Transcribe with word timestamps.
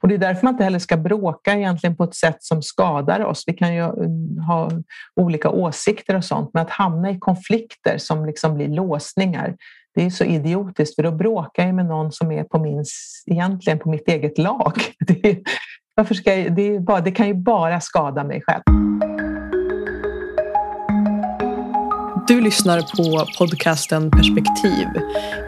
Och 0.00 0.08
det 0.08 0.14
är 0.14 0.18
därför 0.18 0.44
man 0.44 0.54
inte 0.54 0.64
heller 0.64 0.78
ska 0.78 0.96
bråka 0.96 1.54
egentligen 1.54 1.96
på 1.96 2.04
ett 2.04 2.14
sätt 2.14 2.36
som 2.40 2.62
skadar 2.62 3.24
oss. 3.24 3.44
Vi 3.46 3.52
kan 3.52 3.74
ju 3.74 3.82
um, 3.82 4.38
ha 4.38 4.70
olika 5.20 5.50
åsikter 5.50 6.16
och 6.16 6.24
sånt, 6.24 6.50
men 6.54 6.62
att 6.62 6.70
hamna 6.70 7.10
i 7.10 7.18
konflikter 7.18 7.98
som 7.98 8.26
liksom 8.26 8.54
blir 8.54 8.68
låsningar, 8.68 9.56
det 9.94 10.06
är 10.06 10.10
så 10.10 10.24
idiotiskt 10.24 10.94
för 10.94 11.02
då 11.02 11.10
bråkar 11.10 11.66
jag 11.66 11.74
med 11.74 11.86
någon 11.86 12.12
som 12.12 12.32
är 12.32 12.44
på 12.44 12.58
min, 12.58 12.84
egentligen 13.26 13.78
på 13.78 13.90
mitt 13.90 14.08
eget 14.08 14.38
lag. 14.38 14.72
Det, 14.98 15.38
varför 15.94 16.14
ska 16.14 16.34
jag, 16.34 16.56
det, 16.56 16.62
är 16.62 16.80
bara, 16.80 17.00
det 17.00 17.10
kan 17.10 17.26
ju 17.26 17.34
bara 17.34 17.80
skada 17.80 18.24
mig 18.24 18.42
själv. 18.46 18.62
Lyssnar 22.48 22.80
på 22.80 23.26
podcasten 23.38 24.10
Perspektiv. 24.10 24.86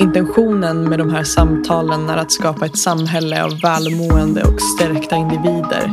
Intentionen 0.01 0.89
med 0.89 0.99
de 0.99 1.11
här 1.11 1.25
samtalen 1.25 2.09
är 2.09 2.17
att 2.17 2.33
skapa 2.33 2.67
ett 2.67 2.79
samhälle 2.79 3.45
av 3.45 3.61
välmående 3.61 4.45
och 4.45 4.63
stärkta 4.63 5.17
individer. 5.17 5.91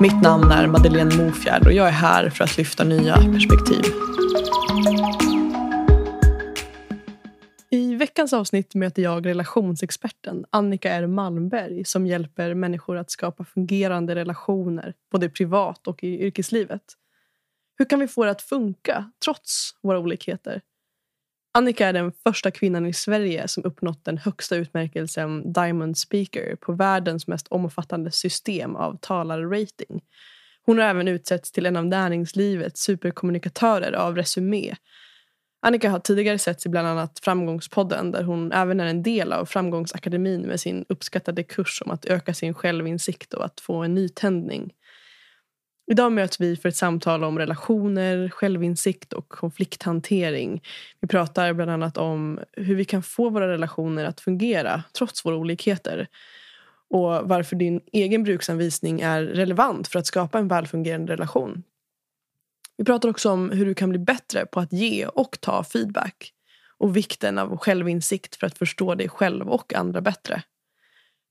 Mitt 0.00 0.22
namn 0.22 0.50
är 0.50 0.66
Madeleine 0.66 1.16
Mofjärd 1.16 1.66
och 1.66 1.72
jag 1.72 1.88
är 1.88 1.92
här 1.92 2.30
för 2.30 2.44
att 2.44 2.58
lyfta 2.58 2.84
nya 2.84 3.14
perspektiv. 3.14 3.82
I 7.70 7.94
veckans 7.94 8.32
avsnitt 8.32 8.74
möter 8.74 9.02
jag 9.02 9.26
relationsexperten 9.26 10.44
Annika 10.50 10.90
R 10.92 11.06
Malmberg 11.06 11.84
som 11.84 12.06
hjälper 12.06 12.54
människor 12.54 12.96
att 12.96 13.10
skapa 13.10 13.44
fungerande 13.44 14.14
relationer 14.14 14.94
både 15.12 15.28
privat 15.28 15.86
och 15.86 16.04
i 16.04 16.26
yrkeslivet. 16.26 16.82
Hur 17.80 17.84
kan 17.84 18.00
vi 18.00 18.08
få 18.08 18.24
det 18.24 18.30
att 18.30 18.42
funka 18.42 19.10
trots 19.24 19.70
våra 19.82 19.98
olikheter? 19.98 20.60
Annika 21.54 21.88
är 21.88 21.92
den 21.92 22.12
första 22.12 22.50
kvinnan 22.50 22.86
i 22.86 22.92
Sverige 22.92 23.48
som 23.48 23.64
uppnått 23.64 24.04
den 24.04 24.18
högsta 24.18 24.56
utmärkelsen 24.56 25.52
Diamond 25.52 25.98
Speaker 25.98 26.56
på 26.56 26.72
världens 26.72 27.26
mest 27.26 27.48
omfattande 27.48 28.10
system 28.10 28.76
av 28.76 28.98
talarrating. 29.00 30.00
Hon 30.66 30.78
har 30.78 30.84
även 30.84 31.08
utsetts 31.08 31.52
till 31.52 31.66
en 31.66 31.76
av 31.76 31.86
näringslivets 31.86 32.82
superkommunikatörer 32.82 33.92
av 33.92 34.16
Resumé. 34.16 34.74
Annika 35.62 35.90
har 35.90 35.98
tidigare 35.98 36.38
setts 36.38 36.66
i 36.66 36.68
bland 36.68 36.88
annat 36.88 37.20
Framgångspodden 37.22 38.10
där 38.10 38.22
hon 38.22 38.52
även 38.52 38.80
är 38.80 38.86
en 38.86 39.02
del 39.02 39.32
av 39.32 39.44
Framgångsakademin 39.44 40.42
med 40.42 40.60
sin 40.60 40.84
uppskattade 40.88 41.42
kurs 41.42 41.82
om 41.84 41.90
att 41.90 42.04
öka 42.04 42.34
sin 42.34 42.54
självinsikt 42.54 43.34
och 43.34 43.44
att 43.44 43.60
få 43.60 43.74
en 43.74 43.94
nytändning. 43.94 44.72
Idag 45.90 46.12
möts 46.12 46.40
vi 46.40 46.56
för 46.56 46.68
ett 46.68 46.76
samtal 46.76 47.24
om 47.24 47.38
relationer, 47.38 48.28
självinsikt 48.28 49.12
och 49.12 49.28
konflikthantering. 49.28 50.62
Vi 51.00 51.08
pratar 51.08 51.52
bland 51.52 51.70
annat 51.70 51.98
om 51.98 52.40
hur 52.52 52.74
vi 52.74 52.84
kan 52.84 53.02
få 53.02 53.30
våra 53.30 53.48
relationer 53.48 54.04
att 54.04 54.20
fungera 54.20 54.82
trots 54.92 55.24
våra 55.24 55.36
olikheter 55.36 56.08
och 56.90 57.28
varför 57.28 57.56
din 57.56 57.80
egen 57.92 58.22
bruksanvisning 58.22 59.00
är 59.00 59.22
relevant 59.22 59.88
för 59.88 59.98
att 59.98 60.06
skapa 60.06 60.38
en 60.38 60.48
välfungerande 60.48 61.12
relation. 61.12 61.62
Vi 62.76 62.84
pratar 62.84 63.08
också 63.08 63.30
om 63.30 63.50
hur 63.50 63.66
du 63.66 63.74
kan 63.74 63.90
bli 63.90 63.98
bättre 63.98 64.46
på 64.46 64.60
att 64.60 64.72
ge 64.72 65.06
och 65.06 65.40
ta 65.40 65.64
feedback 65.64 66.32
och 66.78 66.96
vikten 66.96 67.38
av 67.38 67.56
självinsikt 67.56 68.36
för 68.36 68.46
att 68.46 68.58
förstå 68.58 68.94
dig 68.94 69.08
själv 69.08 69.48
och 69.48 69.74
andra 69.74 70.00
bättre. 70.00 70.42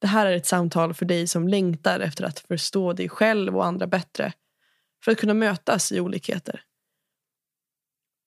Det 0.01 0.07
här 0.07 0.25
är 0.25 0.35
ett 0.35 0.45
samtal 0.45 0.93
för 0.93 1.05
dig 1.05 1.27
som 1.27 1.47
längtar 1.47 1.99
efter 1.99 2.23
att 2.23 2.39
förstå 2.39 2.93
dig 2.93 3.09
själv 3.09 3.57
och 3.57 3.65
andra 3.65 3.87
bättre 3.87 4.33
för 5.03 5.11
att 5.11 5.17
kunna 5.17 5.33
mötas 5.33 5.91
i 5.91 5.99
olikheter. 5.99 6.63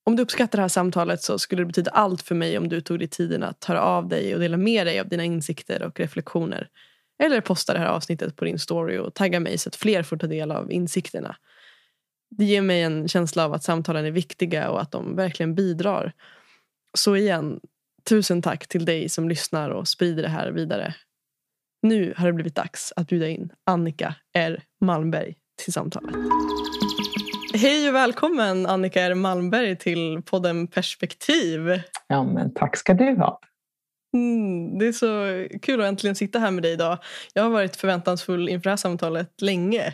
Om 0.05 0.17
du 0.17 0.23
uppskattar 0.23 0.59
det 0.59 0.63
här 0.63 0.69
samtalet 0.69 1.23
så 1.23 1.39
skulle 1.39 1.63
det 1.63 1.67
betyda 1.67 1.91
allt 1.91 2.23
för 2.23 2.35
mig 2.35 2.59
om 2.59 2.69
du 2.69 2.81
tog 2.81 2.99
dig 2.99 3.09
tiden 3.09 3.43
att 3.43 3.65
höra 3.65 3.83
av 3.83 4.09
dig 4.09 4.35
och 4.35 4.41
dela 4.41 4.57
med 4.57 4.87
dig 4.87 5.01
av 5.01 5.09
dina 5.09 5.25
insikter 5.25 5.83
och 5.83 6.01
reflektioner. 6.01 6.69
Eller 7.23 7.41
posta 7.41 7.73
det 7.73 7.79
här 7.79 7.87
avsnittet 7.87 8.37
på 8.37 8.45
din 8.45 8.59
story 8.59 8.99
och 8.99 9.15
tagga 9.15 9.41
mig 9.41 9.59
så 9.59 9.69
att 9.69 9.77
fler 9.77 10.03
får 10.03 10.17
ta 10.17 10.27
del 10.27 10.51
av 10.51 10.73
insikterna. 10.73 11.37
Det 12.31 12.45
ger 12.45 12.63
mig 12.63 12.83
en 12.83 13.09
känsla 13.09 13.45
av 13.45 13.53
att 13.53 13.65
samtalen 13.65 14.05
är 14.05 14.11
viktiga 14.11 14.71
och 14.71 14.81
att 14.81 14.93
de 14.93 15.17
verkligen 15.17 15.55
bidrar. 15.55 16.13
Så 16.99 17.17
igen, 17.17 17.61
tusen 18.09 18.43
tack 18.43 18.69
till 18.69 18.85
dig 18.85 19.09
som 19.09 19.29
lyssnar 19.29 19.71
och 19.71 19.89
sprider 19.89 20.23
det 20.23 20.29
här 20.29 20.51
vidare. 20.51 20.95
Nu 21.83 22.15
har 22.17 22.27
det 22.27 22.33
blivit 22.33 22.55
dags 22.55 22.93
att 22.97 23.09
bjuda 23.09 23.29
in 23.29 23.53
Annika 23.67 24.15
R 24.35 24.63
Malmberg 24.81 25.37
till 25.57 25.73
samtalet. 25.73 26.15
Hej 27.55 27.89
och 27.89 27.95
välkommen 27.95 28.67
Annika 28.67 29.03
R 29.03 29.15
Malmberg 29.15 29.77
till 29.77 30.23
podden 30.23 30.67
Perspektiv. 30.67 31.81
Ja, 32.09 32.25
men 32.25 32.55
tack 32.55 32.77
ska 32.77 32.95
du 32.95 33.17
ha. 33.17 33.41
Mm, 34.17 34.79
det 34.79 34.87
är 34.87 34.93
så 34.93 35.47
kul 35.63 35.81
att 35.81 35.87
äntligen 35.87 36.17
sitta 36.17 36.39
här 36.39 36.51
med 36.51 36.63
dig 36.63 36.73
idag. 36.73 36.99
Jag 37.35 37.43
har 37.43 37.51
varit 37.51 37.77
förväntansfull 37.77 38.49
inför 38.49 38.65
det 38.65 38.71
här 38.71 38.77
samtalet 38.77 39.41
länge. 39.41 39.87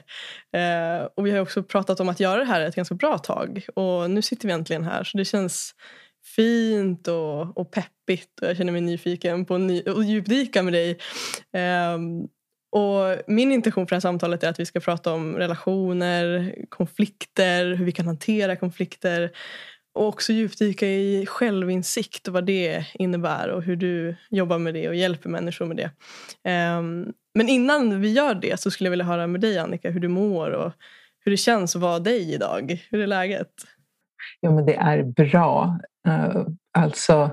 Eh, 0.57 1.09
och 1.17 1.27
vi 1.27 1.31
har 1.31 1.41
också 1.41 1.63
pratat 1.63 2.01
om 2.01 2.09
att 2.09 2.21
göra 2.21 2.39
det 2.39 2.45
här 2.45 2.61
ett 2.61 2.75
ganska 2.75 2.95
bra 2.95 3.19
tag. 3.19 3.67
Och 3.75 4.11
nu 4.11 4.23
sitter 4.23 4.49
vi 4.49 4.55
äntligen 4.55 4.85
här 4.85 5.05
så 5.05 5.19
det 5.19 5.25
känns 5.25 5.75
fint 6.37 7.09
och, 7.09 7.59
och 7.59 7.71
peppigt. 7.71 8.41
Och 8.41 8.49
jag 8.49 8.57
känner 8.57 8.73
mig 8.73 8.81
nyfiken 8.81 9.45
på 9.45 9.55
att 9.55 10.07
djupdyka 10.07 10.63
med 10.63 10.73
dig. 10.73 10.91
Eh, 11.53 11.99
och 12.71 13.17
min 13.27 13.53
intention 13.53 13.87
för 13.87 13.91
det 13.91 13.97
här 13.97 14.01
samtalet 14.01 14.45
är 14.45 14.49
att 14.49 14.61
vi 14.61 14.67
ska 14.67 14.81
prata 14.81 15.13
om 15.13 15.37
relationer, 15.37 16.55
konflikter, 16.69 17.75
hur 17.75 17.85
vi 17.85 17.93
kan 17.93 18.07
hantera 18.07 18.57
konflikter 18.57 19.31
och 19.95 20.07
också 20.07 20.33
djupdyka 20.33 20.87
i 20.87 21.27
självinsikt 21.27 22.29
och 22.29 22.35
vad 22.35 22.45
det 22.45 22.85
innebär 22.95 23.49
och 23.49 23.63
hur 23.63 23.77
du 23.77 24.17
jobbar 24.31 24.59
med 24.59 24.75
det 24.75 24.89
och 24.89 24.95
hjälper 24.95 25.29
människor 25.29 25.67
med 25.67 25.77
det. 25.77 25.91
Um, 26.79 27.13
men 27.35 27.49
innan 27.49 28.01
vi 28.01 28.13
gör 28.13 28.35
det 28.35 28.61
så 28.61 28.71
skulle 28.71 28.87
jag 28.87 28.91
vilja 28.91 29.05
höra 29.05 29.27
med 29.27 29.41
dig 29.41 29.59
Annika 29.59 29.91
hur 29.91 30.01
du 30.01 30.09
mår 30.09 30.51
och 30.51 30.73
hur 31.25 31.31
det 31.31 31.37
känns 31.37 31.77
att 31.77 31.83
vara 31.83 31.99
dig 31.99 32.35
idag. 32.35 32.87
Hur 32.91 33.01
är 33.01 33.07
läget? 33.07 33.53
Jo, 34.43 34.55
men 34.55 34.67
det 34.67 34.75
är 34.75 35.03
bra. 35.03 35.79
Uh, 36.09 36.47
alltså, 36.79 37.31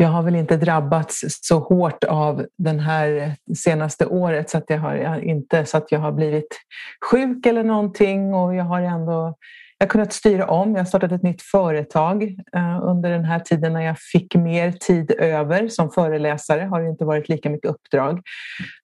jag 0.00 0.08
har 0.08 0.22
väl 0.22 0.34
inte 0.36 0.56
drabbats 0.56 1.24
så 1.28 1.58
hårt 1.58 2.04
av 2.04 2.46
den 2.58 2.80
här 2.80 3.36
senaste 3.56 4.06
året 4.06 4.50
så 4.50 4.58
att 4.58 4.64
jag 4.70 4.78
har 4.78 5.20
inte 5.20 5.64
så 5.64 5.76
att 5.76 5.92
jag 5.92 5.98
har 5.98 6.12
blivit 6.12 6.60
sjuk 7.10 7.46
eller 7.46 7.64
någonting 7.64 8.34
och 8.34 8.54
jag 8.54 8.64
har 8.64 8.80
ändå 8.80 9.34
jag 9.78 9.86
har 9.86 9.90
kunnat 9.90 10.12
styra 10.12 10.46
om. 10.46 10.70
Jag 10.70 10.78
har 10.78 10.84
startat 10.84 11.12
ett 11.12 11.22
nytt 11.22 11.42
företag 11.42 12.22
eh, 12.56 12.80
under 12.82 13.10
den 13.10 13.24
här 13.24 13.40
tiden 13.40 13.72
när 13.72 13.80
jag 13.80 13.98
fick 13.98 14.34
mer 14.34 14.72
tid 14.72 15.10
över 15.10 15.68
som 15.68 15.90
föreläsare 15.90 16.60
har 16.60 16.82
det 16.82 16.88
inte 16.88 17.04
varit 17.04 17.28
lika 17.28 17.50
mycket 17.50 17.70
uppdrag. 17.70 18.20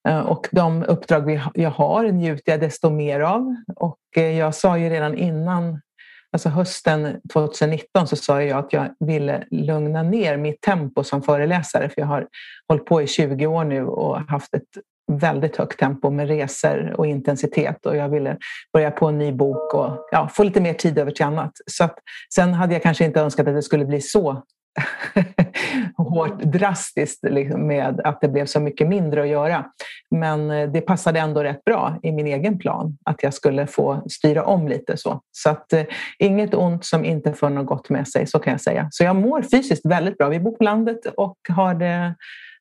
Eh, 0.07 0.19
och 0.19 0.47
de 0.51 0.83
uppdrag 0.83 1.41
jag 1.53 1.69
har 1.69 2.03
njuter 2.03 2.51
jag 2.51 2.61
desto 2.61 2.89
mer 2.89 3.19
av. 3.19 3.55
Och 3.75 3.99
eh, 4.17 4.37
jag 4.37 4.55
sa 4.55 4.77
ju 4.77 4.89
redan 4.89 5.15
innan 5.15 5.81
Alltså 6.31 6.49
hösten 6.49 7.21
2019 7.33 8.07
så 8.07 8.15
sa 8.15 8.41
jag 8.41 8.59
att 8.59 8.73
jag 8.73 8.89
ville 8.99 9.43
lugna 9.51 10.03
ner 10.03 10.37
mitt 10.37 10.61
tempo 10.61 11.03
som 11.03 11.23
föreläsare 11.23 11.89
för 11.89 12.01
jag 12.01 12.07
har 12.07 12.27
hållit 12.67 12.85
på 12.85 13.01
i 13.01 13.07
20 13.07 13.47
år 13.47 13.63
nu 13.63 13.85
och 13.85 14.19
haft 14.19 14.53
ett 14.53 14.63
väldigt 15.11 15.57
högt 15.57 15.79
tempo 15.79 16.09
med 16.09 16.27
resor 16.27 16.95
och 16.97 17.07
intensitet 17.07 17.85
och 17.85 17.95
jag 17.95 18.09
ville 18.09 18.37
börja 18.73 18.91
på 18.91 19.07
en 19.07 19.17
ny 19.17 19.31
bok 19.31 19.73
och 19.73 20.07
ja, 20.11 20.29
få 20.33 20.43
lite 20.43 20.61
mer 20.61 20.73
tid 20.73 20.97
över 20.97 21.11
till 21.11 21.25
annat. 21.25 21.51
Så 21.65 21.83
att, 21.83 21.95
sen 22.35 22.53
hade 22.53 22.73
jag 22.73 22.83
kanske 22.83 23.05
inte 23.05 23.21
önskat 23.21 23.47
att 23.47 23.55
det 23.55 23.63
skulle 23.63 23.85
bli 23.85 24.01
så 24.01 24.43
hårt 25.97 26.41
drastiskt 26.41 27.23
liksom, 27.23 27.67
med 27.67 28.01
att 28.03 28.21
det 28.21 28.27
blev 28.27 28.45
så 28.45 28.59
mycket 28.59 28.87
mindre 28.87 29.21
att 29.21 29.27
göra. 29.27 29.65
Men 30.11 30.51
eh, 30.51 30.69
det 30.69 30.81
passade 30.81 31.19
ändå 31.19 31.43
rätt 31.43 31.63
bra 31.63 31.99
i 32.03 32.11
min 32.11 32.27
egen 32.27 32.59
plan 32.59 32.97
att 33.05 33.23
jag 33.23 33.33
skulle 33.33 33.67
få 33.67 34.03
styra 34.09 34.43
om 34.43 34.67
lite 34.67 34.97
så. 34.97 35.21
Så 35.31 35.49
att 35.49 35.73
eh, 35.73 35.83
inget 36.19 36.53
ont 36.53 36.85
som 36.85 37.05
inte 37.05 37.33
för 37.33 37.49
något 37.49 37.65
gott 37.65 37.89
med 37.89 38.07
sig, 38.07 38.27
så 38.27 38.39
kan 38.39 38.51
jag 38.51 38.61
säga. 38.61 38.87
Så 38.91 39.03
jag 39.03 39.15
mår 39.15 39.41
fysiskt 39.41 39.85
väldigt 39.85 40.17
bra. 40.17 40.29
Vi 40.29 40.39
bor 40.39 40.51
på 40.51 40.63
landet 40.63 41.05
och 41.17 41.37
har 41.49 41.73
det, 41.73 42.15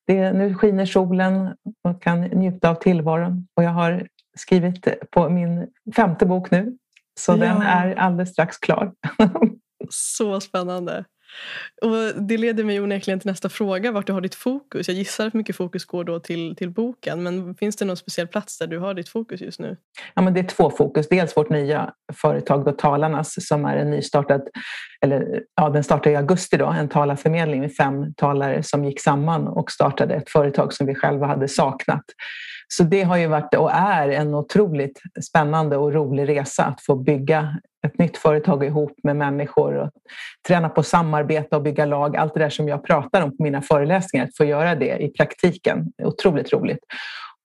det 0.06 0.32
nu 0.32 0.54
skiner 0.54 0.86
solen 0.86 1.54
och 1.88 2.02
kan 2.02 2.20
njuta 2.20 2.70
av 2.70 2.74
tillvaron. 2.74 3.46
Och 3.56 3.64
jag 3.64 3.70
har 3.70 4.06
skrivit 4.36 5.10
på 5.10 5.28
min 5.28 5.66
femte 5.96 6.26
bok 6.26 6.50
nu, 6.50 6.76
så 7.20 7.32
ja. 7.32 7.36
den 7.36 7.62
är 7.62 7.94
alldeles 7.94 8.30
strax 8.30 8.58
klar. 8.58 8.92
så 9.90 10.40
spännande. 10.40 11.04
Och 11.82 12.22
det 12.22 12.36
leder 12.36 12.64
mig 12.64 12.80
onekligen 12.80 13.20
till 13.20 13.30
nästa 13.30 13.48
fråga, 13.48 13.92
vart 13.92 14.06
du 14.06 14.12
har 14.12 14.20
ditt 14.20 14.34
fokus. 14.34 14.88
Jag 14.88 14.96
gissar 14.96 15.26
att 15.26 15.34
mycket 15.34 15.56
fokus 15.56 15.84
går 15.84 16.04
då 16.04 16.20
till, 16.20 16.56
till 16.56 16.70
boken, 16.70 17.22
men 17.22 17.54
finns 17.54 17.76
det 17.76 17.84
någon 17.84 17.96
speciell 17.96 18.28
plats 18.28 18.58
där 18.58 18.66
du 18.66 18.78
har 18.78 18.94
ditt 18.94 19.08
fokus 19.08 19.40
just 19.40 19.60
nu? 19.60 19.76
Ja, 20.14 20.22
men 20.22 20.34
det 20.34 20.40
är 20.40 20.44
två 20.44 20.70
fokus. 20.70 21.08
Dels 21.08 21.36
vårt 21.36 21.50
nya 21.50 21.92
företag 22.12 22.64
då, 22.64 22.72
Talarnas 22.72 23.46
som 23.46 23.64
är 23.64 23.76
en 23.76 23.90
nystartad, 23.90 24.42
eller 25.00 25.42
ja, 25.56 25.68
den 25.68 25.84
startade 25.84 26.10
i 26.10 26.16
augusti 26.16 26.56
då, 26.56 26.66
en 26.66 26.88
talarförmedling 26.88 27.60
med 27.60 27.74
fem 27.74 28.14
talare 28.14 28.62
som 28.62 28.84
gick 28.84 29.00
samman 29.00 29.48
och 29.48 29.70
startade 29.70 30.14
ett 30.14 30.30
företag 30.30 30.72
som 30.72 30.86
vi 30.86 30.94
själva 30.94 31.26
hade 31.26 31.48
saknat. 31.48 32.04
Så 32.68 32.82
det 32.82 33.02
har 33.02 33.16
ju 33.16 33.26
varit 33.26 33.54
och 33.54 33.72
är 33.72 34.08
en 34.08 34.34
otroligt 34.34 35.00
spännande 35.22 35.76
och 35.76 35.92
rolig 35.92 36.28
resa 36.28 36.64
att 36.64 36.80
få 36.80 36.96
bygga 36.96 37.56
ett 37.86 37.98
nytt 37.98 38.16
företag 38.16 38.64
ihop 38.64 38.92
med 39.02 39.16
människor 39.16 39.74
och 39.74 39.90
träna 40.48 40.68
på 40.68 40.82
samarbete 40.82 41.56
och 41.56 41.62
bygga 41.62 41.86
lag. 41.86 42.16
Allt 42.16 42.34
det 42.34 42.40
där 42.40 42.50
som 42.50 42.68
jag 42.68 42.84
pratar 42.84 43.22
om 43.22 43.36
på 43.36 43.42
mina 43.42 43.62
föreläsningar, 43.62 44.24
att 44.26 44.36
få 44.36 44.44
göra 44.44 44.74
det 44.74 45.02
i 45.02 45.08
praktiken. 45.08 45.92
Otroligt 46.02 46.52
roligt. 46.52 46.78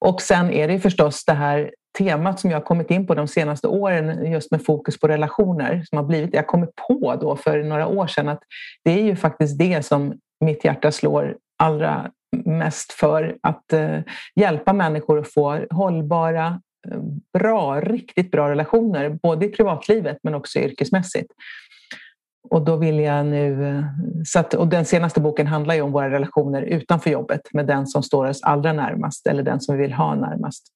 Och 0.06 0.22
sen 0.22 0.52
är 0.52 0.68
det 0.68 0.80
förstås 0.80 1.26
det 1.26 1.34
här 1.34 1.72
temat 1.98 2.40
som 2.40 2.50
jag 2.52 2.58
har 2.58 2.66
kommit 2.66 2.92
in 2.92 3.08
på 3.08 3.16
de 3.16 3.28
senaste 3.28 3.68
åren 3.68 4.32
just 4.32 4.52
med 4.52 4.66
fokus 4.66 5.00
på 5.00 5.08
relationer 5.08 5.84
som 5.90 5.98
har 5.98 6.06
blivit, 6.06 6.34
jag 6.34 6.48
kommer 6.48 6.68
på 6.88 7.16
då 7.22 7.36
för 7.36 7.64
några 7.64 7.88
år 7.88 8.08
sedan 8.08 8.30
att 8.30 8.44
det 8.84 8.92
är 8.92 9.04
ju 9.04 9.16
faktiskt 9.16 9.60
det 9.60 9.86
som 9.86 10.14
mitt 10.46 10.66
hjärta 10.66 10.92
slår 10.92 11.38
allra 11.58 12.12
mest 12.46 12.92
för 12.92 13.38
att 13.44 13.74
eh, 13.74 14.00
hjälpa 14.36 14.74
människor 14.74 15.20
att 15.20 15.34
få 15.34 15.66
hållbara, 15.70 16.62
eh, 16.92 17.00
bra, 17.34 17.82
riktigt 17.82 18.32
bra 18.32 18.50
relationer 18.50 19.10
både 19.24 19.46
i 19.46 19.50
privatlivet 19.50 20.18
men 20.24 20.36
också 20.36 20.60
yrkesmässigt. 20.60 21.32
Och 22.50 22.66
då 22.66 22.76
vill 22.76 23.00
jag 23.00 23.26
nu... 23.26 23.68
Eh, 23.68 23.84
så 24.26 24.40
att, 24.40 24.54
och 24.54 24.68
den 24.68 24.86
senaste 24.86 25.22
boken 25.22 25.48
handlar 25.48 25.76
ju 25.76 25.82
om 25.82 25.92
våra 25.92 26.10
relationer 26.10 26.62
utanför 26.62 27.10
jobbet 27.10 27.42
med 27.54 27.68
den 27.68 27.88
som 27.88 28.04
står 28.04 28.26
oss 28.26 28.44
allra 28.44 28.74
närmast 28.74 29.28
eller 29.28 29.44
den 29.44 29.62
som 29.62 29.76
vi 29.76 29.82
vill 29.82 29.94
ha 29.94 30.16
närmast. 30.16 30.68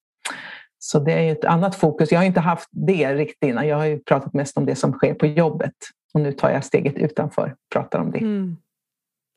Så 0.80 1.00
det 1.00 1.12
är 1.12 1.32
ett 1.32 1.46
annat 1.46 1.76
fokus. 1.76 2.12
Jag 2.12 2.20
har 2.20 2.26
inte 2.26 2.40
haft 2.40 2.70
det 2.72 3.16
riktigt 3.16 3.50
innan. 3.50 3.68
Jag 3.68 3.78
har 3.78 3.86
ju 3.86 4.00
pratat 4.00 4.34
mest 4.34 4.58
om 4.58 4.66
det 4.66 4.76
som 4.76 4.92
sker 4.94 5.14
på 5.14 5.26
jobbet. 5.26 5.74
Och 6.14 6.22
nu 6.22 6.32
tar 6.32 6.50
jag 6.50 6.64
steget 6.64 6.98
utanför 6.98 7.46
och 7.46 7.74
pratar 7.74 8.00
om 8.00 8.12
det. 8.12 8.18
Mm. 8.18 8.58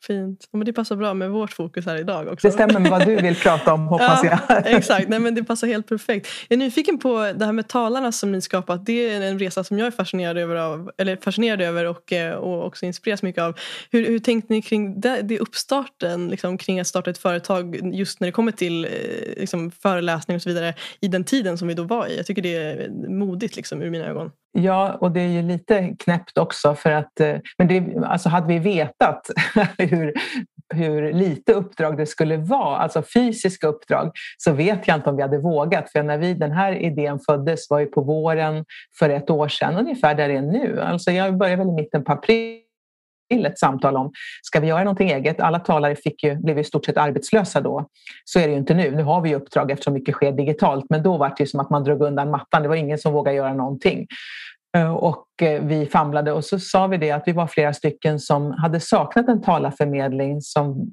Fint. 0.06 0.48
Men 0.52 0.64
det 0.64 0.72
passar 0.72 0.96
bra 0.96 1.14
med 1.14 1.30
vårt 1.30 1.52
fokus 1.52 1.86
här 1.86 1.96
idag 1.96 2.28
också. 2.28 2.48
Det 2.48 2.52
stämmer 2.52 2.80
med 2.80 2.90
vad 2.90 3.06
du 3.06 3.16
vill 3.16 3.36
prata 3.36 3.72
om 3.72 3.80
hoppas 3.88 4.20
ja, 4.24 4.38
jag. 4.48 4.66
Exakt, 4.66 5.08
Nej, 5.08 5.18
men 5.18 5.34
det 5.34 5.44
passar 5.44 5.66
helt 5.66 5.88
perfekt. 5.88 6.28
Jag 6.48 6.56
är 6.56 6.58
nyfiken 6.58 6.98
på 6.98 7.32
det 7.36 7.44
här 7.44 7.52
med 7.52 7.68
talarna 7.68 8.12
som 8.12 8.32
ni 8.32 8.40
skapat. 8.40 8.86
Det 8.86 9.08
är 9.14 9.20
en 9.20 9.38
resa 9.38 9.64
som 9.64 9.78
jag 9.78 9.86
är 9.86 9.90
fascinerad 9.90 10.38
över, 10.38 10.56
av, 10.56 10.90
eller 10.98 11.16
fascinerad 11.16 11.60
över 11.60 11.84
och, 11.84 12.12
eh, 12.12 12.34
och 12.34 12.66
också 12.66 12.86
inspireras 12.86 13.22
mycket 13.22 13.42
av. 13.42 13.58
Hur, 13.90 14.06
hur 14.06 14.18
tänkte 14.18 14.52
ni 14.52 14.62
kring 14.62 15.00
det, 15.00 15.22
det 15.22 15.38
uppstarten 15.38 16.28
liksom, 16.28 16.58
kring 16.58 16.80
att 16.80 16.86
starta 16.86 17.10
ett 17.10 17.18
företag 17.18 17.94
just 17.94 18.20
när 18.20 18.28
det 18.28 18.32
kommer 18.32 18.52
till 18.52 18.84
eh, 18.84 18.90
liksom, 19.36 19.70
föreläsning 19.70 20.34
och 20.34 20.42
så 20.42 20.48
vidare 20.48 20.74
i 21.00 21.08
den 21.08 21.24
tiden 21.24 21.58
som 21.58 21.68
vi 21.68 21.74
då 21.74 21.82
var 21.82 22.06
i? 22.06 22.16
Jag 22.16 22.26
tycker 22.26 22.42
det 22.42 22.56
är 22.56 22.88
modigt 23.08 23.56
liksom, 23.56 23.82
ur 23.82 23.90
mina 23.90 24.06
ögon. 24.06 24.30
Ja, 24.58 24.96
och 25.00 25.12
det 25.12 25.20
är 25.20 25.28
ju 25.28 25.42
lite 25.42 25.94
knäppt 25.98 26.38
också 26.38 26.74
för 26.74 26.90
att 26.90 27.20
eh, 27.20 27.36
men 27.58 27.68
det, 27.68 28.06
alltså 28.06 28.28
hade 28.28 28.46
vi 28.46 28.58
vetat 28.58 29.30
hur, 29.78 30.12
hur 30.74 31.12
lite 31.12 31.52
uppdrag 31.52 31.96
det 31.96 32.06
skulle 32.06 32.36
vara, 32.36 32.76
alltså 32.76 33.02
fysiska 33.14 33.66
uppdrag, 33.66 34.10
så 34.38 34.52
vet 34.52 34.88
jag 34.88 34.96
inte 34.96 35.10
om 35.10 35.16
vi 35.16 35.22
hade 35.22 35.38
vågat. 35.38 35.90
För 35.92 36.02
när 36.02 36.18
vi, 36.18 36.34
den 36.34 36.52
här 36.52 36.72
idén 36.72 37.18
föddes 37.26 37.70
var 37.70 37.78
ju 37.78 37.86
på 37.86 38.00
våren 38.00 38.64
för 38.98 39.10
ett 39.10 39.30
år 39.30 39.48
sedan, 39.48 39.76
ungefär 39.76 40.14
där 40.14 40.28
det 40.28 40.36
är 40.36 40.42
nu. 40.42 40.80
Alltså 40.80 41.10
jag 41.10 41.38
började 41.38 41.56
väl 41.56 41.68
i 41.68 41.72
mitten 41.72 42.04
på 42.04 42.12
april 42.12 42.65
till 43.30 43.46
ett 43.46 43.58
samtal 43.58 43.96
om 43.96 44.12
ska 44.42 44.60
vi 44.60 44.66
göra 44.66 44.84
någonting 44.84 45.10
eget? 45.10 45.40
Alla 45.40 45.58
talare 45.58 45.96
fick 45.96 46.24
ju, 46.24 46.34
blev 46.34 46.58
i 46.58 46.64
stort 46.64 46.84
sett 46.84 46.96
arbetslösa 46.96 47.60
då. 47.60 47.86
Så 48.24 48.38
är 48.38 48.46
det 48.46 48.52
ju 48.52 48.58
inte 48.58 48.74
nu. 48.74 48.90
Nu 48.90 49.02
har 49.02 49.20
vi 49.20 49.34
uppdrag 49.34 49.70
eftersom 49.70 49.94
mycket 49.94 50.14
sker 50.14 50.32
digitalt 50.32 50.84
men 50.90 51.02
då 51.02 51.16
var 51.16 51.34
det 51.38 51.46
som 51.46 51.60
att 51.60 51.70
man 51.70 51.84
drog 51.84 52.02
undan 52.02 52.30
mattan. 52.30 52.62
Det 52.62 52.68
var 52.68 52.76
ingen 52.76 52.98
som 52.98 53.12
vågade 53.12 53.36
göra 53.36 53.54
någonting. 53.54 54.06
Eh, 54.76 54.94
och 54.94 55.26
eh, 55.42 55.62
vi 55.62 55.86
famlade 55.86 56.32
och 56.32 56.44
så 56.44 56.58
sa 56.58 56.86
vi 56.86 56.96
det 56.96 57.10
att 57.10 57.22
vi 57.26 57.32
var 57.32 57.46
flera 57.46 57.72
stycken 57.72 58.20
som 58.20 58.50
hade 58.50 58.80
saknat 58.80 59.28
en 59.28 59.42
talarförmedling 59.42 60.40
som 60.40 60.88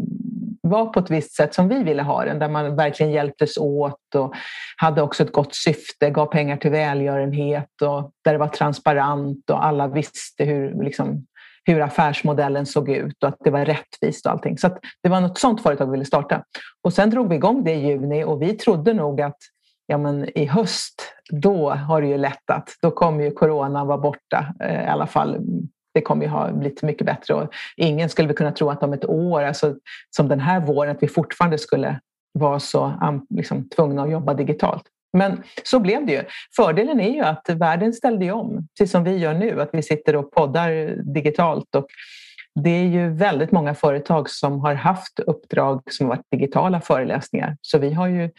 var 0.67 0.85
på 0.85 0.99
ett 0.99 1.11
visst 1.11 1.35
sätt 1.35 1.53
som 1.53 1.67
vi 1.67 1.83
ville 1.83 2.01
ha 2.01 2.25
den, 2.25 2.39
där 2.39 2.49
man 2.49 2.75
verkligen 2.75 3.11
hjälptes 3.11 3.57
åt 3.57 4.15
och 4.15 4.33
hade 4.77 5.01
också 5.01 5.23
ett 5.23 5.31
gott 5.31 5.55
syfte, 5.55 6.09
gav 6.09 6.25
pengar 6.25 6.57
till 6.57 6.71
välgörenhet 6.71 7.81
och 7.81 8.11
där 8.23 8.31
det 8.31 8.37
var 8.37 8.47
transparent 8.47 9.49
och 9.49 9.65
alla 9.65 9.87
visste 9.87 10.43
hur, 10.43 10.83
liksom, 10.83 11.25
hur 11.65 11.81
affärsmodellen 11.81 12.65
såg 12.65 12.89
ut 12.89 13.23
och 13.23 13.29
att 13.29 13.37
det 13.43 13.49
var 13.49 13.65
rättvist 13.65 14.25
och 14.25 14.31
allting. 14.31 14.57
Så 14.57 14.77
det 15.03 15.09
var 15.09 15.21
något 15.21 15.37
sånt 15.37 15.61
företag 15.61 15.85
vi 15.85 15.91
ville 15.91 16.05
starta. 16.05 16.43
Och 16.83 16.93
sen 16.93 17.09
drog 17.09 17.29
vi 17.29 17.35
igång 17.35 17.63
det 17.63 17.73
i 17.73 17.87
juni 17.87 18.23
och 18.23 18.41
vi 18.41 18.53
trodde 18.53 18.93
nog 18.93 19.21
att 19.21 19.37
ja, 19.87 19.97
men 19.97 20.37
i 20.37 20.45
höst, 20.45 21.13
då 21.29 21.69
har 21.69 22.01
det 22.01 22.07
ju 22.07 22.17
lättat. 22.17 22.69
Då 22.81 22.91
kommer 22.91 23.23
ju 23.23 23.31
corona 23.31 23.85
vara 23.85 23.97
borta 23.97 24.53
eh, 24.63 24.83
i 24.83 24.87
alla 24.87 25.07
fall. 25.07 25.37
Det 25.93 26.01
kommer 26.01 26.25
ju 26.25 26.31
ha 26.31 26.51
blivit 26.51 26.81
mycket 26.81 27.05
bättre 27.05 27.33
och 27.33 27.53
ingen 27.77 28.09
skulle 28.09 28.27
väl 28.27 28.37
kunna 28.37 28.51
tro 28.51 28.69
att 28.69 28.83
om 28.83 28.93
ett 28.93 29.05
år, 29.05 29.43
alltså, 29.43 29.75
som 30.09 30.27
den 30.27 30.39
här 30.39 30.59
våren, 30.59 30.91
att 30.91 31.03
vi 31.03 31.07
fortfarande 31.07 31.57
skulle 31.57 31.99
vara 32.33 32.59
så 32.59 32.93
liksom, 33.29 33.69
tvungna 33.69 34.03
att 34.03 34.11
jobba 34.11 34.33
digitalt. 34.33 34.83
Men 35.17 35.43
så 35.63 35.79
blev 35.79 36.05
det 36.05 36.11
ju. 36.11 36.23
Fördelen 36.55 36.99
är 36.99 37.09
ju 37.09 37.21
att 37.21 37.49
världen 37.49 37.93
ställde 37.93 38.31
om, 38.31 38.67
precis 38.77 38.91
som 38.91 39.03
vi 39.03 39.17
gör 39.17 39.33
nu, 39.33 39.61
att 39.61 39.69
vi 39.73 39.83
sitter 39.83 40.15
och 40.15 40.31
poddar 40.31 40.95
digitalt 41.13 41.75
och 41.75 41.87
det 42.55 42.69
är 42.69 42.85
ju 42.85 43.09
väldigt 43.09 43.51
många 43.51 43.75
företag 43.75 44.29
som 44.29 44.59
har 44.59 44.73
haft 44.73 45.19
uppdrag 45.19 45.81
som 45.93 46.07
varit 46.07 46.31
digitala 46.31 46.81
föreläsningar. 46.81 47.57
Så 47.61 47.77
vi 47.77 47.93
har 47.93 48.07
ju 48.07 48.29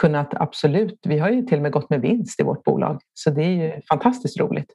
kunnat 0.00 0.34
absolut, 0.34 0.98
vi 1.02 1.18
har 1.18 1.30
ju 1.30 1.42
till 1.42 1.56
och 1.56 1.62
med 1.62 1.72
gått 1.72 1.90
med 1.90 2.00
vinst 2.00 2.40
i 2.40 2.42
vårt 2.42 2.64
bolag. 2.64 3.00
Så 3.14 3.30
det 3.30 3.42
är 3.42 3.48
ju 3.48 3.80
fantastiskt 3.88 4.40
roligt. 4.40 4.72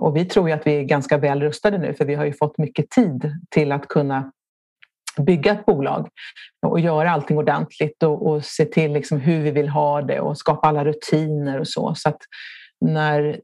Och 0.00 0.16
vi 0.16 0.24
tror 0.24 0.48
ju 0.48 0.54
att 0.54 0.66
vi 0.66 0.76
är 0.76 0.82
ganska 0.82 1.18
väl 1.18 1.42
rustade 1.42 1.78
nu 1.78 1.94
för 1.94 2.04
vi 2.04 2.14
har 2.14 2.24
ju 2.24 2.32
fått 2.32 2.58
mycket 2.58 2.90
tid 2.90 3.32
till 3.50 3.72
att 3.72 3.88
kunna 3.88 4.32
bygga 5.22 5.52
ett 5.52 5.66
bolag 5.66 6.08
och 6.66 6.80
göra 6.80 7.10
allting 7.10 7.38
ordentligt 7.38 8.02
och, 8.02 8.26
och 8.26 8.44
se 8.44 8.64
till 8.64 8.92
liksom 8.92 9.20
hur 9.20 9.42
vi 9.42 9.50
vill 9.50 9.68
ha 9.68 10.02
det 10.02 10.20
och 10.20 10.38
skapa 10.38 10.68
alla 10.68 10.84
rutiner 10.84 11.60
och 11.60 11.68
så. 11.68 11.94
Så 11.94 12.08
att 12.08 12.18
när 12.80 13.40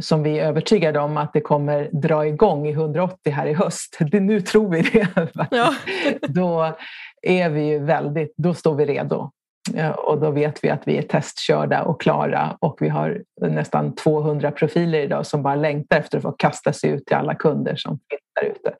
som 0.00 0.22
vi 0.22 0.38
är 0.38 0.46
övertygade 0.46 0.98
om 1.00 1.16
att 1.16 1.32
det 1.32 1.40
kommer 1.40 1.88
dra 1.92 2.26
igång 2.26 2.66
i 2.66 2.70
180 2.70 3.32
här 3.32 3.46
i 3.46 3.52
höst. 3.52 3.98
Det, 4.00 4.20
nu 4.20 4.40
tror 4.40 4.70
vi 4.70 4.82
det. 4.82 5.08
Ja. 5.50 5.74
då 6.28 6.76
är 7.22 7.50
vi 7.50 7.62
ju 7.66 7.78
väldigt, 7.78 8.34
då 8.36 8.54
står 8.54 8.74
vi 8.74 8.84
redo. 8.84 9.30
Och 9.96 10.20
då 10.20 10.30
vet 10.30 10.64
vi 10.64 10.70
att 10.70 10.88
vi 10.88 10.98
är 10.98 11.02
testkörda 11.02 11.82
och 11.82 12.00
klara 12.00 12.56
och 12.60 12.76
vi 12.80 12.88
har 12.88 13.22
nästan 13.40 13.94
200 13.94 14.50
profiler 14.50 14.98
idag 14.98 15.26
som 15.26 15.42
bara 15.42 15.54
längtar 15.54 15.98
efter 15.98 16.18
att 16.18 16.22
få 16.22 16.32
kasta 16.32 16.72
sig 16.72 16.90
ut 16.90 17.06
till 17.06 17.16
alla 17.16 17.34
kunder 17.34 17.76
som 17.76 17.90
finns 17.90 18.20
där 18.40 18.50
ute. 18.50 18.76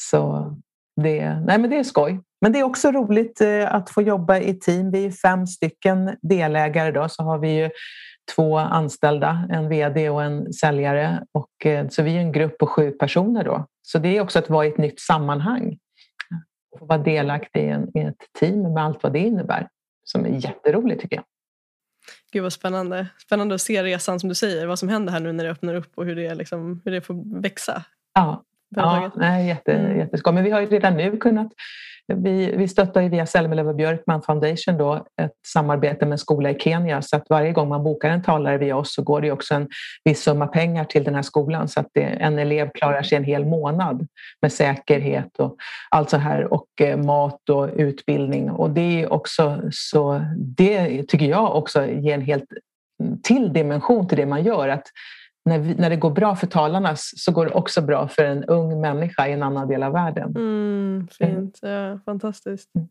Så 0.00 0.52
det, 0.96 1.40
nej 1.40 1.58
men 1.58 1.70
det 1.70 1.78
är 1.78 1.84
skoj. 1.84 2.20
Men 2.40 2.52
det 2.52 2.58
är 2.58 2.62
också 2.62 2.90
roligt 2.90 3.40
eh, 3.40 3.74
att 3.74 3.90
få 3.90 4.02
jobba 4.02 4.38
i 4.38 4.54
team. 4.54 4.90
Vi 4.90 5.06
är 5.06 5.10
fem 5.10 5.46
stycken 5.46 6.16
delägare 6.22 6.90
då, 6.90 7.08
så 7.08 7.22
har 7.22 7.38
vi 7.38 7.48
ju 7.48 7.70
två 8.34 8.58
anställda, 8.58 9.48
en 9.50 9.68
VD 9.68 10.10
och 10.10 10.22
en 10.22 10.52
säljare. 10.52 11.24
Och, 11.32 11.66
eh, 11.66 11.88
så 11.88 12.02
vi 12.02 12.16
är 12.16 12.20
en 12.20 12.32
grupp 12.32 12.58
på 12.58 12.66
sju 12.66 12.90
personer 12.90 13.44
då. 13.44 13.66
Så 13.82 13.98
det 13.98 14.16
är 14.16 14.20
också 14.20 14.38
att 14.38 14.50
vara 14.50 14.66
i 14.66 14.68
ett 14.68 14.78
nytt 14.78 15.00
sammanhang. 15.00 15.78
Och 16.80 16.88
vara 16.88 16.98
delaktig 16.98 17.60
i, 17.60 17.68
en, 17.68 17.98
i 17.98 18.00
ett 18.00 18.26
team 18.40 18.74
med 18.74 18.84
allt 18.84 19.02
vad 19.02 19.12
det 19.12 19.18
innebär. 19.18 19.68
Som 20.04 20.26
är 20.26 20.30
jätteroligt 20.30 21.00
tycker 21.00 21.16
jag. 21.16 21.24
Gud 22.32 22.42
vad 22.42 22.52
spännande. 22.52 23.06
Spännande 23.18 23.54
att 23.54 23.60
se 23.60 23.82
resan 23.82 24.20
som 24.20 24.28
du 24.28 24.34
säger. 24.34 24.66
Vad 24.66 24.78
som 24.78 24.88
händer 24.88 25.12
här 25.12 25.20
nu 25.20 25.32
när 25.32 25.44
det 25.44 25.50
öppnar 25.50 25.74
upp 25.74 25.92
och 25.94 26.04
hur 26.04 26.16
det, 26.16 26.34
liksom, 26.34 26.80
hur 26.84 26.92
det 26.92 27.00
får 27.00 27.40
växa. 27.40 27.84
Ja, 28.14 28.42
ja 28.76 29.10
nej, 29.16 29.46
jätte, 29.46 29.72
mm. 29.72 29.98
jätteskoj. 29.98 30.32
Men 30.32 30.44
vi 30.44 30.50
har 30.50 30.60
ju 30.60 30.66
redan 30.66 30.96
nu 30.96 31.16
kunnat 31.16 31.52
vi, 32.14 32.56
vi 32.56 32.68
stöttar 32.68 33.00
ju 33.00 33.08
via 33.08 33.26
Selmelöv 33.26 33.68
och 33.68 33.74
Björkman 33.74 34.22
Foundation 34.22 34.78
då 34.78 35.06
ett 35.22 35.32
samarbete 35.46 36.06
med 36.06 36.12
en 36.12 36.18
skola 36.18 36.50
i 36.50 36.58
Kenya 36.58 37.02
så 37.02 37.16
att 37.16 37.30
varje 37.30 37.52
gång 37.52 37.68
man 37.68 37.84
bokar 37.84 38.10
en 38.10 38.22
talare 38.22 38.58
via 38.58 38.76
oss 38.76 38.94
så 38.94 39.02
går 39.02 39.20
det 39.20 39.32
också 39.32 39.54
en 39.54 39.68
viss 40.04 40.22
summa 40.22 40.46
pengar 40.46 40.84
till 40.84 41.04
den 41.04 41.14
här 41.14 41.22
skolan 41.22 41.68
så 41.68 41.80
att 41.80 41.86
det, 41.92 42.02
en 42.02 42.38
elev 42.38 42.70
klarar 42.74 43.02
sig 43.02 43.18
en 43.18 43.24
hel 43.24 43.44
månad 43.44 44.06
med 44.42 44.52
säkerhet 44.52 45.38
och 45.38 45.56
allt 45.90 46.10
så 46.10 46.16
här 46.16 46.52
och 46.52 46.66
eh, 46.80 46.96
mat 46.96 47.48
och 47.50 47.70
utbildning 47.76 48.50
och 48.50 48.70
det 48.70 49.02
är 49.02 49.12
också 49.12 49.60
så 49.70 50.22
det 50.36 51.02
tycker 51.02 51.26
jag 51.26 51.56
också 51.56 51.86
ger 51.86 52.14
en 52.14 52.22
helt 52.22 52.44
till 53.22 53.52
dimension 53.52 54.08
till 54.08 54.18
det 54.18 54.26
man 54.26 54.44
gör. 54.44 54.68
Att 54.68 54.86
när, 55.46 55.58
vi, 55.58 55.74
när 55.74 55.90
det 55.90 55.96
går 55.96 56.10
bra 56.10 56.36
för 56.36 56.46
talarna 56.46 56.96
så 56.96 57.32
går 57.32 57.46
det 57.46 57.52
också 57.52 57.82
bra 57.82 58.08
för 58.08 58.24
en 58.24 58.44
ung 58.44 58.80
människa 58.80 59.28
i 59.28 59.32
en 59.32 59.42
annan 59.42 59.68
del 59.68 59.82
av 59.82 59.92
världen. 59.92 60.36
Mm, 60.36 61.08
fint, 61.18 61.58
ja, 61.62 62.00
fantastiskt. 62.04 62.70
Mm. 62.74 62.88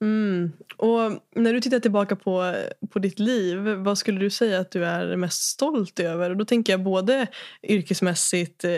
mm. 0.00 0.52
Och 0.76 1.22
när 1.34 1.52
du 1.52 1.60
tittar 1.60 1.78
tillbaka 1.78 2.16
på, 2.16 2.54
på 2.90 2.98
ditt 2.98 3.18
liv, 3.18 3.58
vad 3.58 3.98
skulle 3.98 4.20
du 4.20 4.30
säga 4.30 4.60
att 4.60 4.70
du 4.70 4.84
är 4.84 5.16
mest 5.16 5.42
stolt 5.42 6.00
över? 6.00 6.30
Och 6.30 6.36
då 6.36 6.44
tänker 6.44 6.72
jag 6.72 6.82
både 6.82 7.26
yrkesmässigt, 7.62 8.64
eh, 8.64 8.70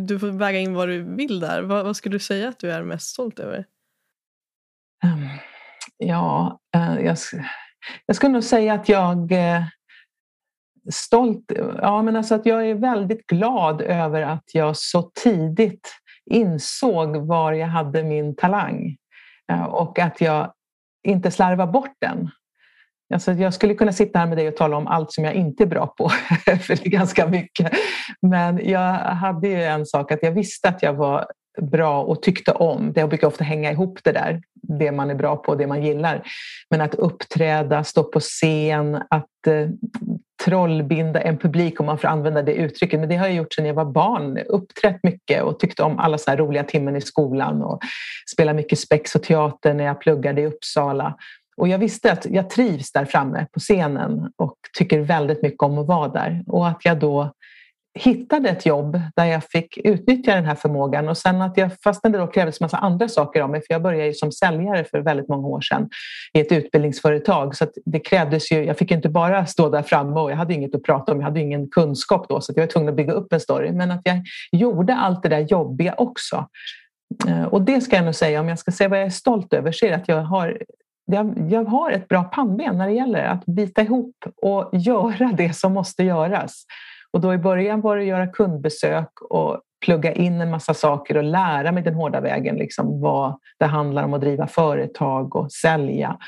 du 0.00 0.18
får 0.18 0.38
väga 0.38 0.58
in 0.58 0.74
vad 0.74 0.88
du 0.88 1.02
vill 1.02 1.40
där. 1.40 1.62
Vad, 1.62 1.84
vad 1.84 1.96
skulle 1.96 2.14
du 2.14 2.20
säga 2.20 2.48
att 2.48 2.58
du 2.58 2.72
är 2.72 2.82
mest 2.82 3.06
stolt 3.06 3.38
över? 3.38 3.64
Um, 5.04 5.28
ja, 5.98 6.60
uh, 6.76 7.04
jag, 7.04 7.16
jag 8.06 8.16
skulle 8.16 8.32
nog 8.32 8.44
säga 8.44 8.74
att 8.74 8.88
jag 8.88 9.32
stolt. 10.90 11.52
Ja, 11.82 12.02
men 12.02 12.16
alltså 12.16 12.34
att 12.34 12.46
jag 12.46 12.66
är 12.66 12.74
väldigt 12.74 13.26
glad 13.26 13.80
över 13.82 14.22
att 14.22 14.44
jag 14.52 14.76
så 14.76 15.02
tidigt 15.02 15.88
insåg 16.30 17.16
var 17.16 17.52
jag 17.52 17.66
hade 17.66 18.02
min 18.02 18.36
talang 18.36 18.96
eh, 19.52 19.64
och 19.64 19.98
att 19.98 20.20
jag 20.20 20.52
inte 21.08 21.30
slarvar 21.30 21.66
bort 21.66 21.94
den. 22.00 22.30
Alltså 23.14 23.32
jag 23.32 23.54
skulle 23.54 23.74
kunna 23.74 23.92
sitta 23.92 24.18
här 24.18 24.26
med 24.26 24.38
dig 24.38 24.48
och 24.48 24.56
tala 24.56 24.76
om 24.76 24.86
allt 24.86 25.12
som 25.12 25.24
jag 25.24 25.34
inte 25.34 25.64
är 25.64 25.66
bra 25.66 25.86
på, 25.86 26.08
för 26.44 26.76
det 26.76 26.86
är 26.86 26.90
ganska 26.90 27.26
mycket. 27.26 27.72
Men 28.22 28.68
jag 28.68 28.92
hade 28.94 29.48
ju 29.48 29.62
en 29.62 29.86
sak 29.86 30.12
att 30.12 30.22
jag 30.22 30.32
visste 30.32 30.68
att 30.68 30.82
jag 30.82 30.94
var 30.94 31.26
bra 31.60 32.02
och 32.02 32.22
tyckte 32.22 32.52
om. 32.52 32.92
Det 32.92 33.06
brukar 33.06 33.26
ofta 33.26 33.44
hänga 33.44 33.72
ihop 33.72 33.98
det 34.04 34.12
där, 34.12 34.42
det 34.54 34.92
man 34.92 35.10
är 35.10 35.14
bra 35.14 35.36
på, 35.36 35.52
och 35.52 35.58
det 35.58 35.66
man 35.66 35.82
gillar. 35.82 36.22
Men 36.70 36.80
att 36.80 36.94
uppträda, 36.94 37.84
stå 37.84 38.04
på 38.04 38.20
scen, 38.20 39.02
att 39.10 39.46
eh, 39.46 39.68
trollbinda 40.44 41.20
en 41.20 41.38
publik 41.38 41.80
om 41.80 41.86
man 41.86 41.98
får 41.98 42.08
använda 42.08 42.42
det 42.42 42.54
uttrycket. 42.54 43.00
Men 43.00 43.08
det 43.08 43.16
har 43.16 43.26
jag 43.26 43.36
gjort 43.36 43.54
sedan 43.54 43.66
jag 43.66 43.74
var 43.74 43.84
barn. 43.84 44.38
Uppträtt 44.38 45.02
mycket 45.02 45.42
och 45.42 45.58
tyckte 45.58 45.82
om 45.82 45.98
alla 45.98 46.18
såna 46.18 46.36
roliga 46.36 46.64
timmen 46.64 46.96
i 46.96 47.00
skolan 47.00 47.62
och 47.62 47.80
spela 48.32 48.52
mycket 48.52 48.78
spex 48.78 49.14
och 49.14 49.22
teater 49.22 49.74
när 49.74 49.84
jag 49.84 50.00
pluggade 50.00 50.40
i 50.40 50.46
Uppsala. 50.46 51.16
Och 51.56 51.68
jag 51.68 51.78
visste 51.78 52.12
att 52.12 52.26
jag 52.26 52.50
trivs 52.50 52.92
där 52.92 53.04
framme 53.04 53.46
på 53.52 53.60
scenen 53.60 54.32
och 54.36 54.56
tycker 54.78 55.00
väldigt 55.00 55.42
mycket 55.42 55.62
om 55.62 55.78
att 55.78 55.86
vara 55.86 56.08
där. 56.08 56.42
Och 56.46 56.68
att 56.68 56.84
jag 56.84 56.98
då 56.98 57.32
hittade 57.94 58.48
ett 58.48 58.66
jobb 58.66 59.00
där 59.16 59.24
jag 59.24 59.44
fick 59.44 59.78
utnyttja 59.84 60.34
den 60.34 60.44
här 60.44 60.54
förmågan 60.54 61.08
och 61.08 61.18
sen 61.18 61.42
att 61.42 61.56
jag, 61.56 61.70
fastän 61.84 62.12
det 62.12 62.18
då 62.18 62.26
krävdes 62.26 62.60
massa 62.60 62.76
andra 62.76 63.08
saker 63.08 63.40
av 63.40 63.50
mig, 63.50 63.60
för 63.60 63.74
jag 63.74 63.82
började 63.82 64.06
ju 64.06 64.14
som 64.14 64.32
säljare 64.32 64.84
för 64.84 64.98
väldigt 65.00 65.28
många 65.28 65.48
år 65.48 65.60
sedan 65.60 65.88
i 66.32 66.40
ett 66.40 66.52
utbildningsföretag 66.52 67.56
så 67.56 67.64
att 67.64 67.72
det 67.84 68.00
krävdes 68.00 68.52
ju, 68.52 68.64
jag 68.64 68.78
fick 68.78 68.90
inte 68.90 69.08
bara 69.08 69.46
stå 69.46 69.68
där 69.68 69.82
framme 69.82 70.20
och 70.20 70.30
jag 70.30 70.36
hade 70.36 70.54
inget 70.54 70.74
att 70.74 70.82
prata 70.82 71.12
om, 71.12 71.18
jag 71.18 71.24
hade 71.24 71.40
ingen 71.40 71.68
kunskap 71.68 72.28
då 72.28 72.40
så 72.40 72.52
jag 72.56 72.62
var 72.62 72.66
tvungen 72.66 72.88
att 72.88 72.96
bygga 72.96 73.12
upp 73.12 73.32
en 73.32 73.40
story 73.40 73.72
men 73.72 73.90
att 73.90 74.00
jag 74.04 74.16
gjorde 74.52 74.94
allt 74.94 75.22
det 75.22 75.28
där 75.28 75.40
jobbiga 75.40 75.94
också. 75.98 76.46
Eh, 77.28 77.44
och 77.44 77.62
det 77.62 77.80
ska 77.80 77.96
jag 77.96 78.04
nog 78.04 78.14
säga, 78.14 78.40
om 78.40 78.48
jag 78.48 78.58
ska 78.58 78.72
säga 78.72 78.88
vad 78.88 78.98
jag 78.98 79.06
är 79.06 79.10
stolt 79.10 79.52
över 79.52 79.72
så 79.72 79.86
är 79.86 79.90
det 79.90 79.96
att 79.96 80.08
jag 80.08 80.22
har 80.22 80.58
jag 81.50 81.64
har 81.64 81.90
ett 81.90 82.08
bra 82.08 82.24
pannben 82.24 82.78
när 82.78 82.86
det 82.86 82.92
gäller 82.92 83.24
att 83.24 83.46
bita 83.46 83.82
ihop 83.82 84.16
och 84.42 84.70
göra 84.72 85.32
det 85.36 85.52
som 85.52 85.72
måste 85.72 86.02
göras. 86.02 86.64
Och 87.12 87.20
då 87.20 87.34
i 87.34 87.38
början 87.38 87.80
var 87.80 87.96
det 87.96 88.02
att 88.02 88.08
göra 88.08 88.26
kundbesök 88.26 89.20
och 89.30 89.60
plugga 89.84 90.12
in 90.12 90.40
en 90.40 90.50
massa 90.50 90.74
saker 90.74 91.16
och 91.16 91.24
lära 91.24 91.72
mig 91.72 91.82
den 91.82 91.94
hårda 91.94 92.20
vägen, 92.20 92.56
liksom 92.56 93.00
vad 93.00 93.38
det 93.58 93.66
handlar 93.66 94.04
om 94.04 94.14
att 94.14 94.20
driva 94.20 94.46
företag 94.46 95.36
och 95.36 95.52
sälja. 95.52 96.18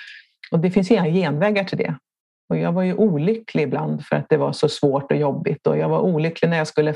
Och 0.50 0.60
det 0.60 0.70
finns 0.70 0.90
inga 0.90 1.06
genvägar 1.06 1.64
till 1.64 1.78
det. 1.78 1.94
Och 2.48 2.56
jag 2.56 2.72
var 2.72 2.82
ju 2.82 2.94
olycklig 2.94 3.62
ibland 3.62 4.04
för 4.04 4.16
att 4.16 4.28
det 4.28 4.36
var 4.36 4.52
så 4.52 4.68
svårt 4.68 5.12
och 5.12 5.18
jobbigt. 5.18 5.66
Och 5.66 5.78
jag 5.78 5.88
var 5.88 5.98
olycklig 5.98 6.48
när 6.48 6.56
jag 6.56 6.66
skulle 6.66 6.94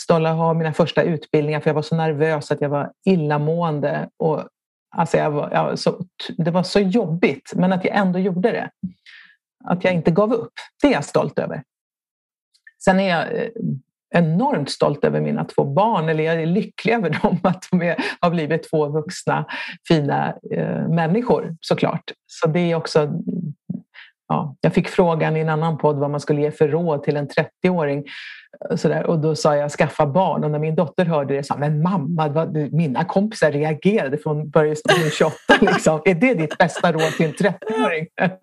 stolla 0.00 0.32
ha 0.32 0.54
mina 0.54 0.72
första 0.72 1.02
utbildningar 1.02 1.60
för 1.60 1.70
jag 1.70 1.74
var 1.74 1.82
så 1.82 1.96
nervös 1.96 2.50
att 2.50 2.60
jag 2.60 2.68
var 2.68 2.92
illamående. 3.06 4.08
Och, 4.18 4.42
alltså 4.96 5.16
jag 5.16 5.30
var, 5.30 5.50
jag, 5.52 5.78
så, 5.78 6.04
det 6.36 6.50
var 6.50 6.62
så 6.62 6.80
jobbigt, 6.80 7.52
men 7.54 7.72
att 7.72 7.84
jag 7.84 7.96
ändå 7.96 8.18
gjorde 8.18 8.50
det. 8.50 8.70
Att 9.64 9.84
jag 9.84 9.94
inte 9.94 10.10
gav 10.10 10.32
upp, 10.32 10.52
det 10.82 10.88
är 10.88 10.92
jag 10.92 11.04
stolt 11.04 11.38
över. 11.38 11.62
Sen 12.84 13.00
är 13.00 13.08
jag 13.08 13.42
eh, 13.42 13.50
enormt 14.14 14.70
stolt 14.70 15.04
över 15.04 15.20
mina 15.20 15.44
två 15.44 15.64
barn, 15.64 16.08
eller 16.08 16.24
jag 16.24 16.42
är 16.42 16.46
lycklig 16.46 16.92
över 16.92 17.10
dem, 17.22 17.40
att 17.44 17.68
de 17.70 17.94
har 18.20 18.30
blivit 18.30 18.70
två 18.70 18.88
vuxna 18.88 19.44
fina 19.88 20.34
eh, 20.50 20.88
människor 20.88 21.56
såklart. 21.60 22.12
Så 22.26 22.48
det 22.48 22.60
är 22.60 22.74
också 22.74 23.12
Ja, 24.28 24.56
jag 24.60 24.74
fick 24.74 24.88
frågan 24.88 25.36
i 25.36 25.40
en 25.40 25.48
annan 25.48 25.78
podd 25.78 25.96
vad 25.96 26.10
man 26.10 26.20
skulle 26.20 26.40
ge 26.40 26.50
för 26.50 26.68
råd 26.68 27.02
till 27.02 27.16
en 27.16 27.28
30-åring. 27.28 28.04
Eh, 28.84 29.00
och 29.00 29.18
då 29.18 29.34
sa 29.34 29.56
jag 29.56 29.70
skaffa 29.70 30.06
barn 30.06 30.44
och 30.44 30.50
när 30.50 30.58
min 30.58 30.74
dotter 30.74 31.04
hörde 31.04 31.34
det 31.34 31.44
sa 31.44 31.56
men 31.56 31.82
mamma, 31.82 32.28
vad, 32.28 32.56
mina 32.72 33.04
kompisar 33.04 33.52
reagerade 33.52 34.18
för 34.18 34.30
hon 34.30 34.50
började 34.50 34.76
stå 34.76 34.94
28. 35.12 35.36
Liksom. 35.60 36.02
Är 36.04 36.14
det 36.14 36.34
ditt 36.34 36.58
bästa 36.58 36.92
råd 36.92 37.12
till 37.16 37.26
en 37.26 37.32
30-åring? 37.32 38.06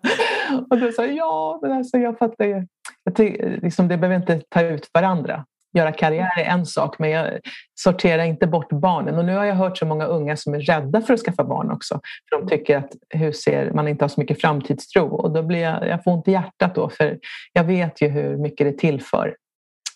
och 0.70 0.78
då 0.80 0.92
sa 0.92 1.06
jag 1.06 1.16
ja, 1.16 1.58
men 1.62 1.72
alltså, 1.72 1.98
jag 1.98 2.18
fattar 2.18 2.44
ju. 2.44 2.66
Jag 3.04 3.14
tycker, 3.14 3.60
liksom, 3.62 3.88
det 3.88 3.96
behöver 3.96 4.16
inte 4.16 4.40
ta 4.48 4.62
ut 4.62 4.90
varandra. 4.94 5.44
Göra 5.74 5.92
karriär 5.92 6.38
är 6.38 6.44
en 6.44 6.66
sak, 6.66 6.98
men 6.98 7.10
jag 7.10 7.38
sorterar 7.74 8.24
inte 8.24 8.46
bort 8.46 8.68
barnen. 8.68 9.18
Och 9.18 9.24
nu 9.24 9.36
har 9.36 9.44
jag 9.44 9.54
hört 9.54 9.78
så 9.78 9.86
många 9.86 10.04
unga 10.04 10.36
som 10.36 10.54
är 10.54 10.60
rädda 10.60 11.02
för 11.02 11.14
att 11.14 11.20
skaffa 11.20 11.44
barn 11.44 11.70
också. 11.70 12.00
För 12.28 12.40
de 12.40 12.48
tycker 12.48 12.76
att 12.76 12.92
hur 13.08 13.32
ser, 13.32 13.70
man 13.70 13.88
inte 13.88 14.04
har 14.04 14.08
så 14.08 14.20
mycket 14.20 14.40
framtidstro. 14.40 15.14
Och 15.14 15.30
då 15.30 15.42
blir 15.42 15.58
jag, 15.58 15.88
jag 15.88 16.04
får 16.04 16.10
ont 16.10 16.28
i 16.28 16.32
hjärtat 16.32 16.74
då, 16.74 16.88
för 16.88 17.18
jag 17.52 17.64
vet 17.64 18.02
ju 18.02 18.08
hur 18.08 18.36
mycket 18.36 18.66
det 18.66 18.78
tillför 18.78 19.36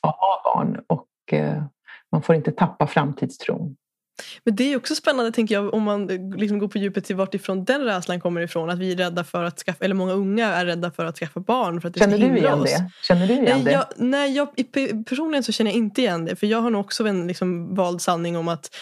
att 0.02 0.16
ha 0.16 0.42
barn. 0.44 0.80
Och 0.86 1.08
eh, 1.32 1.62
man 2.12 2.22
får 2.22 2.34
inte 2.34 2.52
tappa 2.52 2.86
framtidstron. 2.86 3.76
Men 4.44 4.56
det 4.56 4.72
är 4.72 4.76
också 4.76 4.94
spännande 4.94 5.32
tänker 5.32 5.54
jag 5.54 5.74
om 5.74 5.82
man 5.82 6.06
liksom 6.36 6.58
går 6.58 6.68
på 6.68 6.78
djupet 6.78 7.04
till 7.04 7.16
vart 7.16 7.34
ifrån 7.34 7.64
den 7.64 7.84
rädslan 7.84 8.20
kommer 8.20 8.40
ifrån. 8.40 8.70
Att 8.70 8.78
vi 8.78 8.92
är 8.92 8.96
rädda 8.96 9.24
för 9.24 9.44
att 9.44 9.58
skaffa, 9.58 9.84
eller 9.84 9.94
många 9.94 10.12
unga 10.12 10.54
är 10.54 10.66
rädda 10.66 10.90
för 10.90 11.04
att 11.04 11.18
skaffa 11.18 11.40
barn. 11.40 11.80
För 11.80 11.88
att 11.88 11.94
det 11.94 12.00
känner 12.00 12.18
du 12.18 12.38
igen 12.38 12.60
oss. 12.60 12.72
det? 12.72 12.90
Känner 13.02 13.26
du 13.26 13.32
igen 13.32 13.60
nej, 13.64 13.72
jag, 13.72 13.84
nej 13.96 14.36
jag, 14.36 14.48
personligen 15.06 15.42
så 15.42 15.52
känner 15.52 15.70
jag 15.70 15.78
inte 15.78 16.00
igen 16.00 16.24
det. 16.24 16.36
För 16.36 16.46
jag 16.46 16.60
har 16.60 16.70
nog 16.70 16.80
också 16.80 17.06
en 17.06 17.26
liksom, 17.26 17.74
vald 17.74 18.02
sanning 18.02 18.36
om 18.36 18.48
att 18.48 18.76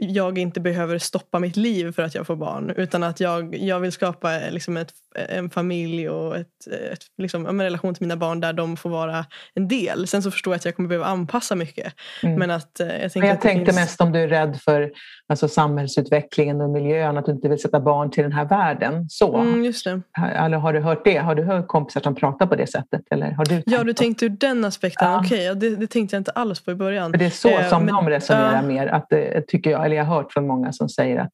jag 0.00 0.38
inte 0.38 0.60
behöver 0.60 0.98
stoppa 0.98 1.38
mitt 1.38 1.56
liv 1.56 1.92
för 1.92 2.02
att 2.02 2.14
jag 2.14 2.26
får 2.26 2.36
barn. 2.36 2.72
Utan 2.76 3.02
att 3.02 3.20
jag, 3.20 3.54
jag 3.54 3.80
vill 3.80 3.92
skapa 3.92 4.38
liksom 4.50 4.76
ett, 4.76 4.92
en 5.28 5.50
familj 5.50 6.08
och 6.08 6.36
ett, 6.36 6.66
ett, 6.92 7.04
liksom, 7.18 7.46
en 7.46 7.62
relation 7.62 7.94
till 7.94 8.06
mina 8.06 8.16
barn 8.16 8.40
där 8.40 8.52
de 8.52 8.76
får 8.76 8.90
vara 8.90 9.24
en 9.54 9.68
del. 9.68 10.06
Sen 10.06 10.22
så 10.22 10.30
förstår 10.30 10.52
jag 10.52 10.56
att 10.56 10.64
jag 10.64 10.76
kommer 10.76 10.88
behöva 10.88 11.06
anpassa 11.06 11.54
mycket. 11.54 11.92
Mm. 12.22 12.38
Men 12.38 12.50
att, 12.50 12.80
eh, 12.80 12.86
jag, 12.86 13.10
Men 13.14 13.26
jag 13.26 13.34
att 13.34 13.40
tänkte 13.40 13.64
finns... 13.64 13.76
mest 13.76 14.00
om 14.00 14.12
du 14.12 14.20
är 14.20 14.28
rädd 14.28 14.60
för 14.64 14.90
alltså, 15.28 15.48
samhällsutvecklingen 15.48 16.60
och 16.60 16.70
miljön, 16.70 17.18
att 17.18 17.26
du 17.26 17.32
inte 17.32 17.48
vill 17.48 17.58
sätta 17.58 17.80
barn 17.80 18.10
till 18.10 18.22
den 18.22 18.32
här 18.32 18.44
världen. 18.44 19.06
Så. 19.08 19.36
Mm, 19.36 19.64
just 19.64 19.84
det. 19.84 20.00
Eller 20.34 20.58
har 20.58 20.72
du 20.72 20.80
hört 20.80 21.04
det? 21.04 21.16
Har 21.16 21.34
du 21.34 21.42
hört 21.42 21.66
kompisar 21.66 22.00
som 22.00 22.14
pratar 22.14 22.46
på 22.46 22.56
det 22.56 22.66
sättet? 22.66 23.02
Eller 23.10 23.30
har 23.30 23.44
du 23.44 23.62
ja, 23.66 23.84
du 23.84 23.92
tänkte 23.92 24.24
ur 24.24 24.28
den 24.28 24.64
aspekten. 24.64 25.08
Ja. 25.08 25.20
Okej, 25.24 25.50
okay, 25.50 25.70
det, 25.70 25.76
det, 25.76 25.86
tänkte 25.86 26.16
jag 26.16 26.20
inte 26.20 26.30
alls 26.30 26.60
på 26.60 26.70
i 26.70 26.74
början. 26.74 27.10
För 27.10 27.18
det 27.18 27.26
är 27.26 27.30
så 27.30 27.48
eh, 27.48 27.68
som 27.68 27.84
men, 27.84 27.94
de 27.94 28.08
resonerar 28.08 28.54
ja. 28.54 28.62
mer, 28.62 28.86
att, 28.86 29.06
det, 29.10 29.46
tycker 29.48 29.70
jag 29.70 29.87
eller 29.88 29.96
jag 29.96 30.04
har 30.04 30.16
hört 30.16 30.32
från 30.32 30.46
många 30.46 30.72
som 30.72 30.88
säger 30.88 31.20
att 31.20 31.32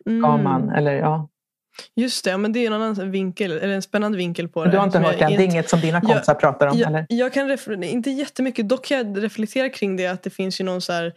ska 0.00 0.10
mm. 0.10 0.44
man, 0.44 0.70
eller 0.70 0.92
ja. 0.92 1.28
Just 1.96 2.24
det, 2.24 2.38
men 2.38 2.52
det 2.52 2.58
är 2.58 2.66
en 2.66 2.72
annan 2.72 3.10
vinkel, 3.10 3.52
eller 3.52 3.74
en 3.74 3.82
spännande 3.82 4.18
vinkel 4.18 4.48
på 4.48 4.64
det. 4.64 4.70
Du 4.70 4.76
har 4.76 4.84
inte 4.84 4.98
hört 4.98 5.18
det? 5.18 5.26
Det 5.26 5.34
är 5.34 5.40
inget 5.40 5.68
som 5.68 5.80
dina 5.80 6.00
kompisar 6.00 6.34
pratar 6.34 6.66
om? 6.66 6.78
Jag, 6.78 6.88
eller? 6.88 7.06
jag 7.08 7.32
kan 7.32 7.58
inte 7.82 8.10
jättemycket, 8.10 8.68
dock 8.68 8.86
kan 8.86 8.98
jag 8.98 9.22
reflektera 9.22 9.68
kring 9.68 9.96
det 9.96 10.06
att 10.06 10.22
det 10.22 10.30
finns 10.30 10.60
ju 10.60 10.64
någon 10.64 10.80
så 10.80 10.92
här, 10.92 11.12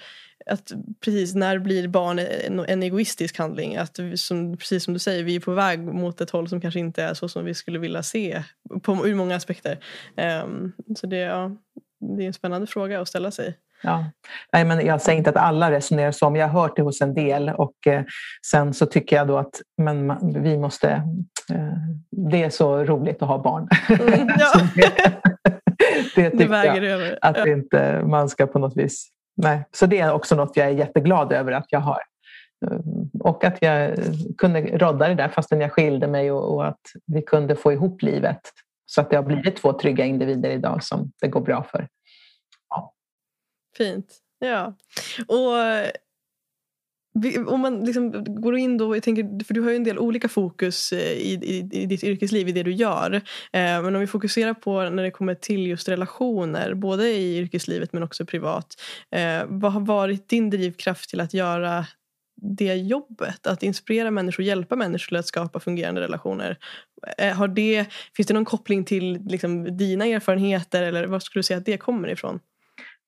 att 0.45 0.71
precis 1.05 1.35
när 1.35 1.59
blir 1.59 1.87
barn 1.87 2.19
en, 2.19 2.59
en 2.59 2.83
egoistisk 2.83 3.37
handling? 3.37 3.75
Att 3.75 3.99
som, 4.15 4.57
precis 4.57 4.83
som 4.83 4.93
du 4.93 4.99
säger, 4.99 5.23
vi 5.23 5.35
är 5.35 5.39
på 5.39 5.51
väg 5.51 5.79
mot 5.79 6.21
ett 6.21 6.29
håll 6.29 6.49
som 6.49 6.61
kanske 6.61 6.79
inte 6.79 7.03
är 7.03 7.13
så 7.13 7.29
som 7.29 7.45
vi 7.45 7.53
skulle 7.53 7.79
vilja 7.79 8.03
se 8.03 8.43
på, 8.81 9.07
ur 9.07 9.15
många 9.15 9.35
aspekter. 9.35 9.79
Um, 10.45 10.71
så 10.95 11.07
det, 11.07 11.17
ja, 11.17 11.51
det 12.17 12.23
är 12.23 12.27
en 12.27 12.33
spännande 12.33 12.67
fråga 12.67 13.01
att 13.01 13.07
ställa 13.07 13.31
sig. 13.31 13.57
Ja. 13.83 14.05
Nej, 14.53 14.65
men 14.65 14.85
jag 14.85 15.01
säger 15.01 15.17
inte 15.17 15.29
att 15.29 15.35
alla 15.35 15.71
resonerar 15.71 16.11
så, 16.11 16.29
men 16.29 16.41
jag 16.41 16.47
har 16.47 16.61
hört 16.61 16.75
det 16.75 16.81
hos 16.81 17.01
en 17.01 17.13
del. 17.13 17.49
Och 17.49 17.87
eh, 17.87 18.03
sen 18.45 18.73
så 18.73 18.85
tycker 18.85 19.15
jag 19.15 19.27
då 19.27 19.37
att 19.37 19.61
men, 19.77 20.17
vi 20.43 20.57
måste... 20.57 20.89
Eh, 21.51 21.73
det 22.11 22.43
är 22.43 22.49
så 22.49 22.83
roligt 22.83 23.21
att 23.21 23.27
ha 23.27 23.37
barn. 23.37 23.67
Mm, 23.89 24.29
ja. 24.39 24.53
det, 26.15 26.29
det 26.29 26.29
tycker 26.29 26.49
det 26.49 26.65
jag 26.65 26.77
över. 26.77 27.19
att 27.21 27.37
ja. 27.37 27.47
inte 27.47 28.01
man 28.05 28.29
ska 28.29 28.47
på 28.47 28.59
något 28.59 28.77
vis... 28.77 29.09
Nej. 29.37 29.65
Så 29.71 29.85
det 29.85 29.99
är 29.99 30.13
också 30.13 30.35
något 30.35 30.57
jag 30.57 30.67
är 30.67 30.71
jätteglad 30.71 31.31
över 31.31 31.51
att 31.51 31.65
jag 31.69 31.79
har. 31.79 31.99
Eh, 32.65 32.77
och 33.19 33.43
att 33.43 33.57
jag 33.61 33.91
kunde 34.37 34.61
rodda 34.61 35.07
det 35.07 35.15
där 35.15 35.29
fastän 35.29 35.61
jag 35.61 35.71
skilde 35.71 36.07
mig 36.07 36.31
och, 36.31 36.55
och 36.55 36.67
att 36.67 36.81
vi 37.05 37.21
kunde 37.21 37.55
få 37.55 37.73
ihop 37.73 38.01
livet. 38.01 38.41
Så 38.85 39.01
att 39.01 39.09
det 39.09 39.15
har 39.15 39.23
blivit 39.23 39.55
två 39.55 39.73
trygga 39.73 40.05
individer 40.05 40.49
idag 40.49 40.83
som 40.83 41.11
det 41.21 41.27
går 41.27 41.41
bra 41.41 41.63
för. 41.63 41.87
Fint. 43.77 44.17
Ja. 44.39 44.75
Och 45.27 45.53
om 47.47 47.61
man 47.61 47.85
liksom 47.85 48.23
går 48.41 48.57
in 48.57 48.77
då, 48.77 48.95
jag 48.95 49.03
tänker, 49.03 49.45
för 49.45 49.53
du 49.53 49.61
har 49.61 49.69
ju 49.69 49.75
en 49.75 49.83
del 49.83 49.99
olika 49.99 50.27
fokus 50.27 50.93
eh, 50.93 51.11
i, 51.11 51.39
i, 51.43 51.81
i 51.81 51.85
ditt 51.85 52.03
yrkesliv, 52.03 52.49
i 52.49 52.51
det 52.51 52.63
du 52.63 52.71
gör. 52.71 53.13
Eh, 53.13 53.21
men 53.51 53.95
om 53.95 54.01
vi 54.01 54.07
fokuserar 54.07 54.53
på 54.53 54.89
när 54.89 55.03
det 55.03 55.11
kommer 55.11 55.35
till 55.35 55.67
just 55.67 55.89
relationer, 55.89 56.73
både 56.73 57.09
i 57.09 57.37
yrkeslivet 57.37 57.93
men 57.93 58.03
också 58.03 58.25
privat. 58.25 58.81
Eh, 59.11 59.43
vad 59.47 59.73
har 59.73 59.81
varit 59.81 60.29
din 60.29 60.49
drivkraft 60.49 61.09
till 61.09 61.19
att 61.19 61.33
göra 61.33 61.85
det 62.43 62.73
jobbet? 62.75 63.47
Att 63.47 63.63
inspirera 63.63 64.11
människor, 64.11 64.45
hjälpa 64.45 64.75
människor 64.75 65.07
till 65.07 65.17
att 65.17 65.27
skapa 65.27 65.59
fungerande 65.59 66.01
relationer. 66.01 66.57
Eh, 67.17 67.33
har 67.33 67.47
det, 67.47 67.85
finns 68.15 68.27
det 68.27 68.33
någon 68.33 68.45
koppling 68.45 68.83
till 68.83 69.19
liksom, 69.25 69.77
dina 69.77 70.05
erfarenheter 70.05 70.83
eller 70.83 71.05
var 71.05 71.19
skulle 71.19 71.39
du 71.39 71.43
säga 71.43 71.57
att 71.57 71.65
det 71.65 71.77
kommer 71.77 72.07
ifrån? 72.07 72.39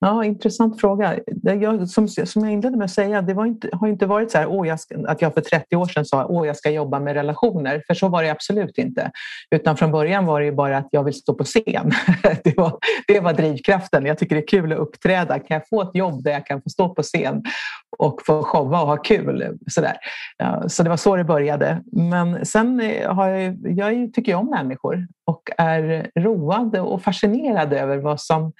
Ja, 0.00 0.24
intressant 0.24 0.80
fråga. 0.80 1.18
Jag, 1.42 1.88
som, 1.88 2.08
som 2.08 2.44
jag 2.44 2.52
inledde 2.52 2.76
med 2.76 2.84
att 2.84 2.90
säga, 2.90 3.22
det 3.22 3.34
var 3.34 3.46
inte, 3.46 3.68
har 3.72 3.88
inte 3.88 4.06
varit 4.06 4.30
så 4.30 4.38
här, 4.38 4.66
jag 4.66 4.80
ska, 4.80 5.08
att 5.08 5.22
jag 5.22 5.34
för 5.34 5.40
30 5.40 5.76
år 5.76 5.86
sedan 5.86 6.04
sa 6.04 6.22
att 6.22 6.46
jag 6.46 6.56
ska 6.56 6.70
jobba 6.70 7.00
med 7.00 7.14
relationer, 7.14 7.82
för 7.86 7.94
så 7.94 8.08
var 8.08 8.22
det 8.22 8.30
absolut 8.30 8.78
inte. 8.78 9.10
Utan 9.50 9.76
från 9.76 9.92
början 9.92 10.26
var 10.26 10.40
det 10.40 10.52
bara 10.52 10.78
att 10.78 10.88
jag 10.90 11.04
vill 11.04 11.14
stå 11.14 11.34
på 11.34 11.44
scen. 11.44 11.92
Det 12.44 12.56
var, 12.56 12.78
det 13.08 13.20
var 13.20 13.32
drivkraften. 13.32 14.06
Jag 14.06 14.18
tycker 14.18 14.34
det 14.34 14.42
är 14.42 14.46
kul 14.46 14.72
att 14.72 14.78
uppträda. 14.78 15.38
Kan 15.38 15.54
jag 15.54 15.68
få 15.68 15.82
ett 15.82 15.94
jobb 15.94 16.22
där 16.22 16.30
jag 16.30 16.46
kan 16.46 16.62
få 16.62 16.68
stå 16.68 16.88
på 16.94 17.02
scen 17.02 17.42
och 17.98 18.20
få 18.26 18.42
showa 18.42 18.80
och 18.80 18.88
ha 18.88 18.96
kul? 18.96 19.58
Så, 19.66 19.80
där. 19.80 19.96
Ja, 20.38 20.68
så 20.68 20.82
det 20.82 20.88
var 20.88 20.96
så 20.96 21.16
det 21.16 21.24
började. 21.24 21.82
Men 21.92 22.46
sen 22.46 22.80
eh, 22.80 23.14
har 23.14 23.28
jag, 23.28 23.56
jag 23.62 24.14
tycker 24.14 24.32
jag 24.32 24.40
om 24.40 24.50
människor 24.50 25.06
och 25.24 25.50
är 25.58 26.10
road 26.18 26.76
och 26.76 27.02
fascinerad 27.02 27.72
över 27.72 27.96
vad 27.96 28.20
som 28.20 28.52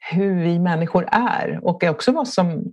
hur 0.00 0.42
vi 0.42 0.58
människor 0.58 1.08
är 1.12 1.60
och 1.62 1.84
också 1.84 2.12
vad 2.12 2.28
som, 2.28 2.64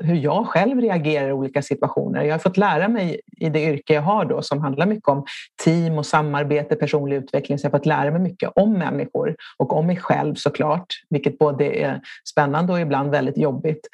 hur 0.00 0.14
jag 0.14 0.46
själv 0.46 0.80
reagerar 0.80 1.28
i 1.28 1.32
olika 1.32 1.62
situationer. 1.62 2.22
Jag 2.22 2.34
har 2.34 2.38
fått 2.38 2.56
lära 2.56 2.88
mig 2.88 3.20
i 3.40 3.48
det 3.48 3.64
yrke 3.64 3.94
jag 3.94 4.02
har 4.02 4.24
då 4.24 4.42
som 4.42 4.60
handlar 4.60 4.86
mycket 4.86 5.08
om 5.08 5.24
team 5.64 5.98
och 5.98 6.06
samarbete, 6.06 6.76
personlig 6.76 7.16
utveckling, 7.16 7.58
så 7.58 7.66
jag 7.66 7.70
har 7.70 7.78
fått 7.78 7.86
lära 7.86 8.10
mig 8.10 8.20
mycket 8.20 8.50
om 8.54 8.72
människor 8.72 9.36
och 9.56 9.72
om 9.72 9.86
mig 9.86 9.96
själv 9.96 10.34
såklart, 10.34 10.86
vilket 11.10 11.38
både 11.38 11.64
är 11.64 12.00
spännande 12.30 12.72
och 12.72 12.80
ibland 12.80 13.10
väldigt 13.10 13.38
jobbigt. 13.38 13.88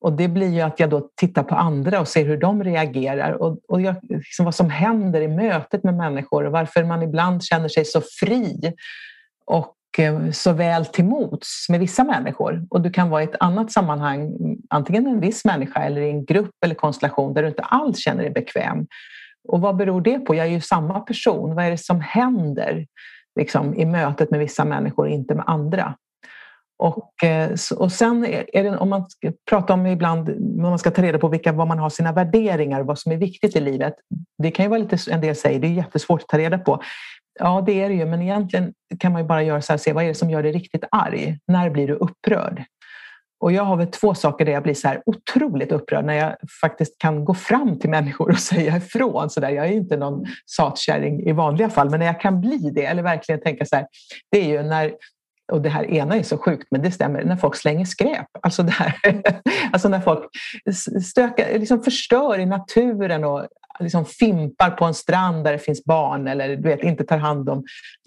Och 0.00 0.12
det 0.12 0.28
blir 0.28 0.50
ju 0.50 0.60
att 0.60 0.80
jag 0.80 0.90
då 0.90 1.08
tittar 1.16 1.42
på 1.42 1.54
andra 1.54 2.00
och 2.00 2.08
ser 2.08 2.24
hur 2.24 2.36
de 2.36 2.64
reagerar 2.64 3.32
och, 3.32 3.58
och 3.68 3.80
jag, 3.80 3.94
liksom 4.02 4.44
vad 4.44 4.54
som 4.54 4.70
händer 4.70 5.20
i 5.20 5.28
mötet 5.28 5.84
med 5.84 5.94
människor 5.94 6.44
och 6.44 6.52
varför 6.52 6.84
man 6.84 7.02
ibland 7.02 7.44
känner 7.44 7.68
sig 7.68 7.84
så 7.84 8.00
fri 8.20 8.72
och 9.46 9.73
Eh, 9.98 10.30
så 10.30 10.52
väl 10.52 10.86
till 10.86 11.04
mots 11.04 11.68
med 11.68 11.80
vissa 11.80 12.04
människor. 12.04 12.66
Och 12.70 12.80
du 12.80 12.90
kan 12.90 13.10
vara 13.10 13.22
i 13.22 13.24
ett 13.24 13.36
annat 13.40 13.72
sammanhang, 13.72 14.32
antingen 14.70 15.06
en 15.06 15.20
viss 15.20 15.44
människa 15.44 15.82
eller 15.82 16.00
i 16.00 16.10
en 16.10 16.24
grupp 16.24 16.54
eller 16.64 16.74
konstellation 16.74 17.34
där 17.34 17.42
du 17.42 17.48
inte 17.48 17.62
alls 17.62 17.98
känner 17.98 18.22
dig 18.22 18.32
bekväm. 18.32 18.86
Och 19.48 19.60
vad 19.60 19.76
beror 19.76 20.00
det 20.00 20.18
på? 20.18 20.34
Jag 20.34 20.46
är 20.46 20.50
ju 20.50 20.60
samma 20.60 21.00
person. 21.00 21.54
Vad 21.54 21.64
är 21.64 21.70
det 21.70 21.78
som 21.78 22.00
händer 22.00 22.86
liksom, 23.40 23.74
i 23.74 23.86
mötet 23.86 24.30
med 24.30 24.40
vissa 24.40 24.64
människor 24.64 25.04
och 25.04 25.10
inte 25.10 25.34
med 25.34 25.44
andra? 25.46 25.94
Och, 26.78 27.24
eh, 27.24 27.50
och 27.76 27.92
sen 27.92 28.24
är 28.26 28.62
det, 28.62 28.76
om 28.76 28.88
man 28.88 29.06
pratar 29.50 29.74
om 29.74 29.86
ibland, 29.86 30.28
om 30.28 30.62
man 30.62 30.78
ska 30.78 30.90
ta 30.90 31.02
reda 31.02 31.18
på 31.18 31.28
vilka, 31.28 31.52
vad 31.52 31.68
man 31.68 31.78
har 31.78 31.90
sina 31.90 32.12
värderingar 32.12 32.80
och 32.80 32.86
vad 32.86 32.98
som 32.98 33.12
är 33.12 33.16
viktigt 33.16 33.56
i 33.56 33.60
livet. 33.60 33.94
Det 34.42 34.50
kan 34.50 34.64
ju 34.64 34.68
vara 34.68 34.78
lite, 34.78 35.10
en 35.10 35.20
del 35.20 35.36
säger, 35.36 35.60
det 35.60 35.66
är 35.66 35.72
jättesvårt 35.72 36.22
att 36.22 36.28
ta 36.28 36.38
reda 36.38 36.58
på. 36.58 36.82
Ja, 37.40 37.62
det 37.66 37.82
är 37.82 37.88
det 37.88 37.94
ju, 37.94 38.06
men 38.06 38.22
egentligen 38.22 38.72
kan 38.98 39.12
man 39.12 39.22
ju 39.22 39.28
bara 39.28 39.42
göra 39.42 39.62
så 39.62 39.72
här, 39.72 39.78
se 39.78 39.92
vad 39.92 40.04
är 40.04 40.08
det 40.08 40.14
som 40.14 40.30
gör 40.30 40.42
dig 40.42 40.52
riktigt 40.52 40.84
arg? 40.90 41.38
När 41.46 41.70
blir 41.70 41.86
du 41.86 41.94
upprörd? 41.94 42.64
Och 43.40 43.52
jag 43.52 43.62
har 43.62 43.76
väl 43.76 43.86
två 43.86 44.14
saker 44.14 44.44
där 44.44 44.52
jag 44.52 44.62
blir 44.62 44.74
så 44.74 44.88
här 44.88 45.02
otroligt 45.06 45.72
upprörd 45.72 46.04
när 46.04 46.14
jag 46.14 46.36
faktiskt 46.60 46.98
kan 46.98 47.24
gå 47.24 47.34
fram 47.34 47.78
till 47.78 47.90
människor 47.90 48.30
och 48.30 48.38
säga 48.52 48.76
ifrån. 48.76 49.30
Så 49.30 49.40
där. 49.40 49.50
Jag 49.50 49.66
är 49.66 49.72
inte 49.72 49.96
någon 49.96 50.24
satkärring 50.46 51.20
i 51.20 51.32
vanliga 51.32 51.70
fall, 51.70 51.90
men 51.90 52.00
när 52.00 52.06
jag 52.06 52.20
kan 52.20 52.40
bli 52.40 52.70
det 52.74 52.84
eller 52.84 53.02
verkligen 53.02 53.40
tänka 53.40 53.64
så 53.64 53.76
här. 53.76 53.86
Det 54.30 54.38
är 54.38 54.48
ju 54.48 54.62
när 54.62 54.94
och 55.52 55.62
det 55.62 55.68
här 55.68 55.84
ena 55.84 56.16
är 56.16 56.22
så 56.22 56.38
sjukt, 56.38 56.66
men 56.70 56.82
det 56.82 56.90
stämmer, 56.90 57.24
när 57.24 57.36
folk 57.36 57.56
slänger 57.56 57.84
skräp. 57.84 58.26
Alltså, 58.42 58.62
det 58.62 58.72
här, 58.72 58.94
alltså 59.72 59.88
när 59.88 60.00
folk 60.00 60.24
stökar, 61.02 61.58
liksom 61.58 61.82
förstör 61.82 62.38
i 62.38 62.46
naturen 62.46 63.24
och 63.24 63.46
liksom 63.80 64.04
fimpar 64.04 64.70
på 64.70 64.84
en 64.84 64.94
strand 64.94 65.44
där 65.44 65.52
det 65.52 65.58
finns 65.58 65.84
barn 65.84 66.28
eller 66.28 66.56
du 66.56 66.68
vet, 66.68 66.82
inte 66.82 67.04
tar 67.04 67.18
hand 67.18 67.48
om, 67.48 67.64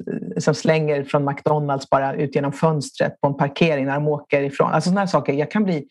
eh, 0.08 0.39
som 0.39 0.53
slänger 0.53 1.03
från 1.03 1.25
McDonalds 1.25 1.89
bara 1.89 2.13
ut 2.13 2.36
genom 2.36 2.51
fönstret 2.51 3.22
på 3.22 3.27
en 3.27 3.38
parkering 3.38 3.86
när 3.86 3.94
de 3.94 4.08
åker 4.08 4.41
ifrån. 4.41 4.72
Alltså 4.72 4.89
sådana 4.89 5.08
saker. 5.08 5.34
Jag 5.34 5.51
kan 5.51 5.63
bli 5.63 5.88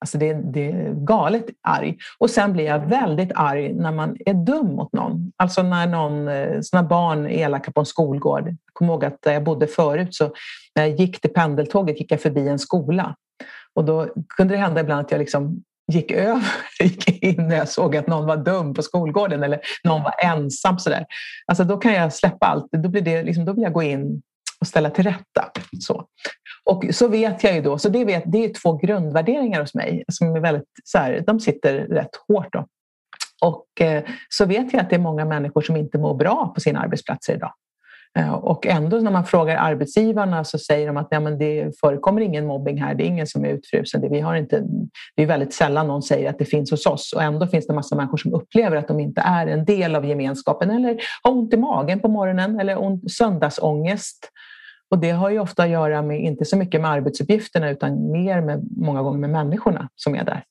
Alltså 0.00 0.18
det, 0.18 0.32
det 0.32 0.70
är 0.70 0.94
galet 0.94 1.44
arg. 1.62 1.96
Och 2.18 2.30
sen 2.30 2.52
blir 2.52 2.64
jag 2.64 2.78
väldigt 2.78 3.32
arg 3.34 3.72
när 3.72 3.92
man 3.92 4.16
är 4.26 4.34
dum 4.34 4.66
mot 4.66 4.92
någon. 4.92 5.32
Alltså 5.36 5.62
när 5.62 5.86
någon, 5.86 6.28
eh, 6.28 6.60
såna 6.60 6.82
barn 6.82 7.26
är 7.26 7.30
elaka 7.30 7.72
på 7.72 7.80
en 7.80 7.86
skolgård. 7.86 8.48
Jag 8.48 8.56
kommer 8.72 8.92
ihåg 8.92 9.04
att 9.04 9.22
där 9.22 9.32
jag 9.32 9.44
bodde 9.44 9.66
förut 9.66 10.14
så 10.14 10.32
när 10.74 10.86
jag 10.86 11.00
gick 11.00 11.20
till 11.20 11.32
pendeltåget 11.32 12.00
gick 12.00 12.12
jag 12.12 12.20
förbi 12.20 12.48
en 12.48 12.58
skola. 12.58 13.14
Och 13.74 13.84
då 13.84 14.08
kunde 14.36 14.54
det 14.54 14.58
hända 14.58 14.80
ibland 14.80 15.00
att 15.00 15.10
jag 15.10 15.18
liksom 15.18 15.62
gick 15.92 16.10
över, 16.10 16.42
gick 16.80 17.22
in 17.22 17.48
när 17.48 17.56
jag 17.56 17.68
såg 17.68 17.96
att 17.96 18.06
någon 18.06 18.26
var 18.26 18.36
dum 18.36 18.74
på 18.74 18.82
skolgården 18.82 19.42
eller 19.42 19.60
någon 19.84 20.02
var 20.02 20.14
ensam. 20.24 20.78
Sådär. 20.78 21.06
Alltså 21.46 21.64
då 21.64 21.76
kan 21.76 21.92
jag 21.92 22.12
släppa 22.12 22.46
allt. 22.46 22.66
Då, 22.72 22.88
blir 22.88 23.02
det, 23.02 23.22
liksom, 23.22 23.44
då 23.44 23.52
vill 23.52 23.62
jag 23.62 23.72
gå 23.72 23.82
in 23.82 24.22
och 24.60 24.66
ställa 24.66 24.90
till 24.90 25.04
rätta. 25.04 25.50
Så. 25.80 26.04
Och 26.64 26.84
så 26.90 27.08
vet 27.08 27.44
jag 27.44 27.54
ju 27.54 27.62
då, 27.62 27.78
så 27.78 27.88
det, 27.88 28.04
vet, 28.04 28.22
det 28.26 28.44
är 28.44 28.54
två 28.62 28.76
grundvärderingar 28.76 29.60
hos 29.60 29.74
mig 29.74 30.04
som 30.12 30.36
är 30.36 30.40
väldigt, 30.40 30.68
så 30.84 30.98
här, 30.98 31.24
de 31.26 31.40
sitter 31.40 31.78
rätt 31.78 32.16
hårt. 32.28 32.52
Då. 32.52 32.66
Och 33.40 33.80
eh, 33.80 34.04
så 34.28 34.44
vet 34.44 34.72
jag 34.72 34.82
att 34.82 34.90
det 34.90 34.96
är 34.96 35.00
många 35.00 35.24
människor 35.24 35.60
som 35.60 35.76
inte 35.76 35.98
mår 35.98 36.14
bra 36.14 36.52
på 36.54 36.60
sina 36.60 36.80
arbetsplatser 36.80 37.34
idag. 37.34 37.52
Eh, 38.18 38.32
och 38.32 38.66
ändå 38.66 38.96
när 38.96 39.10
man 39.10 39.24
frågar 39.24 39.56
arbetsgivarna 39.56 40.44
så 40.44 40.58
säger 40.58 40.86
de 40.86 40.96
att 40.96 41.08
ja, 41.10 41.20
men 41.20 41.38
det 41.38 41.80
förekommer 41.80 42.20
ingen 42.20 42.46
mobbing 42.46 42.82
här, 42.82 42.94
det 42.94 43.04
är 43.04 43.06
ingen 43.06 43.26
som 43.26 43.44
är 43.44 43.48
utfrusen. 43.48 44.00
Det, 44.00 44.08
vi 44.08 44.20
har 44.20 44.34
inte, 44.34 44.62
det 45.16 45.22
är 45.22 45.26
väldigt 45.26 45.54
sällan 45.54 45.86
någon 45.86 46.02
säger 46.02 46.30
att 46.30 46.38
det 46.38 46.44
finns 46.44 46.70
hos 46.70 46.86
oss 46.86 47.12
och 47.12 47.22
ändå 47.22 47.46
finns 47.46 47.66
det 47.66 47.74
massa 47.74 47.96
människor 47.96 48.16
som 48.16 48.34
upplever 48.34 48.76
att 48.76 48.88
de 48.88 49.00
inte 49.00 49.20
är 49.20 49.46
en 49.46 49.64
del 49.64 49.96
av 49.96 50.06
gemenskapen 50.06 50.70
eller 50.70 51.00
har 51.22 51.32
ont 51.32 51.54
i 51.54 51.56
magen 51.56 52.00
på 52.00 52.08
morgonen 52.08 52.60
eller 52.60 52.82
ont, 52.82 53.12
söndagsångest. 53.12 54.30
Och 54.90 54.98
det 54.98 55.10
har 55.10 55.30
ju 55.30 55.38
ofta 55.38 55.62
att 55.62 55.68
göra 55.68 56.02
med, 56.02 56.20
inte 56.20 56.44
så 56.44 56.56
mycket 56.56 56.80
med 56.80 56.90
arbetsuppgifterna 56.90 57.70
utan 57.70 58.10
mer 58.10 58.40
med, 58.40 58.68
många 58.76 59.02
gånger 59.02 59.18
med 59.18 59.30
människorna 59.30 59.88
som 59.94 60.14
är 60.14 60.24
där. 60.24 60.44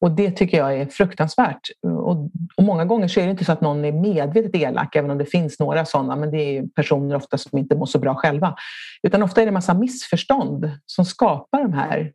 Och 0.00 0.10
det 0.10 0.30
tycker 0.30 0.58
jag 0.58 0.74
är 0.74 0.86
fruktansvärt. 0.86 1.60
Och, 1.82 2.30
och, 2.56 2.64
många 2.64 2.84
gånger 2.84 3.08
så 3.08 3.20
är 3.20 3.24
det 3.24 3.30
inte 3.30 3.44
så 3.44 3.52
att 3.52 3.60
någon 3.60 3.84
är 3.84 3.92
medvetet 3.92 4.56
elak, 4.56 4.96
även 4.96 5.10
om 5.10 5.18
det 5.18 5.26
finns 5.26 5.58
några 5.58 5.84
sådana, 5.84 6.16
men 6.16 6.30
det 6.30 6.58
är 6.58 6.66
personer 6.76 7.16
ofta 7.16 7.38
som 7.38 7.58
inte 7.58 7.76
mår 7.76 7.86
så 7.86 7.98
bra 7.98 8.14
själva. 8.14 8.54
Utan 9.02 9.22
ofta 9.22 9.40
är 9.40 9.46
det 9.46 9.50
en 9.50 9.54
massa 9.54 9.74
missförstånd 9.74 10.70
som 10.86 11.04
skapar 11.04 11.62
de 11.62 11.72
här 11.72 12.12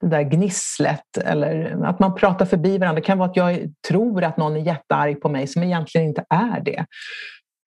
det 0.00 0.06
där 0.06 0.22
gnisslet 0.22 1.16
eller 1.16 1.84
att 1.84 1.98
man 1.98 2.14
pratar 2.14 2.46
förbi 2.46 2.78
varandra. 2.78 3.00
Det 3.00 3.06
kan 3.06 3.18
vara 3.18 3.30
att 3.30 3.36
jag 3.36 3.72
tror 3.88 4.24
att 4.24 4.36
någon 4.36 4.56
är 4.56 4.60
jättearg 4.60 5.20
på 5.20 5.28
mig 5.28 5.46
som 5.46 5.62
egentligen 5.62 6.06
inte 6.06 6.24
är 6.30 6.60
det. 6.60 6.86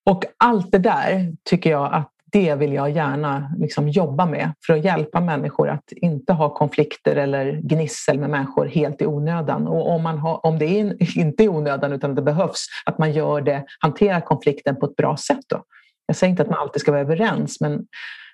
Och 0.10 0.24
allt 0.38 0.72
det 0.72 0.78
där 0.78 1.34
tycker 1.50 1.70
jag 1.70 1.94
att 1.94 2.12
det 2.32 2.56
vill 2.56 2.74
jag 2.74 2.90
gärna 2.90 3.52
liksom 3.58 3.90
jobba 3.90 4.26
med 4.26 4.54
för 4.66 4.74
att 4.74 4.86
hjälpa 4.86 5.22
människor 5.22 5.70
att 5.70 5.92
inte 5.92 6.34
ha 6.34 6.54
konflikter 6.54 7.16
eller 7.16 7.52
gnissel 7.52 8.20
med 8.20 8.30
människor 8.30 8.66
helt 8.66 9.02
i 9.02 9.06
onödan. 9.06 9.68
Och 9.68 9.90
om, 9.90 10.04
man 10.04 10.18
har, 10.18 10.46
om 10.46 10.60
det 10.60 10.66
är 10.66 11.18
inte 11.20 11.44
är 11.44 11.46
i 11.46 11.50
onödan 11.50 11.94
utan 11.94 12.16
det 12.16 12.22
behövs, 12.22 12.66
att 12.86 12.98
man 12.98 13.12
gör 13.12 13.42
det, 13.42 13.66
hanterar 13.80 14.22
konflikten 14.22 14.76
på 14.76 14.86
ett 14.86 14.96
bra 14.96 15.18
sätt. 15.18 15.46
Då. 15.48 15.64
Jag 16.06 16.16
säger 16.16 16.32
inte 16.32 16.44
att 16.44 16.50
man 16.50 16.60
alltid 16.60 16.82
ska 16.82 16.92
vara 16.92 17.02
överens, 17.02 17.62
men 17.62 17.88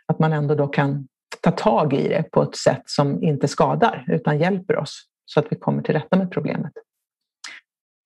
att 0.07 0.19
man 0.19 0.33
ändå 0.33 0.55
då 0.55 0.67
kan 0.67 1.07
ta 1.41 1.51
tag 1.51 1.93
i 1.93 2.07
det 2.07 2.31
på 2.31 2.41
ett 2.41 2.55
sätt 2.55 2.83
som 2.85 3.23
inte 3.23 3.47
skadar 3.47 4.05
utan 4.07 4.39
hjälper 4.39 4.77
oss 4.77 5.03
så 5.25 5.39
att 5.39 5.45
vi 5.49 5.55
kommer 5.55 5.81
till 5.81 5.93
rätta 5.93 6.17
med 6.17 6.31
problemet. 6.31 6.71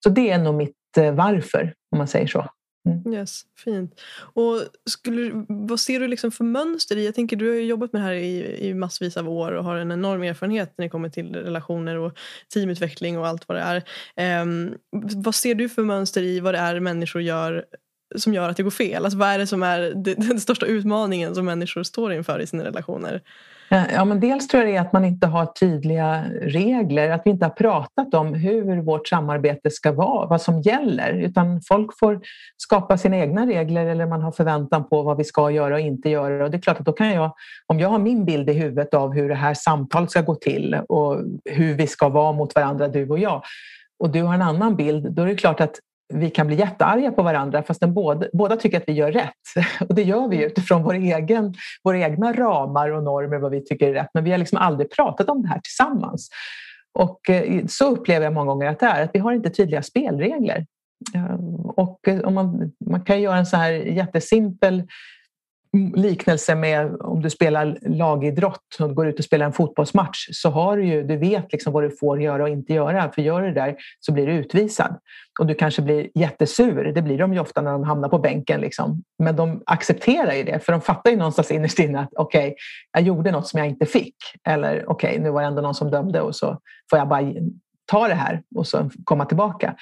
Så 0.04 0.10
det 0.10 0.32
är 0.32 0.38
nog 0.38 0.56
mitt 0.56 0.98
eh, 0.98 1.12
varför, 1.12 1.74
om 1.92 1.98
man 1.98 2.08
säger 2.08 2.28
så. 2.28 2.46
Mm. 2.88 3.14
Yes, 3.14 3.42
fint. 3.58 4.02
Och 4.20 4.62
skulle, 4.86 5.46
vad 5.48 5.80
ser 5.80 6.00
du 6.00 6.08
liksom 6.08 6.32
för 6.32 6.44
mönster 6.44 6.98
i? 6.98 7.06
Jag 7.06 7.16
tänker, 7.16 7.36
du 7.36 7.50
har 7.50 7.56
jobbat 7.56 7.94
med 7.94 8.02
det 8.02 8.06
här 8.06 8.14
i, 8.14 8.68
i 8.68 8.74
massvis 8.74 9.18
av 9.18 9.30
år 9.30 9.52
och 9.52 9.64
har 9.64 9.76
en 9.76 9.92
enorm 9.92 10.24
erfarenhet 10.24 10.74
när 10.78 10.86
det 10.86 10.90
kommer 10.90 11.10
till 11.10 11.36
relationer 11.36 11.98
och 11.98 12.18
teamutveckling 12.54 13.18
och 13.18 13.28
allt 13.28 13.48
vad 13.48 13.58
det 13.58 13.84
är. 14.16 14.42
Um, 14.42 14.76
vad 15.24 15.36
ser 15.36 15.56
du 15.56 15.70
för 15.70 15.84
mönster 15.84 16.24
i 16.24 16.40
vad 16.40 16.54
det 16.54 16.60
är 16.60 16.80
människor 16.80 17.22
gör 17.22 17.66
som 18.16 18.34
gör 18.34 18.50
att 18.50 18.58
det 18.58 18.64
går 18.64 18.72
fel? 18.72 19.06
Alltså, 19.06 19.18
vad 19.18 19.30
är 19.30 19.38
det 19.38 19.48
som 19.48 19.64
är 19.64 19.80
det, 19.80 20.14
den 20.18 20.40
största 20.40 20.66
utmaningen 20.66 21.36
som 21.36 21.46
människor 21.46 21.84
står 21.84 22.14
inför 22.14 22.40
i 22.40 22.48
sina 22.48 22.64
relationer? 22.64 23.22
Ja, 23.70 24.06
men 24.06 24.20
dels 24.20 24.48
tror 24.48 24.64
jag 24.64 24.74
det 24.74 24.78
är 24.78 24.82
att 24.82 24.94
man 24.94 25.06
inte 25.06 25.28
har 25.28 25.46
tydliga 25.46 26.24
regler, 26.42 27.10
att 27.10 27.22
vi 27.26 27.30
inte 27.30 27.46
har 27.46 27.50
pratat 27.50 28.14
om 28.14 28.34
hur 28.34 28.82
vårt 28.82 29.08
samarbete 29.08 29.72
ska 29.72 29.92
vara, 29.92 30.28
vad 30.28 30.42
som 30.42 30.62
gäller, 30.62 31.14
utan 31.14 31.62
folk 31.62 32.00
får 32.00 32.20
skapa 32.58 32.98
sina 32.98 33.18
egna 33.18 33.46
regler 33.46 33.86
eller 33.86 34.06
man 34.06 34.22
har 34.22 34.32
förväntan 34.32 34.90
på 34.90 35.02
vad 35.02 35.18
vi 35.18 35.24
ska 35.24 35.52
göra 35.52 35.74
och 35.74 35.80
inte 35.80 36.10
göra. 36.10 36.44
Och 36.44 36.52
det 36.52 36.58
är 36.58 36.62
klart 36.62 36.80
att 36.80 36.86
då 36.86 36.94
kan 36.94 37.12
jag, 37.12 37.32
om 37.68 37.80
jag 37.80 37.90
har 37.90 38.00
min 38.00 38.26
bild 38.26 38.50
i 38.50 38.54
huvudet 38.54 38.94
av 38.94 39.14
hur 39.14 39.30
det 39.30 39.36
här 39.36 39.54
samtalet 39.54 40.12
ska 40.12 40.22
gå 40.22 40.36
till 40.36 40.78
och 40.90 41.22
hur 41.46 41.74
vi 41.74 41.88
ska 41.88 42.10
vara 42.10 42.32
mot 42.32 42.56
varandra, 42.56 42.88
du 42.88 43.10
och 43.10 43.20
jag, 43.20 43.42
och 44.00 44.10
du 44.10 44.22
har 44.22 44.34
en 44.34 44.42
annan 44.42 44.76
bild, 44.76 45.12
då 45.12 45.22
är 45.22 45.28
det 45.28 45.36
klart 45.36 45.62
att 45.62 45.76
vi 46.14 46.30
kan 46.30 46.48
bli 46.48 46.56
jättearga 46.56 47.12
på 47.12 47.24
varandra 47.24 47.64
fast 47.64 47.82
båda, 47.82 48.28
båda 48.34 48.56
tycker 48.56 48.78
att 48.78 48.84
vi 48.88 48.94
gör 48.94 49.12
rätt. 49.12 49.34
Och 49.90 49.96
det 49.96 50.04
gör 50.04 50.28
vi 50.28 50.46
utifrån 50.46 50.84
vår 50.84 50.94
egen, 50.94 51.54
våra 51.84 52.00
egna 52.00 52.34
ramar 52.34 52.90
och 52.90 53.04
normer 53.04 53.38
vad 53.38 53.52
vi 53.52 53.66
tycker 53.66 53.90
är 53.90 53.94
rätt. 53.94 54.10
Men 54.14 54.24
vi 54.24 54.32
har 54.32 54.38
liksom 54.38 54.58
aldrig 54.58 54.92
pratat 54.92 55.30
om 55.30 55.42
det 55.42 55.48
här 55.48 55.60
tillsammans. 55.60 56.30
Och 57.00 57.30
eh, 57.30 57.66
så 57.68 57.92
upplever 57.92 58.26
jag 58.26 58.34
många 58.34 58.52
gånger 58.52 58.68
att 58.68 58.80
det 58.80 58.86
är, 58.86 59.04
att 59.04 59.12
vi 59.14 59.20
har 59.20 59.32
inte 59.32 59.50
tydliga 59.50 59.84
spelregler. 59.84 60.66
Och 61.64 62.08
eh, 62.08 62.20
om 62.20 62.34
man, 62.34 62.72
man 62.90 63.02
kan 63.02 63.22
göra 63.22 63.38
en 63.38 63.46
så 63.46 63.58
här 63.58 63.72
jättesimpel 63.72 64.84
liknelse 65.96 66.56
med 66.56 66.96
om 67.02 67.22
du 67.22 67.30
spelar 67.30 67.78
lagidrott 67.82 68.78
och 68.80 68.96
går 68.96 69.08
ut 69.08 69.20
och 69.20 69.26
spelar 69.26 69.46
en 69.46 69.54
fotbollsmatch 69.54 70.28
så 70.32 70.50
har 70.50 70.78
du 70.78 70.86
ju, 70.86 71.04
du 71.04 71.18
vet 71.18 71.52
liksom 71.52 71.74
vad 71.74 71.84
du 71.84 71.92
får 71.92 72.22
göra 72.22 72.44
och 72.44 72.50
inte 72.50 72.74
göra. 72.74 73.12
För 73.12 73.22
gör 73.22 73.42
du 73.42 73.48
det 73.48 73.54
där 73.54 73.76
så 74.00 74.12
blir 74.12 74.28
du 74.28 74.34
utvisad. 74.34 75.00
Och 75.40 75.46
du 75.46 75.54
kanske 75.54 75.82
blir 75.82 76.10
jättesur, 76.16 76.92
det 76.96 77.02
blir 77.02 77.18
de 77.18 77.34
ju 77.34 77.40
ofta 77.40 77.62
när 77.62 77.72
de 77.72 77.84
hamnar 77.84 78.10
på 78.10 78.20
bänken. 78.20 78.62
Liksom. 78.62 79.04
Men 79.20 79.36
de 79.36 79.64
accepterar 79.66 80.34
ju 80.34 80.44
det 80.44 80.66
för 80.66 80.72
de 80.72 80.82
fattar 80.82 81.12
ju 81.12 81.18
någonstans 81.18 81.52
innerst 81.52 81.80
inne 81.80 82.00
att 82.00 82.10
okej, 82.16 82.48
okay, 82.48 82.56
jag 82.92 83.04
gjorde 83.04 83.32
något 83.32 83.48
som 83.48 83.58
jag 83.58 83.68
inte 83.68 83.86
fick. 83.86 84.16
Eller 84.48 84.90
okej, 84.90 85.10
okay, 85.10 85.24
nu 85.24 85.30
var 85.30 85.42
det 85.42 85.48
ändå 85.48 85.62
någon 85.62 85.76
som 85.76 85.92
dömde 85.92 86.22
och 86.22 86.36
så 86.36 86.60
får 86.90 87.00
jag 87.00 87.08
bara 87.08 87.34
ta 87.86 88.08
det 88.08 88.14
här 88.14 88.42
och 88.56 88.68
så 88.68 88.90
komma 89.04 89.26
tillbaka. 89.26 89.76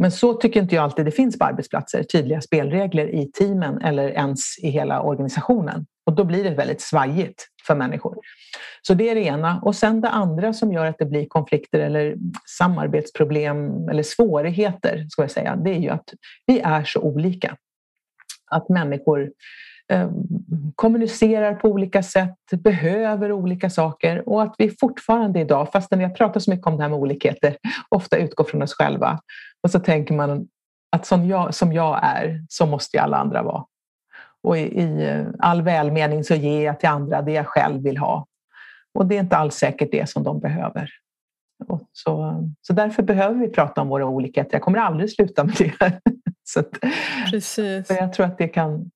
Men 0.00 0.10
så 0.10 0.34
tycker 0.34 0.60
inte 0.60 0.74
jag 0.74 0.84
alltid 0.84 1.04
det 1.04 1.10
finns 1.10 1.38
på 1.38 1.44
arbetsplatser, 1.44 2.02
tydliga 2.02 2.40
spelregler 2.40 3.14
i 3.14 3.26
teamen 3.26 3.82
eller 3.82 4.08
ens 4.08 4.58
i 4.58 4.70
hela 4.70 5.02
organisationen. 5.02 5.86
Och 6.06 6.12
då 6.12 6.24
blir 6.24 6.44
det 6.44 6.50
väldigt 6.50 6.80
svajigt 6.80 7.46
för 7.66 7.74
människor. 7.74 8.16
Så 8.82 8.94
det 8.94 9.10
är 9.10 9.14
det 9.14 9.20
ena. 9.20 9.60
Och 9.62 9.76
sen 9.76 10.00
det 10.00 10.08
andra 10.08 10.52
som 10.52 10.72
gör 10.72 10.86
att 10.86 10.98
det 10.98 11.04
blir 11.04 11.26
konflikter 11.26 11.80
eller 11.80 12.16
samarbetsproblem 12.58 13.88
eller 13.88 14.02
svårigheter, 14.02 15.06
ska 15.08 15.22
jag 15.22 15.30
säga, 15.30 15.56
det 15.56 15.70
är 15.70 15.78
ju 15.78 15.88
att 15.88 16.14
vi 16.46 16.60
är 16.60 16.84
så 16.84 17.00
olika. 17.00 17.56
Att 18.50 18.68
människor 18.68 19.30
eh, 19.92 20.10
kommunicerar 20.74 21.54
på 21.54 21.68
olika 21.68 22.02
sätt, 22.02 22.36
behöver 22.52 23.32
olika 23.32 23.70
saker 23.70 24.28
och 24.28 24.42
att 24.42 24.54
vi 24.58 24.76
fortfarande 24.80 25.40
idag, 25.40 25.72
fastän 25.72 25.98
vi 25.98 26.04
har 26.04 26.14
pratat 26.14 26.42
så 26.42 26.50
mycket 26.50 26.66
om 26.66 26.76
det 26.76 26.82
här 26.82 26.90
med 26.90 26.98
olikheter, 26.98 27.56
ofta 27.88 28.16
utgår 28.16 28.44
från 28.44 28.62
oss 28.62 28.74
själva. 28.74 29.20
Och 29.62 29.70
så 29.70 29.80
tänker 29.80 30.14
man 30.14 30.48
att 30.96 31.06
som 31.06 31.26
jag, 31.26 31.54
som 31.54 31.72
jag 31.72 32.00
är, 32.02 32.44
så 32.48 32.66
måste 32.66 32.96
ju 32.96 33.02
alla 33.02 33.16
andra 33.16 33.42
vara. 33.42 33.64
Och 34.42 34.58
i, 34.58 34.60
i 34.60 35.24
all 35.38 35.62
välmening 35.62 36.24
så 36.24 36.34
ger 36.34 36.64
jag 36.64 36.80
till 36.80 36.88
andra 36.88 37.22
det 37.22 37.32
jag 37.32 37.46
själv 37.46 37.82
vill 37.82 37.98
ha. 37.98 38.26
Och 38.94 39.06
det 39.06 39.16
är 39.16 39.20
inte 39.20 39.36
alls 39.36 39.54
säkert 39.54 39.92
det 39.92 40.10
som 40.10 40.22
de 40.22 40.40
behöver. 40.40 40.90
Och 41.68 41.82
så, 41.92 42.44
så 42.62 42.72
därför 42.72 43.02
behöver 43.02 43.34
vi 43.34 43.48
prata 43.48 43.80
om 43.80 43.88
våra 43.88 44.06
olikheter. 44.06 44.54
Jag 44.54 44.62
kommer 44.62 44.78
aldrig 44.78 45.12
sluta 45.12 45.44
med 45.44 45.54
det. 45.58 46.00
så, 46.44 46.60
att, 46.60 46.78
Precis. 47.30 47.86
så 47.86 47.94
jag 47.94 48.12
tror 48.12 48.26
att 48.26 48.38
det 48.38 48.48
kan 48.48 48.90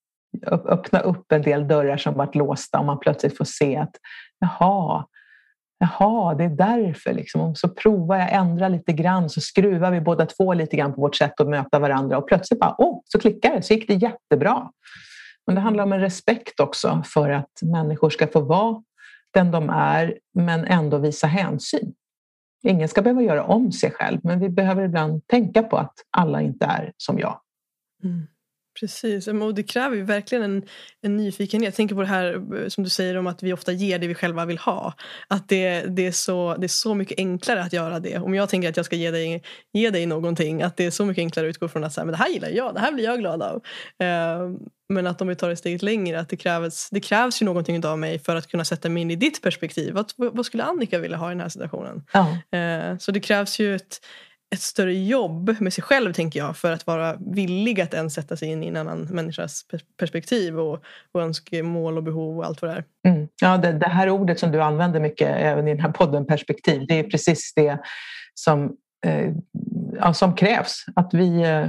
öppna 0.46 1.00
upp 1.00 1.32
en 1.32 1.42
del 1.42 1.68
dörrar 1.68 1.96
som 1.96 2.14
varit 2.14 2.34
låsta 2.34 2.78
om 2.78 2.86
man 2.86 2.98
plötsligt 2.98 3.36
får 3.36 3.44
se 3.44 3.76
att 3.76 3.96
jaha, 4.38 5.04
jaha 5.84 6.34
det 6.34 6.44
är 6.44 6.48
därför. 6.48 7.12
Liksom. 7.12 7.54
Så 7.54 7.68
provar 7.68 8.16
jag 8.16 8.32
ändra 8.32 8.68
lite 8.68 8.92
grann 8.92 9.30
så 9.30 9.40
skruvar 9.40 9.90
vi 9.90 10.00
båda 10.00 10.26
två 10.26 10.54
lite 10.54 10.76
grann 10.76 10.94
på 10.94 11.00
vårt 11.00 11.16
sätt 11.16 11.40
att 11.40 11.48
möta 11.48 11.78
varandra 11.78 12.18
och 12.18 12.28
plötsligt 12.28 12.60
bara, 12.60 12.74
oh, 12.78 13.00
så 13.04 13.18
klickar 13.18 13.54
det, 13.54 13.62
så 13.62 13.74
gick 13.74 13.88
det 13.88 13.94
jättebra. 13.94 14.70
Men 15.46 15.54
det 15.54 15.60
handlar 15.60 15.84
om 15.84 15.92
en 15.92 16.00
respekt 16.00 16.60
också 16.60 17.02
för 17.06 17.30
att 17.30 17.62
människor 17.62 18.10
ska 18.10 18.26
få 18.26 18.40
vara 18.40 18.82
den 19.34 19.50
de 19.50 19.70
är 19.70 20.18
men 20.34 20.64
ändå 20.64 20.98
visa 20.98 21.26
hänsyn. 21.26 21.94
Ingen 22.62 22.88
ska 22.88 23.02
behöva 23.02 23.22
göra 23.22 23.44
om 23.44 23.72
sig 23.72 23.90
själv 23.90 24.20
men 24.22 24.40
vi 24.40 24.48
behöver 24.48 24.82
ibland 24.82 25.26
tänka 25.26 25.62
på 25.62 25.76
att 25.76 25.94
alla 26.10 26.42
inte 26.42 26.64
är 26.66 26.92
som 26.96 27.18
jag. 27.18 27.40
Mm. 28.04 28.26
Precis, 28.80 29.28
och 29.28 29.54
det 29.54 29.62
kräver 29.62 29.96
ju 29.96 30.02
verkligen 30.02 30.44
en, 30.44 30.62
en 31.02 31.16
nyfikenhet. 31.16 31.66
Jag 31.66 31.74
tänker 31.74 31.94
på 31.94 32.00
det 32.00 32.06
här 32.06 32.34
eh, 32.34 32.68
som 32.68 32.84
du 32.84 32.90
säger 32.90 33.16
om 33.16 33.26
att 33.26 33.42
vi 33.42 33.52
ofta 33.52 33.72
ger 33.72 33.98
det 33.98 34.06
vi 34.06 34.14
själva 34.14 34.44
vill 34.44 34.58
ha. 34.58 34.94
Att 35.28 35.48
det, 35.48 35.80
det, 35.80 36.06
är, 36.06 36.12
så, 36.12 36.56
det 36.58 36.66
är 36.66 36.68
så 36.68 36.94
mycket 36.94 37.18
enklare 37.18 37.62
att 37.62 37.72
göra 37.72 38.00
det. 38.00 38.18
Om 38.18 38.34
jag 38.34 38.48
tänker 38.48 38.68
att 38.68 38.76
jag 38.76 38.86
ska 38.86 38.96
ge 38.96 39.10
dig, 39.10 39.42
ge 39.72 39.90
dig 39.90 40.06
någonting, 40.06 40.62
att 40.62 40.76
det 40.76 40.84
är 40.84 40.90
så 40.90 41.04
mycket 41.04 41.22
enklare 41.22 41.46
att 41.46 41.50
utgå 41.50 41.68
från 41.68 41.84
att 41.84 41.92
så 41.92 42.00
här, 42.00 42.06
men 42.06 42.12
det 42.12 42.18
här 42.18 42.28
gillar 42.28 42.48
jag, 42.48 42.74
det 42.74 42.80
här 42.80 42.92
blir 42.92 43.04
jag 43.04 43.18
glad 43.18 43.42
av. 43.42 43.56
Uh, 43.56 44.58
men 44.88 45.06
att 45.06 45.20
om 45.20 45.28
vi 45.28 45.36
tar 45.36 45.48
det 45.48 45.56
steget 45.56 45.82
längre, 45.82 46.20
att 46.20 46.28
det 46.28 46.36
krävs, 46.36 46.88
det 46.90 47.00
krävs 47.00 47.42
ju 47.42 47.46
någonting 47.46 47.84
av 47.86 47.98
mig 47.98 48.18
för 48.18 48.36
att 48.36 48.46
kunna 48.46 48.64
sätta 48.64 48.88
mig 48.88 49.02
in 49.02 49.10
i 49.10 49.16
ditt 49.16 49.42
perspektiv. 49.42 49.94
Vad, 49.94 50.12
vad 50.16 50.46
skulle 50.46 50.62
Annika 50.62 50.98
vilja 50.98 51.16
ha 51.16 51.28
i 51.28 51.34
den 51.34 51.40
här 51.40 51.48
situationen? 51.48 52.04
Ja. 52.12 52.20
Uh, 52.56 52.98
så 52.98 53.12
det 53.12 53.20
krävs 53.20 53.58
ju 53.58 53.74
ett 53.74 54.00
ett 54.54 54.60
större 54.60 54.94
jobb 54.94 55.56
med 55.60 55.72
sig 55.72 55.84
själv 55.84 56.12
tänker 56.12 56.40
jag 56.40 56.56
för 56.56 56.72
att 56.72 56.86
vara 56.86 57.16
villig 57.34 57.80
att 57.80 57.94
ens 57.94 58.14
sätta 58.14 58.36
sig 58.36 58.48
in 58.48 58.62
i 58.62 58.66
en 58.66 58.76
annan 58.76 59.00
människas 59.00 59.62
perspektiv 59.98 60.60
och, 60.60 60.82
och 61.12 61.22
önskemål 61.22 61.96
och 61.96 62.02
behov 62.02 62.38
och 62.38 62.44
allt 62.44 62.62
vad 62.62 62.70
det 62.70 62.76
är. 62.76 63.12
Mm. 63.12 63.28
Ja, 63.40 63.56
det, 63.56 63.72
det, 63.72 63.88
här 63.88 64.10
ordet 64.10 64.38
som 64.38 64.52
du 64.52 64.62
använder 64.62 65.00
mycket 65.00 65.28
även 65.28 65.68
i 65.68 65.70
den 65.70 65.80
här 65.80 65.92
podden, 65.92 66.26
perspektiv, 66.26 66.84
det 66.88 66.98
är 66.98 67.04
precis 67.04 67.52
det 67.56 67.78
som, 68.34 68.72
eh, 69.06 69.32
ja, 70.00 70.14
som 70.14 70.34
krävs. 70.34 70.84
Att 70.96 71.14
vi 71.14 71.42
eh, 71.42 71.66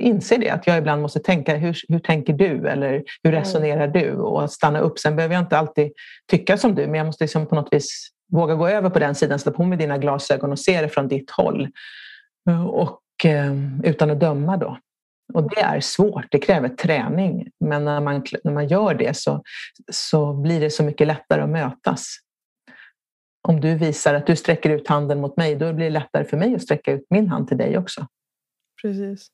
inser 0.00 0.38
det, 0.38 0.50
att 0.50 0.66
jag 0.66 0.78
ibland 0.78 1.02
måste 1.02 1.20
tänka 1.20 1.56
hur, 1.56 1.76
hur 1.88 1.98
tänker 1.98 2.32
du 2.32 2.68
eller 2.68 2.92
hur 3.22 3.32
mm. 3.32 3.40
resonerar 3.40 3.88
du 3.88 4.12
och 4.12 4.50
stanna 4.50 4.80
upp. 4.80 4.98
Sen 4.98 5.16
behöver 5.16 5.34
jag 5.34 5.42
inte 5.42 5.58
alltid 5.58 5.92
tycka 6.30 6.56
som 6.56 6.74
du 6.74 6.86
men 6.86 6.94
jag 6.94 7.06
måste 7.06 7.24
liksom 7.24 7.46
på 7.46 7.54
något 7.54 7.72
vis 7.72 8.10
våga 8.32 8.54
gå 8.54 8.68
över 8.68 8.90
på 8.90 8.98
den 8.98 9.14
sidan, 9.14 9.38
sätta 9.38 9.56
på 9.56 9.64
mig 9.64 9.78
dina 9.78 9.98
glasögon 9.98 10.52
och 10.52 10.58
se 10.58 10.80
det 10.80 10.88
från 10.88 11.08
ditt 11.08 11.30
håll. 11.30 11.68
Och, 12.72 13.24
eh, 13.24 13.54
utan 13.84 14.10
att 14.10 14.20
döma 14.20 14.56
då. 14.56 14.78
Och 15.34 15.50
det 15.50 15.60
är 15.60 15.80
svårt, 15.80 16.26
det 16.30 16.38
kräver 16.38 16.68
träning. 16.68 17.50
Men 17.60 17.84
när 17.84 18.00
man, 18.00 18.24
när 18.44 18.52
man 18.52 18.68
gör 18.68 18.94
det 18.94 19.16
så, 19.16 19.42
så 19.92 20.32
blir 20.32 20.60
det 20.60 20.70
så 20.70 20.82
mycket 20.82 21.06
lättare 21.06 21.42
att 21.42 21.48
mötas. 21.48 22.16
Om 23.48 23.60
du 23.60 23.74
visar 23.74 24.14
att 24.14 24.26
du 24.26 24.36
sträcker 24.36 24.70
ut 24.70 24.88
handen 24.88 25.20
mot 25.20 25.36
mig, 25.36 25.56
då 25.56 25.72
blir 25.72 25.86
det 25.86 25.90
lättare 25.90 26.24
för 26.24 26.36
mig 26.36 26.54
att 26.54 26.62
sträcka 26.62 26.92
ut 26.92 27.06
min 27.10 27.28
hand 27.28 27.48
till 27.48 27.56
dig 27.56 27.78
också. 27.78 28.06
Precis. 28.82 29.28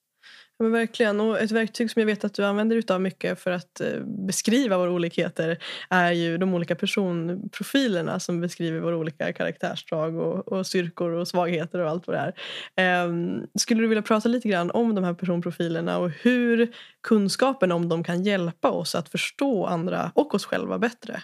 Ja, 0.59 0.63
men 0.63 0.73
verkligen. 0.73 1.21
Och 1.21 1.41
ett 1.41 1.51
verktyg 1.51 1.91
som 1.91 2.01
jag 2.01 2.07
vet 2.07 2.25
att 2.25 2.35
du 2.35 2.45
använder 2.45 2.77
utav 2.77 3.01
mycket 3.01 3.41
för 3.41 3.51
att 3.51 3.81
eh, 3.81 4.01
beskriva 4.01 4.79
våra 4.79 4.91
olikheter 4.91 5.59
är 5.91 6.13
ju 6.13 6.39
de 6.39 6.55
olika 6.55 6.75
personprofilerna 6.75 8.21
som 8.21 8.41
beskriver 8.41 8.81
våra 8.81 8.97
olika 8.97 9.33
karaktärsdrag 9.33 10.17
och, 10.17 10.49
och 10.49 10.67
styrkor 10.67 11.11
och 11.11 11.29
svagheter 11.29 11.79
och 11.79 11.91
allt 11.91 12.07
vad 12.07 12.17
det 12.17 12.35
är. 12.77 13.05
Um, 13.07 13.47
skulle 13.55 13.81
du 13.81 13.87
vilja 13.87 14.03
prata 14.03 14.29
lite 14.29 14.49
grann 14.49 14.71
om 14.71 14.95
de 14.95 15.05
här 15.05 15.15
personprofilerna 15.15 15.99
och 15.99 16.11
hur 16.11 16.75
kunskapen 17.03 17.73
om 17.73 17.89
dem 17.89 18.05
kan 18.05 18.23
hjälpa 18.23 18.71
oss 18.71 18.95
att 18.95 19.09
förstå 19.09 19.67
andra 19.67 20.13
och 20.15 20.35
oss 20.35 20.47
själva 20.47 20.79
bättre? 20.79 21.23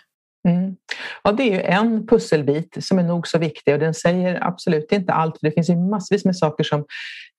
Mm. 0.49 0.77
Ja, 1.25 1.33
det 1.33 1.43
är 1.43 1.53
ju 1.53 1.61
en 1.61 2.07
pusselbit 2.07 2.77
som 2.81 2.99
är 2.99 3.03
nog 3.03 3.29
så 3.29 3.39
viktig 3.39 3.75
och 3.75 3.81
den 3.81 3.95
säger 3.95 4.47
absolut 4.47 4.93
inte 4.93 5.13
allt. 5.13 5.39
Det 5.41 5.51
finns 5.51 5.71
ju 5.71 5.77
massvis 5.77 6.25
med 6.25 6.37
saker 6.37 6.65
som 6.65 6.85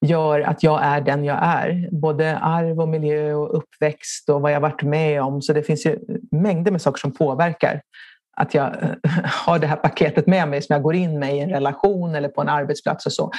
gör 0.06 0.40
att 0.40 0.62
jag 0.62 0.84
är 0.84 1.00
den 1.00 1.24
jag 1.24 1.38
är. 1.42 1.88
Både 1.92 2.38
arv 2.38 2.80
och 2.80 2.88
miljö 2.88 3.34
och 3.34 3.56
uppväxt 3.58 4.28
och 4.28 4.40
vad 4.40 4.52
jag 4.52 4.60
varit 4.60 4.82
med 4.82 5.22
om. 5.22 5.42
Så 5.42 5.52
det 5.52 5.62
finns 5.62 5.86
ju 5.86 5.98
mängder 6.30 6.72
med 6.72 6.82
saker 6.82 6.98
som 6.98 7.12
påverkar 7.12 7.80
att 8.36 8.54
jag 8.54 8.82
eh, 8.82 8.90
har 9.24 9.58
det 9.58 9.66
här 9.66 9.76
paketet 9.76 10.26
med 10.26 10.48
mig 10.48 10.62
som 10.62 10.74
jag 10.74 10.82
går 10.82 10.94
in 10.94 11.18
med 11.18 11.36
i 11.36 11.40
en 11.40 11.50
relation 11.50 12.14
eller 12.14 12.28
på 12.28 12.40
en 12.40 12.48
arbetsplats 12.48 13.06
och 13.06 13.12
så. 13.12 13.30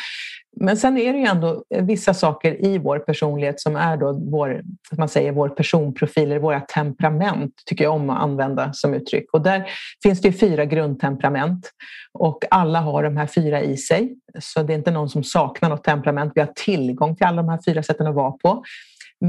Men 0.57 0.77
sen 0.77 0.97
är 0.97 1.13
det 1.13 1.19
ju 1.19 1.25
ändå 1.25 1.63
vissa 1.69 2.13
saker 2.13 2.65
i 2.65 2.77
vår 2.77 2.99
personlighet 2.99 3.59
som 3.59 3.75
är 3.75 3.97
då 3.97 4.19
vår, 4.31 4.61
man 4.97 5.09
säger, 5.09 5.31
vår 5.31 5.49
personprofil 5.49 6.31
eller 6.31 6.39
våra 6.39 6.59
temperament, 6.59 7.53
tycker 7.65 7.83
jag 7.83 7.93
om 7.93 8.09
att 8.09 8.21
använda 8.21 8.73
som 8.73 8.93
uttryck. 8.93 9.33
Och 9.33 9.41
där 9.41 9.69
finns 10.03 10.21
det 10.21 10.33
fyra 10.33 10.65
grundtemperament 10.65 11.71
och 12.13 12.43
alla 12.49 12.79
har 12.81 13.03
de 13.03 13.17
här 13.17 13.27
fyra 13.27 13.61
i 13.61 13.77
sig. 13.77 14.15
Så 14.39 14.63
det 14.63 14.73
är 14.73 14.77
inte 14.77 14.91
någon 14.91 15.09
som 15.09 15.23
saknar 15.23 15.69
något 15.69 15.83
temperament. 15.83 16.31
Vi 16.35 16.41
har 16.41 16.51
tillgång 16.55 17.15
till 17.15 17.25
alla 17.25 17.41
de 17.41 17.49
här 17.49 17.59
fyra 17.65 17.83
sätten 17.83 18.07
att 18.07 18.15
vara 18.15 18.31
på. 18.31 18.63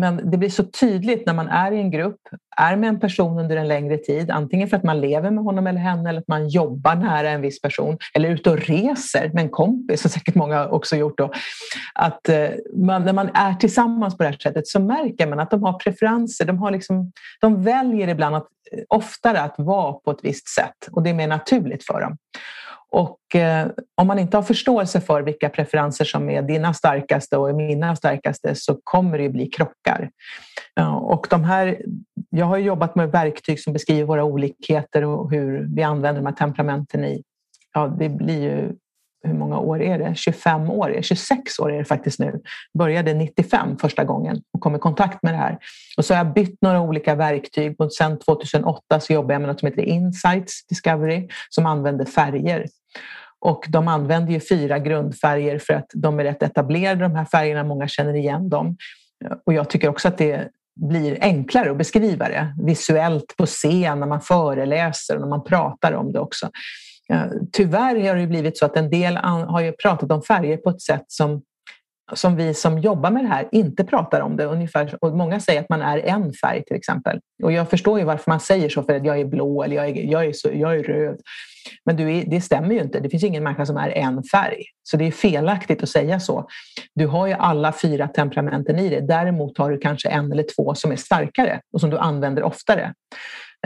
Men 0.00 0.30
det 0.30 0.37
blir 0.37 0.48
så 0.48 0.64
tydligt 0.64 1.26
när 1.26 1.35
man 1.35 1.48
är 1.48 1.72
i 1.72 1.80
en 1.80 1.90
grupp, 1.90 2.20
är 2.56 2.76
med 2.76 2.88
en 2.88 3.00
person 3.00 3.38
under 3.38 3.56
en 3.56 3.68
längre 3.68 3.98
tid, 3.98 4.30
antingen 4.30 4.68
för 4.68 4.76
att 4.76 4.82
man 4.82 5.00
lever 5.00 5.30
med 5.30 5.44
honom 5.44 5.66
eller 5.66 5.80
henne 5.80 6.09
eller 6.09 6.20
att 6.20 6.28
man 6.28 6.48
jobbar 6.48 6.94
nära 6.94 7.30
en 7.30 7.40
viss 7.40 7.61
person 7.61 7.98
eller 8.14 8.28
ute 8.28 8.50
och 8.50 8.59
reser 8.59 9.30
med 9.35 9.44
en 9.44 9.50
kompis, 9.50 10.00
som 10.00 10.11
säkert 10.11 10.35
många 10.35 10.68
också 10.68 10.96
gjort 10.96 11.18
då. 11.18 11.32
Att 11.94 12.28
eh, 12.28 12.48
man, 12.74 13.04
när 13.04 13.12
man 13.12 13.30
är 13.35 13.54
tillsammans 13.54 14.16
på 14.16 14.22
det 14.22 14.28
här 14.28 14.37
sättet 14.37 14.68
så 14.68 14.80
märker 14.80 15.26
man 15.26 15.40
att 15.40 15.50
de 15.50 15.62
har 15.62 15.72
preferenser, 15.72 16.44
de, 16.44 16.59
har 16.59 16.70
liksom, 16.70 17.12
de 17.40 17.62
väljer 17.62 18.09
ibland 18.09 18.37
att, 18.37 18.46
eh, 18.72 18.85
oftare 18.88 19.40
att 19.40 19.54
vara 19.59 19.92
på 19.92 20.11
ett 20.11 20.20
visst 20.22 20.48
sätt 20.48 20.88
och 20.92 21.02
det 21.02 21.11
är 21.11 21.14
mer 21.14 21.28
naturligt 21.28 21.85
för 21.85 22.00
dem. 22.00 22.16
Och 22.96 23.35
eh, 23.35 23.68
om 23.94 24.06
man 24.06 24.18
inte 24.18 24.37
har 24.37 24.42
förståelse 24.42 25.00
för 25.00 25.22
vilka 25.22 25.48
preferenser 25.48 26.04
som 26.04 26.30
är 26.30 26.42
dina 26.42 26.74
starkaste 26.74 27.37
och 27.37 27.54
mina 27.54 27.96
starkaste 27.96 28.54
så 28.54 28.78
kommer 28.85 29.18
det 29.18 29.28
bli 29.28 29.46
krockar. 29.46 30.11
Eh, 30.80 30.94
och 30.94 31.26
de 31.30 31.44
här, 31.44 31.82
jag 32.30 32.46
har 32.46 32.59
jobbat 32.59 32.94
med 32.94 33.11
verktyg 33.11 33.61
som 33.61 33.72
beskriver 33.72 34.04
våra 34.04 34.24
olikheter 34.24 35.04
och 35.04 35.30
hur 35.30 35.68
vi 35.74 35.82
använder 35.82 36.22
de 36.22 36.26
här 36.26 36.35
temperamenten 36.37 37.04
i, 37.04 37.22
ja 37.74 37.87
det 37.98 38.09
blir 38.09 38.42
ju 38.42 38.72
hur 39.22 39.35
många 39.35 39.59
år 39.59 39.83
är 39.83 39.98
det? 39.98 40.14
25 40.14 40.70
år, 40.70 40.98
26 41.02 41.59
år 41.59 41.72
är 41.72 41.79
det 41.79 41.85
faktiskt 41.85 42.18
nu. 42.18 42.40
Började 42.79 43.14
95 43.14 43.79
första 43.79 44.05
gången 44.05 44.42
och 44.52 44.61
kom 44.61 44.76
i 44.76 44.79
kontakt 44.79 45.22
med 45.22 45.35
det 45.35 45.38
här. 45.38 45.59
Och 45.96 46.05
så 46.05 46.14
har 46.14 46.18
jag 46.18 46.33
bytt 46.35 46.59
några 46.62 46.81
olika 46.81 47.14
verktyg 47.14 47.74
och 47.79 47.92
sen 47.92 48.18
2008 48.18 49.00
så 49.00 49.12
jobbar 49.12 49.33
jag 49.33 49.40
med 49.40 49.48
något 49.48 49.61
som 49.61 49.68
heter 49.68 49.83
Insights 49.83 50.66
Discovery 50.66 51.29
som 51.48 51.66
använder 51.66 52.05
färger. 52.05 52.66
Och 53.38 53.64
de 53.68 53.88
använder 53.88 54.33
ju 54.33 54.40
fyra 54.40 54.79
grundfärger 54.79 55.59
för 55.59 55.74
att 55.74 55.90
de 55.94 56.20
är 56.20 56.24
rätt 56.24 56.42
etablerade 56.42 57.00
de 57.00 57.14
här 57.14 57.24
färgerna, 57.24 57.64
många 57.64 57.88
känner 57.88 58.14
igen 58.14 58.48
dem. 58.48 58.76
Och 59.46 59.52
jag 59.52 59.70
tycker 59.70 59.88
också 59.88 60.09
att 60.09 60.18
det 60.18 60.48
blir 60.81 61.18
enklare 61.20 61.70
att 61.70 61.79
beskriva 61.79 62.29
det 62.29 62.55
visuellt 62.62 63.35
på 63.37 63.46
scen 63.46 64.00
när 64.00 64.07
man 64.07 64.20
föreläser 64.20 65.14
och 65.14 65.20
när 65.20 65.29
man 65.29 65.44
pratar 65.44 65.92
om 65.92 66.12
det 66.12 66.20
också. 66.20 66.50
Eh, 67.12 67.26
tyvärr 67.52 68.08
har 68.08 68.16
det 68.16 68.26
blivit 68.26 68.58
så 68.58 68.66
att 68.66 68.76
en 68.76 68.90
del 68.90 69.16
har 69.16 69.60
ju 69.60 69.72
pratat 69.72 70.12
om 70.12 70.22
färger 70.22 70.56
på 70.56 70.70
ett 70.70 70.82
sätt 70.82 71.04
som, 71.06 71.42
som 72.14 72.36
vi 72.36 72.54
som 72.54 72.78
jobbar 72.78 73.10
med 73.10 73.24
det 73.24 73.28
här 73.28 73.48
inte 73.52 73.84
pratar 73.84 74.20
om 74.20 74.36
det. 74.36 74.44
Ungefär, 74.44 74.98
och 75.00 75.16
många 75.16 75.40
säger 75.40 75.60
att 75.60 75.68
man 75.68 75.82
är 75.82 75.98
en 75.98 76.32
färg 76.32 76.64
till 76.64 76.76
exempel. 76.76 77.20
Och 77.42 77.52
jag 77.52 77.70
förstår 77.70 77.98
ju 77.98 78.04
varför 78.04 78.30
man 78.30 78.40
säger 78.40 78.68
så, 78.68 78.82
för 78.82 78.94
att 78.94 79.04
jag 79.04 79.20
är 79.20 79.24
blå 79.24 79.62
eller 79.62 79.76
jag 79.76 79.88
är, 79.88 80.12
jag 80.12 80.26
är, 80.26 80.32
så, 80.32 80.50
jag 80.52 80.74
är 80.74 80.82
röd. 80.82 81.20
Men 81.84 81.96
du 81.96 82.16
är, 82.16 82.24
det 82.26 82.40
stämmer 82.40 82.74
ju 82.74 82.80
inte. 82.80 83.00
Det 83.00 83.10
finns 83.10 83.24
ingen 83.24 83.42
människa 83.42 83.66
som 83.66 83.76
är 83.76 83.88
en 83.88 84.22
färg. 84.22 84.62
Så 84.82 84.96
det 84.96 85.06
är 85.06 85.10
felaktigt 85.10 85.82
att 85.82 85.88
säga 85.88 86.20
så. 86.20 86.46
Du 86.94 87.06
har 87.06 87.26
ju 87.26 87.32
alla 87.32 87.72
fyra 87.72 88.08
temperamenten 88.08 88.78
i 88.78 88.88
dig. 88.88 89.02
Däremot 89.02 89.58
har 89.58 89.70
du 89.70 89.78
kanske 89.78 90.08
en 90.08 90.32
eller 90.32 90.44
två 90.56 90.74
som 90.74 90.92
är 90.92 90.96
starkare 90.96 91.60
och 91.72 91.80
som 91.80 91.90
du 91.90 91.98
använder 91.98 92.42
oftare. 92.42 92.94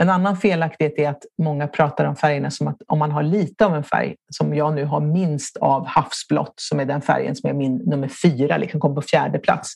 En 0.01 0.09
annan 0.09 0.37
felaktighet 0.37 0.99
är 0.99 1.09
att 1.09 1.25
många 1.43 1.67
pratar 1.67 2.05
om 2.05 2.15
färgerna 2.15 2.51
som 2.51 2.67
att 2.67 2.77
om 2.87 2.99
man 2.99 3.11
har 3.11 3.23
lite 3.23 3.65
av 3.65 3.75
en 3.75 3.83
färg, 3.83 4.15
som 4.29 4.55
jag 4.55 4.73
nu 4.73 4.85
har 4.85 5.01
minst 5.01 5.57
av 5.57 5.85
havsblått, 5.87 6.53
som 6.55 6.79
är 6.79 6.85
den 6.85 7.01
färgen 7.01 7.35
som 7.35 7.49
är 7.49 7.53
min 7.53 7.75
nummer 7.75 8.07
fyra, 8.07 8.57
liksom 8.57 8.79
kommer 8.79 8.95
på 8.95 9.01
fjärde 9.01 9.39
plats. 9.39 9.73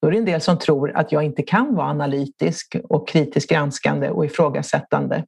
Då 0.00 0.08
är 0.08 0.12
det 0.12 0.18
en 0.18 0.24
del 0.24 0.40
som 0.40 0.58
tror 0.58 0.96
att 0.96 1.12
jag 1.12 1.22
inte 1.22 1.42
kan 1.42 1.74
vara 1.74 1.86
analytisk 1.86 2.76
och 2.88 3.08
kritiskt 3.08 3.50
granskande 3.50 4.10
och 4.10 4.24
ifrågasättande. 4.24 5.24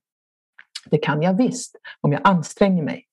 Det 0.91 0.99
kan 0.99 1.23
jag 1.23 1.37
visst, 1.37 1.77
om 2.01 2.13
jag 2.13 2.21
anstränger 2.25 2.83
mig. 2.83 3.05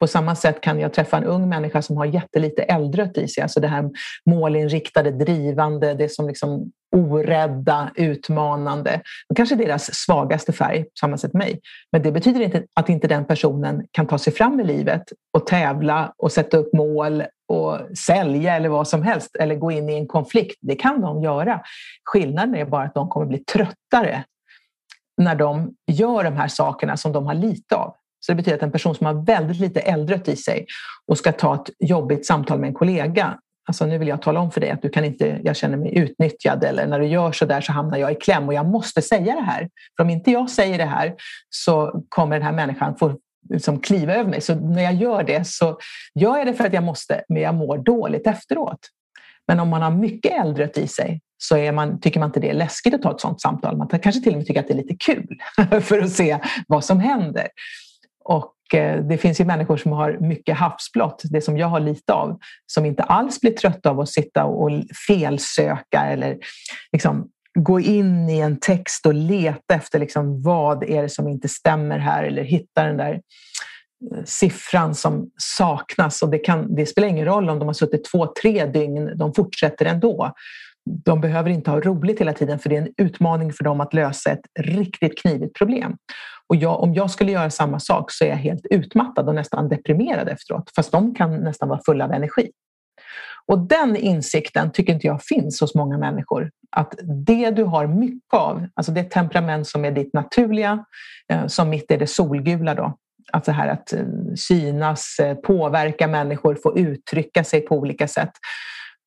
På 0.00 0.06
samma 0.06 0.36
sätt 0.36 0.60
kan 0.60 0.80
jag 0.80 0.92
träffa 0.92 1.16
en 1.16 1.24
ung 1.24 1.48
människa 1.48 1.82
som 1.82 1.96
har 1.96 2.04
jättelite 2.04 2.62
eldrött 2.62 3.18
i 3.18 3.28
sig, 3.28 3.42
alltså 3.42 3.60
det 3.60 3.68
här 3.68 3.90
målinriktade, 4.30 5.10
drivande, 5.10 5.94
det 5.94 6.08
som 6.08 6.28
liksom 6.28 6.70
orädda, 6.96 7.90
utmanande. 7.94 9.00
Det 9.28 9.34
kanske 9.34 9.54
är 9.54 9.56
deras 9.56 9.94
svagaste 9.94 10.52
färg, 10.52 10.82
på 10.82 10.90
samma 11.00 11.18
sätt 11.18 11.32
mig. 11.32 11.60
Men 11.92 12.02
det 12.02 12.12
betyder 12.12 12.40
inte 12.40 12.64
att 12.74 12.88
inte 12.88 13.08
den 13.08 13.24
personen 13.24 13.86
kan 13.90 14.06
ta 14.06 14.18
sig 14.18 14.32
fram 14.32 14.60
i 14.60 14.64
livet 14.64 15.02
och 15.32 15.46
tävla 15.46 16.12
och 16.18 16.32
sätta 16.32 16.56
upp 16.56 16.72
mål 16.72 17.22
och 17.48 17.78
sälja 17.98 18.56
eller 18.56 18.68
vad 18.68 18.88
som 18.88 19.02
helst 19.02 19.36
eller 19.36 19.54
gå 19.54 19.70
in 19.70 19.90
i 19.90 19.94
en 19.94 20.06
konflikt. 20.06 20.58
Det 20.60 20.74
kan 20.74 21.00
de 21.00 21.22
göra. 21.22 21.60
Skillnaden 22.04 22.54
är 22.54 22.64
bara 22.64 22.84
att 22.84 22.94
de 22.94 23.08
kommer 23.08 23.26
bli 23.26 23.38
tröttare 23.38 24.24
när 25.16 25.34
de 25.34 25.74
gör 25.86 26.24
de 26.24 26.36
här 26.36 26.48
sakerna 26.48 26.96
som 26.96 27.12
de 27.12 27.26
har 27.26 27.34
lite 27.34 27.76
av. 27.76 27.94
Så 28.26 28.32
det 28.32 28.36
betyder 28.36 28.56
att 28.56 28.62
en 28.62 28.72
person 28.72 28.94
som 28.94 29.06
har 29.06 29.24
väldigt 29.24 29.60
lite 29.60 29.80
eldrött 29.80 30.28
i 30.28 30.36
sig 30.36 30.66
och 31.06 31.18
ska 31.18 31.32
ta 31.32 31.54
ett 31.54 31.70
jobbigt 31.78 32.26
samtal 32.26 32.58
med 32.58 32.68
en 32.68 32.74
kollega 32.74 33.38
Alltså 33.68 33.86
nu 33.86 33.98
vill 33.98 34.08
jag 34.08 34.22
tala 34.22 34.40
om 34.40 34.50
för 34.50 34.60
dig 34.60 34.70
att 34.70 34.82
du 34.82 34.88
kan 34.88 35.04
inte, 35.04 35.40
jag 35.44 35.56
känner 35.56 35.76
mig 35.76 35.98
utnyttjad 35.98 36.64
eller 36.64 36.86
när 36.86 37.00
du 37.00 37.06
gör 37.06 37.32
så 37.32 37.44
där 37.44 37.60
så 37.60 37.72
hamnar 37.72 37.98
jag 37.98 38.12
i 38.12 38.14
kläm 38.14 38.48
och 38.48 38.54
jag 38.54 38.66
måste 38.66 39.02
säga 39.02 39.34
det 39.34 39.40
här. 39.40 39.68
För 39.96 40.04
om 40.04 40.10
inte 40.10 40.30
jag 40.30 40.50
säger 40.50 40.78
det 40.78 40.84
här 40.84 41.14
så 41.50 42.02
kommer 42.08 42.36
den 42.36 42.46
här 42.46 42.52
människan 42.52 42.96
få 42.96 43.16
liksom 43.50 43.80
kliva 43.80 44.14
över 44.14 44.30
mig. 44.30 44.40
Så 44.40 44.54
när 44.54 44.82
jag 44.82 44.94
gör 44.94 45.22
det 45.22 45.46
så 45.46 45.78
gör 46.14 46.38
jag 46.38 46.46
det 46.46 46.54
för 46.54 46.64
att 46.64 46.72
jag 46.72 46.82
måste, 46.82 47.24
men 47.28 47.42
jag 47.42 47.54
mår 47.54 47.78
dåligt 47.78 48.26
efteråt. 48.26 48.78
Men 49.48 49.60
om 49.60 49.68
man 49.68 49.82
har 49.82 49.90
mycket 49.90 50.32
eldrött 50.32 50.78
i 50.78 50.86
sig 50.86 51.20
så 51.38 51.56
är 51.56 51.72
man, 51.72 52.00
tycker 52.00 52.20
man 52.20 52.28
inte 52.28 52.40
det 52.40 52.50
är 52.50 52.54
läskigt 52.54 52.94
att 52.94 53.02
ta 53.02 53.10
ett 53.10 53.20
sådant 53.20 53.40
samtal. 53.40 53.76
Man 53.76 53.88
kanske 53.88 54.22
till 54.22 54.32
och 54.32 54.38
med 54.38 54.46
tycker 54.46 54.60
att 54.60 54.68
det 54.68 54.74
är 54.74 54.82
lite 54.82 54.96
kul 54.96 55.38
för 55.82 55.98
att 55.98 56.12
se 56.12 56.38
vad 56.68 56.84
som 56.84 57.00
händer. 57.00 57.48
Och 58.24 58.74
eh, 58.74 59.04
det 59.04 59.18
finns 59.18 59.40
ju 59.40 59.44
människor 59.44 59.76
som 59.76 59.92
har 59.92 60.18
mycket 60.20 60.58
havsblått, 60.58 61.22
det 61.24 61.40
som 61.40 61.58
jag 61.58 61.66
har 61.66 61.80
lite 61.80 62.12
av, 62.12 62.38
som 62.66 62.86
inte 62.86 63.02
alls 63.02 63.40
blir 63.40 63.52
trötta 63.52 63.90
av 63.90 64.00
att 64.00 64.08
sitta 64.08 64.44
och 64.44 64.70
felsöka 65.06 66.00
eller 66.00 66.38
liksom 66.92 67.28
gå 67.58 67.80
in 67.80 68.28
i 68.28 68.38
en 68.38 68.60
text 68.60 69.06
och 69.06 69.14
leta 69.14 69.74
efter 69.74 69.98
liksom 69.98 70.42
vad 70.42 70.84
är 70.84 71.02
det 71.02 71.08
som 71.08 71.28
inte 71.28 71.48
stämmer 71.48 71.98
här 71.98 72.24
eller 72.24 72.42
hitta 72.42 72.84
den 72.84 72.96
där 72.96 73.12
eh, 74.14 74.24
siffran 74.24 74.94
som 74.94 75.30
saknas. 75.36 76.22
Och 76.22 76.30
det, 76.30 76.38
kan, 76.38 76.74
det 76.74 76.86
spelar 76.86 77.08
ingen 77.08 77.26
roll 77.26 77.50
om 77.50 77.58
de 77.58 77.68
har 77.68 77.72
suttit 77.72 78.04
två, 78.04 78.26
tre 78.42 78.66
dygn, 78.66 79.18
de 79.18 79.34
fortsätter 79.34 79.84
ändå. 79.84 80.32
De 81.04 81.20
behöver 81.20 81.50
inte 81.50 81.70
ha 81.70 81.80
roligt 81.80 82.20
hela 82.20 82.32
tiden 82.32 82.58
för 82.58 82.68
det 82.68 82.76
är 82.76 82.82
en 82.82 82.94
utmaning 82.96 83.52
för 83.52 83.64
dem 83.64 83.80
att 83.80 83.94
lösa 83.94 84.30
ett 84.30 84.46
riktigt 84.60 85.18
knivigt 85.22 85.58
problem. 85.58 85.96
Och 86.52 86.56
jag, 86.56 86.82
om 86.82 86.94
jag 86.94 87.10
skulle 87.10 87.32
göra 87.32 87.50
samma 87.50 87.80
sak 87.80 88.10
så 88.10 88.24
är 88.24 88.28
jag 88.28 88.36
helt 88.36 88.66
utmattad 88.70 89.28
och 89.28 89.34
nästan 89.34 89.68
deprimerad 89.68 90.28
efteråt. 90.28 90.70
Fast 90.76 90.92
de 90.92 91.14
kan 91.14 91.36
nästan 91.36 91.68
vara 91.68 91.80
fulla 91.86 92.04
av 92.04 92.12
energi. 92.12 92.50
Och 93.46 93.58
den 93.58 93.96
insikten 93.96 94.72
tycker 94.72 94.92
inte 94.92 95.06
jag 95.06 95.22
finns 95.22 95.60
hos 95.60 95.74
många 95.74 95.98
människor. 95.98 96.50
Att 96.70 96.94
det 97.26 97.50
du 97.50 97.64
har 97.64 97.86
mycket 97.86 98.34
av, 98.34 98.66
alltså 98.74 98.92
det 98.92 99.04
temperament 99.04 99.66
som 99.66 99.84
är 99.84 99.90
ditt 99.90 100.14
naturliga, 100.14 100.84
eh, 101.28 101.46
som 101.46 101.70
mitt 101.70 101.90
är 101.90 101.98
det 101.98 102.06
solgula 102.06 102.74
då. 102.74 102.96
att 103.32 103.44
det 103.44 103.52
här 103.52 103.68
att 103.68 103.92
eh, 103.92 104.04
synas, 104.36 105.18
eh, 105.18 105.34
påverka 105.34 106.08
människor, 106.08 106.58
få 106.62 106.78
uttrycka 106.78 107.44
sig 107.44 107.60
på 107.60 107.76
olika 107.76 108.08
sätt 108.08 108.32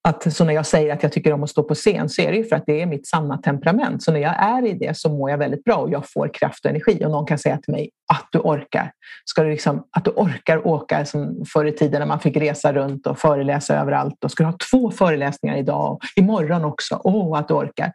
att, 0.07 0.33
så 0.33 0.43
när 0.43 0.53
jag 0.53 0.65
säger 0.65 0.93
att 0.93 1.03
jag 1.03 1.11
tycker 1.11 1.33
om 1.33 1.43
att 1.43 1.49
stå 1.49 1.63
på 1.63 1.75
scen 1.75 2.09
så 2.09 2.21
är 2.21 2.31
det 2.31 2.37
ju 2.37 2.43
för 2.43 2.55
att 2.55 2.63
det 2.65 2.81
är 2.81 2.85
mitt 2.85 3.07
sanna 3.07 3.37
temperament. 3.37 4.03
Så 4.03 4.11
när 4.11 4.19
jag 4.19 4.35
är 4.43 4.65
i 4.65 4.73
det 4.73 4.97
så 4.97 5.09
mår 5.09 5.29
jag 5.29 5.37
väldigt 5.37 5.63
bra 5.63 5.75
och 5.75 5.91
jag 5.91 6.11
får 6.11 6.29
kraft 6.33 6.65
och 6.65 6.69
energi. 6.69 7.05
Och 7.05 7.11
någon 7.11 7.25
kan 7.25 7.39
säga 7.39 7.57
till 7.57 7.71
mig 7.71 7.89
att 8.13 8.27
du 8.31 8.39
orkar. 8.39 8.91
Ska 9.25 9.43
du 9.43 9.49
liksom, 9.49 9.83
att 9.91 10.05
du 10.05 10.11
orkar 10.11 10.67
åka 10.67 11.05
som 11.05 11.45
förr 11.53 11.65
i 11.65 11.71
tiden 11.71 11.99
när 11.99 12.05
man 12.05 12.19
fick 12.19 12.37
resa 12.37 12.73
runt 12.73 13.07
och 13.07 13.19
föreläsa 13.19 13.75
överallt 13.75 14.23
och 14.23 14.31
du 14.37 14.43
ha 14.43 14.57
två 14.71 14.91
föreläsningar 14.91 15.57
idag 15.57 15.91
och 15.91 15.99
imorgon 16.15 16.65
också. 16.65 17.01
Åh, 17.03 17.15
oh, 17.15 17.39
att 17.39 17.47
du 17.47 17.53
orkar. 17.53 17.91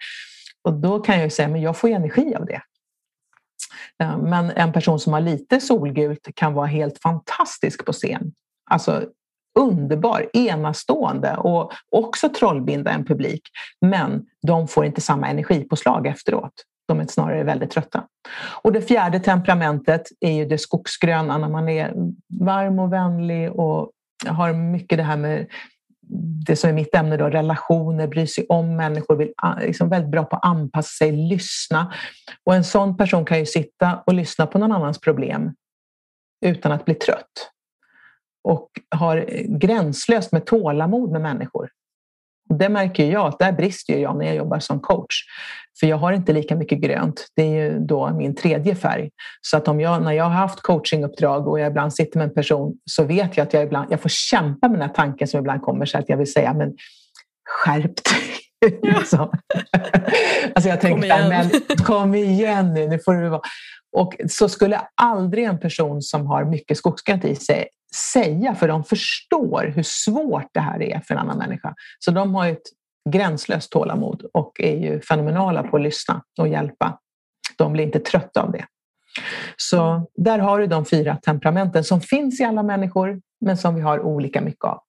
Och 0.65 0.73
då 0.73 0.99
kan 0.99 1.15
jag 1.15 1.25
ju 1.25 1.31
säga, 1.31 1.49
men 1.49 1.63
jag 1.63 1.77
får 1.77 1.89
energi 1.89 2.35
av 2.35 2.47
det. 2.47 2.63
Eh, 4.03 4.19
men 4.19 4.51
en 4.51 4.73
person 4.73 5.01
som 5.01 5.13
har 5.13 5.21
lite 5.21 5.61
solgult 5.61 6.29
kan 6.35 6.55
vara 6.55 6.67
helt 6.67 6.99
fantastisk 7.03 7.85
på 7.85 7.93
scen. 7.93 8.33
Alltså 8.71 9.03
underbar, 9.61 10.31
enastående 10.33 11.37
och 11.37 11.73
också 11.91 12.29
trollbinda 12.29 12.91
en 12.91 13.05
publik. 13.05 13.43
Men 13.81 14.23
de 14.47 14.69
får 14.69 14.85
inte 14.85 15.01
samma 15.01 15.29
energipåslag 15.29 16.07
efteråt. 16.07 16.53
De 16.89 17.01
är 17.01 17.07
snarare 17.07 17.45
väldigt 17.45 17.71
trötta. 17.71 18.05
Och 18.63 18.73
det 18.73 18.83
fjärde 18.83 19.21
temperamentet 19.21 20.03
är 20.21 20.33
ju 20.33 20.45
det 20.45 20.59
skogsgröna 20.59 21.39
när 21.39 21.49
man 21.49 21.69
är 21.69 21.95
varm 22.41 22.79
och 22.79 22.93
vänlig 22.93 23.53
och 23.53 23.91
har 24.27 24.53
mycket 24.53 24.99
det 24.99 25.05
här 25.05 25.17
med 25.17 25.47
det 26.47 26.57
som 26.57 26.71
är 26.71 26.75
mitt 26.75 26.95
ämne 26.95 27.17
då, 27.17 27.29
relationer, 27.29 28.07
bryr 28.07 28.27
sig 28.27 28.47
om 28.49 28.77
människor, 28.77 29.17
vill, 29.17 29.33
ah, 29.37 29.55
liksom 29.61 29.89
väldigt 29.89 30.11
bra 30.11 30.25
på 30.25 30.37
att 30.37 30.45
anpassa 30.45 30.89
sig, 30.89 31.13
lyssna. 31.13 31.93
Och 32.45 32.55
en 32.55 32.65
sån 32.65 32.97
person 32.97 33.25
kan 33.25 33.39
ju 33.39 33.47
sitta 33.47 34.03
och 34.07 34.15
lyssna 34.15 34.47
på 34.47 34.59
någon 34.59 34.73
annans 34.73 35.01
problem 35.01 35.53
utan 36.47 36.73
att 36.73 36.85
bli 36.85 36.95
trött 36.95 37.51
och 38.45 38.69
har 38.91 39.27
gränslöst 39.59 40.33
med 40.33 40.47
tålamod 40.47 41.11
med 41.11 41.21
människor. 41.21 41.69
Det 42.59 42.69
märker 42.69 43.11
jag 43.11 43.27
att 43.27 43.39
där 43.39 43.53
brister 43.53 43.99
jag 43.99 44.19
när 44.19 44.27
jag 44.27 44.35
jobbar 44.35 44.59
som 44.59 44.81
coach. 44.81 45.15
För 45.81 45.87
jag 45.87 45.97
har 45.97 46.13
inte 46.13 46.33
lika 46.33 46.57
mycket 46.57 46.79
grönt. 46.79 47.27
Det 47.37 47.43
är 47.43 47.65
ju 47.65 47.79
då 47.79 48.11
min 48.11 48.35
tredje 48.35 48.75
färg. 48.75 49.11
Så 49.41 49.57
att 49.57 49.69
om 49.69 49.81
jag, 49.81 50.03
när 50.03 50.13
jag 50.13 50.25
har 50.25 50.31
haft 50.31 50.61
coachinguppdrag 50.61 51.49
och 51.49 51.61
jag 51.61 51.71
ibland 51.71 51.95
sitter 51.95 52.19
med 52.19 52.29
en 52.29 52.35
person 52.35 52.75
så 52.91 53.05
vet 53.05 53.37
jag 53.37 53.47
att 53.47 53.53
jag 53.53 53.63
ibland 53.63 53.93
jag 53.93 54.01
får 54.01 54.09
kämpa 54.09 54.69
med 54.69 54.79
den 54.79 54.89
här 54.89 54.95
tanken 54.95 55.29
som 55.29 55.41
ibland 55.41 55.63
kommer 55.63 55.87
så 55.87 55.99
att 55.99 56.09
jag 56.09 56.17
vill 56.17 56.33
säga 56.33 56.55
men 56.55 56.77
skärp 57.49 57.83
dig. 57.85 58.21
Ja. 58.83 59.33
alltså 60.55 60.69
jag 60.69 60.81
tänker, 60.81 61.05
igen. 61.05 61.29
men 61.29 61.51
kom 61.85 62.15
igen 62.15 62.75
nu, 62.75 62.89
nu 62.89 62.99
får 62.99 63.15
du 63.15 63.29
vara. 63.29 63.41
Och 63.97 64.15
så 64.29 64.49
skulle 64.49 64.81
aldrig 64.95 65.45
en 65.45 65.61
person 65.61 66.03
som 66.03 66.27
har 66.27 66.45
mycket 66.45 66.77
skogsgrönt 66.77 67.25
i 67.25 67.35
sig 67.35 67.69
säga, 67.95 68.55
för 68.55 68.69
de 68.69 68.85
förstår 68.85 69.73
hur 69.75 69.83
svårt 69.83 70.49
det 70.53 70.61
här 70.61 70.83
är 70.83 71.01
för 71.01 71.15
en 71.15 71.21
annan 71.21 71.39
människa. 71.39 71.75
Så 71.99 72.11
de 72.11 72.35
har 72.35 72.49
ett 72.49 72.63
gränslöst 73.11 73.73
tålamod 73.73 74.27
och 74.33 74.61
är 74.61 74.77
ju 74.77 75.01
fenomenala 75.01 75.63
på 75.63 75.77
att 75.77 75.83
lyssna 75.83 76.23
och 76.39 76.49
hjälpa. 76.49 76.99
De 77.57 77.73
blir 77.73 77.85
inte 77.85 78.01
trötta 78.01 78.43
av 78.43 78.53
det. 78.53 78.67
Så 79.57 80.11
där 80.15 80.39
har 80.39 80.59
du 80.59 80.67
de 80.67 80.87
fyra 80.87 81.17
temperamenten 81.17 81.85
som 81.85 82.01
finns 82.01 82.41
i 82.41 82.45
alla 82.45 82.63
människor 82.63 83.21
men 83.41 83.57
som 83.57 83.75
vi 83.75 83.81
har 83.81 84.01
olika 84.01 84.41
mycket 84.41 84.65
av. 84.65 84.81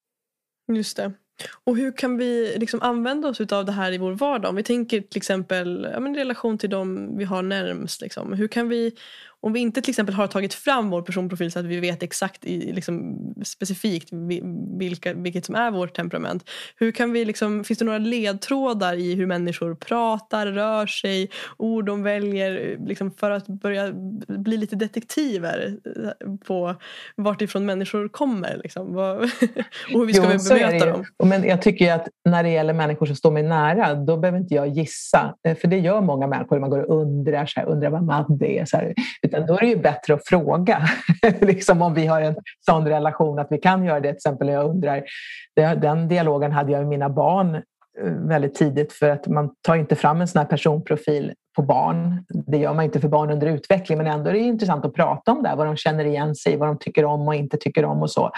Just 0.72 0.96
det. 0.96 1.12
Och 1.64 1.76
hur 1.76 1.96
kan 1.96 2.16
vi 2.16 2.54
liksom 2.58 2.82
använda 2.82 3.28
oss 3.28 3.40
av 3.40 3.64
det 3.64 3.72
här 3.72 3.92
i 3.92 3.98
vår 3.98 4.12
vardag? 4.12 4.48
Om 4.48 4.56
vi 4.56 4.62
tänker 4.62 5.00
till 5.00 5.16
exempel 5.16 5.88
ja, 5.92 6.00
men 6.00 6.14
relation 6.14 6.58
till 6.58 6.70
de 6.70 7.16
vi 7.16 7.24
har 7.24 7.42
närmst. 7.42 8.00
Liksom. 8.00 8.32
Hur 8.32 8.48
kan 8.48 8.68
vi 8.68 8.92
om 9.42 9.52
vi 9.52 9.60
inte 9.60 9.82
till 9.82 9.90
exempel 9.90 10.14
har 10.14 10.26
tagit 10.26 10.54
fram 10.54 10.90
vår 10.90 11.02
personprofil 11.02 11.52
så 11.52 11.58
att 11.58 11.64
vi 11.64 11.80
vet 11.80 12.02
exakt 12.02 12.44
i, 12.44 12.72
liksom, 12.72 13.18
specifikt 13.44 14.08
vilka, 14.78 15.14
vilket 15.14 15.44
som 15.44 15.54
är 15.54 15.70
vårt 15.70 15.94
temperament. 15.94 16.50
Hur 16.76 16.92
kan 16.92 17.12
vi 17.12 17.24
liksom, 17.24 17.64
finns 17.64 17.78
det 17.78 17.84
några 17.84 17.98
ledtrådar 17.98 18.94
i 18.94 19.14
hur 19.14 19.26
människor 19.26 19.74
pratar, 19.74 20.46
rör 20.46 20.86
sig, 20.86 21.30
ord 21.56 21.86
de 21.86 22.02
väljer 22.02 22.76
liksom, 22.86 23.10
för 23.10 23.30
att 23.30 23.46
börja 23.46 23.92
bli 24.28 24.56
lite 24.56 24.76
detektiver 24.76 25.76
på 26.46 26.74
vart 27.16 27.42
ifrån 27.42 27.66
människor 27.66 28.08
kommer? 28.08 28.60
Liksom, 28.62 28.96
och 29.94 30.00
hur 30.00 30.06
vi 30.06 30.14
ska 30.14 30.32
jo, 30.32 30.38
bemöta 30.48 30.86
dem? 30.86 31.04
Men 31.24 31.44
jag 31.44 31.62
tycker 31.62 31.92
att 31.92 32.08
när 32.24 32.42
det 32.42 32.50
gäller 32.50 32.74
människor 32.74 33.06
som 33.06 33.16
står 33.16 33.30
mig 33.30 33.42
nära 33.42 33.94
då 33.94 34.16
behöver 34.16 34.38
inte 34.38 34.54
jag 34.54 34.68
gissa. 34.68 35.34
Eh, 35.48 35.56
för 35.56 35.68
det 35.68 35.78
gör 35.78 36.00
många 36.00 36.26
människor. 36.26 36.58
Man 36.58 36.70
går 36.70 36.90
och 36.90 37.00
undrar, 37.00 37.46
så 37.46 37.60
här, 37.60 37.66
undrar 37.66 37.90
vad 37.90 38.02
Madde 38.02 38.46
är. 38.46 38.64
Så 38.64 38.76
här, 38.76 38.94
utan 39.32 39.46
då 39.46 39.54
är 39.54 39.60
det 39.60 39.66
ju 39.66 39.76
bättre 39.76 40.14
att 40.14 40.26
fråga. 40.26 40.82
liksom 41.40 41.82
om 41.82 41.94
vi 41.94 42.06
har 42.06 42.20
en 42.20 42.36
sån 42.66 42.88
relation 42.88 43.38
att 43.38 43.46
vi 43.50 43.58
kan 43.58 43.84
göra 43.84 44.00
det. 44.00 44.08
Till 44.08 44.16
exempel 44.16 44.48
jag 44.48 44.70
undrar, 44.70 45.02
den 45.56 46.08
dialogen 46.08 46.52
hade 46.52 46.72
jag 46.72 46.78
med 46.78 46.88
mina 46.88 47.08
barn 47.08 47.54
eh, 47.54 48.12
väldigt 48.28 48.54
tidigt 48.54 48.92
för 48.92 49.08
att 49.08 49.26
man 49.26 49.50
tar 49.62 49.76
inte 49.76 49.96
fram 49.96 50.20
en 50.20 50.28
sån 50.28 50.38
här 50.38 50.46
personprofil 50.46 51.32
på 51.56 51.62
barn. 51.62 52.24
Det 52.28 52.58
gör 52.58 52.74
man 52.74 52.84
inte 52.84 53.00
för 53.00 53.08
barn 53.08 53.30
under 53.30 53.46
utveckling 53.46 53.98
men 53.98 54.06
ändå 54.06 54.30
är 54.30 54.34
det 54.34 54.38
intressant 54.38 54.84
att 54.84 54.94
prata 54.94 55.32
om 55.32 55.42
det, 55.42 55.54
vad 55.56 55.66
de 55.66 55.76
känner 55.76 56.04
igen 56.04 56.34
sig 56.34 56.56
vad 56.56 56.68
de 56.68 56.78
tycker 56.78 57.04
om 57.04 57.28
och 57.28 57.34
inte 57.34 57.56
tycker 57.56 57.84
om 57.84 58.02
och 58.02 58.10
så. 58.10 58.30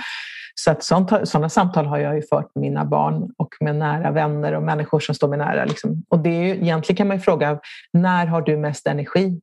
Så 0.55 0.71
att 0.71 0.83
sånt, 0.83 1.29
sådana 1.29 1.49
samtal 1.49 1.87
har 1.87 1.99
jag 1.99 2.15
ju 2.15 2.23
fört 2.23 2.55
med 2.55 2.63
mina 2.63 2.85
barn 2.85 3.33
och 3.37 3.55
med 3.61 3.77
nära 3.77 4.11
vänner 4.11 4.53
och 4.53 4.63
människor 4.63 5.01
som 5.01 5.15
står 5.15 5.29
mig 5.29 5.39
nära. 5.39 5.65
Liksom. 5.65 6.03
Och 6.09 6.19
det 6.19 6.29
är 6.29 6.43
ju, 6.43 6.51
egentligen 6.51 6.97
kan 6.97 7.09
man 7.09 7.17
ju 7.17 7.21
fråga, 7.21 7.61
när 7.93 8.27
har 8.27 8.43
du 8.43 8.57
mest 8.57 8.87
energi? 8.87 9.41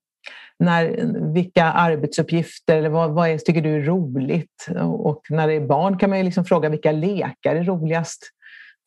När, 0.61 1.13
vilka 1.33 1.63
arbetsuppgifter 1.63 2.77
eller 2.77 2.89
vad, 2.89 3.11
vad 3.11 3.29
är, 3.29 3.37
tycker 3.37 3.61
du 3.61 3.75
är 3.75 3.81
roligt? 3.81 4.67
Och 4.81 5.21
när 5.29 5.47
det 5.47 5.53
är 5.53 5.67
barn 5.67 5.97
kan 5.97 6.09
man 6.09 6.19
ju 6.19 6.25
liksom 6.25 6.45
fråga 6.45 6.69
vilka 6.69 6.91
lekar 6.91 7.55
är 7.55 7.63
roligast? 7.63 8.19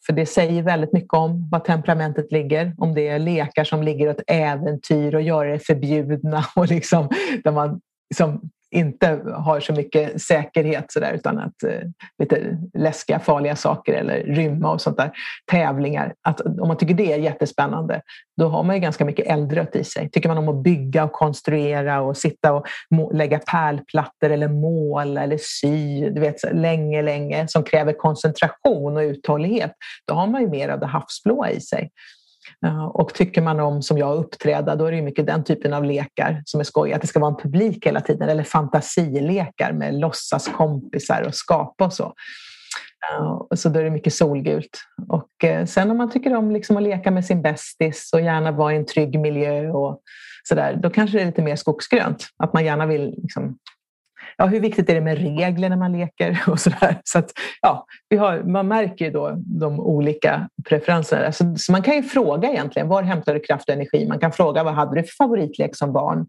För 0.07 0.13
det 0.13 0.27
säger 0.27 0.63
väldigt 0.63 0.93
mycket 0.93 1.13
om 1.13 1.49
var 1.51 1.61
temperamentet 1.61 2.33
ligger. 2.33 2.75
Om 2.79 2.95
det 2.95 3.09
är 3.09 3.19
lekar 3.19 3.65
som 3.65 3.83
ligger 3.83 4.11
åt 4.11 4.23
äventyr 4.27 5.15
och 5.15 5.23
göra 5.23 5.53
det 5.53 5.59
förbjudna 5.59 6.45
och 6.57 6.69
liksom, 6.69 7.09
där 7.45 7.53
man 7.53 7.81
liksom 8.11 8.51
inte 8.75 9.21
har 9.35 9.61
så 9.61 9.73
mycket 9.73 10.23
säkerhet 10.23 10.93
så 10.93 11.01
där, 11.01 11.13
utan 11.13 11.39
att 11.39 11.63
eh, 11.63 11.81
lite 12.19 12.59
läskiga, 12.79 13.19
farliga 13.19 13.57
saker 13.57 13.93
eller 13.93 14.21
rymma 14.21 14.73
och 14.73 14.81
sånt 14.81 14.97
där. 14.97 15.11
Tävlingar. 15.51 16.15
Att, 16.23 16.41
om 16.41 16.69
man 16.69 16.77
tycker 16.77 16.95
det 16.95 17.13
är 17.13 17.19
jättespännande, 17.19 18.01
då 18.37 18.49
har 18.49 18.63
man 18.63 18.77
ju 18.77 18.81
ganska 18.81 19.05
mycket 19.05 19.27
eldrött 19.27 19.77
i 19.77 19.85
sig. 19.85 20.11
Tycker 20.11 20.29
man 20.29 20.39
om 20.39 20.49
att 20.49 20.63
bygga 20.63 21.05
och 21.05 21.13
konstruera 21.13 22.01
och 22.01 22.17
sitta 22.17 22.53
och 22.53 22.67
lägga 23.13 23.39
pärlplattor 23.39 24.31
eller 24.31 24.49
måla 24.49 25.23
eller 25.23 25.39
sy, 25.41 26.11
du 26.11 26.21
vet, 26.21 26.53
länge, 26.53 27.03
länge, 27.03 27.49
som 27.49 27.63
kräver 27.63 27.93
koncentration 27.93 28.97
och 28.97 29.01
uthållighet, 29.01 29.73
då 30.09 30.15
har 30.15 30.27
man 30.27 30.41
ju 30.41 30.49
mer 30.49 30.69
av 30.69 30.81
det 30.81 30.87
havsblåa 30.87 31.51
i 31.51 31.61
sig. 31.61 31.91
Eh, 32.67 32.85
och 32.85 33.15
tycker 33.15 33.43
man 33.43 33.61
om, 33.61 33.83
som 33.83 33.99
jag, 33.99 34.17
uppträda, 34.17 34.77
då 34.77 34.87
är 34.87 34.93
det 34.93 35.03
mycket 35.03 35.27
den 35.27 35.45
typen 35.45 35.75
av 35.75 35.85
lekar 35.85 36.43
som 36.45 36.61
är 36.61 36.65
skoj. 36.65 36.93
Att 36.93 37.01
det 37.01 37.07
ska 37.07 37.21
vara 37.21 37.31
en 37.31 37.41
publik 37.41 37.87
hela 37.87 38.01
tiden, 38.01 38.29
eller 38.29 38.43
fantasilekar 38.43 39.73
med 39.73 39.95
låtsaskompisar 39.95 41.23
och 41.23 41.35
skapa 41.35 41.85
och 41.85 41.93
så. 41.93 42.15
Eh, 43.13 43.57
så 43.57 43.69
då 43.69 43.81
är 43.81 43.85
det 43.85 43.91
mycket 43.91 44.15
solgult. 44.15 44.81
Och 45.09 45.45
eh, 45.45 45.67
sen 45.67 45.91
om 45.91 45.97
man 45.97 46.11
tycker 46.11 46.37
om 46.37 46.51
liksom 46.51 46.77
att 46.77 46.83
leka 46.83 47.11
med 47.11 47.25
sin 47.25 47.43
bästis 47.43 48.11
och 48.13 48.21
gärna 48.21 48.53
vara 48.53 48.73
i 48.73 48.77
en 48.77 48.87
trygg 48.87 49.21
miljö 49.21 49.71
och 49.71 50.01
sådär, 50.49 50.79
då 50.83 50.91
kanske 50.91 51.17
det 51.17 51.23
är 51.23 51.27
lite 51.27 51.43
mer 51.43 51.57
skogsgrönt. 51.57 52.27
Att 52.39 52.53
man 52.53 52.65
gärna 52.65 52.87
vill 52.87 53.15
liksom 53.23 53.59
ja, 54.37 54.47
hur 54.47 54.61
viktigt 54.61 54.91
är 54.91 54.95
det 54.95 55.01
med 55.01 55.19
regler 55.19 55.69
när 55.69 55.77
man 55.77 55.93
leker 55.93 56.43
och 56.47 56.61
sådär. 56.61 57.01
Så 57.05 57.19
att, 57.19 57.33
ja, 57.63 57.87
vi 58.09 58.17
har, 58.17 58.43
man 58.43 58.69
märker 58.69 59.05
ju 59.05 59.11
då 59.11 59.33
de 59.37 59.81
olika 59.81 60.49
preferenserna. 60.69 61.33
Så, 61.33 61.55
så, 61.57 61.73
man 61.73 61.83
kan 61.83 61.95
ju 61.95 62.03
fråga 62.03 62.51
egentligen, 62.51 62.89
var 62.89 63.03
hämtar 63.03 63.35
du 63.35 63.41
kraft 63.41 63.69
och 63.69 63.75
energi? 63.75 64.07
Man 64.09 64.19
kan 64.19 64.33
fråga, 64.33 64.65
vad 64.65 64.75
hade 64.75 64.95
du 64.95 65.03
för 65.03 65.15
favoritlek 65.17 65.77
som 65.77 65.93
barn? 65.93 66.27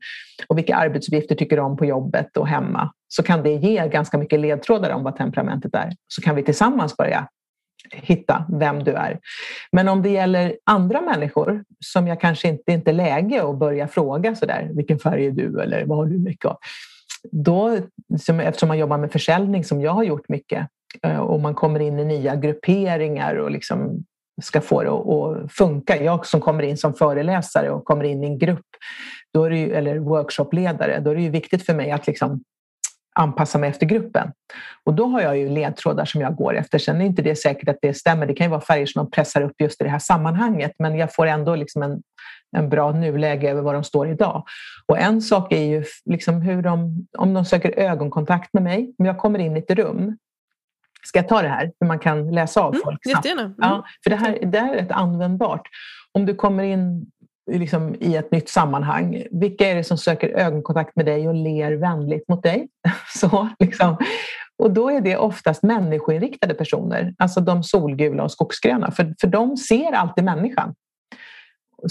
Och 0.48 0.58
vilka 0.58 0.76
arbetsuppgifter 0.76 1.36
tycker 1.36 1.56
du 1.56 1.62
om 1.62 1.78
på 1.78 1.86
jobbet 1.86 2.38
och 2.38 2.48
hemma? 2.48 2.92
Så 3.08 3.24
kan 3.24 3.44
det 3.44 3.52
ge 3.52 3.88
ganska 3.88 4.18
mycket 4.18 4.40
ledtrådar 4.40 4.90
om 4.90 5.04
vad 5.04 5.16
temperamentet 5.16 5.76
är. 5.76 5.92
Så 6.08 6.22
kan 6.22 6.36
vi 6.36 6.44
tillsammans 6.44 6.98
börja 6.98 7.28
hitta 7.92 8.46
vem 8.60 8.84
du 8.84 8.92
är. 8.92 9.20
Men 9.72 9.88
om 9.88 10.02
det 10.02 10.10
gäller 10.10 10.58
andra 10.64 11.02
människor 11.02 11.64
som 11.86 12.08
jag 12.08 12.22
kanske 12.22 12.48
inte, 12.48 12.72
inte 12.72 12.92
är 12.92 12.94
läge 12.94 13.44
att 13.44 13.60
börja 13.60 13.88
fråga 13.88 14.36
sådär, 14.36 14.72
vilken 14.76 15.00
färg 15.00 15.26
är 15.26 15.32
du 15.32 15.62
eller 15.62 15.86
vad 15.86 15.98
har 15.98 16.06
du 16.06 16.18
mycket 16.18 16.46
av? 16.46 16.58
Då, 17.32 17.78
eftersom 18.42 18.68
man 18.68 18.78
jobbar 18.78 18.98
med 18.98 19.12
försäljning 19.12 19.64
som 19.64 19.82
jag 19.82 19.92
har 19.92 20.04
gjort 20.04 20.30
mycket 20.30 20.68
eh, 21.04 21.18
och 21.18 21.40
man 21.40 21.56
kommer 21.56 21.80
in 21.80 22.00
i 22.00 22.06
nya 22.06 22.36
grupperingar 22.36 23.36
och 23.36 23.52
liksom 23.52 24.04
ska 24.42 24.62
få 24.62 24.84
det 24.84 24.90
att 24.90 25.52
funka. 25.52 26.04
Jag 26.04 26.26
som 26.26 26.42
kommer 26.42 26.64
in 26.64 26.78
som 26.78 26.94
föreläsare 26.94 27.70
och 27.70 27.86
kommer 27.86 28.04
in 28.04 28.24
i 28.24 28.28
en 28.28 28.38
grupp 28.38 28.66
då 29.36 29.44
är 29.44 29.52
ju, 29.52 29.74
eller 29.74 30.00
workshopledare, 30.00 31.00
då 31.00 31.12
är 31.12 31.16
det 31.16 31.22
ju 31.22 31.30
viktigt 31.30 31.66
för 31.66 31.74
mig 31.74 31.92
att 31.92 32.08
liksom 32.08 32.44
anpassa 33.16 33.58
mig 33.58 33.70
efter 33.70 33.86
gruppen. 33.86 34.32
Och 34.84 34.94
då 34.94 35.06
har 35.06 35.22
jag 35.22 35.38
ju 35.38 35.50
ledtrådar 35.50 36.06
som 36.06 36.22
jag 36.22 36.36
går 36.36 36.58
efter. 36.58 36.80
Sen 36.80 37.02
är 37.02 37.06
inte 37.06 37.22
det 37.22 37.36
säkert 37.36 37.70
att 37.70 37.78
det 37.82 37.94
stämmer. 37.94 38.26
Det 38.26 38.34
kan 38.34 38.46
ju 38.46 38.52
vara 38.52 38.62
färger 38.62 38.86
som 38.86 39.04
de 39.04 39.12
pressar 39.12 39.42
upp 39.42 39.62
just 39.62 39.82
i 39.82 39.84
det 39.84 39.90
här 39.90 40.00
sammanhanget, 40.00 40.72
men 40.80 40.96
jag 40.96 41.14
får 41.14 41.26
ändå 41.26 41.56
liksom 41.56 41.84
en, 41.84 42.02
en 42.56 42.70
bra 42.70 42.92
nuläge 42.92 43.50
över 43.50 43.62
var 43.62 43.74
de 43.74 43.84
står 43.84 44.10
idag. 44.10 44.44
Och 44.86 45.00
en 45.00 45.22
sak 45.22 45.52
är 45.52 45.64
ju 45.64 45.84
liksom 46.06 46.42
hur 46.42 46.62
de, 46.62 47.08
om 47.18 47.34
de 47.34 47.46
söker 47.46 47.80
ögonkontakt 47.80 48.54
med 48.54 48.64
mig, 48.64 48.96
om 49.00 49.06
jag 49.06 49.18
kommer 49.18 49.40
in 49.40 49.58
i 49.58 49.60
ett 49.60 49.72
rum, 49.72 50.18
Ska 51.08 51.20
jag 51.20 51.28
ta 51.28 51.42
det 51.42 51.48
här, 51.48 51.72
hur 51.80 51.88
man 51.88 52.00
kan 52.00 52.32
läsa 52.32 52.62
av 52.62 52.74
mm, 52.74 52.82
folk 52.84 53.00
snabbt? 53.10 53.26
Mm. 53.26 53.54
Ja, 53.58 53.86
för 54.04 54.10
det 54.10 54.16
här, 54.16 54.40
det 54.42 54.60
här 54.60 54.74
är 54.74 54.82
rätt 54.82 54.92
användbart. 54.92 55.68
Om 56.12 56.26
du 56.26 56.36
kommer 56.36 56.64
in 56.64 57.12
liksom, 57.52 57.96
i 58.00 58.16
ett 58.16 58.32
nytt 58.32 58.50
sammanhang. 58.50 59.24
Vilka 59.32 59.68
är 59.68 59.76
det 59.76 59.84
som 59.84 59.98
söker 59.98 60.30
ögonkontakt 60.30 60.96
med 60.96 61.06
dig 61.06 61.28
och 61.28 61.36
ler 61.36 61.72
vänligt 61.72 62.28
mot 62.28 62.44
dig? 62.44 62.68
Så, 63.14 63.50
liksom. 63.60 63.98
Och 64.58 64.72
då 64.72 64.90
är 64.90 65.02
det 65.02 65.18
oftast 65.18 65.64
människoinriktade 65.64 66.54
personer, 66.54 67.16
alltså 67.18 67.42
de 67.42 67.64
solgula 67.64 68.24
och 68.24 68.32
skogsgröna, 68.32 68.92
för, 68.92 69.14
för 69.22 69.28
de 69.28 69.58
ser 69.58 69.92
alltid 69.92 70.24
människan. 70.24 70.76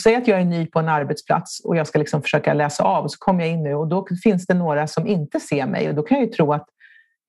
Säg 0.03 0.17
att 0.17 0.29
jag 0.29 0.41
är 0.41 0.45
ny 0.45 0.67
på 0.67 0.79
en 0.79 0.89
arbetsplats 0.89 1.61
och 1.65 1.77
jag 1.77 1.87
ska 1.87 1.99
liksom 1.99 2.23
försöka 2.23 2.55
läsa 2.55 2.85
av, 2.85 3.09
så 3.09 3.19
kommer 3.19 3.41
jag 3.41 3.51
in 3.51 3.63
nu 3.63 3.75
och 3.75 3.89
då 3.89 4.07
finns 4.23 4.47
det 4.47 4.55
några 4.55 4.87
som 4.87 5.07
inte 5.07 5.41
ser 5.41 5.67
mig 5.67 5.89
och 5.89 5.95
då 5.95 6.03
kan 6.03 6.19
jag 6.19 6.27
ju 6.27 6.33
tro 6.33 6.53
att 6.53 6.67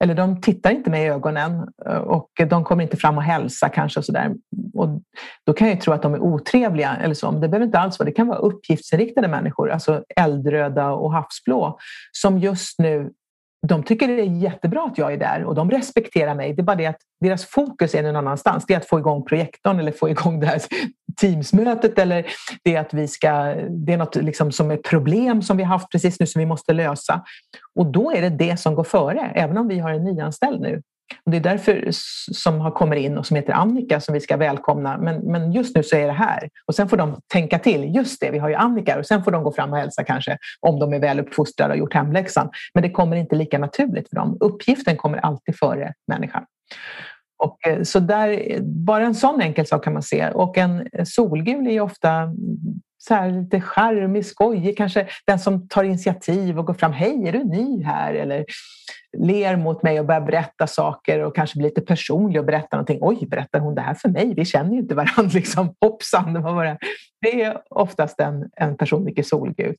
eller 0.03 0.15
de 0.15 0.41
tittar 0.41 0.71
inte 0.71 0.89
mig 0.89 1.03
i 1.05 1.09
ögonen 1.09 1.67
eh, 1.85 1.97
och 1.97 2.29
de 2.49 2.63
kommer 2.63 2.83
inte 2.83 2.97
fram 2.97 3.17
och 3.17 3.23
hälsa 3.23 3.69
kanske. 3.69 3.99
Och 3.99 4.05
sådär. 4.05 4.33
Och 4.73 4.89
då 5.45 5.53
kan 5.53 5.67
jag 5.67 5.75
ju 5.75 5.81
tro 5.81 5.93
att 5.93 6.01
de 6.01 6.13
är 6.13 6.19
otrevliga. 6.19 6.95
Eller 6.95 7.13
så. 7.13 7.31
Men 7.31 7.41
det 7.41 7.47
behöver 7.47 7.65
inte 7.65 7.79
alls 7.79 7.99
vara 7.99 8.09
det. 8.09 8.15
kan 8.15 8.27
vara 8.27 8.37
uppgiftsinriktade 8.37 9.27
människor, 9.27 9.71
alltså 9.71 10.03
eldröda 10.15 10.91
och 10.91 11.13
havsblå, 11.13 11.77
som 12.11 12.39
just 12.39 12.79
nu 12.79 13.11
de 13.67 13.83
tycker 13.83 14.07
det 14.07 14.21
är 14.21 14.25
jättebra 14.25 14.83
att 14.83 14.97
jag 14.97 15.13
är 15.13 15.17
där 15.17 15.43
och 15.43 15.55
de 15.55 15.71
respekterar 15.71 16.35
mig. 16.35 16.53
Det 16.53 16.61
är 16.61 16.63
bara 16.63 16.75
det 16.75 16.85
att 16.85 17.01
deras 17.19 17.45
fokus 17.45 17.95
är 17.95 18.03
någon 18.03 18.15
annanstans. 18.15 18.65
Det 18.65 18.73
är 18.73 18.77
att 18.77 18.87
få 18.87 18.99
igång 18.99 19.25
projektorn 19.25 19.79
eller 19.79 19.91
få 19.91 20.09
igång 20.09 20.39
det 20.39 20.47
här 20.47 20.61
Teamsmötet 21.17 21.99
eller 21.99 22.25
det 22.63 22.75
är 22.75 22.81
att 22.81 22.93
vi 22.93 23.07
ska, 23.07 23.31
det 23.69 23.93
är 23.93 23.97
något 23.97 24.15
liksom 24.15 24.51
som 24.51 24.71
är 24.71 24.77
problem 24.77 25.41
som 25.41 25.57
vi 25.57 25.63
har 25.63 25.69
haft 25.69 25.91
precis 25.91 26.19
nu 26.19 26.25
som 26.25 26.39
vi 26.39 26.45
måste 26.45 26.73
lösa. 26.73 27.23
Och 27.75 27.85
då 27.85 28.11
är 28.11 28.21
det 28.21 28.29
det 28.29 28.57
som 28.57 28.75
går 28.75 28.83
före, 28.83 29.31
även 29.35 29.57
om 29.57 29.67
vi 29.67 29.79
har 29.79 29.91
en 29.91 30.03
nyanställd 30.03 30.61
nu. 30.61 30.81
Och 31.25 31.31
det 31.31 31.37
är 31.37 31.41
därför 31.41 31.87
som 32.33 32.61
har 32.61 32.71
kommit 32.71 32.99
in 32.99 33.17
och 33.17 33.25
som 33.25 33.35
heter 33.35 33.53
Annika 33.53 33.99
som 34.01 34.13
vi 34.13 34.19
ska 34.19 34.37
välkomna. 34.37 34.97
Men, 34.97 35.19
men 35.19 35.51
just 35.51 35.75
nu 35.75 35.83
så 35.83 35.95
är 35.95 36.07
det 36.07 36.13
här. 36.13 36.49
Och 36.65 36.75
sen 36.75 36.89
får 36.89 36.97
de 36.97 37.19
tänka 37.27 37.59
till. 37.59 37.95
Just 37.95 38.21
det, 38.21 38.31
vi 38.31 38.39
har 38.39 38.49
ju 38.49 38.55
Annika. 38.55 38.99
Och 38.99 39.05
sen 39.05 39.23
får 39.23 39.31
de 39.31 39.43
gå 39.43 39.51
fram 39.51 39.71
och 39.71 39.77
hälsa 39.77 40.03
kanske 40.03 40.37
om 40.59 40.79
de 40.79 40.93
är 40.93 40.99
väl 40.99 41.19
uppfostrade 41.19 41.73
och 41.73 41.79
gjort 41.79 41.93
hemläxan. 41.93 42.49
Men 42.73 42.83
det 42.83 42.89
kommer 42.89 43.15
inte 43.15 43.35
lika 43.35 43.57
naturligt 43.57 44.09
för 44.09 44.15
dem. 44.15 44.37
Uppgiften 44.39 44.97
kommer 44.97 45.17
alltid 45.17 45.57
före 45.57 45.93
människan. 46.07 46.45
Och, 47.45 47.67
eh, 47.67 47.83
så 47.83 47.99
där, 47.99 48.59
bara 48.61 49.05
en 49.05 49.15
sån 49.15 49.41
enkel 49.41 49.65
sak 49.65 49.83
kan 49.83 49.93
man 49.93 50.03
se. 50.03 50.29
Och 50.29 50.57
en 50.57 50.87
solgul 51.05 51.67
är 51.67 51.81
ofta 51.81 52.09
så 53.07 53.13
här 53.13 53.31
lite 53.31 53.61
charmig, 53.61 54.25
skojig, 54.25 54.77
kanske 54.77 55.07
den 55.27 55.39
som 55.39 55.67
tar 55.67 55.83
initiativ 55.83 56.59
och 56.59 56.65
går 56.65 56.73
fram. 56.73 56.93
Hej, 56.93 57.27
är 57.27 57.31
du 57.31 57.43
ny 57.43 57.83
här? 57.83 58.13
Eller 58.13 58.45
ler 59.17 59.55
mot 59.55 59.83
mig 59.83 59.99
och 59.99 60.05
börjar 60.05 60.21
berätta 60.21 60.67
saker 60.67 61.19
och 61.19 61.35
kanske 61.35 61.57
blir 61.57 61.69
lite 61.69 61.81
personlig 61.81 62.39
och 62.39 62.45
berättar 62.45 62.77
någonting. 62.77 62.99
Oj, 63.01 63.27
berättar 63.27 63.59
hon 63.59 63.75
det 63.75 63.81
här 63.81 63.93
för 63.93 64.09
mig? 64.09 64.33
Vi 64.35 64.45
känner 64.45 64.71
ju 64.71 64.79
inte 64.79 64.95
varandra. 64.95 65.31
Liksom. 65.33 65.75
Hoppsan, 65.81 66.33
det, 66.33 66.39
var 66.39 66.53
bara... 66.53 66.77
det 67.21 67.43
är 67.43 67.61
oftast 67.69 68.19
en, 68.19 68.49
en 68.55 68.77
person 68.77 69.03
mycket 69.03 69.27
solgult. 69.27 69.77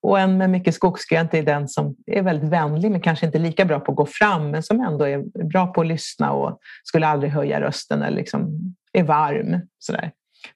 Och 0.00 0.20
en 0.20 0.38
med 0.38 0.50
mycket 0.50 0.74
skogsgrönt 0.74 1.34
är 1.34 1.42
den 1.42 1.68
som 1.68 1.96
är 2.06 2.22
väldigt 2.22 2.50
vänlig 2.50 2.90
men 2.90 3.00
kanske 3.00 3.26
inte 3.26 3.38
lika 3.38 3.64
bra 3.64 3.80
på 3.80 3.92
att 3.92 3.96
gå 3.96 4.06
fram 4.06 4.50
men 4.50 4.62
som 4.62 4.80
ändå 4.80 5.04
är 5.04 5.44
bra 5.48 5.66
på 5.66 5.80
att 5.80 5.86
lyssna 5.86 6.32
och 6.32 6.58
skulle 6.84 7.06
aldrig 7.06 7.32
höja 7.32 7.60
rösten 7.60 8.02
eller 8.02 8.16
liksom 8.16 8.74
är 8.92 9.02
varm. 9.02 9.60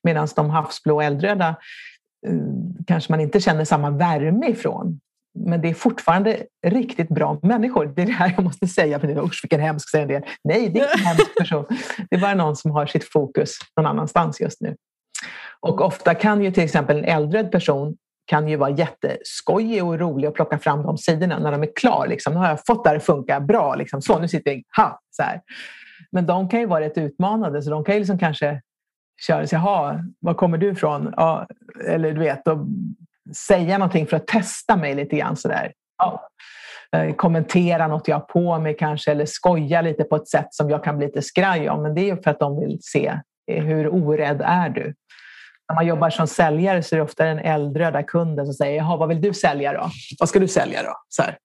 Medan 0.02 0.28
de 0.36 0.50
havsblå 0.50 0.94
och 0.94 1.04
eldröda 1.04 1.56
kanske 2.86 3.12
man 3.12 3.20
inte 3.20 3.40
känner 3.40 3.64
samma 3.64 3.90
värme 3.90 4.48
ifrån 4.48 5.00
men 5.34 5.60
det 5.60 5.70
är 5.70 5.74
fortfarande 5.74 6.42
riktigt 6.66 7.08
bra 7.08 7.38
människor. 7.42 7.92
Det 7.96 8.02
är 8.02 8.06
det 8.06 8.12
här 8.12 8.32
jag 8.36 8.44
måste 8.44 8.66
säga. 8.66 9.00
För 9.00 9.08
är, 9.08 9.24
usch 9.24 9.44
vilken 9.44 9.60
hemsk 9.60 9.90
säger 9.90 10.06
det. 10.06 10.22
Nej, 10.44 10.68
det 10.68 10.80
är 10.80 10.96
ingen 10.96 11.06
hemsk 11.06 11.34
person. 11.38 11.64
Det 12.10 12.16
är 12.16 12.20
bara 12.20 12.34
någon 12.34 12.56
som 12.56 12.70
har 12.70 12.86
sitt 12.86 13.12
fokus 13.12 13.54
någon 13.76 13.86
annanstans 13.86 14.40
just 14.40 14.60
nu. 14.60 14.76
Och 15.60 15.80
ofta 15.80 16.14
kan 16.14 16.44
ju 16.44 16.50
till 16.50 16.64
exempel 16.64 16.98
en 16.98 17.04
äldre 17.04 17.44
person 17.44 17.96
kan 18.26 18.48
ju 18.48 18.56
vara 18.56 18.70
jätteskojig 18.70 19.84
och 19.84 19.98
rolig 19.98 20.28
och 20.28 20.34
plocka 20.34 20.58
fram 20.58 20.82
de 20.82 20.98
sidorna 20.98 21.38
när 21.38 21.52
de 21.52 21.62
är 21.62 21.76
klar. 21.76 22.06
Liksom. 22.06 22.32
Nu 22.32 22.38
har 22.38 22.48
jag 22.48 22.66
fått 22.66 22.84
det 22.84 22.90
här 22.90 22.96
att 22.96 23.04
funka 23.04 23.40
bra. 23.40 23.74
Liksom. 23.74 24.02
Så, 24.02 24.18
nu 24.18 24.28
sitter 24.28 24.50
jag 24.50 24.62
ha, 24.76 25.00
så 25.10 25.22
här. 25.22 25.40
Men 26.12 26.26
de 26.26 26.48
kan 26.48 26.60
ju 26.60 26.66
vara 26.66 26.80
rätt 26.84 26.98
utmanande 26.98 27.62
så 27.62 27.70
de 27.70 27.84
kan 27.84 27.94
ju 27.94 27.98
liksom 27.98 28.18
kanske 28.18 28.60
köra 29.26 29.46
jaha, 29.50 30.04
var 30.20 30.34
kommer 30.34 30.58
du 30.58 30.70
ifrån? 30.70 31.14
Ja, 31.16 31.46
eller 31.88 32.12
du 32.12 32.20
vet, 32.20 32.48
och 32.48 32.58
säga 33.36 33.78
någonting 33.78 34.06
för 34.06 34.16
att 34.16 34.26
testa 34.26 34.76
mig 34.76 34.94
lite 34.94 35.16
grann 35.16 35.36
sådär. 35.36 35.72
Ja. 35.98 36.28
Eh, 36.96 37.14
kommentera 37.14 37.86
något 37.86 38.08
jag 38.08 38.16
har 38.16 38.20
på 38.20 38.58
mig 38.58 38.76
kanske 38.78 39.10
eller 39.10 39.26
skoja 39.26 39.82
lite 39.82 40.04
på 40.04 40.16
ett 40.16 40.28
sätt 40.28 40.48
som 40.50 40.70
jag 40.70 40.84
kan 40.84 40.98
bli 40.98 41.06
lite 41.06 41.22
skraj 41.22 41.70
om. 41.70 41.82
Men 41.82 41.94
det 41.94 42.00
är 42.00 42.16
ju 42.16 42.22
för 42.22 42.30
att 42.30 42.40
de 42.40 42.60
vill 42.60 42.78
se 42.82 43.20
eh, 43.50 43.64
hur 43.64 43.94
orädd 43.94 44.42
är 44.44 44.68
du? 44.68 44.94
När 45.68 45.74
man 45.74 45.86
jobbar 45.86 46.10
som 46.10 46.26
säljare 46.26 46.82
så 46.82 46.94
är 46.94 46.96
det 46.96 47.04
ofta 47.04 47.24
den 47.24 47.38
eldröda 47.38 48.02
kunden 48.02 48.46
som 48.46 48.54
säger 48.54 48.76
Jaha, 48.76 48.96
vad 48.96 49.08
vill 49.08 49.20
du 49.20 49.34
sälja 49.34 49.72
då? 49.72 49.90
Vad 50.20 50.28
ska 50.28 50.38
du 50.38 50.48
sälja 50.48 50.82
då? 50.82 50.94
Så 51.08 51.22
här. 51.22 51.38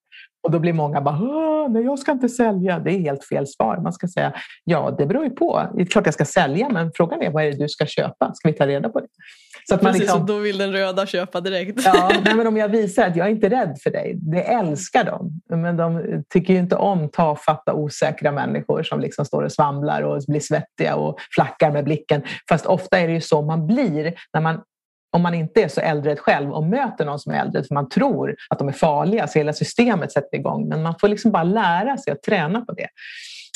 Och 0.48 0.52
då 0.52 0.58
blir 0.58 0.72
många 0.72 1.00
bara, 1.00 1.68
nej 1.68 1.82
jag 1.84 1.98
ska 1.98 2.12
inte 2.12 2.28
sälja. 2.28 2.78
Det 2.78 2.90
är 2.90 2.98
helt 2.98 3.24
fel 3.24 3.46
svar. 3.46 3.76
Man 3.76 3.92
ska 3.92 4.08
säga, 4.08 4.32
ja 4.64 4.94
det 4.98 5.06
beror 5.06 5.24
ju 5.24 5.30
på. 5.30 5.62
Det 5.74 5.82
är 5.82 5.86
klart 5.86 6.06
jag 6.06 6.14
ska 6.14 6.24
sälja, 6.24 6.68
men 6.68 6.90
frågan 6.94 7.22
är 7.22 7.30
vad 7.30 7.44
är 7.44 7.52
det 7.52 7.58
du 7.58 7.68
ska 7.68 7.86
köpa? 7.86 8.34
Ska 8.34 8.48
vi 8.48 8.54
ta 8.54 8.66
reda 8.66 8.88
på 8.88 9.00
det? 9.00 9.06
Så 9.68 9.74
att 9.74 9.82
man 9.82 9.92
Precis, 9.92 10.02
liksom, 10.08 10.26
då 10.26 10.38
vill 10.38 10.58
den 10.58 10.72
röda 10.72 11.06
köpa 11.06 11.40
direkt. 11.40 11.80
Ja, 11.84 12.10
nej, 12.24 12.34
men 12.34 12.46
om 12.46 12.56
jag 12.56 12.68
visar 12.68 13.06
att 13.06 13.16
jag 13.16 13.26
är 13.26 13.30
inte 13.30 13.48
rädd 13.48 13.78
för 13.82 13.90
dig, 13.90 14.18
det 14.20 14.42
älskar 14.42 15.04
de. 15.04 15.40
Men 15.56 15.76
de 15.76 16.22
tycker 16.28 16.52
ju 16.52 16.58
inte 16.58 16.76
om 16.76 17.08
tafatta, 17.08 17.74
osäkra 17.74 18.32
människor 18.32 18.82
som 18.82 19.00
liksom 19.00 19.24
står 19.24 19.42
och 19.42 19.52
svamlar 19.52 20.02
och 20.02 20.22
blir 20.28 20.40
svettiga 20.40 20.96
och 20.96 21.18
flackar 21.34 21.70
med 21.70 21.84
blicken. 21.84 22.22
Fast 22.48 22.66
ofta 22.66 22.98
är 22.98 23.06
det 23.06 23.14
ju 23.14 23.20
så 23.20 23.42
man 23.42 23.66
blir 23.66 24.14
när 24.32 24.40
man 24.40 24.60
om 25.10 25.22
man 25.22 25.34
inte 25.34 25.62
är 25.62 25.68
så 25.68 25.80
äldre 25.80 26.16
själv 26.16 26.52
och 26.52 26.64
möter 26.64 27.04
någon 27.04 27.18
som 27.18 27.32
är 27.32 27.40
äldre 27.40 27.64
för 27.64 27.74
man 27.74 27.88
tror 27.88 28.36
att 28.50 28.58
de 28.58 28.68
är 28.68 28.72
farliga 28.72 29.26
så 29.26 29.38
hela 29.38 29.52
systemet 29.52 30.12
sätter 30.12 30.38
igång. 30.38 30.68
Men 30.68 30.82
man 30.82 30.94
får 31.00 31.08
liksom 31.08 31.30
bara 31.30 31.44
lära 31.44 31.98
sig 31.98 32.12
att 32.12 32.22
träna 32.22 32.60
på 32.60 32.72
det. 32.72 32.88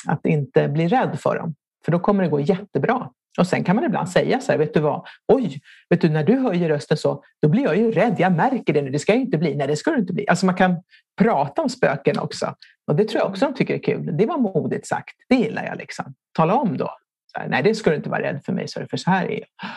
Att 0.07 0.27
inte 0.27 0.69
bli 0.69 0.89
rädd 0.89 1.19
för 1.21 1.37
dem. 1.37 1.55
För 1.85 1.93
då 1.93 1.99
kommer 1.99 2.23
det 2.25 2.31
gå 2.31 2.41
jättebra. 2.41 3.09
Och 3.39 3.47
sen 3.47 3.65
kan 3.65 3.77
man 3.77 3.85
ibland 3.85 4.09
säga 4.09 4.41
så 4.41 4.53
här, 4.53 4.59
vet 4.59 4.75
du 4.75 4.81
vad? 4.81 5.07
Oj, 5.33 5.61
vet 5.91 6.01
du 6.01 6.09
när 6.09 6.25
du 6.25 6.39
höjer 6.39 6.69
rösten 6.69 6.97
så, 6.97 7.25
då 7.43 7.49
blir 7.49 7.63
jag 7.63 7.77
ju 7.77 7.91
rädd. 7.91 8.15
Jag 8.19 8.33
märker 8.33 8.73
det 8.73 8.83
nu. 8.83 8.91
Det 8.91 8.99
ska 8.99 9.15
ju 9.15 9.21
inte 9.21 9.39
bli. 9.39 9.55
Nej, 9.55 9.67
det 9.67 9.77
ska 9.77 9.91
du 9.91 9.99
inte 9.99 10.13
bli. 10.13 10.29
Alltså 10.29 10.47
man 10.47 10.55
kan 10.55 10.83
prata 11.19 11.63
om 11.63 11.69
spöken 11.69 12.19
också. 12.19 12.55
Och 12.87 12.97
det 12.97 13.05
tror 13.05 13.21
jag 13.21 13.31
också 13.31 13.45
de 13.45 13.55
tycker 13.55 13.75
är 13.75 13.83
kul. 13.83 14.17
Det 14.17 14.27
var 14.27 14.39
modigt 14.39 14.87
sagt. 14.87 15.15
Det 15.29 15.35
gillar 15.35 15.65
jag 15.65 15.79
liksom. 15.79 16.15
Tala 16.33 16.55
om 16.55 16.77
då. 16.77 16.91
Här, 17.35 17.49
Nej, 17.49 17.63
det 17.63 17.75
ska 17.75 17.91
du 17.91 17.97
inte 17.97 18.11
vara 18.11 18.23
rädd 18.23 18.43
för 18.45 18.53
mig, 18.53 18.69
så 18.69 18.87
för 18.91 18.97
så 18.97 19.11
här 19.11 19.27
är 19.27 19.39
jag. 19.39 19.71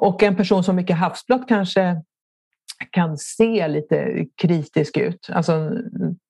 Och 0.00 0.22
en 0.22 0.36
person 0.36 0.64
som 0.64 0.76
mycket 0.76 0.96
havsblått 0.96 1.48
kanske 1.48 2.02
kan 2.90 3.18
se 3.18 3.68
lite 3.68 4.26
kritisk 4.42 4.96
ut. 4.96 5.28
Alltså, 5.32 5.70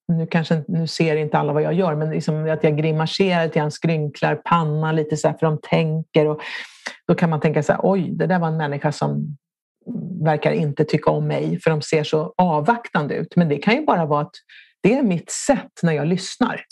nu, 0.09 0.27
kanske, 0.31 0.64
nu 0.68 0.87
ser 0.87 1.16
inte 1.16 1.39
alla 1.39 1.53
vad 1.53 1.62
jag 1.62 1.74
gör, 1.74 1.95
men 1.95 2.11
liksom 2.11 2.51
att 2.51 2.64
jag 2.64 2.77
grimaserar 2.77 3.45
lite 3.45 3.59
grann, 3.59 3.70
skrynklar 3.70 4.35
pannan 4.35 4.97
lite 4.97 5.16
så 5.16 5.29
här, 5.29 5.37
för 5.39 5.47
de 5.47 5.59
tänker. 5.62 6.27
Och 6.27 6.41
då 7.09 7.14
kan 7.14 7.31
man 7.31 7.41
tänka 7.41 7.62
så 7.62 7.72
här, 7.72 7.81
oj, 7.83 8.11
det 8.11 8.27
där 8.27 8.39
var 8.39 8.49
en 8.49 8.57
människa 8.57 8.93
som 8.93 9.37
verkar 10.24 10.51
inte 10.51 10.85
tycka 10.85 11.11
om 11.11 11.27
mig, 11.27 11.61
för 11.61 11.70
de 11.70 11.83
ser 11.83 12.05
så 12.05 12.35
avvaktande 12.37 13.14
ut. 13.14 13.37
Men 13.37 13.49
det 13.49 13.57
kan 13.57 13.74
ju 13.74 13.85
bara 13.85 14.07
vara 14.07 14.20
att 14.20 14.35
det 14.83 14.95
är 14.95 15.03
mitt 15.03 15.31
sätt 15.31 15.72
när 15.83 15.93
jag 15.93 16.07
lyssnar. 16.07 16.64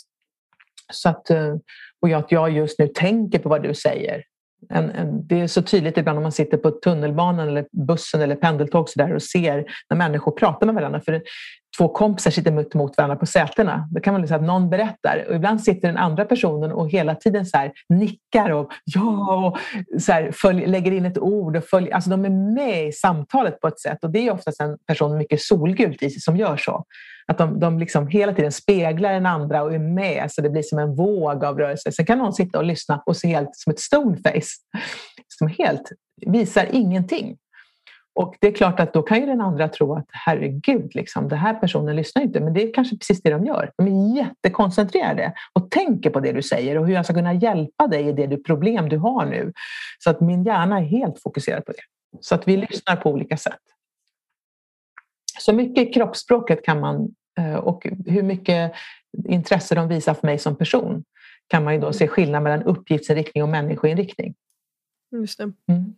Så 0.93 1.09
att, 1.09 1.29
eh, 1.29 1.55
och 2.01 2.09
att 2.09 2.31
jag 2.31 2.51
just 2.51 2.79
nu 2.79 2.87
tänker 2.87 3.39
på 3.39 3.49
vad 3.49 3.63
du 3.63 3.73
säger 3.73 4.23
en, 4.69 4.91
en, 4.91 5.27
det 5.27 5.41
är 5.41 5.47
så 5.47 5.61
tydligt 5.61 5.97
ibland 5.97 6.17
om 6.17 6.23
man 6.23 6.31
sitter 6.31 6.57
på 6.57 6.71
tunnelbanan 6.71 7.47
eller 7.47 7.65
bussen 7.87 8.21
eller 8.21 8.35
pendeltåg 8.35 8.89
så 8.89 8.99
där 8.99 9.15
och 9.15 9.21
ser 9.21 9.65
när 9.89 9.97
människor 9.97 10.31
pratar 10.31 10.65
med 10.65 10.75
varandra. 10.75 11.01
För 11.01 11.21
två 11.77 11.87
kompisar 11.87 12.31
sitter 12.31 12.51
mot, 12.51 12.73
mot 12.73 12.97
varandra 12.97 13.15
på 13.15 13.25
sätena. 13.25 13.87
Då 13.91 14.01
kan 14.01 14.13
man 14.13 14.27
säga 14.27 14.37
att 14.37 14.45
någon 14.45 14.69
berättar 14.69 15.25
och 15.29 15.35
ibland 15.35 15.61
sitter 15.61 15.87
den 15.87 15.97
andra 15.97 16.25
personen 16.25 16.71
och 16.71 16.89
hela 16.89 17.15
tiden 17.15 17.45
så 17.45 17.71
nickar 17.89 18.49
och 18.49 18.71
ja 18.85 19.35
och 19.35 19.57
så 20.01 20.11
här, 20.11 20.31
följ, 20.33 20.65
lägger 20.65 20.91
in 20.91 21.05
ett 21.05 21.17
ord. 21.17 21.57
Och 21.57 21.63
följ, 21.63 21.91
alltså 21.91 22.09
de 22.09 22.25
är 22.25 22.55
med 22.55 22.87
i 22.87 22.91
samtalet 22.91 23.59
på 23.59 23.67
ett 23.67 23.79
sätt 23.79 24.03
och 24.03 24.11
det 24.11 24.27
är 24.27 24.31
oftast 24.31 24.61
en 24.61 24.77
person 24.87 25.09
med 25.11 25.17
mycket 25.17 25.41
solgult 25.41 26.03
i 26.03 26.09
sig 26.09 26.21
som 26.21 26.37
gör 26.37 26.57
så. 26.57 26.85
Att 27.27 27.37
de, 27.37 27.59
de 27.59 27.79
liksom 27.79 28.07
hela 28.07 28.33
tiden 28.33 28.51
speglar 28.51 29.13
den 29.13 29.25
andra 29.25 29.63
och 29.63 29.73
är 29.73 29.79
med 29.79 30.31
så 30.31 30.41
det 30.41 30.49
blir 30.49 30.61
som 30.61 30.79
en 30.79 30.95
våg 30.95 31.43
av 31.43 31.57
rörelse. 31.57 31.91
Sen 31.91 32.05
kan 32.05 32.17
någon 32.17 32.33
sitta 32.33 32.57
och 32.57 32.65
lyssna 32.65 33.03
och 33.05 33.17
se 33.17 33.27
helt 33.27 33.49
som 33.53 33.73
ett 33.73 33.79
stoneface. 33.79 34.51
Som 35.27 35.47
helt 35.47 35.91
visar 36.25 36.67
ingenting. 36.71 37.37
Och 38.15 38.35
det 38.39 38.47
är 38.47 38.51
klart 38.51 38.79
att 38.79 38.93
då 38.93 39.01
kan 39.01 39.19
ju 39.19 39.25
den 39.25 39.41
andra 39.41 39.67
tro 39.67 39.95
att 39.95 40.05
herregud, 40.09 40.95
liksom, 40.95 41.29
den 41.29 41.39
här 41.39 41.53
personen 41.53 41.95
lyssnar 41.95 42.23
inte. 42.23 42.39
Men 42.39 42.53
det 42.53 42.63
är 42.63 42.73
kanske 42.73 42.97
precis 42.97 43.21
det 43.21 43.29
de 43.29 43.45
gör. 43.45 43.71
De 43.77 43.87
är 43.87 44.17
jättekoncentrerade 44.17 45.33
och 45.53 45.71
tänker 45.71 46.09
på 46.09 46.19
det 46.19 46.31
du 46.31 46.41
säger 46.41 46.77
och 46.77 46.87
hur 46.87 46.93
jag 46.93 47.05
ska 47.05 47.13
kunna 47.13 47.33
hjälpa 47.33 47.87
dig 47.87 48.07
i 48.07 48.11
det 48.11 48.27
du, 48.27 48.43
problem 48.43 48.89
du 48.89 48.97
har 48.97 49.25
nu. 49.25 49.53
Så 49.99 50.09
att 50.09 50.21
min 50.21 50.43
hjärna 50.43 50.77
är 50.79 50.83
helt 50.83 51.21
fokuserad 51.21 51.65
på 51.65 51.71
det. 51.71 51.81
Så 52.21 52.35
att 52.35 52.47
vi 52.47 52.57
lyssnar 52.57 52.95
på 52.95 53.11
olika 53.11 53.37
sätt. 53.37 53.61
Så 55.39 55.53
mycket 55.53 55.93
kroppsspråket 55.93 56.65
kan 56.65 56.79
man 56.79 57.15
eh, 57.39 57.55
och 57.55 57.87
hur 58.05 58.23
mycket 58.23 58.71
intresse 59.27 59.75
de 59.75 59.87
visar 59.87 60.13
för 60.13 60.27
mig 60.27 60.39
som 60.39 60.55
person 60.55 61.03
kan 61.47 61.63
man 61.63 61.73
ju 61.73 61.79
då 61.79 61.93
se 61.93 62.07
skillnad 62.07 62.43
mellan 62.43 62.63
uppgiftsinriktning 62.63 63.43
och 63.43 63.49
människoinriktning. 63.49 64.35
Just 65.11 65.37
det. 65.37 65.43
Mm. 65.43 65.95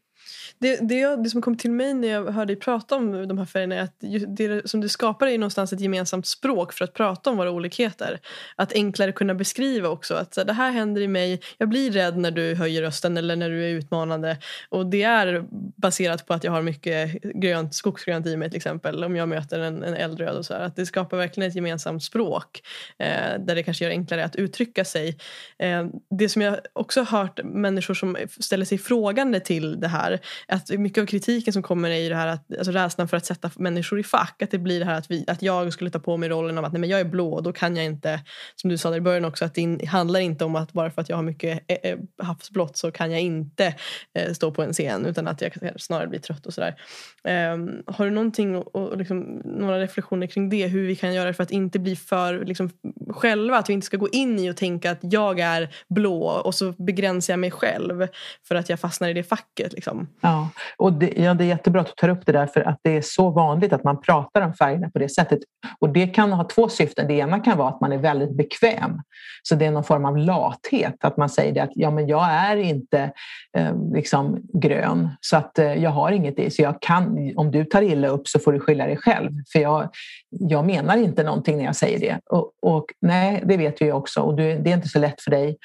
Det, 0.60 0.80
det, 0.90 1.24
det 1.24 1.30
som 1.30 1.42
kom 1.42 1.58
till 1.58 1.72
mig 1.72 1.94
när 1.94 2.08
jag 2.08 2.32
hörde 2.32 2.54
dig 2.54 2.60
prata 2.60 2.96
om 2.96 3.28
de 3.28 3.38
här 3.38 3.46
färgerna 3.46 3.76
är 3.76 3.82
att 3.82 3.96
det 4.38 4.70
som 4.70 4.82
du 4.82 4.90
skapar 4.90 5.28
är 5.28 5.38
någonstans 5.38 5.74
ett 5.74 5.80
gemensamt 5.80 6.28
språk 6.28 6.74
för 6.74 6.86
att 6.86 6.94
prata 6.94 7.30
om 7.30 7.38
våra 7.38 7.52
olikheter. 7.52 8.20
Att 8.56 8.74
enklare 8.74 9.12
kunna 9.12 9.34
beskriva 9.36 9.90
också 9.90 10.16
att 10.16 10.34
så, 10.34 10.44
det 10.44 10.54
här 10.54 10.72
händer 10.72 11.02
i 11.02 11.08
mig, 11.08 11.42
jag 11.58 11.70
blir 11.70 11.92
rädd 11.92 12.18
när 12.18 12.32
du 12.32 12.56
höjer 12.56 12.82
rösten 12.82 13.18
eller 13.18 13.36
när 13.36 13.50
du 13.50 13.66
är 13.66 13.70
utmanande. 13.70 14.38
Och 14.70 14.86
det 14.86 15.04
är 15.04 15.46
baserat 15.78 16.28
på 16.28 16.34
att 16.34 16.44
jag 16.44 16.52
har 16.52 16.62
mycket 16.62 17.22
grönt, 17.22 17.76
skogsgrönt 17.76 18.28
i 18.28 18.38
mig 18.38 18.50
till 18.50 18.58
exempel 18.58 19.04
om 19.04 19.16
jag 19.16 19.30
möter 19.30 19.60
en, 19.60 19.84
en 19.84 19.94
eldröd 19.94 20.36
och 20.36 20.46
så 20.46 20.54
här. 20.54 20.62
Att 20.62 20.76
det 20.76 20.86
skapar 20.86 21.18
verkligen 21.18 21.50
ett 21.50 21.56
gemensamt 21.56 22.04
språk 22.04 22.62
eh, 23.00 23.40
där 23.40 23.56
det 23.56 23.64
kanske 23.64 23.84
gör 23.84 23.92
enklare 23.92 24.26
att 24.26 24.36
uttrycka 24.36 24.86
sig. 24.86 25.18
Eh, 25.60 25.86
det 26.10 26.30
som 26.30 26.42
jag 26.42 26.58
också 26.74 27.04
har 27.04 27.20
hört 27.20 27.40
människor 27.44 27.94
som 27.94 28.18
ställer 28.40 28.66
sig 28.66 28.78
frågande 28.78 29.40
till 29.40 29.80
det 29.80 29.88
här 29.88 30.17
att 30.48 30.70
mycket 30.70 31.02
av 31.02 31.06
kritiken 31.06 31.54
som 31.54 31.64
kommer 31.64 31.90
är 31.90 31.96
ju 31.96 32.10
det 32.10 32.16
här 32.16 32.28
att, 32.28 32.58
alltså 32.58 32.72
rädslan 32.72 33.08
för 33.08 33.18
att 33.18 33.26
sätta 33.26 33.52
människor 33.56 34.00
i 34.00 34.04
fack. 34.04 34.42
Att 34.42 34.52
det 34.52 34.58
blir 34.58 34.80
det 34.80 34.86
här 34.86 34.98
att, 34.98 35.12
vi, 35.12 35.26
att 35.28 35.42
jag 35.42 35.74
skulle 35.74 35.90
ta 35.90 36.00
på 36.00 36.18
mig 36.18 36.30
rollen 36.30 36.58
av 36.58 36.66
att 36.66 36.74
nej, 36.74 36.80
men 36.80 36.90
jag 36.90 37.00
är 37.00 37.06
blå 37.06 37.34
och 37.34 37.44
då 37.44 37.54
kan 37.54 37.76
jag 37.76 37.86
inte, 37.86 38.20
som 38.56 38.70
du 38.70 38.78
sa 38.78 38.90
där 38.90 38.98
i 38.98 39.02
början 39.02 39.26
också, 39.26 39.46
att 39.46 39.54
det 39.54 39.86
handlar 39.86 40.20
inte 40.20 40.46
om 40.46 40.56
att 40.56 40.74
bara 40.74 40.92
för 40.92 41.02
att 41.02 41.10
jag 41.10 41.16
har 41.16 41.24
mycket 41.24 41.64
eh, 41.68 41.92
eh, 41.92 41.98
havsblått 42.24 42.78
så 42.78 42.92
kan 42.92 43.12
jag 43.12 43.22
inte 43.22 43.76
eh, 44.14 44.34
stå 44.34 44.52
på 44.52 44.64
en 44.64 44.74
scen 44.74 45.06
utan 45.06 45.28
att 45.28 45.42
jag 45.42 45.82
snarare 45.82 46.08
blir 46.08 46.20
trött 46.20 46.46
och 46.46 46.54
sådär. 46.54 46.76
Um, 47.24 47.84
har 47.86 48.06
du 48.06 48.12
någonting 48.12 48.58
och, 48.58 48.98
liksom, 48.98 49.42
några 49.46 49.80
reflektioner 49.80 50.28
kring 50.28 50.50
det? 50.50 50.68
Hur 50.68 50.88
vi 50.88 50.96
kan 50.96 51.14
göra 51.14 51.34
för 51.34 51.44
att 51.44 51.52
inte 51.52 51.80
bli 51.80 51.96
för 51.96 52.46
liksom, 52.46 52.70
själva, 53.10 53.58
att 53.58 53.70
vi 53.70 53.74
inte 53.74 53.86
ska 53.86 53.98
gå 53.98 54.10
in 54.10 54.40
i 54.40 54.52
och 54.52 54.58
tänka 54.58 54.92
att 54.92 55.00
jag 55.02 55.40
är 55.40 55.76
blå 55.90 56.24
och 56.24 56.56
så 56.56 56.72
begränsar 56.72 57.34
jag 57.34 57.40
mig 57.40 57.52
själv 57.52 58.08
för 58.48 58.56
att 58.56 58.70
jag 58.70 58.80
fastnar 58.80 59.10
i 59.10 59.14
det 59.14 59.24
facket. 59.24 59.74
Liksom. 59.74 60.07
Ja, 60.22 60.50
och 60.78 60.94
det, 60.94 61.14
ja, 61.18 61.34
det 61.34 61.44
är 61.44 61.48
jättebra 61.48 61.82
att 61.82 61.88
du 61.88 61.94
tar 61.94 62.10
upp 62.10 62.26
det 62.26 62.32
där 62.32 62.48
för 62.48 62.62
att 62.62 62.80
det 62.82 62.98
är 62.98 63.02
så 63.02 63.30
vanligt 63.30 63.74
att 63.74 63.84
man 63.84 64.02
pratar 64.02 64.42
om 64.42 64.54
färgerna 64.54 64.90
på 64.90 65.00
det 65.00 65.10
sättet. 65.10 65.40
Och 65.80 65.90
det 65.90 66.08
kan 66.08 66.32
ha 66.32 66.44
två 66.44 66.70
syften. 66.70 67.08
Det 67.08 67.14
ena 67.14 67.40
kan 67.40 67.58
vara 67.58 67.70
att 67.70 67.82
man 67.82 67.92
är 67.92 67.98
väldigt 67.98 68.38
bekväm. 68.38 69.02
Så 69.44 69.56
det 69.56 69.66
är 69.66 69.72
någon 69.72 69.84
form 69.84 70.06
av 70.06 70.18
lathet, 70.18 70.96
att 71.04 71.18
man 71.18 71.30
säger 71.30 71.54
det 71.54 71.60
att 71.60 71.72
ja, 71.74 71.92
men 71.92 72.08
jag 72.08 72.26
är 72.26 72.56
inte 72.56 73.12
eh, 73.58 73.76
liksom 73.94 74.42
grön 74.54 75.10
så 75.22 75.38
att 75.38 75.60
eh, 75.60 75.74
jag 75.74 75.90
har 75.90 76.12
inget 76.12 76.40
i. 76.40 76.52
Så 76.52 76.62
jag 76.62 76.82
kan, 76.82 77.34
om 77.36 77.52
du 77.52 77.66
tar 77.66 77.82
illa 77.82 78.08
upp 78.08 78.28
så 78.28 78.40
får 78.40 78.54
du 78.54 78.60
skylla 78.60 78.86
dig 78.86 78.98
själv. 78.98 79.32
För 79.52 79.60
jag, 79.60 79.90
jag 80.30 80.66
menar 80.66 80.98
inte 80.98 81.24
någonting 81.24 81.58
när 81.58 81.66
jag 81.66 81.76
säger 81.76 82.00
det. 82.00 82.20
Och, 82.30 82.52
och 82.62 82.86
nej, 83.02 83.44
det 83.46 83.58
vet 83.58 83.82
jag 83.82 83.98
också 83.98 84.22
och 84.22 84.36
du, 84.36 84.58
det 84.58 84.72
är 84.72 84.76
inte 84.76 84.88
så 84.88 85.00
lätt 85.00 85.22
för 85.22 85.32
dig 85.32 85.58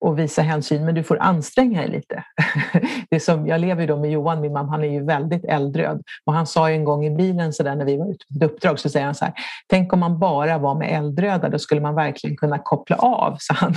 och 0.00 0.18
visa 0.18 0.42
hänsyn, 0.42 0.84
men 0.84 0.94
du 0.94 1.02
får 1.02 1.18
anstränga 1.18 1.80
dig 1.80 1.90
lite. 1.90 2.24
Det 3.10 3.20
som, 3.20 3.46
jag 3.46 3.60
lever 3.60 3.80
ju 3.80 3.86
då 3.86 3.96
med 3.96 4.10
Johan, 4.10 4.40
min 4.40 4.52
mamma, 4.52 4.70
han 4.70 4.84
är 4.84 4.88
ju 4.88 5.04
väldigt 5.04 5.44
eldröd. 5.44 6.02
Och 6.24 6.32
han 6.32 6.46
sa 6.46 6.70
en 6.70 6.84
gång 6.84 7.06
i 7.06 7.10
bilen 7.10 7.52
så 7.52 7.62
där, 7.62 7.76
när 7.76 7.84
vi 7.84 7.96
var 7.96 8.10
ute 8.10 8.24
på 8.28 8.44
ett 8.44 8.50
uppdrag, 8.50 8.78
så 8.78 8.88
säger 8.88 9.06
han 9.06 9.14
så 9.14 9.24
här, 9.24 9.34
tänk 9.68 9.92
om 9.92 10.00
man 10.00 10.18
bara 10.18 10.58
var 10.58 10.74
med 10.74 10.92
eldröda, 10.92 11.48
då 11.48 11.58
skulle 11.58 11.80
man 11.80 11.94
verkligen 11.94 12.36
kunna 12.36 12.58
koppla 12.58 12.96
av, 12.96 13.36
sa 13.38 13.54
han. 13.54 13.74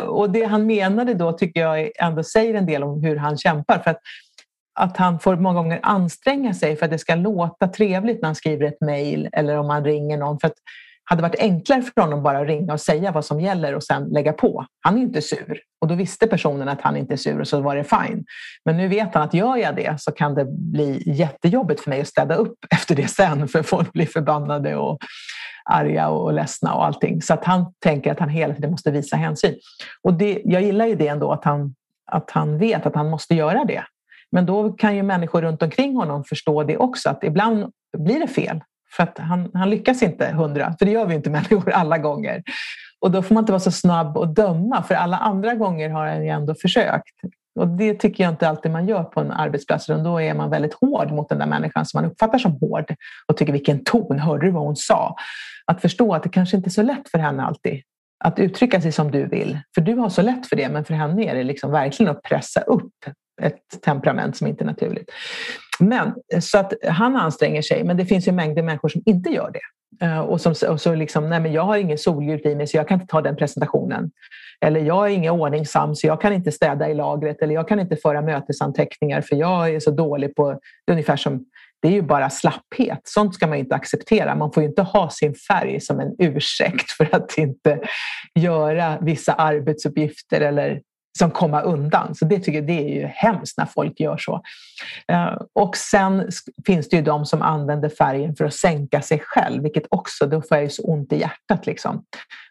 och 0.08 0.30
det 0.30 0.44
han 0.44 0.66
menade 0.66 1.14
då 1.14 1.32
tycker 1.32 1.60
jag 1.60 1.90
ändå 2.00 2.22
säger 2.22 2.54
en 2.54 2.66
del 2.66 2.82
om 2.82 3.02
hur 3.02 3.16
han 3.16 3.38
kämpar. 3.38 3.78
För 3.78 3.90
att, 3.90 4.00
att 4.80 4.96
han 4.96 5.18
får 5.20 5.36
många 5.36 5.62
gånger 5.62 5.80
anstränga 5.82 6.54
sig 6.54 6.76
för 6.76 6.84
att 6.84 6.92
det 6.92 6.98
ska 6.98 7.14
låta 7.14 7.68
trevligt 7.68 8.22
när 8.22 8.28
han 8.28 8.34
skriver 8.34 8.66
ett 8.66 8.80
mejl 8.80 9.28
eller 9.32 9.58
om 9.58 9.66
man 9.66 9.84
ringer 9.84 10.18
någon. 10.18 10.38
För 10.40 10.48
att 10.48 10.56
hade 11.04 11.22
varit 11.22 11.38
enklare 11.38 11.82
för 11.82 12.02
honom 12.02 12.22
bara 12.22 12.38
att 12.38 12.46
ringa 12.46 12.72
och 12.72 12.80
säga 12.80 13.12
vad 13.12 13.24
som 13.24 13.40
gäller 13.40 13.74
och 13.74 13.84
sen 13.84 14.04
lägga 14.04 14.32
på. 14.32 14.66
Han 14.80 14.98
är 14.98 15.02
inte 15.02 15.22
sur 15.22 15.60
och 15.80 15.88
då 15.88 15.94
visste 15.94 16.26
personen 16.26 16.68
att 16.68 16.80
han 16.80 16.96
inte 16.96 17.14
är 17.14 17.16
sur 17.16 17.40
och 17.40 17.48
så 17.48 17.60
var 17.60 17.76
det 17.76 17.84
fine. 17.84 18.24
Men 18.64 18.76
nu 18.76 18.88
vet 18.88 19.14
han 19.14 19.22
att 19.22 19.34
gör 19.34 19.56
jag 19.56 19.76
det 19.76 20.00
så 20.00 20.12
kan 20.12 20.34
det 20.34 20.44
bli 20.44 21.02
jättejobbigt 21.06 21.80
för 21.80 21.90
mig 21.90 22.00
att 22.00 22.08
städa 22.08 22.34
upp 22.34 22.58
efter 22.70 22.94
det 22.94 23.08
sen 23.08 23.48
för 23.48 23.62
folk 23.62 23.92
blir 23.92 24.06
förbannade 24.06 24.76
och 24.76 24.98
arga 25.70 26.08
och 26.08 26.32
ledsna 26.32 26.74
och 26.74 26.84
allting. 26.84 27.22
Så 27.22 27.34
att 27.34 27.44
han 27.44 27.72
tänker 27.78 28.12
att 28.12 28.20
han 28.20 28.28
hela 28.28 28.54
tiden 28.54 28.70
måste 28.70 28.90
visa 28.90 29.16
hänsyn. 29.16 29.54
Och 30.02 30.14
det, 30.14 30.42
jag 30.44 30.62
gillar 30.62 30.86
ju 30.86 30.94
det 30.94 31.08
ändå 31.08 31.32
att 31.32 31.44
han, 31.44 31.74
att 32.12 32.30
han 32.30 32.58
vet 32.58 32.86
att 32.86 32.94
han 32.94 33.10
måste 33.10 33.34
göra 33.34 33.64
det. 33.64 33.84
Men 34.32 34.46
då 34.46 34.72
kan 34.72 34.96
ju 34.96 35.02
människor 35.02 35.42
runt 35.42 35.62
omkring 35.62 35.96
honom 35.96 36.24
förstå 36.24 36.62
det 36.62 36.76
också, 36.76 37.10
att 37.10 37.24
ibland 37.24 37.72
blir 37.98 38.20
det 38.20 38.28
fel. 38.28 38.60
För 38.96 39.02
att 39.02 39.18
han, 39.18 39.50
han 39.54 39.70
lyckas 39.70 40.02
inte 40.02 40.26
hundra, 40.26 40.74
för 40.78 40.86
det 40.86 40.92
gör 40.92 41.06
vi 41.06 41.14
inte 41.14 41.30
människor 41.38 41.70
alla 41.70 41.98
gånger. 41.98 42.42
Och 43.00 43.10
då 43.10 43.22
får 43.22 43.34
man 43.34 43.42
inte 43.42 43.52
vara 43.52 43.60
så 43.60 43.70
snabb 43.70 44.16
och 44.16 44.28
döma, 44.28 44.82
för 44.82 44.94
alla 44.94 45.16
andra 45.16 45.54
gånger 45.54 45.90
har 45.90 46.06
han 46.06 46.24
ju 46.24 46.28
ändå 46.28 46.54
försökt. 46.54 47.14
Och 47.60 47.68
det 47.68 47.94
tycker 47.94 48.24
jag 48.24 48.32
inte 48.32 48.48
alltid 48.48 48.72
man 48.72 48.88
gör 48.88 49.04
på 49.04 49.20
en 49.20 49.30
arbetsplats, 49.30 49.90
utan 49.90 50.04
då 50.04 50.20
är 50.20 50.34
man 50.34 50.50
väldigt 50.50 50.74
hård 50.74 51.12
mot 51.12 51.28
den 51.28 51.38
där 51.38 51.46
människan 51.46 51.86
som 51.86 52.00
man 52.02 52.10
uppfattar 52.10 52.38
som 52.38 52.52
hård 52.52 52.94
och 53.28 53.36
tycker 53.36 53.52
vilken 53.52 53.84
ton, 53.84 54.18
hörde 54.18 54.46
du 54.46 54.50
vad 54.50 54.62
hon 54.62 54.76
sa? 54.76 55.16
Att 55.66 55.80
förstå 55.80 56.14
att 56.14 56.22
det 56.22 56.28
kanske 56.28 56.56
inte 56.56 56.68
är 56.68 56.70
så 56.70 56.82
lätt 56.82 57.08
för 57.08 57.18
henne 57.18 57.42
alltid 57.42 57.82
att 58.24 58.38
uttrycka 58.38 58.80
sig 58.80 58.92
som 58.92 59.10
du 59.10 59.26
vill. 59.26 59.58
För 59.74 59.80
du 59.80 59.94
har 59.94 60.08
så 60.08 60.22
lätt 60.22 60.46
för 60.46 60.56
det, 60.56 60.68
men 60.68 60.84
för 60.84 60.94
henne 60.94 61.30
är 61.30 61.34
det 61.34 61.42
liksom 61.42 61.70
verkligen 61.70 62.12
att 62.12 62.22
pressa 62.22 62.60
upp 62.60 62.92
ett 63.42 63.82
temperament 63.82 64.36
som 64.36 64.46
inte 64.46 64.64
är 64.64 64.66
naturligt. 64.66 65.10
Men, 65.78 66.14
eh, 66.32 66.40
så 66.40 66.58
att 66.58 66.72
han 66.88 67.16
anstränger 67.16 67.62
sig, 67.62 67.84
men 67.84 67.96
det 67.96 68.06
finns 68.06 68.28
ju 68.28 68.32
mängder 68.32 68.62
människor 68.62 68.88
som 68.88 69.02
inte 69.06 69.30
gör 69.30 69.50
det. 69.50 69.60
Eh, 70.06 70.20
och, 70.20 70.40
som, 70.40 70.54
och 70.68 70.80
så 70.80 70.94
liksom, 70.94 71.30
nej 71.30 71.40
men 71.40 71.52
jag 71.52 71.62
har 71.62 71.76
ingen 71.76 71.98
solljus 71.98 72.44
i 72.44 72.54
mig 72.54 72.66
så 72.66 72.76
jag 72.76 72.88
kan 72.88 73.00
inte 73.00 73.10
ta 73.10 73.20
den 73.20 73.36
presentationen. 73.36 74.10
Eller 74.60 74.80
jag 74.80 75.06
är 75.06 75.10
ingen 75.10 75.32
ordningsam 75.32 75.94
så 75.94 76.06
jag 76.06 76.20
kan 76.20 76.32
inte 76.32 76.52
städa 76.52 76.90
i 76.90 76.94
lagret. 76.94 77.42
Eller 77.42 77.54
jag 77.54 77.68
kan 77.68 77.80
inte 77.80 77.96
föra 77.96 78.22
mötesanteckningar 78.22 79.20
för 79.20 79.36
jag 79.36 79.74
är 79.74 79.80
så 79.80 79.90
dålig 79.90 80.34
på... 80.34 80.50
Det 80.50 80.90
är 80.90 80.92
ungefär 80.92 81.16
som 81.16 81.44
det 81.82 81.88
är 81.88 81.92
ju 81.92 82.02
bara 82.02 82.30
slapphet. 82.30 83.00
Sånt 83.04 83.34
ska 83.34 83.46
man 83.46 83.58
inte 83.58 83.74
acceptera. 83.74 84.34
Man 84.34 84.52
får 84.52 84.62
inte 84.62 84.82
ha 84.82 85.10
sin 85.10 85.34
färg 85.34 85.80
som 85.80 86.00
en 86.00 86.14
ursäkt 86.18 86.90
för 86.96 87.14
att 87.14 87.38
inte 87.38 87.80
göra 88.34 88.98
vissa 89.00 89.32
arbetsuppgifter 89.32 90.40
eller 90.40 90.80
som 91.18 91.30
komma 91.30 91.60
undan. 91.60 92.14
Så 92.14 92.24
det 92.24 92.38
tycker 92.38 92.58
jag 92.58 92.66
det 92.66 92.84
är 92.84 93.00
ju 93.00 93.06
hemskt 93.06 93.58
när 93.58 93.66
folk 93.66 94.00
gör 94.00 94.16
så. 94.16 94.42
Eh, 95.12 95.36
och 95.52 95.76
sen 95.76 96.28
finns 96.66 96.88
det 96.88 96.96
ju 96.96 97.02
de 97.02 97.26
som 97.26 97.42
använder 97.42 97.88
färgen 97.88 98.36
för 98.36 98.44
att 98.44 98.54
sänka 98.54 99.02
sig 99.02 99.22
själv, 99.24 99.62
vilket 99.62 99.86
också, 99.90 100.26
då 100.26 100.42
får 100.42 100.56
jag 100.56 100.64
ju 100.64 100.70
så 100.70 100.82
ont 100.82 101.12
i 101.12 101.20
hjärtat 101.20 101.66
liksom. 101.66 102.04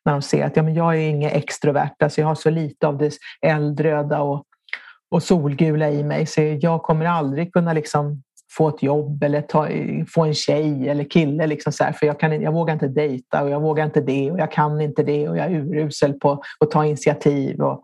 När 0.05 0.14
de 0.14 0.22
ser 0.22 0.45
att 0.45 0.57
ja, 0.57 0.64
men 0.64 0.74
jag 0.74 0.95
är 0.95 1.09
inget 1.09 1.34
extrovert, 1.34 2.03
alltså 2.03 2.22
jag 2.22 2.28
har 2.28 2.36
så 2.36 2.49
lite 2.49 2.88
av 2.88 2.97
det 2.97 3.14
eldröda 3.41 4.22
och, 4.22 4.43
och 5.11 5.24
solgula 5.24 5.89
i 5.89 6.03
mig 6.03 6.26
så 6.26 6.41
jag 6.61 6.84
kommer 6.84 7.05
aldrig 7.05 7.53
kunna 7.53 7.74
liksom 7.74 8.24
få 8.57 8.70
ett 8.70 8.84
jobb 8.84 9.24
eller 9.24 9.41
ta, 9.41 9.68
få 10.14 10.24
en 10.24 10.34
tjej 10.34 10.89
eller 10.89 11.03
kille. 11.03 11.47
Liksom 11.47 11.74
så 11.74 11.84
här, 11.84 11.91
för 11.91 12.05
jag, 12.05 12.20
kan, 12.20 12.41
jag 12.41 12.51
vågar 12.51 12.74
inte 12.74 12.88
dejta 12.88 13.43
och 13.43 13.49
jag 13.49 13.61
vågar 13.61 13.86
inte 13.86 14.01
det 14.01 14.32
och 14.32 14.39
jag 14.39 14.51
kan 14.51 14.82
inte 14.82 15.03
det 15.03 15.30
och 15.30 15.38
jag 15.38 15.45
är 15.45 15.51
urusel 15.51 16.14
på 16.14 16.43
att 16.59 16.72
ta 16.72 16.86
initiativ. 16.86 17.61
Och 17.61 17.84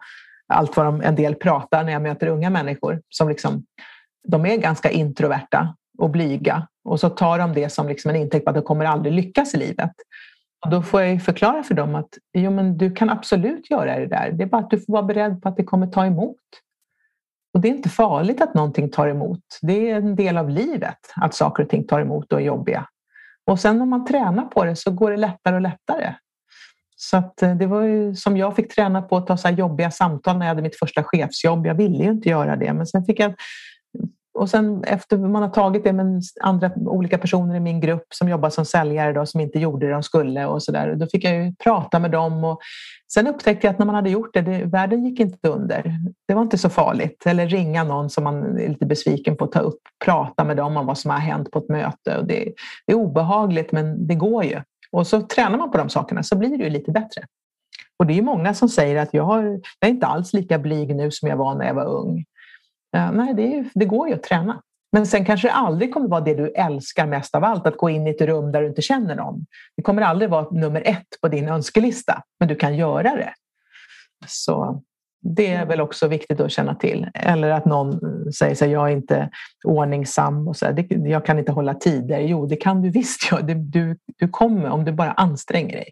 allt 0.50 0.78
vad 0.78 0.86
de, 0.86 1.02
en 1.02 1.16
del 1.16 1.36
pratar 1.36 1.84
när 1.84 1.92
jag 1.92 2.02
möter 2.02 2.28
unga 2.28 2.50
människor. 2.50 3.02
Som 3.10 3.30
liksom, 3.30 3.66
de 4.28 4.46
är 4.46 4.58
ganska 4.58 4.90
introverta 4.90 5.76
och 5.98 6.10
blyga 6.10 6.68
och 6.86 7.00
så 7.00 7.10
tar 7.10 7.40
de 7.40 7.54
det 7.54 7.70
som 7.70 7.88
liksom 7.88 8.10
en 8.10 8.16
intäkt 8.16 8.46
på 8.46 8.50
att 8.50 8.56
de 8.56 8.64
kommer 8.64 8.86
aldrig 8.86 9.14
lyckas 9.14 9.54
i 9.54 9.58
livet. 9.58 9.92
Och 10.66 10.72
då 10.72 10.82
får 10.82 11.02
jag 11.02 11.24
förklara 11.24 11.64
för 11.64 11.74
dem 11.74 11.96
att 11.96 12.10
jo, 12.34 12.52
men 12.52 12.78
du 12.78 12.92
kan 12.92 13.10
absolut 13.10 13.70
göra 13.70 14.00
det 14.00 14.08
där. 14.08 14.32
Det 14.32 14.44
är 14.44 14.48
bara 14.48 14.62
att 14.62 14.70
du 14.70 14.80
får 14.80 14.94
vara 14.94 15.04
beredd 15.04 15.42
på 15.42 15.50
att 15.50 15.58
det 15.58 15.64
kommer 15.64 15.88
ta 15.88 16.06
emot. 16.06 16.36
Och 17.54 17.60
det 17.60 17.68
är 17.68 17.72
inte 17.72 17.90
farligt 17.90 18.42
att 18.42 18.54
någonting 18.54 18.90
tar 18.90 19.08
emot. 19.08 19.44
Det 19.62 19.92
är 19.92 19.96
en 19.96 20.16
del 20.16 20.38
av 20.38 20.50
livet 20.50 20.98
att 21.16 21.34
saker 21.34 21.64
och 21.64 21.70
ting 21.70 21.88
tar 21.88 22.02
emot 22.02 22.34
och 22.34 22.42
är 22.42 22.46
jobbiga. 22.46 22.88
Och 23.46 23.60
sen 23.60 23.82
om 23.82 23.90
man 23.90 24.06
tränar 24.06 24.46
på 24.46 24.64
det 24.64 24.76
så 24.76 24.92
går 24.92 25.12
det 25.12 25.18
lättare 25.18 25.56
och 25.56 25.62
lättare. 25.62 26.14
Så 27.02 27.18
att 27.18 27.42
eh, 27.42 27.56
det 27.56 27.68
var 27.68 27.82
ju 27.82 28.16
som 28.16 28.38
jag 28.38 28.56
fick 28.56 28.76
träna 28.76 29.02
på 29.02 29.18
att 29.18 29.28
ta 29.28 29.38
så 29.38 29.50
jobbiga 29.50 29.92
samtal 29.92 30.38
när 30.38 30.46
jag 30.46 30.50
hade 30.50 30.62
mitt 30.62 30.80
första 30.80 31.04
chefsjobb. 31.04 31.66
Jag 31.66 31.76
ville 31.76 32.04
ju 32.04 32.10
inte 32.10 32.30
göra 32.30 32.56
det, 32.56 32.74
men 32.74 32.88
sen 32.88 33.06
fick 33.06 33.20
jag 33.20 33.34
och 34.34 34.50
sen 34.50 34.84
efter 34.84 35.18
man 35.18 35.42
har 35.42 35.50
tagit 35.50 35.84
det 35.84 35.94
med 35.94 36.22
andra 36.42 36.72
olika 36.76 37.18
personer 37.18 37.56
i 37.56 37.60
min 37.60 37.80
grupp 37.80 38.06
som 38.10 38.30
jobbar 38.30 38.50
som 38.50 38.66
säljare 38.66 39.14
då, 39.14 39.26
som 39.26 39.40
inte 39.40 39.60
gjorde 39.60 39.86
det 39.86 39.92
de 39.92 40.04
skulle 40.04 40.46
och 40.46 40.64
så 40.64 40.72
där. 40.72 40.96
Då 40.96 41.08
fick 41.08 41.24
jag 41.24 41.34
ju 41.34 41.56
prata 41.64 42.00
med 42.00 42.12
dem 42.12 42.44
och 42.44 42.60
sen 43.14 43.28
upptäckte 43.28 43.68
jag 43.68 43.74
att 43.74 43.80
när 43.80 43.86
man 43.86 43.96
hade 43.96 44.10
gjort 44.10 44.34
det, 44.34 44.42
det, 44.42 44.66
världen 44.66 45.06
gick 45.06 45.20
inte 45.20 45.50
under. 45.50 45.96
Det 46.28 46.34
var 46.34 46.42
inte 46.42 46.58
så 46.58 46.70
farligt. 46.70 47.24
Eller 47.26 47.48
ringa 47.48 47.84
någon 47.84 48.10
som 48.10 48.24
man 48.24 48.58
är 48.58 48.70
lite 48.70 48.86
besviken 48.86 49.38
på, 49.38 49.48
ta 49.48 49.60
upp, 49.60 49.82
prata 50.06 50.44
med 50.44 50.58
dem 50.58 50.78
om 50.78 50.86
vad 50.86 50.98
som 50.98 51.12
har 51.12 51.18
hänt 51.18 51.52
på 51.52 51.60
ett 51.60 51.70
möte. 51.70 52.18
Och 52.18 52.26
det, 52.26 52.54
det 52.88 52.94
är 52.94 52.98
obehagligt 52.98 53.72
men 53.72 54.08
det 54.08 54.16
går 54.16 54.44
ju. 54.44 54.62
Och 54.92 55.08
så 55.08 55.22
tränar 55.22 55.58
man 55.58 55.72
på 55.72 55.78
de 55.78 55.90
sakerna 55.90 56.24
så 56.24 56.38
blir 56.38 56.58
det 56.58 56.64
ju 56.64 56.70
lite 56.70 56.92
bättre. 56.92 57.22
Och 58.00 58.06
det 58.06 58.18
är 58.18 58.22
många 58.22 58.54
som 58.54 58.70
säger 58.70 59.02
att 59.02 59.14
jag, 59.14 59.24
har, 59.24 59.44
jag 59.80 59.90
är 59.90 59.90
inte 59.90 60.08
alls 60.08 60.34
lika 60.34 60.60
blyg 60.60 60.96
nu 60.96 61.12
som 61.12 61.30
jag 61.30 61.38
var 61.38 61.56
när 61.56 61.66
jag 61.66 61.74
var 61.74 61.86
ung. 61.86 62.26
Ja, 62.92 63.12
nej, 63.12 63.34
det, 63.34 63.56
är, 63.56 63.70
det 63.74 63.86
går 63.86 64.08
ju 64.08 64.14
att 64.14 64.24
träna. 64.24 64.62
Men 64.92 65.08
sen 65.08 65.26
kanske 65.26 65.48
det 65.48 65.54
aldrig 65.54 65.94
kommer 65.94 66.08
vara 66.08 66.22
det 66.22 66.34
du 66.34 66.48
älskar 66.48 67.08
mest 67.08 67.36
av 67.36 67.44
allt, 67.44 67.68
att 67.68 67.78
gå 67.78 67.90
in 67.90 68.08
i 68.08 68.10
ett 68.10 68.22
rum 68.22 68.52
där 68.52 68.62
du 68.62 68.68
inte 68.68 68.82
känner 68.82 69.16
någon. 69.16 69.46
Det 69.78 69.84
kommer 69.84 70.02
aldrig 70.02 70.30
vara 70.30 70.50
nummer 70.50 70.82
ett 70.86 71.08
på 71.22 71.28
din 71.28 71.50
önskelista, 71.50 72.24
men 72.40 72.48
du 72.48 72.56
kan 72.56 72.76
göra 72.76 73.16
det. 73.16 73.34
Så 74.28 74.84
det 75.22 75.48
är 75.48 75.66
väl 75.66 75.82
också 75.82 76.08
viktigt 76.08 76.40
att 76.40 76.52
känna 76.52 76.76
till. 76.76 77.08
Eller 77.14 77.50
att 77.50 77.66
någon 77.66 78.00
säger 78.34 78.66
att 78.66 78.72
jag 78.72 78.88
är 78.88 78.94
inte 78.94 79.30
ordningsam 79.64 80.48
och 80.48 80.56
så 80.56 80.66
här, 80.66 81.08
jag 81.08 81.26
kan 81.26 81.40
inte 81.40 81.52
hålla 81.52 81.74
tider. 81.74 82.20
Jo, 82.20 82.46
det 82.46 82.56
kan 82.56 82.82
du 82.82 82.90
visst 82.90 83.32
göra. 83.32 83.42
Du, 83.42 83.98
du 84.18 84.28
kommer 84.28 84.70
om 84.70 84.86
du 84.86 84.92
bara 84.92 85.12
anstränger 85.12 85.76
dig. 85.76 85.90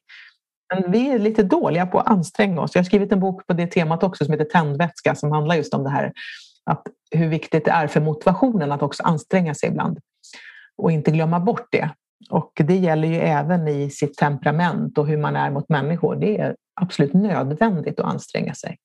Men 0.74 0.92
vi 0.92 1.10
är 1.10 1.20
lite 1.20 1.44
dåliga 1.44 1.86
på 1.86 2.00
att 2.00 2.08
anstränga 2.08 2.62
oss. 2.62 2.76
Jag 2.76 2.80
har 2.80 2.86
skrivit 2.86 3.12
en 3.12 3.20
bok 3.20 3.48
på 3.48 3.54
det 3.54 3.68
temat 3.68 4.04
också 4.04 4.26
som 4.26 4.32
heter 4.32 4.46
Tändvätska 4.46 5.16
som 5.16 5.32
handlar 5.32 5.56
just 5.56 5.74
om 5.74 5.84
det 5.84 5.90
här 5.90 6.12
att 6.66 6.84
hur 7.12 7.28
viktigt 7.28 7.66
det 7.66 7.72
är 7.72 7.88
för 7.88 8.02
motivationen 8.02 8.72
att 8.72 8.82
också 8.82 9.04
anstränga 9.04 9.56
sig 9.56 9.70
ibland 9.70 10.00
och 10.78 10.92
inte 10.92 11.12
glömma 11.12 11.40
bort 11.40 11.68
det. 11.72 11.90
Och 12.30 12.52
det 12.56 12.76
gäller 12.76 13.08
ju 13.08 13.16
även 13.16 13.68
i 13.68 13.90
sitt 13.90 14.18
temperament 14.18 14.98
och 14.98 15.08
hur 15.08 15.18
man 15.18 15.36
är 15.36 15.52
mot 15.52 15.70
människor. 15.70 16.16
Det 16.16 16.38
är 16.38 16.56
absolut 16.82 17.14
nödvändigt 17.14 18.00
att 18.00 18.14
anstränga 18.14 18.54
sig. 18.54 18.78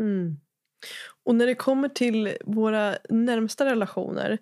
Mm. 0.00 0.36
Och 1.24 1.34
när 1.34 1.46
det 1.46 1.54
kommer 1.54 1.88
till 1.88 2.36
våra 2.44 2.96
närmsta 3.08 3.64
relationer 3.64 4.38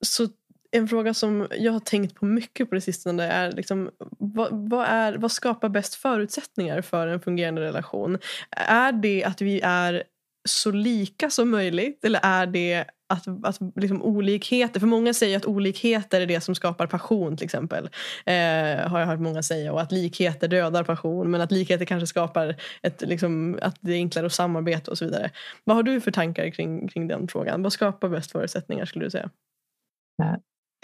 så 0.00 0.28
en 0.70 0.88
fråga 0.88 1.14
som 1.14 1.48
jag 1.58 1.72
har 1.72 1.80
tänkt 1.80 2.14
på 2.14 2.26
mycket 2.26 2.68
på 2.68 2.74
det 2.74 2.80
sistone 2.80 3.24
är 3.24 3.52
liksom, 3.52 3.90
vad, 4.18 4.68
vad, 4.70 4.86
är, 4.86 5.14
vad 5.14 5.32
skapar 5.32 5.68
bäst 5.68 5.94
förutsättningar 5.94 6.82
för 6.82 7.06
en 7.06 7.20
fungerande 7.20 7.60
relation? 7.60 8.18
Är 8.50 8.92
det 8.92 9.24
att 9.24 9.40
vi 9.40 9.60
är 9.60 10.04
så 10.48 10.70
lika 10.70 11.30
som 11.30 11.50
möjligt 11.50 12.04
eller 12.04 12.20
är 12.22 12.46
det 12.46 12.84
att, 13.14 13.44
att 13.44 13.58
liksom 13.76 14.02
olikheter, 14.02 14.80
för 14.80 14.86
många 14.86 15.14
säger 15.14 15.36
att 15.36 15.46
olikheter 15.46 16.20
är 16.20 16.26
det 16.26 16.40
som 16.40 16.54
skapar 16.54 16.86
passion 16.86 17.36
till 17.36 17.44
exempel. 17.44 17.84
Eh, 18.26 18.88
har 18.88 19.00
jag 19.00 19.06
hört 19.06 19.20
många 19.20 19.42
säga 19.42 19.72
och 19.72 19.80
att 19.80 19.92
likheter 19.92 20.48
dödar 20.48 20.84
passion 20.84 21.30
men 21.30 21.40
att 21.40 21.52
likheter 21.52 21.84
kanske 21.84 22.06
skapar 22.06 22.56
ett, 22.82 23.02
liksom, 23.06 23.58
att 23.62 23.76
det 23.80 23.92
är 23.92 23.96
enklare 23.96 24.26
att 24.26 24.32
samarbeta 24.32 24.90
och 24.90 24.98
så 24.98 25.04
vidare. 25.04 25.30
Vad 25.64 25.76
har 25.76 25.82
du 25.82 26.00
för 26.00 26.10
tankar 26.10 26.50
kring, 26.50 26.88
kring 26.88 27.08
den 27.08 27.28
frågan? 27.28 27.62
Vad 27.62 27.72
skapar 27.72 28.08
bäst 28.08 28.32
förutsättningar 28.32 28.84
skulle 28.84 29.04
du 29.04 29.10
säga? 29.10 29.30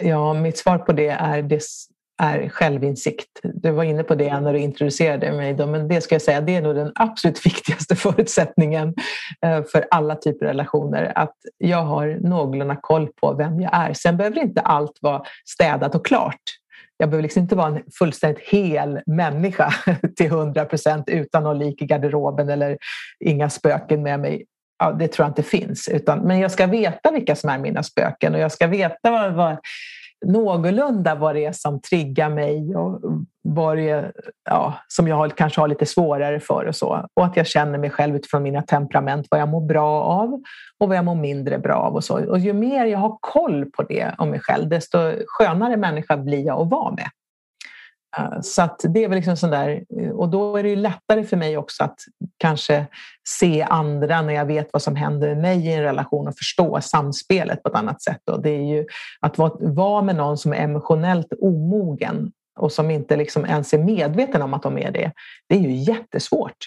Ja, 0.03 0.33
mitt 0.33 0.57
svar 0.57 0.77
på 0.77 0.93
det 0.93 1.07
är 1.07 1.41
det 1.41 1.63
är 2.21 2.49
självinsikt. 2.49 3.39
Du 3.43 3.71
var 3.71 3.83
inne 3.83 4.03
på 4.03 4.15
det 4.15 4.39
när 4.39 4.53
du 4.53 4.59
introducerade 4.59 5.31
mig, 5.31 5.53
då, 5.53 5.67
men 5.67 5.87
det 5.87 6.01
ska 6.01 6.15
jag 6.15 6.21
säga, 6.21 6.41
det 6.41 6.55
är 6.55 6.61
nog 6.61 6.75
den 6.75 6.91
absolut 6.95 7.45
viktigaste 7.45 7.95
förutsättningen 7.95 8.93
eh, 9.45 9.63
för 9.63 9.85
alla 9.91 10.15
typer 10.15 10.45
av 10.45 10.51
relationer. 10.51 11.11
Att 11.15 11.35
jag 11.57 11.83
har 11.83 12.17
någorlunda 12.21 12.77
koll 12.81 13.07
på 13.07 13.33
vem 13.33 13.61
jag 13.61 13.73
är. 13.73 13.93
Sen 13.93 14.17
behöver 14.17 14.41
inte 14.41 14.61
allt 14.61 14.97
vara 15.01 15.23
städat 15.45 15.95
och 15.95 16.05
klart. 16.05 16.41
Jag 16.97 17.09
behöver 17.09 17.23
liksom 17.23 17.41
inte 17.41 17.55
vara 17.55 17.67
en 17.67 17.83
fullständigt 17.99 18.43
hel 18.43 19.01
människa 19.05 19.73
till 20.17 20.29
hundra 20.29 20.65
procent 20.65 21.09
utan 21.09 21.43
någon 21.43 21.59
lik 21.59 21.81
i 21.81 21.85
garderoben 21.85 22.49
eller 22.49 22.77
inga 23.19 23.49
spöken 23.49 24.03
med 24.03 24.19
mig. 24.19 24.45
Ja, 24.79 24.91
det 24.91 25.07
tror 25.07 25.25
jag 25.25 25.29
inte 25.31 25.43
finns. 25.43 25.87
Utan, 25.87 26.19
men 26.19 26.39
jag 26.39 26.51
ska 26.51 26.67
veta 26.67 27.11
vilka 27.11 27.35
som 27.35 27.49
är 27.49 27.59
mina 27.59 27.83
spöken 27.83 28.35
och 28.35 28.39
jag 28.39 28.51
ska 28.51 28.67
veta 28.67 29.11
vad, 29.11 29.33
vad 29.33 29.57
någorlunda 30.25 31.15
vad 31.15 31.35
det 31.35 31.45
är 31.45 31.51
som 31.51 31.81
triggar 31.81 32.29
mig 32.29 32.75
och 32.75 33.01
vad 33.43 33.77
det 33.77 33.89
är, 33.89 34.11
ja, 34.49 34.73
som 34.87 35.07
jag 35.07 35.35
kanske 35.35 35.61
har 35.61 35.67
lite 35.67 35.85
svårare 35.85 36.39
för 36.39 36.65
och 36.65 36.75
så. 36.75 37.05
Och 37.13 37.25
att 37.25 37.37
jag 37.37 37.47
känner 37.47 37.77
mig 37.77 37.89
själv 37.89 38.15
utifrån 38.15 38.43
mina 38.43 38.61
temperament, 38.61 39.27
vad 39.29 39.39
jag 39.39 39.49
mår 39.49 39.67
bra 39.67 40.01
av 40.01 40.33
och 40.79 40.87
vad 40.87 40.97
jag 40.97 41.05
mår 41.05 41.15
mindre 41.15 41.59
bra 41.59 41.75
av. 41.75 41.95
Och, 41.95 42.03
så. 42.03 42.29
och 42.29 42.39
ju 42.39 42.53
mer 42.53 42.85
jag 42.85 42.99
har 42.99 43.17
koll 43.21 43.65
på 43.65 43.83
det 43.83 44.15
om 44.17 44.29
mig 44.29 44.39
själv, 44.39 44.69
desto 44.69 44.97
skönare 45.27 45.77
människa 45.77 46.17
blir 46.17 46.45
jag 46.45 46.61
att 46.61 46.69
vara 46.69 46.91
med. 46.91 47.09
Eh, 48.17 48.41
så 48.41 48.61
att 48.61 48.81
det 48.83 49.03
är 49.03 49.07
väl 49.07 49.15
liksom 49.15 49.37
sån 49.37 49.49
där, 49.49 49.83
eh, 49.99 50.09
och 50.09 50.29
då 50.29 50.57
är 50.57 50.63
det 50.63 50.69
ju 50.69 50.75
lättare 50.75 51.23
för 51.23 51.37
mig 51.37 51.57
också 51.57 51.83
att 51.83 51.99
kanske 52.37 52.87
se 53.27 53.61
andra 53.61 54.21
när 54.21 54.33
jag 54.33 54.45
vet 54.45 54.69
vad 54.73 54.81
som 54.81 54.95
händer 54.95 55.27
med 55.27 55.37
mig 55.37 55.67
i 55.67 55.73
en 55.73 55.83
relation 55.83 56.27
och 56.27 56.37
förstå 56.37 56.81
samspelet 56.81 57.63
på 57.63 57.69
ett 57.69 57.75
annat 57.75 58.01
sätt. 58.01 58.29
Och 58.31 58.41
det 58.41 58.49
är 58.49 58.75
ju 58.75 58.85
att 59.19 59.37
vara 59.59 60.01
med 60.01 60.15
någon 60.15 60.37
som 60.37 60.53
är 60.53 60.57
emotionellt 60.57 61.33
omogen 61.41 62.31
och 62.59 62.71
som 62.71 62.91
inte 62.91 63.15
liksom 63.15 63.45
ens 63.45 63.73
är 63.73 63.77
medveten 63.77 64.41
om 64.41 64.53
att 64.53 64.63
de 64.63 64.77
är 64.77 64.91
det. 64.91 65.11
Det 65.49 65.55
är 65.55 65.59
ju 65.59 65.73
jättesvårt. 65.73 66.57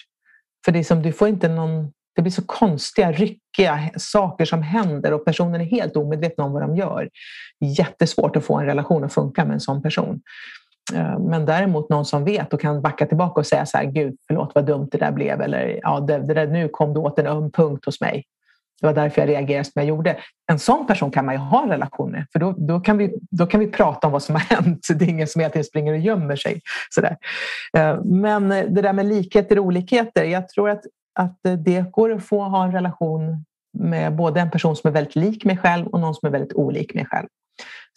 För 0.65 0.71
det, 0.71 0.79
är 0.79 0.83
som, 0.83 1.01
du 1.01 1.11
får 1.11 1.27
inte 1.27 1.47
någon, 1.47 1.91
det 2.15 2.21
blir 2.21 2.31
så 2.31 2.43
konstiga, 2.45 3.11
ryckiga 3.11 3.89
saker 3.97 4.45
som 4.45 4.61
händer 4.61 5.13
och 5.13 5.25
personen 5.25 5.61
är 5.61 5.65
helt 5.65 5.95
omedveten 5.95 6.45
om 6.45 6.51
vad 6.51 6.61
de 6.61 6.75
gör. 6.75 7.09
Jättesvårt 7.59 8.35
att 8.35 8.45
få 8.45 8.57
en 8.57 8.65
relation 8.65 9.03
att 9.03 9.13
funka 9.13 9.45
med 9.45 9.53
en 9.53 9.59
sån 9.59 9.81
person. 9.81 10.21
Eh, 10.93 11.19
men 11.19 11.45
däremot 11.45 11.89
någon 11.89 12.05
som 12.05 12.23
vet 12.23 12.53
och 12.53 12.61
kan 12.61 12.81
backa 12.81 13.05
tillbaka 13.05 13.39
och 13.39 13.47
säga 13.47 13.65
så 13.65 13.77
här, 13.77 13.85
gud 13.85 14.17
förlåt 14.27 14.51
vad 14.55 14.65
dumt 14.65 14.87
det 14.91 14.97
där 14.97 15.11
blev 15.11 15.41
eller 15.41 15.79
ja, 15.83 15.99
det, 15.99 16.17
det 16.17 16.33
där, 16.33 16.47
nu 16.47 16.67
kom 16.67 16.93
det 16.93 16.99
åt 16.99 17.19
en 17.19 17.27
öm 17.27 17.51
punkt 17.51 17.85
hos 17.85 18.01
mig. 18.01 18.23
Det 18.81 18.87
var 18.87 18.93
därför 18.93 19.21
jag 19.21 19.29
reagerade 19.29 19.63
som 19.63 19.71
jag 19.75 19.85
gjorde. 19.85 20.17
En 20.51 20.59
sån 20.59 20.87
person 20.87 21.11
kan 21.11 21.25
man 21.25 21.35
ju 21.35 21.39
ha 21.39 21.63
en 21.63 21.69
relation 21.69 22.11
med 22.11 22.25
för 22.33 22.39
då, 22.39 22.51
då, 22.57 22.79
kan, 22.79 22.97
vi, 22.97 23.15
då 23.31 23.45
kan 23.45 23.59
vi 23.59 23.67
prata 23.67 24.07
om 24.07 24.13
vad 24.13 24.23
som 24.23 24.35
har 24.35 24.41
hänt. 24.55 24.87
Det 24.95 25.05
är 25.05 25.09
ingen 25.09 25.27
som 25.27 25.39
hela 25.39 25.51
tiden 25.51 25.63
springer 25.63 25.93
och 25.93 25.99
gömmer 25.99 26.35
sig. 26.35 26.61
Så 26.89 27.01
där. 27.01 27.17
Eh, 27.77 28.03
men 28.03 28.49
det 28.49 28.81
där 28.81 28.93
med 28.93 29.05
likheter 29.05 29.59
och 29.59 29.65
olikheter, 29.65 30.23
jag 30.23 30.49
tror 30.49 30.69
att, 30.69 30.83
att 31.19 31.39
det 31.65 31.91
går 31.91 32.13
att 32.13 32.25
få 32.25 32.43
ha 32.43 32.63
en 32.63 32.71
relation 32.71 33.45
med 33.77 34.15
både 34.15 34.41
en 34.41 34.51
person 34.51 34.75
som 34.75 34.87
är 34.87 34.93
väldigt 34.93 35.15
lik 35.15 35.45
mig 35.45 35.57
själv 35.57 35.87
och 35.87 35.99
någon 35.99 36.15
som 36.15 36.27
är 36.27 36.31
väldigt 36.31 36.53
olik 36.53 36.93
mig 36.93 37.05
själv. 37.05 37.27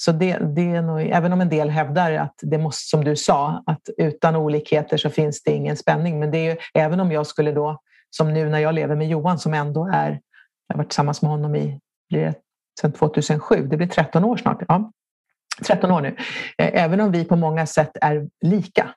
Så 0.00 0.12
det, 0.12 0.38
det 0.38 0.74
är 0.74 0.82
nog, 0.82 1.00
även 1.00 1.32
om 1.32 1.40
en 1.40 1.48
del 1.48 1.70
hävdar 1.70 2.12
att 2.12 2.34
det 2.42 2.58
måste, 2.58 2.88
som 2.88 3.04
du 3.04 3.16
sa, 3.16 3.62
att 3.66 3.80
utan 3.98 4.36
olikheter 4.36 4.96
så 4.96 5.10
finns 5.10 5.42
det 5.42 5.50
ingen 5.50 5.76
spänning. 5.76 6.18
Men 6.18 6.30
det 6.30 6.38
är 6.38 6.50
ju, 6.50 6.56
även 6.74 7.00
om 7.00 7.12
jag 7.12 7.26
skulle 7.26 7.52
då, 7.52 7.80
som 8.10 8.34
nu 8.34 8.48
när 8.48 8.58
jag 8.58 8.74
lever 8.74 8.96
med 8.96 9.08
Johan 9.08 9.38
som 9.38 9.54
ändå 9.54 9.90
är, 9.92 10.10
jag 10.68 10.74
har 10.74 10.78
varit 10.78 10.88
tillsammans 10.88 11.22
med 11.22 11.30
honom 11.30 11.56
i, 11.56 11.80
blir 12.08 12.20
det, 12.20 12.34
sedan 12.80 12.92
2007, 12.92 13.66
det 13.66 13.76
blir 13.76 13.86
13 13.86 14.24
år 14.24 14.36
snart. 14.36 14.62
Ja, 14.68 14.92
13 15.66 15.90
år 15.90 16.00
nu. 16.00 16.16
Eh, 16.58 16.84
även 16.84 17.00
om 17.00 17.12
vi 17.12 17.24
på 17.24 17.36
många 17.36 17.66
sätt 17.66 17.90
är 18.00 18.28
lika, 18.44 18.94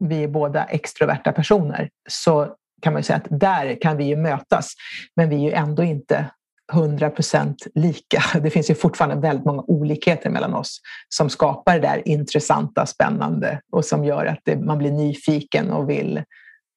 vi 0.00 0.24
är 0.24 0.28
båda 0.28 0.64
extroverta 0.64 1.32
personer, 1.32 1.90
så 2.08 2.54
kan 2.82 2.92
man 2.92 3.02
säga 3.02 3.16
att 3.16 3.40
där 3.40 3.80
kan 3.80 3.96
vi 3.96 4.04
ju 4.04 4.16
mötas. 4.16 4.72
Men 5.16 5.28
vi 5.28 5.36
är 5.36 5.40
ju 5.40 5.52
ändå 5.52 5.82
inte 5.82 6.30
100 6.72 7.10
procent 7.10 7.66
lika. 7.74 8.22
Det 8.40 8.50
finns 8.50 8.70
ju 8.70 8.74
fortfarande 8.74 9.28
väldigt 9.28 9.46
många 9.46 9.62
olikheter 9.66 10.30
mellan 10.30 10.54
oss 10.54 10.80
som 11.08 11.30
skapar 11.30 11.74
det 11.74 11.80
där 11.80 12.08
intressanta, 12.08 12.86
spännande 12.86 13.60
och 13.72 13.84
som 13.84 14.04
gör 14.04 14.26
att 14.26 14.40
det, 14.44 14.56
man 14.56 14.78
blir 14.78 14.90
nyfiken 14.90 15.70
och 15.70 15.90
vill... 15.90 16.22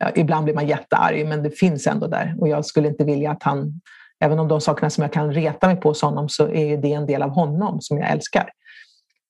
Ja, 0.02 0.12
ibland 0.16 0.44
blir 0.44 0.56
man 0.56 0.68
jättearg, 0.68 1.28
men 1.28 1.44
det 1.44 1.52
finns 1.52 1.88
ändå 1.88 2.08
där. 2.08 2.36
Och 2.40 2.48
jag 2.48 2.66
skulle 2.66 2.88
inte 2.88 3.04
vilja 3.04 3.32
att 3.32 3.44
han... 3.44 3.82
Även 4.20 4.40
om 4.40 4.48
de 4.48 4.62
sakerna 4.62 4.90
som 4.90 5.02
jag 5.02 5.14
kan 5.14 5.34
reta 5.34 5.68
mig 5.68 5.76
på 5.76 5.90
hos 5.90 6.02
honom 6.02 6.30
så 6.30 6.50
är 6.50 6.78
det 6.78 6.94
en 6.94 7.06
del 7.06 7.22
av 7.22 7.30
honom 7.30 7.82
som 7.82 7.98
jag 7.98 8.12
älskar. 8.12 8.50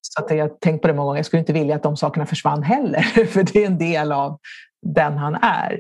Så 0.10 0.24
att 0.24 0.32
jag 0.32 0.44
har 0.44 0.50
tänkt 0.62 0.82
på 0.82 0.88
det 0.88 0.94
många 0.94 1.06
gånger. 1.06 1.20
Jag 1.20 1.26
skulle 1.26 1.40
inte 1.40 1.54
vilja 1.54 1.76
att 1.76 1.84
de 1.84 1.98
sakerna 1.98 2.26
försvann 2.26 2.64
heller, 2.64 3.02
för 3.26 3.44
det 3.44 3.64
är 3.64 3.68
en 3.68 3.78
del 3.78 4.12
av 4.12 4.40
den 4.82 5.18
han 5.18 5.36
är. 5.36 5.80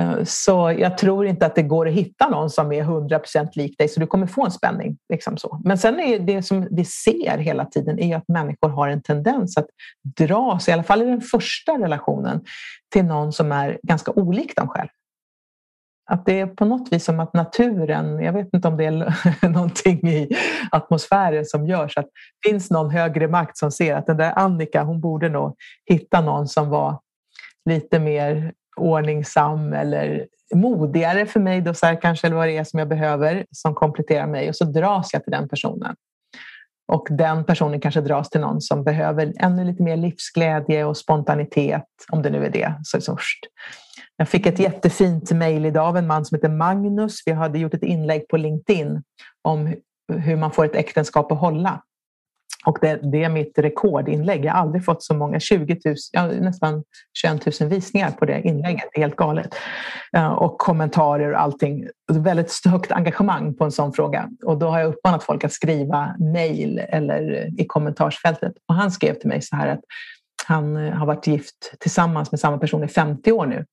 Eh, 0.00 0.24
så 0.24 0.76
jag 0.78 0.98
tror 0.98 1.26
inte 1.26 1.46
att 1.46 1.54
det 1.54 1.62
går 1.62 1.88
att 1.88 1.94
hitta 1.94 2.28
någon 2.28 2.50
som 2.50 2.72
är 2.72 2.84
100% 2.84 3.48
lik 3.54 3.78
dig, 3.78 3.88
så 3.88 4.00
du 4.00 4.06
kommer 4.06 4.26
få 4.26 4.44
en 4.44 4.50
spänning. 4.50 4.98
Liksom 5.12 5.36
så. 5.36 5.60
Men 5.64 5.78
sen 5.78 6.00
är 6.00 6.18
det 6.18 6.42
som 6.42 6.68
vi 6.70 6.84
ser 6.84 7.38
hela 7.38 7.64
tiden 7.64 7.98
är 7.98 8.16
att 8.16 8.28
människor 8.28 8.68
har 8.68 8.88
en 8.88 9.02
tendens 9.02 9.56
att 9.56 9.66
dras, 10.16 10.68
i 10.68 10.72
alla 10.72 10.82
fall 10.82 11.02
i 11.02 11.04
den 11.04 11.20
första 11.20 11.72
relationen, 11.72 12.40
till 12.92 13.04
någon 13.04 13.32
som 13.32 13.52
är 13.52 13.78
ganska 13.82 14.10
olik 14.10 14.56
dem 14.56 14.68
själv. 14.68 14.88
Att 16.10 16.26
det 16.26 16.40
är 16.40 16.46
på 16.46 16.64
något 16.64 16.92
vis 16.92 17.04
som 17.04 17.20
att 17.20 17.34
naturen, 17.34 18.22
jag 18.22 18.32
vet 18.32 18.54
inte 18.54 18.68
om 18.68 18.76
det 18.76 18.84
är 18.84 19.48
någonting 19.48 20.08
i 20.08 20.28
atmosfären 20.70 21.44
som 21.44 21.66
gör 21.66 21.88
så 21.88 22.00
att 22.00 22.06
det 22.06 22.50
finns 22.50 22.70
någon 22.70 22.90
högre 22.90 23.28
makt 23.28 23.56
som 23.56 23.70
ser 23.70 23.94
att 23.94 24.06
den 24.06 24.16
där 24.16 24.32
Annika, 24.38 24.82
hon 24.82 25.00
borde 25.00 25.28
nog 25.28 25.54
hitta 25.90 26.20
någon 26.20 26.48
som 26.48 26.70
var 26.70 26.98
lite 27.64 27.98
mer 27.98 28.52
ordningsam 28.76 29.72
eller 29.72 30.26
modigare 30.54 31.26
för 31.26 31.40
mig 31.40 31.60
då 31.60 31.74
så 31.74 31.86
här, 31.86 32.00
kanske 32.00 32.26
eller 32.26 32.36
vad 32.36 32.48
det 32.48 32.56
är 32.56 32.64
som 32.64 32.78
jag 32.78 32.88
behöver 32.88 33.46
som 33.50 33.74
kompletterar 33.74 34.26
mig 34.26 34.48
och 34.48 34.56
så 34.56 34.64
dras 34.64 35.10
jag 35.12 35.24
till 35.24 35.32
den 35.32 35.48
personen. 35.48 35.96
Och 36.90 37.08
den 37.10 37.44
personen 37.44 37.80
kanske 37.80 38.00
dras 38.00 38.30
till 38.30 38.40
någon 38.40 38.60
som 38.60 38.84
behöver 38.84 39.32
ännu 39.38 39.64
lite 39.64 39.82
mer 39.82 39.96
livsglädje 39.96 40.84
och 40.84 40.96
spontanitet, 40.96 41.84
om 42.08 42.22
det 42.22 42.30
nu 42.30 42.44
är 42.44 42.50
det 42.50 42.74
så 42.82 43.00
först. 43.00 43.38
Jag 44.16 44.28
fick 44.28 44.46
ett 44.46 44.58
jättefint 44.58 45.32
mejl 45.32 45.66
idag 45.66 45.86
av 45.86 45.96
en 45.96 46.06
man 46.06 46.24
som 46.24 46.34
heter 46.34 46.48
Magnus. 46.48 47.22
Vi 47.26 47.32
hade 47.32 47.58
gjort 47.58 47.74
ett 47.74 47.82
inlägg 47.82 48.28
på 48.28 48.36
LinkedIn 48.36 49.02
om 49.42 49.74
hur 50.12 50.36
man 50.36 50.52
får 50.52 50.64
ett 50.64 50.76
äktenskap 50.76 51.32
att 51.32 51.38
hålla. 51.38 51.82
Och 52.66 52.78
det, 52.80 53.00
det, 53.12 53.24
är 53.24 53.28
mitt 53.28 53.58
rekordinlägg. 53.58 54.44
Jag 54.44 54.52
har 54.52 54.60
aldrig 54.60 54.84
fått 54.84 55.02
så 55.02 55.14
många, 55.14 55.40
20 55.40 55.80
000, 55.84 55.96
ja, 56.12 56.26
nästan 56.26 56.84
21 57.18 57.60
000 57.60 57.70
visningar 57.70 58.10
på 58.10 58.24
det 58.24 58.40
inlägget. 58.40 58.84
Det 58.92 58.98
är 58.98 59.02
helt 59.02 59.16
galet. 59.16 59.54
Eh, 60.16 60.32
och 60.32 60.58
kommentarer 60.58 61.32
och 61.32 61.40
allting. 61.40 61.86
Väldigt 62.12 62.60
högt 62.64 62.92
engagemang 62.92 63.54
på 63.54 63.64
en 63.64 63.72
sån 63.72 63.92
fråga. 63.92 64.28
Och 64.44 64.58
då 64.58 64.68
har 64.68 64.80
jag 64.80 64.88
uppmanat 64.88 65.24
folk 65.24 65.44
att 65.44 65.52
skriva 65.52 66.14
mejl 66.18 66.78
eller 66.78 67.50
i 67.60 67.64
kommentarsfältet. 67.66 68.52
Och 68.68 68.74
han 68.74 68.90
skrev 68.90 69.14
till 69.14 69.28
mig 69.28 69.42
så 69.42 69.56
här 69.56 69.68
att 69.68 69.80
han 70.46 70.76
eh, 70.76 70.92
har 70.92 71.06
varit 71.06 71.26
gift 71.26 71.74
tillsammans 71.78 72.30
med 72.30 72.40
samma 72.40 72.58
person 72.58 72.84
i 72.84 72.88
50 72.88 73.32
år 73.32 73.46
nu. 73.46 73.64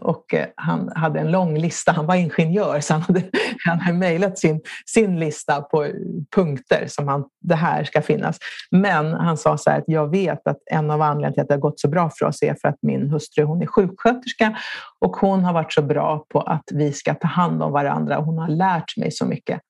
Och 0.00 0.34
eh, 0.34 0.46
han 0.56 0.92
hade 0.94 1.20
en 1.20 1.30
lång 1.30 1.58
lista, 1.58 1.92
han 1.92 2.06
var 2.06 2.14
ingenjör 2.14 2.80
så 2.80 2.94
han 2.94 3.02
hade, 3.02 3.22
han 3.66 3.80
hade 3.80 3.98
mejlat 3.98 4.38
sin, 4.38 4.60
sin 4.86 5.20
lista 5.20 5.62
på 5.62 5.86
punkter 6.34 6.86
som 6.88 7.08
han, 7.08 7.24
det 7.40 7.54
här 7.54 7.84
ska 7.84 8.02
finnas. 8.02 8.38
Men 8.70 9.12
han 9.12 9.36
sa 9.36 9.58
så 9.58 9.70
här 9.70 9.78
att 9.78 9.84
jag 9.86 10.10
vet 10.10 10.46
att 10.46 10.58
en 10.70 10.90
av 10.90 11.02
anledningarna 11.02 11.32
till 11.32 11.42
att 11.42 11.48
det 11.48 11.54
har 11.54 11.60
gått 11.60 11.80
så 11.80 11.88
bra 11.88 12.10
för 12.18 12.26
oss 12.26 12.42
är 12.42 12.54
för 12.54 12.68
att 12.68 12.78
min 12.82 13.10
hustru 13.10 13.44
hon 13.44 13.62
är 13.62 13.66
sjuksköterska 13.66 14.56
och 14.98 15.16
hon 15.16 15.44
har 15.44 15.52
varit 15.52 15.72
så 15.72 15.82
bra 15.82 16.26
på 16.28 16.40
att 16.40 16.64
vi 16.72 16.92
ska 16.92 17.14
ta 17.14 17.28
hand 17.28 17.62
om 17.62 17.72
varandra. 17.72 18.16
Hon 18.16 18.38
har 18.38 18.48
lärt 18.48 18.96
mig 18.96 19.10
så 19.10 19.26
mycket 19.26 19.60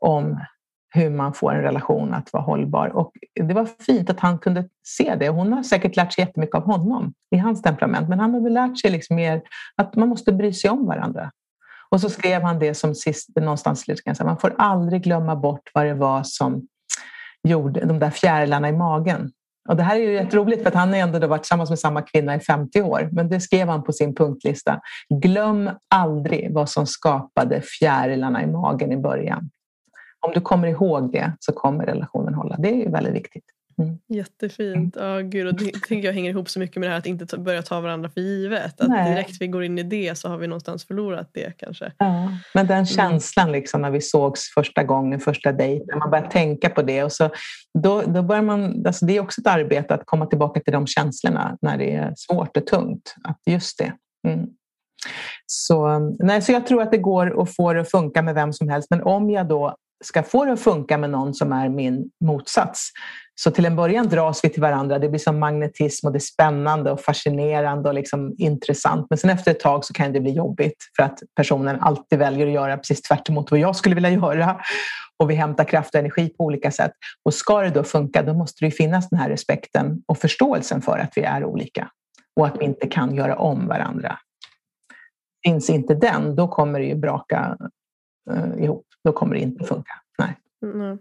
om 0.00 0.40
hur 0.90 1.10
man 1.10 1.34
får 1.34 1.54
en 1.54 1.62
relation 1.62 2.14
att 2.14 2.32
vara 2.32 2.42
hållbar. 2.42 2.88
Och 2.88 3.12
det 3.34 3.54
var 3.54 3.64
fint 3.64 4.10
att 4.10 4.20
han 4.20 4.38
kunde 4.38 4.68
se 4.86 5.14
det. 5.14 5.28
Hon 5.28 5.52
har 5.52 5.62
säkert 5.62 5.96
lärt 5.96 6.12
sig 6.12 6.24
jättemycket 6.24 6.54
av 6.54 6.62
honom 6.62 7.14
i 7.30 7.36
hans 7.36 7.62
temperament, 7.62 8.08
men 8.08 8.20
han 8.20 8.34
har 8.34 8.40
väl 8.40 8.52
lärt 8.52 8.80
sig 8.80 8.90
liksom 8.90 9.16
mer 9.16 9.42
att 9.76 9.96
man 9.96 10.08
måste 10.08 10.32
bry 10.32 10.52
sig 10.52 10.70
om 10.70 10.86
varandra. 10.86 11.30
Och 11.90 12.00
så 12.00 12.10
skrev 12.10 12.42
han 12.42 12.58
det 12.58 12.74
som 12.74 12.94
sist, 12.94 13.28
någonstans, 13.36 13.84
man 14.24 14.38
får 14.38 14.54
aldrig 14.58 15.02
glömma 15.02 15.36
bort 15.36 15.70
vad 15.74 15.86
det 15.86 15.94
var 15.94 16.22
som 16.24 16.66
gjorde 17.48 17.84
de 17.84 17.98
där 17.98 18.10
fjärilarna 18.10 18.68
i 18.68 18.72
magen. 18.72 19.30
Och 19.68 19.76
det 19.76 19.82
här 19.82 19.96
är 19.96 20.00
ju 20.00 20.12
rätt 20.12 20.34
roligt 20.34 20.62
för 20.62 20.68
att 20.68 20.74
han 20.74 20.88
har 20.88 20.96
ändå 20.96 21.26
varit 21.26 21.42
tillsammans 21.42 21.70
med 21.70 21.78
samma 21.78 22.02
kvinna 22.02 22.36
i 22.36 22.40
50 22.40 22.82
år. 22.82 23.08
Men 23.12 23.28
det 23.28 23.40
skrev 23.40 23.68
han 23.68 23.82
på 23.82 23.92
sin 23.92 24.14
punktlista. 24.14 24.80
Glöm 25.22 25.70
aldrig 25.94 26.54
vad 26.54 26.70
som 26.70 26.86
skapade 26.86 27.60
fjärilarna 27.60 28.42
i 28.42 28.46
magen 28.46 28.92
i 28.92 28.96
början 28.96 29.50
om 30.20 30.32
du 30.34 30.40
kommer 30.40 30.68
ihåg 30.68 31.12
det 31.12 31.32
så 31.40 31.52
kommer 31.52 31.86
relationen 31.86 32.34
hålla. 32.34 32.56
Det 32.58 32.84
är 32.84 32.90
väldigt 32.90 33.14
viktigt. 33.14 33.44
Mm. 33.82 33.98
Jättefint. 34.08 34.96
Ja, 34.98 35.18
gud, 35.20 35.46
och 35.46 35.54
det 35.54 35.72
tänker 35.88 36.08
jag 36.08 36.14
hänger 36.14 36.30
ihop 36.30 36.48
så 36.48 36.58
mycket 36.58 36.76
med 36.76 36.88
det 36.88 36.90
här 36.92 36.98
att 36.98 37.06
inte 37.06 37.38
börja 37.38 37.62
ta 37.62 37.80
varandra 37.80 38.10
för 38.10 38.20
givet. 38.20 38.80
Att 38.80 38.88
Nej. 38.88 39.10
direkt 39.10 39.36
vi 39.40 39.46
går 39.46 39.64
in 39.64 39.78
i 39.78 39.82
det 39.82 40.18
så 40.18 40.28
har 40.28 40.36
vi 40.36 40.46
någonstans 40.46 40.84
förlorat 40.84 41.30
det 41.32 41.52
kanske. 41.56 41.92
Ja, 41.98 42.32
men 42.54 42.66
den 42.66 42.76
mm. 42.76 42.86
känslan 42.86 43.52
liksom 43.52 43.82
när 43.82 43.90
vi 43.90 44.00
sågs 44.00 44.54
första 44.54 44.82
gången, 44.82 45.20
första 45.20 45.52
dejten, 45.52 45.98
man 45.98 46.10
börjar 46.10 46.26
tänka 46.26 46.68
på 46.68 46.82
det 46.82 47.04
och 47.04 47.12
så 47.12 47.30
då, 47.78 48.02
då 48.02 48.22
börjar 48.22 48.42
man, 48.42 48.86
alltså 48.86 49.06
det 49.06 49.16
är 49.16 49.20
också 49.20 49.40
ett 49.40 49.46
arbete 49.46 49.94
att 49.94 50.06
komma 50.06 50.26
tillbaka 50.26 50.60
till 50.60 50.72
de 50.72 50.86
känslorna 50.86 51.58
när 51.62 51.78
det 51.78 51.94
är 51.94 52.12
svårt 52.16 52.56
och 52.56 52.66
tungt. 52.66 53.14
Att 53.24 53.38
just 53.46 53.78
det. 53.78 53.92
Mm. 54.28 54.46
Så, 55.46 55.98
nej, 56.18 56.42
så 56.42 56.52
jag 56.52 56.66
tror 56.66 56.82
att 56.82 56.90
det 56.90 56.98
går 56.98 57.42
att 57.42 57.56
få 57.56 57.72
det 57.72 57.80
att 57.80 57.90
funka 57.90 58.22
med 58.22 58.34
vem 58.34 58.52
som 58.52 58.68
helst. 58.68 58.88
Men 58.90 59.02
om 59.02 59.30
jag 59.30 59.48
då 59.48 59.76
ska 60.04 60.22
få 60.22 60.44
det 60.44 60.52
att 60.52 60.60
funka 60.60 60.98
med 60.98 61.10
någon 61.10 61.34
som 61.34 61.52
är 61.52 61.68
min 61.68 62.10
motsats. 62.24 62.90
Så 63.34 63.50
till 63.50 63.66
en 63.66 63.76
början 63.76 64.08
dras 64.08 64.44
vi 64.44 64.48
till 64.48 64.62
varandra. 64.62 64.98
Det 64.98 65.08
blir 65.08 65.18
som 65.18 65.38
magnetism 65.38 66.06
och 66.06 66.12
det 66.12 66.18
är 66.18 66.20
spännande 66.20 66.90
och 66.90 67.00
fascinerande 67.00 67.88
och 67.88 67.94
liksom 67.94 68.34
intressant. 68.38 69.06
Men 69.10 69.18
sen 69.18 69.30
efter 69.30 69.50
ett 69.50 69.60
tag 69.60 69.84
så 69.84 69.92
kan 69.92 70.12
det 70.12 70.20
bli 70.20 70.32
jobbigt 70.32 70.76
för 70.96 71.02
att 71.02 71.18
personen 71.36 71.80
alltid 71.80 72.18
väljer 72.18 72.46
att 72.46 72.52
göra 72.52 72.76
precis 72.76 73.02
tvärt 73.02 73.28
vad 73.28 73.60
jag 73.60 73.76
skulle 73.76 73.94
vilja 73.94 74.10
göra. 74.10 74.60
Och 75.18 75.30
vi 75.30 75.34
hämtar 75.34 75.64
kraft 75.64 75.94
och 75.94 76.00
energi 76.00 76.28
på 76.28 76.44
olika 76.44 76.70
sätt. 76.70 76.92
Och 77.24 77.34
ska 77.34 77.60
det 77.60 77.70
då 77.70 77.84
funka, 77.84 78.22
då 78.22 78.34
måste 78.34 78.64
det 78.64 78.70
finnas 78.70 79.08
den 79.08 79.18
här 79.18 79.28
respekten 79.28 80.02
och 80.06 80.18
förståelsen 80.18 80.82
för 80.82 80.98
att 80.98 81.12
vi 81.16 81.22
är 81.22 81.44
olika 81.44 81.90
och 82.40 82.46
att 82.46 82.56
vi 82.60 82.64
inte 82.64 82.86
kan 82.86 83.14
göra 83.14 83.36
om 83.36 83.66
varandra. 83.66 84.18
Finns 85.46 85.70
inte 85.70 85.94
den, 85.94 86.36
då 86.36 86.48
kommer 86.48 86.80
det 86.80 86.86
ju 86.86 86.94
braka 86.94 87.56
Eh, 88.30 88.64
ihop. 88.64 88.86
Då 89.04 89.12
kommer 89.12 89.34
det 89.34 89.40
inte 89.40 89.64
funka. 89.64 89.92
Nej. 90.18 90.36
Mm. 90.62 90.98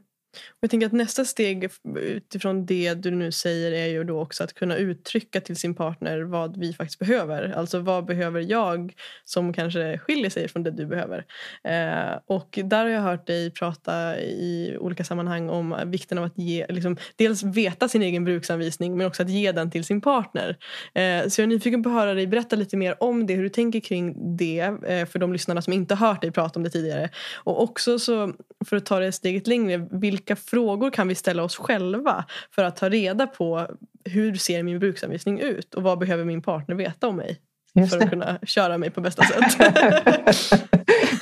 Jag 0.59 0.71
tänker 0.71 0.87
att 0.87 0.93
nästa 0.93 1.25
steg 1.25 1.69
utifrån 1.95 2.65
det 2.65 2.93
du 2.93 3.11
nu 3.11 3.31
säger 3.31 3.71
är 3.71 3.87
ju 3.87 4.03
då 4.03 4.21
också 4.21 4.43
att 4.43 4.53
kunna 4.53 4.77
uttrycka 4.77 5.41
till 5.41 5.55
sin 5.55 5.75
partner 5.75 6.21
vad 6.21 6.59
vi 6.59 6.73
faktiskt 6.73 6.99
behöver. 6.99 7.53
Alltså 7.55 7.79
vad 7.79 8.05
behöver 8.05 8.41
jag 8.41 8.93
som 9.25 9.53
kanske 9.53 9.97
skiljer 9.97 10.29
sig 10.29 10.47
från 10.47 10.63
det 10.63 10.71
du 10.71 10.85
behöver. 10.85 11.25
Eh, 11.63 12.19
och 12.25 12.59
där 12.63 12.83
har 12.83 12.91
jag 12.91 13.01
hört 13.01 13.27
dig 13.27 13.51
prata 13.51 14.19
i 14.19 14.77
olika 14.79 15.03
sammanhang 15.03 15.49
om 15.49 15.75
vikten 15.85 16.17
av 16.17 16.23
att 16.23 16.37
ge, 16.37 16.65
liksom, 16.69 16.97
dels 17.15 17.43
veta 17.43 17.87
sin 17.87 18.01
egen 18.01 18.25
bruksanvisning 18.25 18.97
men 18.97 19.07
också 19.07 19.23
att 19.23 19.29
ge 19.29 19.51
den 19.51 19.71
till 19.71 19.83
sin 19.83 20.01
partner. 20.01 20.57
Eh, 20.93 21.27
så 21.27 21.41
jag 21.41 21.43
är 21.43 21.47
nyfiken 21.47 21.83
på 21.83 21.89
att 21.89 21.95
höra 21.95 22.13
dig 22.13 22.27
berätta 22.27 22.55
lite 22.55 22.77
mer 22.77 23.03
om 23.03 23.27
det, 23.27 23.33
hur 23.33 23.43
du 23.43 23.49
tänker 23.49 23.79
kring 23.79 24.37
det 24.37 24.59
eh, 24.59 25.05
för 25.05 25.19
de 25.19 25.33
lyssnarna 25.33 25.61
som 25.61 25.73
inte 25.73 25.95
hört 25.95 26.21
dig 26.21 26.31
prata 26.31 26.59
om 26.59 26.63
det 26.63 26.69
tidigare. 26.69 27.09
Och 27.35 27.63
också 27.63 27.99
så, 27.99 28.33
för 28.65 28.77
att 28.77 28.85
ta 28.85 28.99
det 28.99 29.11
steget 29.11 29.47
längre, 29.47 29.77
vilka 30.19 30.35
frågor 30.35 30.89
kan 30.89 31.07
vi 31.07 31.15
ställa 31.15 31.43
oss 31.43 31.57
själva 31.57 32.25
för 32.55 32.63
att 32.63 32.75
ta 32.75 32.89
reda 32.89 33.27
på 33.27 33.67
hur 34.05 34.35
ser 34.35 34.63
min 34.63 34.79
bruksanvisning 34.79 35.39
ut 35.39 35.75
och 35.75 35.83
vad 35.83 35.99
behöver 35.99 36.25
min 36.25 36.41
partner 36.41 36.75
veta 36.75 37.07
om 37.07 37.15
mig 37.15 37.39
för 37.89 37.97
att 37.97 38.09
kunna 38.09 38.39
köra 38.43 38.77
mig 38.77 38.89
på 38.89 39.01
bästa 39.01 39.23
sätt. 39.23 39.59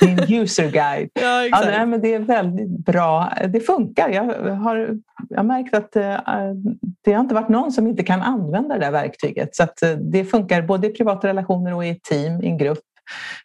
Min 0.00 0.40
user 0.42 0.70
guide. 0.70 1.10
Ja, 1.14 1.44
exakt. 1.44 1.64
Ja, 1.64 1.70
nej, 1.70 1.86
men 1.86 2.00
det 2.00 2.14
är 2.14 2.18
väldigt 2.18 2.84
bra. 2.84 3.32
Det 3.48 3.60
funkar. 3.60 4.08
Jag 4.08 4.24
har, 4.54 4.98
jag 5.28 5.36
har 5.36 5.44
märkt 5.44 5.74
att 5.74 5.96
uh, 5.96 6.02
det 7.04 7.12
har 7.12 7.20
inte 7.20 7.34
varit 7.34 7.48
någon 7.48 7.72
som 7.72 7.86
inte 7.86 8.02
kan 8.02 8.22
använda 8.22 8.74
det 8.74 8.80
där 8.80 8.90
verktyget. 8.90 9.56
Så 9.56 9.62
uh, 9.62 9.96
det 9.98 10.24
funkar 10.24 10.62
både 10.62 10.86
i 10.86 10.90
privata 10.90 11.28
relationer 11.28 11.74
och 11.74 11.86
i 11.86 11.88
ett 11.88 12.02
team, 12.02 12.42
i 12.42 12.46
en 12.46 12.58
grupp. 12.58 12.78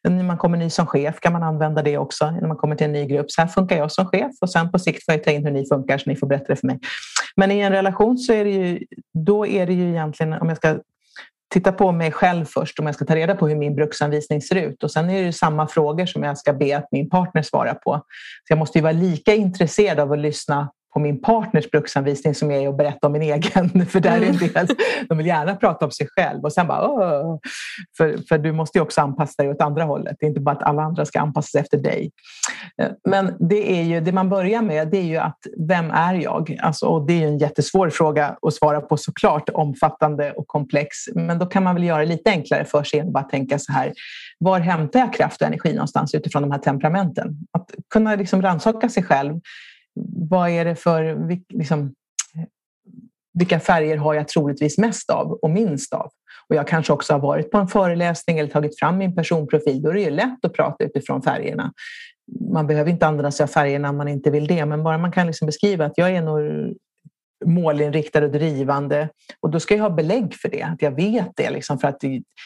När 0.03 0.23
man 0.23 0.37
kommer 0.37 0.57
ny 0.57 0.69
som 0.69 0.87
chef 0.87 1.19
kan 1.19 1.33
man 1.33 1.43
använda 1.43 1.81
det 1.81 1.97
också. 1.97 2.31
När 2.31 2.47
man 2.47 2.57
kommer 2.57 2.75
till 2.75 2.85
en 2.85 2.91
ny 2.91 3.05
grupp. 3.05 3.31
Så 3.31 3.41
här 3.41 3.47
funkar 3.47 3.77
jag 3.77 3.91
som 3.91 4.05
chef 4.05 4.31
och 4.41 4.49
sen 4.49 4.71
på 4.71 4.79
sikt 4.79 5.05
får 5.05 5.13
jag 5.13 5.23
ta 5.23 5.31
in 5.31 5.45
hur 5.45 5.51
ni 5.51 5.65
funkar 5.67 5.97
så 5.97 6.09
ni 6.09 6.15
får 6.15 6.27
berätta 6.27 6.45
det 6.47 6.55
för 6.55 6.67
mig. 6.67 6.79
Men 7.35 7.51
i 7.51 7.59
en 7.59 7.71
relation 7.71 8.17
så 8.17 8.33
är 8.33 8.45
det 8.45 8.51
ju, 8.51 8.79
då 9.13 9.47
är 9.47 9.67
det 9.67 9.73
ju 9.73 9.89
egentligen, 9.89 10.33
om 10.33 10.49
jag 10.49 10.57
ska 10.57 10.77
titta 11.53 11.71
på 11.71 11.91
mig 11.91 12.11
själv 12.11 12.45
först 12.45 12.79
om 12.79 12.85
jag 12.85 12.95
ska 12.95 13.05
ta 13.05 13.15
reda 13.15 13.35
på 13.35 13.47
hur 13.47 13.55
min 13.55 13.75
bruksanvisning 13.75 14.41
ser 14.41 14.55
ut. 14.55 14.83
Och 14.83 14.91
sen 14.91 15.09
är 15.09 15.13
det 15.13 15.25
ju 15.25 15.31
samma 15.31 15.67
frågor 15.67 16.05
som 16.05 16.23
jag 16.23 16.37
ska 16.37 16.53
be 16.53 16.77
att 16.77 16.87
min 16.91 17.09
partner 17.09 17.41
svarar 17.41 17.73
på. 17.73 17.91
Så 18.47 18.51
jag 18.51 18.57
måste 18.57 18.77
ju 18.77 18.81
vara 18.81 18.93
lika 18.93 19.35
intresserad 19.35 19.99
av 19.99 20.11
att 20.11 20.19
lyssna 20.19 20.71
på 20.93 20.99
min 20.99 21.21
partners 21.21 21.71
bruksanvisning 21.71 22.35
som 22.35 22.51
är 22.51 22.69
att 22.69 22.77
berätta 22.77 23.07
om 23.07 23.13
min 23.13 23.21
egen. 23.21 23.85
För 23.89 23.99
där 23.99 24.21
är 24.21 24.25
en 24.25 24.37
del, 24.37 24.67
de 25.09 25.17
vill 25.17 25.27
gärna 25.27 25.55
prata 25.55 25.85
om 25.85 25.91
sig 25.91 26.07
själv 26.15 26.43
och 26.43 26.53
sen 26.53 26.67
bara 26.67 26.87
Åh! 26.87 27.39
För, 27.97 28.17
för 28.29 28.37
du 28.37 28.51
måste 28.51 28.77
ju 28.77 28.81
också 28.81 29.01
anpassa 29.01 29.43
dig 29.43 29.51
åt 29.51 29.61
andra 29.61 29.83
hållet. 29.83 30.15
Det 30.19 30.25
är 30.25 30.27
inte 30.27 30.41
bara 30.41 30.55
att 30.55 30.63
alla 30.63 30.81
andra 30.81 31.05
ska 31.05 31.19
anpassa 31.19 31.47
sig 31.47 31.61
efter 31.61 31.77
dig. 31.77 32.11
Eh, 32.81 32.91
men 33.09 33.35
det, 33.39 33.79
är 33.79 33.83
ju, 33.83 33.99
det 33.99 34.11
man 34.11 34.29
börjar 34.29 34.61
med 34.61 34.87
det 34.87 34.97
är 34.97 35.03
ju 35.03 35.17
att 35.17 35.39
vem 35.67 35.91
är 35.91 36.13
jag? 36.13 36.57
Alltså, 36.61 36.85
och 36.85 37.07
det 37.07 37.13
är 37.13 37.17
ju 37.17 37.27
en 37.27 37.37
jättesvår 37.37 37.89
fråga 37.89 38.37
att 38.41 38.53
svara 38.53 38.81
på 38.81 38.97
såklart, 38.97 39.49
omfattande 39.49 40.31
och 40.31 40.47
komplex. 40.47 40.89
Men 41.15 41.39
då 41.39 41.45
kan 41.45 41.63
man 41.63 41.75
väl 41.75 41.83
göra 41.83 41.99
det 41.99 42.05
lite 42.05 42.29
enklare 42.29 42.65
för 42.65 42.83
sig 42.83 42.99
än 42.99 43.11
bara 43.11 43.23
tänka 43.23 43.59
så 43.59 43.71
här. 43.71 43.93
Var 44.39 44.59
hämtar 44.59 44.99
jag 44.99 45.13
kraft 45.13 45.41
och 45.41 45.47
energi 45.47 45.73
någonstans 45.73 46.13
utifrån 46.13 46.41
de 46.41 46.51
här 46.51 46.59
temperamenten? 46.59 47.37
Att 47.51 47.71
kunna 47.89 48.15
liksom 48.15 48.41
rannsaka 48.41 48.89
sig 48.89 49.03
själv 49.03 49.39
vad 50.29 50.49
är 50.49 50.65
det 50.65 50.75
för, 50.75 51.29
liksom, 51.49 51.93
vilka 53.33 53.59
färger 53.59 53.97
har 53.97 54.13
jag 54.13 54.27
troligtvis 54.27 54.77
mest 54.77 55.09
av 55.09 55.31
och 55.31 55.49
minst 55.49 55.93
av? 55.93 56.09
Och 56.49 56.55
jag 56.55 56.67
kanske 56.67 56.93
också 56.93 57.13
har 57.13 57.19
varit 57.19 57.51
på 57.51 57.57
en 57.57 57.67
föreläsning 57.67 58.39
eller 58.39 58.49
tagit 58.49 58.79
fram 58.79 58.97
min 58.97 59.15
personprofil. 59.15 59.81
Då 59.81 59.89
är 59.89 59.93
det 59.93 60.01
ju 60.01 60.09
lätt 60.09 60.45
att 60.45 60.53
prata 60.53 60.83
utifrån 60.83 61.21
färgerna. 61.21 61.73
Man 62.51 62.67
behöver 62.67 62.91
inte 62.91 63.07
använda 63.07 63.31
sig 63.31 63.43
av 63.43 63.47
färgerna 63.47 63.89
om 63.89 63.97
man 63.97 64.07
inte 64.07 64.31
vill 64.31 64.47
det, 64.47 64.65
men 64.65 64.83
bara 64.83 64.97
man 64.97 65.11
kan 65.11 65.27
liksom 65.27 65.45
beskriva 65.45 65.85
att 65.85 65.97
jag 65.97 66.11
är 66.15 66.21
nog 66.21 66.73
målinriktad 67.45 68.23
och 68.23 68.31
drivande. 68.31 69.09
Och 69.39 69.49
då 69.49 69.59
ska 69.59 69.75
jag 69.75 69.81
ha 69.83 69.89
belägg 69.89 70.33
för 70.33 70.49
det, 70.49 70.63
att 70.63 70.81
jag 70.81 70.91
vet 70.91 71.31
det. 71.35 71.49
Liksom, 71.49 71.79
för 71.79 71.87
att 71.87 72.01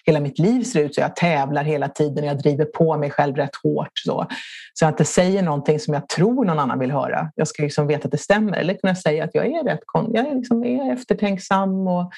hela 0.05 0.19
mitt 0.19 0.39
liv 0.39 0.63
ser 0.63 0.83
ut 0.83 0.95
så. 0.95 1.01
Jag 1.01 1.15
tävlar 1.15 1.63
hela 1.63 1.89
tiden 1.89 2.23
och 2.23 2.29
jag 2.29 2.39
driver 2.39 2.65
på 2.65 2.97
mig 2.97 3.09
själv 3.09 3.35
rätt 3.35 3.55
hårt. 3.63 3.91
Så, 3.93 4.27
så 4.73 4.85
att 4.85 4.97
det 4.97 5.05
säger 5.05 5.43
någonting 5.43 5.79
som 5.79 5.93
jag 5.93 6.09
tror 6.09 6.45
någon 6.45 6.59
annan 6.59 6.79
vill 6.79 6.91
höra. 6.91 7.31
Jag 7.35 7.47
ska 7.47 7.63
liksom 7.63 7.87
veta 7.87 8.05
att 8.05 8.11
det 8.11 8.17
stämmer. 8.17 8.57
Eller 8.57 8.73
kunna 8.73 8.95
säga 8.95 9.23
att 9.23 9.31
jag 9.33 9.45
är 9.45 9.63
rätt 9.63 9.79
jag 9.93 10.27
är, 10.27 10.35
liksom, 10.35 10.63
är 10.63 10.93
eftertänksam 10.93 11.87
och 11.87 12.11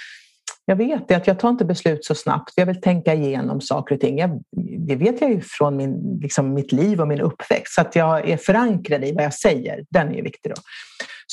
jag 0.70 0.76
vet 0.76 1.08
det, 1.08 1.16
att 1.16 1.28
jag 1.28 1.40
tar 1.40 1.50
inte 1.50 1.66
beslut 1.66 2.06
så 2.06 2.16
snabbt. 2.16 2.54
Jag 2.56 2.66
vill 2.66 2.82
tänka 2.82 3.14
igenom 3.14 3.62
saker 3.62 3.96
och 3.96 4.02
ting. 4.02 4.18
Jag, 4.18 4.44
det 4.88 4.96
vet 4.96 5.22
jag 5.22 5.30
ju 5.32 5.42
från 5.42 5.78
min, 5.78 6.20
liksom 6.22 6.54
mitt 6.54 6.72
liv 6.72 7.02
och 7.02 7.08
min 7.08 7.22
uppväxt. 7.22 7.74
Så 7.74 7.82
att 7.82 7.96
jag 7.96 8.30
är 8.30 8.38
förankrad 8.38 9.04
i 9.04 9.12
vad 9.12 9.24
jag 9.24 9.34
säger. 9.34 9.86
Den 9.90 10.08
är 10.12 10.16
ju 10.16 10.22
viktig. 10.22 10.52
Då. 10.56 10.62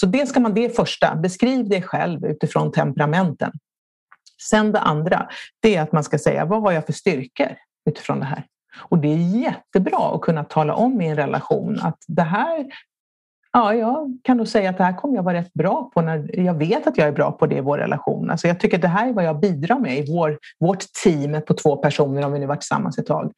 Så 0.01 0.07
det 0.07 0.27
ska 0.27 0.41
man, 0.41 0.55
det 0.55 0.77
första, 0.77 1.15
beskriv 1.15 1.69
dig 1.69 1.83
själv 1.83 2.25
utifrån 2.25 2.73
temperamenten. 2.73 3.53
Sen 4.51 4.73
det 4.73 4.81
andra, 4.81 5.29
det 5.63 5.77
är 5.77 5.83
att 5.83 5.93
man 5.93 6.05
ska 6.05 6.19
säga 6.19 6.45
vad 6.45 6.63
har 6.63 6.73
jag 6.73 6.87
för 6.87 6.93
styrkor 6.93 7.57
utifrån 7.91 8.21
det 8.21 8.27
här? 8.27 8.45
Och 8.79 8.99
det 8.99 9.09
är 9.09 9.41
jättebra 9.43 10.15
att 10.15 10.21
kunna 10.21 10.45
tala 10.45 10.75
om 10.75 11.01
i 11.01 11.09
en 11.09 11.17
relation 11.17 11.81
att 11.83 11.99
det 12.09 12.23
här 12.23 12.67
Ja, 13.53 13.75
jag 13.75 14.19
kan 14.23 14.37
nog 14.37 14.49
säga 14.49 14.71
att 14.71 14.79
det 14.79 14.85
här 14.85 14.97
kommer 14.97 15.15
jag 15.15 15.23
vara 15.23 15.39
rätt 15.39 15.53
bra 15.53 15.91
på 15.95 16.01
när 16.01 16.41
jag 16.41 16.55
vet 16.55 16.87
att 16.87 16.99
jag 16.99 17.09
är 17.09 17.13
bra 17.13 17.33
på 17.33 17.47
det 17.47 17.57
i 17.57 17.61
vår 17.61 17.79
relation. 17.79 18.31
Alltså 18.31 18.49
jag 18.49 18.61
tycker 18.61 18.77
att 18.77 18.83
det 18.83 18.89
här 18.89 19.09
är 19.09 19.13
vad 19.13 19.25
jag 19.25 19.41
bidrar 19.41 19.79
med 19.79 19.99
i 19.99 20.13
vår, 20.13 20.39
vårt 20.59 20.85
team 21.05 21.43
på 21.47 21.55
två 21.55 21.77
personer 21.77 22.25
om 22.25 22.33
vi 22.33 22.39
nu 22.39 22.47
varit 22.47 22.61
tillsammans 22.61 22.99
ett 22.99 23.07
tag. 23.07 23.33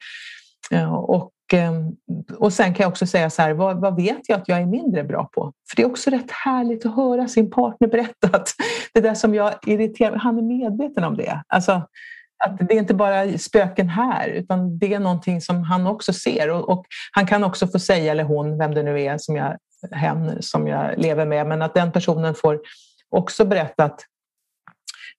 Eh, 0.71 0.93
och 0.93 1.31
Ehm, 1.53 1.95
och 2.37 2.53
sen 2.53 2.73
kan 2.73 2.83
jag 2.83 2.89
också 2.89 3.05
säga 3.05 3.29
så 3.29 3.41
här, 3.41 3.53
vad, 3.53 3.81
vad, 3.81 3.95
vet 3.95 4.29
jag 4.29 4.39
att 4.39 4.47
jag 4.47 4.61
är 4.61 4.65
mindre 4.65 5.03
bra 5.03 5.29
på? 5.33 5.53
För 5.69 5.75
det 5.75 5.81
är 5.81 5.87
också 5.87 6.09
rätt 6.09 6.31
härligt 6.31 6.85
att 6.85 6.95
höra 6.95 7.27
sin 7.27 7.51
partner 7.51 7.87
berätta 7.87 8.27
att 8.27 8.49
det 8.93 9.01
där 9.01 9.13
som 9.13 9.35
jag 9.35 9.53
irriterar 9.65 10.15
han 10.15 10.37
är 10.37 10.41
medveten 10.41 11.03
om 11.03 11.17
det. 11.17 11.43
Alltså, 11.47 11.71
att 12.45 12.57
det 12.57 12.73
är 12.73 12.79
inte 12.79 12.93
bara 12.93 13.37
spöken 13.37 13.89
här, 13.89 14.29
utan 14.29 14.79
det 14.79 14.93
är 14.93 14.99
någonting 14.99 15.41
som 15.41 15.63
han 15.63 15.87
också 15.87 16.13
ser. 16.13 16.49
Och, 16.49 16.69
och, 16.69 16.85
han 17.11 17.27
kan 17.27 17.43
också 17.43 17.67
få 17.67 17.79
säga, 17.79 18.11
eller 18.11 18.23
hon, 18.23 18.57
vem 18.57 18.73
det 18.73 18.83
nu 18.83 19.01
är, 19.01 19.17
som 19.17 19.35
jag, 19.35 19.57
hen 19.91 20.41
som 20.41 20.67
jag 20.67 20.97
lever 20.97 21.25
med, 21.25 21.47
men 21.47 21.61
att 21.61 21.73
den 21.73 21.91
personen 21.91 22.35
får 22.35 22.59
också 23.09 23.45
berätta 23.45 23.83
att 23.83 24.05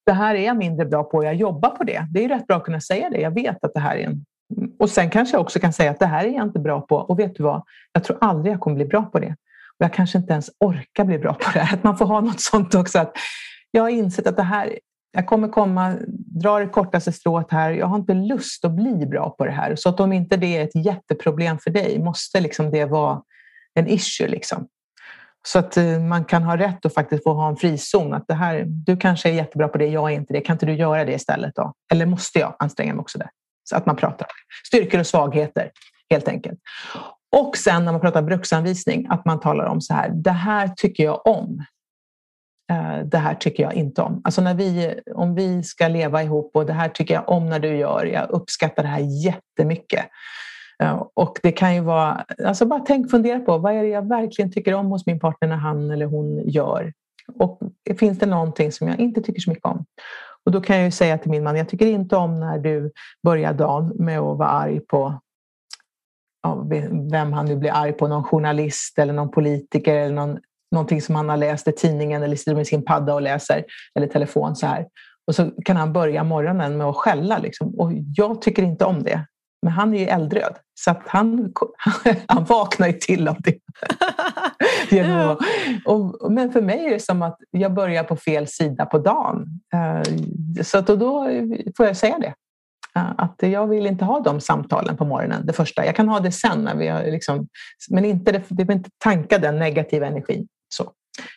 det 0.07 0.13
här 0.13 0.35
är 0.35 0.47
jag 0.47 0.57
mindre 0.57 0.87
bra 0.87 1.05
på, 1.05 1.25
jag 1.25 1.35
jobbar 1.35 1.71
på 1.71 1.85
det. 1.85 2.07
Det 2.11 2.25
är 2.25 2.29
rätt 2.29 2.47
bra 2.47 2.57
att 2.57 2.65
kunna 2.65 2.81
säga 2.81 3.11
det. 3.11 3.21
Jag 3.21 3.35
vet 3.35 3.65
att 3.65 3.75
det 3.75 3.81
här 3.81 3.97
är 3.97 4.07
en 4.07 4.25
och 4.79 4.91
sen 4.91 5.11
kanske 5.11 5.35
jag 5.37 5.41
också 5.41 5.61
kan 5.61 5.73
säga 5.73 5.91
att 5.91 5.99
det 5.99 6.07
här 6.07 6.25
är 6.25 6.31
jag 6.31 6.47
inte 6.47 6.59
bra 6.59 6.81
på 6.81 6.97
och 6.97 7.19
vet 7.19 7.35
du 7.35 7.43
vad, 7.43 7.63
jag 7.93 8.05
tror 8.05 8.19
aldrig 8.21 8.53
jag 8.53 8.61
kommer 8.61 8.77
bli 8.77 8.85
bra 8.85 9.03
på 9.03 9.19
det. 9.19 9.37
Och 9.79 9.85
jag 9.85 9.93
kanske 9.93 10.19
inte 10.19 10.33
ens 10.33 10.51
orkar 10.61 11.05
bli 11.05 11.19
bra 11.19 11.35
på 11.35 11.51
det. 11.55 11.69
Att 11.73 11.85
man 11.85 11.99
får 11.99 12.07
ha 12.07 12.21
något 12.21 12.41
sånt 12.41 12.75
också. 12.75 12.99
Att 12.99 13.13
jag 13.71 13.83
har 13.83 13.89
insett 13.89 14.27
att 14.27 14.37
det 14.37 14.43
här, 14.43 14.79
jag 15.13 15.27
kommer 15.27 15.49
komma, 15.49 15.95
dra 16.43 16.59
det 16.59 16.67
kortaste 16.67 17.13
strået 17.13 17.51
här. 17.51 17.71
Jag 17.71 17.87
har 17.87 17.97
inte 17.97 18.15
lust 18.15 18.65
att 18.65 18.73
bli 18.73 19.07
bra 19.07 19.31
på 19.31 19.45
det 19.45 19.53
här. 19.53 19.77
Så 19.77 19.89
att 19.89 20.01
om 20.01 20.13
inte 20.13 20.37
det 20.37 20.57
är 20.57 20.65
ett 20.65 20.85
jätteproblem 20.85 21.59
för 21.59 21.71
dig 21.71 21.99
måste 21.99 22.41
liksom 22.41 22.71
det 22.71 22.85
vara 22.85 23.23
en 23.75 23.89
issue. 23.89 24.29
Liksom. 24.29 24.69
Så 25.47 25.59
att 25.59 25.77
eh, 25.77 26.01
man 26.01 26.25
kan 26.25 26.43
ha 26.43 26.57
rätt 26.57 26.87
att 26.87 26.95
faktiskt 26.95 27.25
få 27.25 27.33
ha 27.33 27.49
en 27.49 27.57
frizon. 27.57 28.15
Att 28.15 28.29
det 28.29 28.35
här, 28.35 28.65
du 28.67 28.97
kanske 28.97 29.29
är 29.29 29.33
jättebra 29.33 29.69
på 29.69 29.79
det, 29.79 29.87
jag 29.87 30.11
är 30.11 30.15
inte 30.15 30.33
det. 30.33 30.41
Kan 30.41 30.55
inte 30.55 30.67
du 30.67 30.75
göra 30.75 31.05
det 31.05 31.13
istället 31.13 31.55
då? 31.55 31.73
Eller 31.93 32.07
måste 32.07 32.39
jag 32.39 32.57
anstränga 32.59 32.95
mig 32.95 33.01
också 33.01 33.19
där? 33.19 33.31
Så 33.71 33.77
att 33.77 33.87
man 33.87 33.97
pratar 33.97 34.27
styrkor 34.67 35.01
och 35.01 35.07
svagheter 35.07 35.71
helt 36.11 36.29
enkelt. 36.29 36.59
Och 37.37 37.57
sen 37.57 37.85
när 37.85 37.93
man 37.93 38.01
pratar 38.01 38.23
bruksanvisning, 38.23 39.07
att 39.11 39.25
man 39.25 39.41
talar 39.41 39.65
om 39.65 39.81
så 39.81 39.95
här, 39.95 40.11
det 40.15 40.31
här 40.31 40.69
tycker 40.69 41.05
jag 41.05 41.27
om. 41.27 41.65
Eh, 42.73 42.99
det 43.05 43.19
här 43.19 43.35
tycker 43.35 43.63
jag 43.63 43.75
inte 43.75 44.03
om. 44.03 44.21
Alltså 44.25 44.43
när 44.43 44.55
vi, 44.55 45.01
om 45.15 45.35
vi 45.35 45.63
ska 45.63 45.89
leva 45.89 46.23
ihop 46.23 46.51
och 46.55 46.67
det 46.67 46.73
här 46.73 46.89
tycker 46.89 47.15
jag 47.15 47.29
om 47.29 47.49
när 47.49 47.59
du 47.59 47.77
gör, 47.77 48.05
jag 48.05 48.31
uppskattar 48.31 48.83
det 48.83 48.89
här 48.89 49.25
jättemycket. 49.25 50.07
Eh, 50.83 51.05
och 51.15 51.39
det 51.43 51.53
kan 51.53 51.75
ju 51.75 51.81
vara, 51.81 52.25
alltså 52.45 52.67
bara 52.67 52.81
tänk, 52.81 53.11
fundera 53.11 53.41
på 53.41 53.59
vad 53.59 53.75
är 53.75 53.83
det 53.83 53.89
jag 53.89 54.09
verkligen 54.09 54.53
tycker 54.53 54.75
om 54.75 54.87
hos 54.87 55.07
min 55.07 55.21
partner 55.21 55.49
när 55.49 55.57
han 55.57 55.91
eller 55.91 56.07
hon 56.07 56.49
gör? 56.49 56.93
Och 57.39 57.61
finns 57.99 58.19
det 58.19 58.27
någonting 58.27 58.73
som 58.73 58.89
jag 58.89 59.01
inte 59.01 59.23
tycker 59.23 59.41
så 59.41 59.51
mycket 59.51 59.65
om? 59.65 59.85
Och 60.47 60.53
då 60.53 60.61
kan 60.61 60.77
jag 60.77 60.85
ju 60.85 60.91
säga 60.91 61.19
till 61.19 61.31
min 61.31 61.43
man, 61.43 61.57
jag 61.57 61.69
tycker 61.69 61.87
inte 61.87 62.17
om 62.17 62.41
när 62.41 62.59
du 62.59 62.93
börjar 63.23 63.53
dagen 63.53 63.93
med 63.99 64.19
att 64.19 64.39
vara 64.39 64.49
arg 64.49 64.81
på 64.81 65.21
ja, 66.43 66.67
vem 67.11 67.33
han 67.33 67.47
nu 67.47 67.57
blir 67.57 67.73
arg 67.73 67.93
på, 67.93 68.09
någon 68.09 68.25
journalist 68.25 68.99
eller 68.99 69.13
någon 69.13 69.31
politiker 69.31 69.97
eller 69.97 70.15
någon, 70.15 70.39
någonting 70.73 71.03
som 71.03 71.15
han 71.15 71.29
har 71.29 71.37
läst 71.37 71.69
i 71.69 71.73
tidningen 71.73 72.23
eller 72.23 72.37
sitter 72.37 72.55
med 72.55 72.67
sin 72.67 72.85
padda 72.85 73.15
och 73.15 73.23
läser 73.23 73.65
eller 73.95 74.07
telefon 74.07 74.57
så 74.57 74.67
här. 74.67 74.87
Och 75.27 75.35
så 75.35 75.51
kan 75.65 75.77
han 75.77 75.93
börja 75.93 76.25
morgonen 76.25 76.77
med 76.77 76.87
att 76.87 76.97
skälla. 76.97 77.39
Liksom. 77.39 77.75
Och 77.81 77.93
jag 78.17 78.43
tycker 78.43 78.63
inte 78.63 78.85
om 78.85 79.03
det. 79.03 79.27
Men 79.63 79.73
han 79.73 79.95
är 79.95 79.99
ju 79.99 80.07
eldröd, 80.07 80.57
så 80.75 80.91
att 80.91 81.03
han, 81.07 81.53
han 82.27 82.45
vaknar 82.45 82.87
ju 82.87 82.93
till 82.93 83.29
av 83.29 83.37
det. 83.43 83.59
ja. 84.97 85.39
och, 85.85 86.33
men 86.33 86.53
för 86.53 86.61
mig 86.63 86.87
är 86.87 86.91
det 86.91 87.01
som 87.01 87.23
att 87.23 87.39
jag 87.51 87.75
börjar 87.75 88.05
på 88.05 88.17
fel 88.17 88.47
sida 88.47 88.87
på 88.87 88.99
dagen. 88.99 89.47
Eh, 89.75 90.03
så 90.63 90.79
att, 90.79 90.87
då 90.87 91.29
får 91.77 91.87
jag 91.87 91.97
säga 91.97 92.19
det. 92.19 92.35
Eh, 92.97 93.11
att 93.19 93.35
jag 93.39 93.67
vill 93.67 93.87
inte 93.87 94.05
ha 94.05 94.21
de 94.21 94.41
samtalen 94.41 94.97
på 94.97 95.05
morgonen, 95.05 95.47
det 95.47 95.53
första. 95.53 95.87
Jag 95.87 95.97
kan 95.97 96.09
ha 96.09 96.21
det 96.21 96.33
sen, 96.33 96.65
när 96.65 96.77
vi 96.77 96.89
har 96.89 97.03
liksom, 97.03 97.49
men 97.91 98.05
inte, 98.05 98.43
det 98.49 98.65
vill 98.65 98.77
inte 98.77 98.91
tanka 98.99 99.39
den 99.39 99.59
negativa 99.59 100.07
energin. 100.07 100.49
Så. 100.69 100.93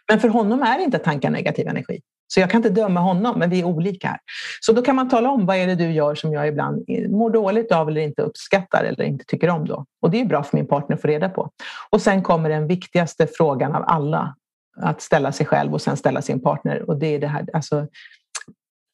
Men 0.09 0.19
för 0.19 0.28
honom 0.28 0.61
är 0.61 0.78
det 0.78 0.84
inte 0.84 0.97
att 0.97 1.03
tanka 1.03 1.30
negativ 1.30 1.67
energi. 1.67 2.01
Så 2.34 2.39
jag 2.39 2.49
kan 2.49 2.59
inte 2.59 2.81
döma 2.81 2.99
honom, 2.99 3.39
men 3.39 3.49
vi 3.49 3.59
är 3.59 3.63
olika 3.63 4.07
här. 4.07 4.19
Så 4.61 4.73
då 4.73 4.81
kan 4.81 4.95
man 4.95 5.09
tala 5.09 5.29
om 5.29 5.45
vad 5.45 5.55
är 5.57 5.67
det 5.67 5.75
du 5.75 5.91
gör 5.91 6.15
som 6.15 6.34
jag 6.34 6.47
ibland 6.47 6.86
mår 7.09 7.29
dåligt 7.29 7.71
av 7.71 7.89
eller 7.89 8.01
inte 8.01 8.21
uppskattar 8.21 8.84
eller 8.84 9.03
inte 9.03 9.25
tycker 9.25 9.49
om. 9.49 9.65
Då. 9.65 9.86
Och 10.01 10.11
det 10.11 10.21
är 10.21 10.25
bra 10.25 10.43
för 10.43 10.57
min 10.57 10.67
partner 10.67 10.95
att 10.95 11.01
få 11.01 11.07
reda 11.07 11.29
på. 11.29 11.49
Och 11.89 12.01
sen 12.01 12.23
kommer 12.23 12.49
den 12.49 12.67
viktigaste 12.67 13.27
frågan 13.27 13.75
av 13.75 13.84
alla. 13.88 14.36
Att 14.77 15.01
ställa 15.01 15.31
sig 15.31 15.45
själv 15.45 15.73
och 15.73 15.81
sen 15.81 15.97
ställa 15.97 16.21
sin 16.21 16.41
partner. 16.41 16.89
Och 16.89 16.97
det 16.97 17.07
är 17.07 17.19
det 17.19 17.27
här, 17.27 17.45
alltså, 17.53 17.88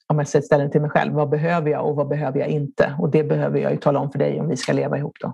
om 0.07 0.19
jag 0.19 0.27
ställer 0.27 0.63
den 0.63 0.71
till 0.71 0.81
mig 0.81 0.89
själv, 0.89 1.13
vad 1.13 1.29
behöver 1.29 1.71
jag 1.71 1.87
och 1.87 1.95
vad 1.95 2.07
behöver 2.07 2.39
jag 2.39 2.47
inte? 2.47 2.95
Och 2.99 3.09
det 3.09 3.23
behöver 3.23 3.59
jag 3.59 3.71
ju 3.71 3.77
tala 3.77 3.99
om 3.99 4.11
för 4.11 4.19
dig 4.19 4.39
om 4.39 4.49
vi 4.49 4.57
ska 4.57 4.73
leva 4.73 4.97
ihop. 4.97 5.17
Då. 5.19 5.33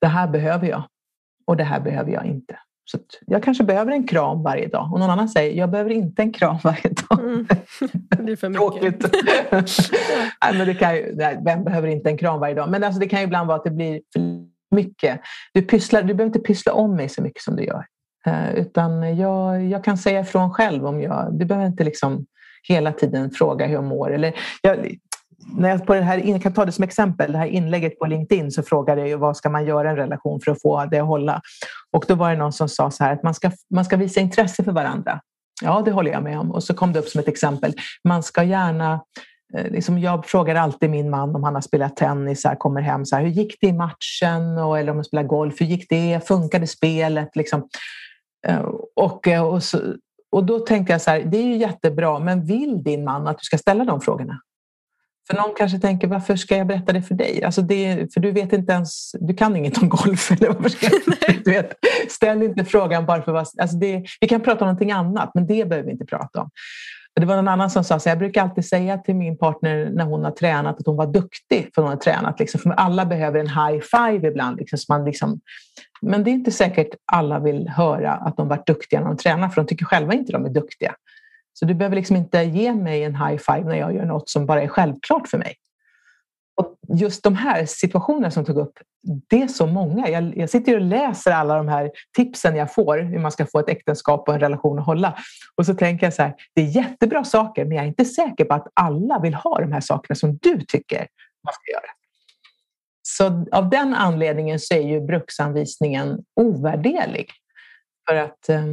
Det 0.00 0.06
här 0.06 0.28
behöver 0.28 0.68
jag 0.68 0.82
och 1.46 1.56
det 1.56 1.64
här 1.64 1.80
behöver 1.80 2.12
jag 2.12 2.26
inte. 2.26 2.58
Så 2.90 2.98
jag 3.26 3.42
kanske 3.42 3.64
behöver 3.64 3.92
en 3.92 4.06
kram 4.06 4.42
varje 4.42 4.68
dag. 4.68 4.92
Och 4.92 5.00
någon 5.00 5.10
annan 5.10 5.28
säger, 5.28 5.58
jag 5.58 5.70
behöver 5.70 5.90
inte 5.90 6.22
en 6.22 6.32
kram 6.32 6.56
varje 6.64 6.88
dag. 6.88 7.20
Mm. 7.20 7.46
Det 8.26 8.32
är 8.32 8.36
för 8.36 8.48
mycket. 8.48 9.12
nej, 10.42 10.58
men 10.58 10.66
det 10.66 10.74
kan 10.74 10.96
ju, 10.96 11.14
nej, 11.16 11.40
vem 11.44 11.64
behöver 11.64 11.88
inte 11.88 12.10
en 12.10 12.18
kram 12.18 12.40
varje 12.40 12.54
dag? 12.54 12.70
Men 12.70 12.84
alltså, 12.84 13.00
det 13.00 13.08
kan 13.08 13.20
ju 13.20 13.24
ibland 13.24 13.48
vara 13.48 13.58
att 13.58 13.64
det 13.64 13.70
blir 13.70 14.00
för 14.12 14.22
mycket. 14.76 15.20
Du, 15.52 15.62
pysslar, 15.62 16.02
du 16.02 16.14
behöver 16.14 16.36
inte 16.36 16.38
pyssla 16.38 16.72
om 16.72 16.96
mig 16.96 17.08
så 17.08 17.22
mycket 17.22 17.42
som 17.42 17.56
du 17.56 17.64
gör. 17.64 17.84
Uh, 18.26 18.54
utan 18.54 19.16
jag, 19.16 19.64
jag 19.64 19.84
kan 19.84 19.98
säga 19.98 20.20
ifrån 20.20 20.50
själv 20.50 20.86
om 20.86 21.00
jag... 21.02 21.38
Du 21.38 21.44
behöver 21.44 21.66
inte 21.66 21.84
liksom 21.84 22.26
hela 22.68 22.92
tiden 22.92 23.30
fråga 23.30 23.66
hur 23.66 23.74
jag 23.74 23.84
mår. 23.84 24.12
Eller 24.12 24.34
jag, 24.62 24.94
när 25.56 25.68
jag, 25.68 25.86
på 25.86 25.94
det 25.94 26.00
här, 26.00 26.18
jag 26.18 26.42
kan 26.42 26.52
ta 26.52 26.64
det 26.64 26.72
som 26.72 26.84
exempel, 26.84 27.32
det 27.32 27.38
här 27.38 27.46
inlägget 27.46 27.98
på 27.98 28.06
LinkedIn 28.06 28.50
så 28.50 28.62
frågade 28.62 29.08
jag 29.08 29.18
vad 29.18 29.36
ska 29.36 29.50
man 29.50 29.66
göra 29.66 29.88
i 29.88 29.90
en 29.90 29.96
relation 29.96 30.40
för 30.40 30.50
att 30.50 30.62
få 30.62 30.84
det 30.84 30.98
att 30.98 31.06
hålla. 31.06 31.40
Och 31.92 32.04
då 32.08 32.14
var 32.14 32.30
det 32.30 32.36
någon 32.36 32.52
som 32.52 32.68
sa 32.68 32.90
så 32.90 33.04
här 33.04 33.12
att 33.12 33.22
man 33.22 33.34
ska, 33.34 33.50
man 33.74 33.84
ska 33.84 33.96
visa 33.96 34.20
intresse 34.20 34.64
för 34.64 34.72
varandra. 34.72 35.20
Ja, 35.62 35.82
det 35.84 35.90
håller 35.90 36.10
jag 36.10 36.22
med 36.22 36.38
om. 36.38 36.50
Och 36.50 36.64
så 36.64 36.74
kom 36.74 36.92
det 36.92 36.98
upp 36.98 37.08
som 37.08 37.20
ett 37.20 37.28
exempel. 37.28 37.74
Man 38.08 38.22
ska 38.22 38.42
gärna 38.42 39.00
eh, 39.54 39.70
liksom 39.70 39.98
jag 39.98 40.26
frågar 40.26 40.54
alltid 40.54 40.90
min 40.90 41.10
man 41.10 41.36
om 41.36 41.44
han 41.44 41.54
har 41.54 41.62
spelat 41.62 41.96
tennis, 41.96 42.44
här, 42.44 42.54
kommer 42.54 42.80
hem, 42.80 43.06
så 43.06 43.16
här, 43.16 43.22
hur 43.22 43.30
gick 43.30 43.56
det 43.60 43.66
i 43.66 43.72
matchen? 43.72 44.58
Och, 44.58 44.78
eller 44.78 44.90
om 44.90 44.98
han 44.98 45.04
spelar 45.04 45.22
golf, 45.22 45.60
hur 45.60 45.66
gick 45.66 45.86
det? 45.88 46.28
Funkade 46.28 46.66
spelet? 46.66 47.36
Liksom. 47.36 47.68
Eh, 48.46 48.64
och, 48.96 49.28
eh, 49.28 49.42
och, 49.42 49.62
så, 49.62 49.78
och 50.32 50.44
då 50.44 50.58
tänker 50.58 50.94
jag 50.94 51.00
så 51.00 51.10
här, 51.10 51.22
det 51.24 51.38
är 51.38 51.42
ju 51.42 51.56
jättebra, 51.56 52.18
men 52.18 52.44
vill 52.44 52.82
din 52.82 53.04
man 53.04 53.26
att 53.26 53.38
du 53.38 53.44
ska 53.44 53.58
ställa 53.58 53.84
de 53.84 54.00
frågorna? 54.00 54.40
För 55.26 55.36
någon 55.36 55.54
kanske 55.56 55.78
tänker, 55.78 56.08
varför 56.08 56.36
ska 56.36 56.56
jag 56.56 56.66
berätta 56.66 56.92
det 56.92 57.02
för 57.02 57.14
dig? 57.14 57.44
Alltså 57.44 57.62
det, 57.62 58.14
för 58.14 58.20
du 58.20 58.32
vet 58.32 58.52
inte 58.52 58.72
ens, 58.72 59.12
du 59.12 59.34
kan 59.34 59.56
inget 59.56 59.78
om 59.78 59.88
golf. 59.88 60.30
Eller 60.40 60.48
varför 60.48 60.68
ska 60.68 60.88
du 61.44 61.50
vet, 61.50 61.72
ställ 62.08 62.42
inte 62.42 62.64
frågan 62.64 63.06
bara 63.06 63.22
för 63.22 63.32
vad... 63.32 63.46
Alltså 63.58 63.76
det, 63.76 64.04
vi 64.20 64.28
kan 64.28 64.40
prata 64.40 64.64
om 64.64 64.66
någonting 64.66 64.92
annat, 64.92 65.30
men 65.34 65.46
det 65.46 65.68
behöver 65.68 65.86
vi 65.86 65.92
inte 65.92 66.06
prata 66.06 66.40
om. 66.40 66.50
Det 67.14 67.26
var 67.26 67.36
någon 67.36 67.48
annan 67.48 67.70
som 67.70 67.84
sa 67.84 67.98
så 67.98 68.08
jag 68.08 68.18
brukar 68.18 68.42
alltid 68.42 68.68
säga 68.68 68.98
till 68.98 69.14
min 69.14 69.38
partner 69.38 69.90
när 69.94 70.04
hon 70.04 70.24
har 70.24 70.30
tränat 70.30 70.80
att 70.80 70.86
hon 70.86 70.96
var 70.96 71.06
duktig 71.06 71.70
för 71.74 71.82
hon 71.82 71.90
har 71.90 71.96
tränat. 71.96 72.38
Liksom. 72.38 72.60
För 72.60 72.70
alla 72.70 73.06
behöver 73.06 73.40
en 73.40 73.48
high 73.48 73.80
five 73.80 74.28
ibland. 74.28 74.58
Liksom, 74.58 74.78
så 74.78 74.92
man 74.92 75.04
liksom, 75.04 75.40
men 76.02 76.24
det 76.24 76.30
är 76.30 76.32
inte 76.32 76.50
säkert 76.50 76.88
alla 77.12 77.38
vill 77.38 77.68
höra 77.68 78.12
att 78.12 78.36
de 78.36 78.48
varit 78.48 78.66
duktiga 78.66 79.00
när 79.00 79.06
de 79.06 79.16
tränar 79.16 79.48
för 79.48 79.62
de 79.62 79.68
tycker 79.68 79.84
själva 79.84 80.14
inte 80.14 80.32
de 80.32 80.44
är 80.44 80.50
duktiga. 80.50 80.94
Så 81.60 81.66
du 81.66 81.74
behöver 81.74 81.96
liksom 81.96 82.16
inte 82.16 82.42
ge 82.42 82.74
mig 82.74 83.04
en 83.04 83.14
high 83.14 83.36
five 83.36 83.64
när 83.64 83.76
jag 83.76 83.94
gör 83.94 84.04
något 84.04 84.30
som 84.30 84.46
bara 84.46 84.62
är 84.62 84.68
självklart 84.68 85.28
för 85.28 85.38
mig. 85.38 85.54
Och 86.56 86.74
just 86.98 87.22
de 87.22 87.36
här 87.36 87.66
situationerna 87.66 88.30
som 88.30 88.44
tog 88.44 88.58
upp, 88.58 88.78
det 89.02 89.42
är 89.42 89.48
så 89.48 89.66
många. 89.66 90.08
Jag, 90.08 90.36
jag 90.36 90.50
sitter 90.50 90.74
och 90.74 90.80
läser 90.80 91.30
alla 91.30 91.56
de 91.56 91.68
här 91.68 91.90
tipsen 92.16 92.56
jag 92.56 92.74
får 92.74 92.98
hur 92.98 93.18
man 93.18 93.32
ska 93.32 93.46
få 93.46 93.58
ett 93.58 93.68
äktenskap 93.68 94.28
och 94.28 94.34
en 94.34 94.40
relation 94.40 94.78
att 94.78 94.86
hålla. 94.86 95.18
Och 95.56 95.66
så 95.66 95.74
tänker 95.74 96.06
jag 96.06 96.14
så 96.14 96.22
här, 96.22 96.34
det 96.54 96.60
är 96.60 96.66
jättebra 96.66 97.24
saker 97.24 97.64
men 97.64 97.76
jag 97.76 97.84
är 97.84 97.88
inte 97.88 98.04
säker 98.04 98.44
på 98.44 98.54
att 98.54 98.66
alla 98.74 99.18
vill 99.18 99.34
ha 99.34 99.60
de 99.60 99.72
här 99.72 99.80
sakerna 99.80 100.14
som 100.14 100.38
du 100.42 100.60
tycker 100.60 101.06
man 101.44 101.52
ska 101.52 101.72
göra. 101.72 101.90
Så 103.02 103.46
av 103.52 103.70
den 103.70 103.94
anledningen 103.94 104.60
så 104.60 104.74
är 104.74 104.82
ju 104.82 105.00
bruksanvisningen 105.00 106.24
ovärderlig. 106.36 107.30
För 108.08 108.16
att 108.16 108.48
eh, 108.48 108.64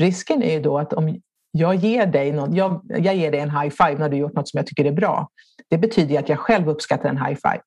risken 0.00 0.42
är 0.42 0.52
ju 0.52 0.60
då 0.60 0.78
att 0.78 0.92
om 0.92 1.20
jag 1.56 1.74
ger 1.74 2.06
dig 2.06 2.32
något, 2.32 2.54
jag, 2.54 2.80
jag 2.88 3.14
ger 3.14 3.30
dig 3.30 3.40
en 3.40 3.50
high 3.50 3.70
five 3.70 3.98
när 3.98 4.08
du 4.08 4.16
gjort 4.16 4.34
något 4.34 4.48
som 4.48 4.58
jag 4.58 4.66
tycker 4.66 4.84
är 4.84 4.92
bra. 4.92 5.28
Det 5.70 5.78
betyder 5.78 6.18
att 6.18 6.28
jag 6.28 6.38
själv 6.38 6.68
uppskattar 6.68 7.08
en 7.08 7.18
high 7.18 7.38
five. 7.42 7.60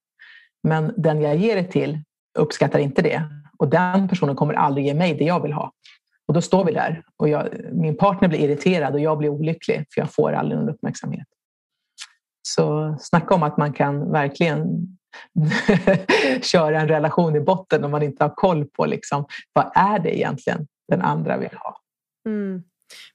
Men 0.63 0.93
den 0.97 1.21
jag 1.21 1.35
ger 1.35 1.55
det 1.55 1.63
till 1.63 2.03
uppskattar 2.39 2.79
inte 2.79 3.01
det. 3.01 3.23
Och 3.57 3.67
den 3.67 4.07
personen 4.07 4.35
kommer 4.35 4.53
aldrig 4.53 4.85
ge 4.85 4.93
mig 4.93 5.13
det 5.13 5.25
jag 5.25 5.41
vill 5.41 5.53
ha. 5.53 5.71
Och 6.27 6.33
då 6.33 6.41
står 6.41 6.65
vi 6.65 6.73
där 6.73 7.03
och 7.17 7.29
jag, 7.29 7.49
min 7.71 7.97
partner 7.97 8.29
blir 8.29 8.39
irriterad 8.39 8.93
och 8.93 8.99
jag 8.99 9.17
blir 9.17 9.29
olycklig 9.29 9.85
för 9.93 10.01
jag 10.01 10.13
får 10.13 10.33
aldrig 10.33 10.59
någon 10.59 10.69
uppmärksamhet. 10.69 11.27
Så 12.41 12.95
snacka 12.99 13.35
om 13.35 13.43
att 13.43 13.57
man 13.57 13.73
kan 13.73 14.11
verkligen 14.11 14.87
köra 16.41 16.81
en 16.81 16.87
relation 16.87 17.35
i 17.35 17.39
botten 17.39 17.83
om 17.83 17.91
man 17.91 18.03
inte 18.03 18.23
har 18.23 18.33
koll 18.35 18.65
på 18.65 18.85
liksom, 18.85 19.25
vad 19.53 19.71
är 19.75 19.99
det 19.99 20.17
egentligen 20.17 20.67
den 20.87 21.01
andra 21.01 21.37
vill 21.37 21.57
ha. 21.57 21.77
Mm. 22.25 22.63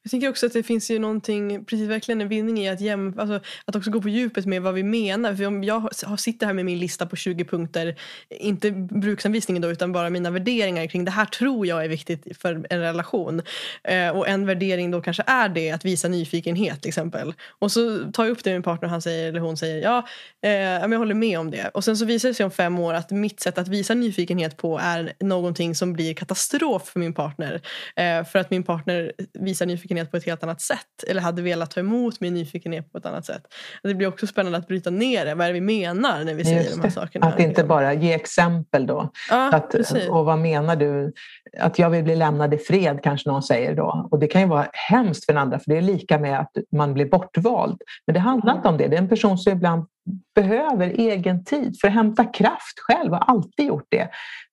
Jag 0.03 0.11
tänker 0.11 0.29
också 0.29 0.47
att 0.47 0.53
det 0.53 0.63
finns 0.63 0.91
ju 0.91 0.99
någonting, 0.99 1.65
precis 1.65 1.89
verkligen 1.89 2.21
en 2.21 2.29
vinning 2.29 2.59
i 2.59 2.69
att, 2.69 2.81
jäm, 2.81 3.19
alltså, 3.19 3.41
att 3.65 3.77
också 3.77 3.91
gå 3.91 4.03
på 4.03 4.09
djupet 4.09 4.47
med 4.47 4.63
vad 4.63 4.75
vi 4.75 4.83
menar. 4.83 5.35
För 5.35 5.47
om 5.47 5.65
jag 5.65 5.89
sitter 6.19 6.47
här 6.47 6.53
med 6.53 6.65
min 6.65 6.79
lista 6.79 7.07
på 7.07 7.17
20 7.17 7.45
punkter, 7.45 7.97
inte 8.31 8.71
bruksanvisningen 8.71 9.63
då 9.63 9.71
utan 9.71 9.93
bara 9.93 10.11
mina 10.11 10.31
värderingar 10.31 10.87
kring 10.87 11.05
det 11.05 11.11
här 11.11 11.25
tror 11.25 11.67
jag 11.67 11.85
är 11.85 11.89
viktigt 11.89 12.39
för 12.41 12.67
en 12.71 12.81
relation. 12.81 13.43
Eh, 13.85 14.09
och 14.09 14.29
en 14.29 14.47
värdering 14.47 14.91
då 14.91 15.01
kanske 15.01 15.23
är 15.27 15.49
det 15.49 15.71
att 15.71 15.85
visa 15.85 16.09
nyfikenhet 16.09 16.83
till 16.83 16.89
exempel. 16.89 17.35
Och 17.59 17.73
så 17.73 18.13
tar 18.13 18.25
jag 18.25 18.33
upp 18.33 18.45
det 18.45 18.51
med 18.51 18.57
min 18.57 18.63
partner 18.63 18.87
och 18.87 18.91
han 18.91 19.03
säger, 19.03 19.29
eller 19.29 19.41
hon 19.41 19.57
säger 19.57 19.83
ja, 19.83 20.07
eh, 20.43 20.51
jag 20.51 20.99
håller 20.99 21.15
med 21.15 21.39
om 21.39 21.51
det. 21.51 21.71
Och 21.75 21.85
sen 21.85 21.97
så 21.97 22.05
visar 22.05 22.29
det 22.29 22.35
sig 22.35 22.45
om 22.45 22.51
fem 22.51 22.79
år 22.79 22.95
att 22.95 23.11
mitt 23.11 23.41
sätt 23.41 23.59
att 23.59 23.69
visa 23.69 23.95
nyfikenhet 23.95 24.57
på 24.57 24.79
är 24.79 25.13
någonting 25.21 25.75
som 25.75 25.93
blir 25.93 26.15
katastrof 26.15 26.89
för 26.89 27.01
min 27.01 27.15
partner. 27.15 27.61
Eh, 27.97 28.25
för 28.25 28.39
att 28.39 28.51
min 28.51 28.63
partner 28.63 29.13
visar 29.33 29.64
visar 29.65 29.75
nyfikenhet 29.75 30.11
på 30.11 30.17
ett 30.17 30.25
helt 30.25 30.43
annat 30.43 30.61
sätt. 30.61 31.05
Eller 31.09 31.21
hade 31.21 31.43
velat 31.43 31.71
ta 31.71 31.81
emot 31.81 32.21
min 32.21 32.35
nyfikenhet 32.35 32.93
på 32.93 32.99
ett 32.99 33.07
annat 33.07 33.27
sätt. 33.27 33.43
Det 33.83 33.95
blir 33.95 34.09
också 34.09 34.27
spännande 34.27 34.59
att 34.59 34.69
bryta 34.69 34.91
ner 34.91 35.25
det. 35.25 35.35
Vad 35.35 35.47
är 35.47 35.53
det 35.53 35.61
vi 35.61 35.61
menar 35.61 36.25
när 36.25 36.35
vi 36.35 36.45
säger 36.45 36.71
de 36.71 36.81
här 36.81 36.91
sakerna? 36.91 37.27
Att 37.27 37.41
inte 37.41 37.65
bara 37.65 37.95
ge 37.95 38.13
exempel 38.13 38.87
då. 38.87 39.11
Ja, 39.31 39.53
att, 39.53 39.75
och 40.11 40.25
vad 40.25 40.39
menar 40.39 40.77
du? 40.77 41.13
Att 41.59 41.79
jag 41.79 41.91
vill 41.91 42.05
bli 42.05 42.17
lämnad 42.17 42.55
i 42.55 42.59
fred 42.59 43.01
kanske 43.03 43.31
någon 43.31 43.43
säger 43.43 43.75
då. 43.75 44.09
Och 44.11 44.19
det 44.19 44.27
kan 44.27 44.41
ju 44.41 44.49
vara 44.49 44.67
hemskt 44.73 45.25
för 45.25 45.33
den 45.33 45.43
andra 45.43 45.59
för 45.59 45.71
det 45.71 45.77
är 45.77 45.83
lika 45.83 46.19
med 46.19 46.41
att 46.41 46.53
man 46.73 46.95
blir 46.95 47.07
bortvald. 47.07 47.83
Men 48.07 48.15
det 48.15 48.21
handlar 48.21 48.57
inte 48.57 48.69
om 48.69 48.77
det. 48.77 48.89
Det 48.89 48.97
är 48.97 49.03
en 49.03 49.09
person 49.09 49.39
som 49.39 49.53
ibland 49.53 49.87
behöver 50.35 50.89
egen 50.89 51.45
tid 51.45 51.77
för 51.81 51.89
att 51.89 51.95
hämta 51.95 52.25
kraft 52.25 52.79
själv 52.79 53.13
och 53.13 53.19
har 53.19 53.35
alltid 53.35 53.67
gjort 53.67 53.87
det 53.89 54.09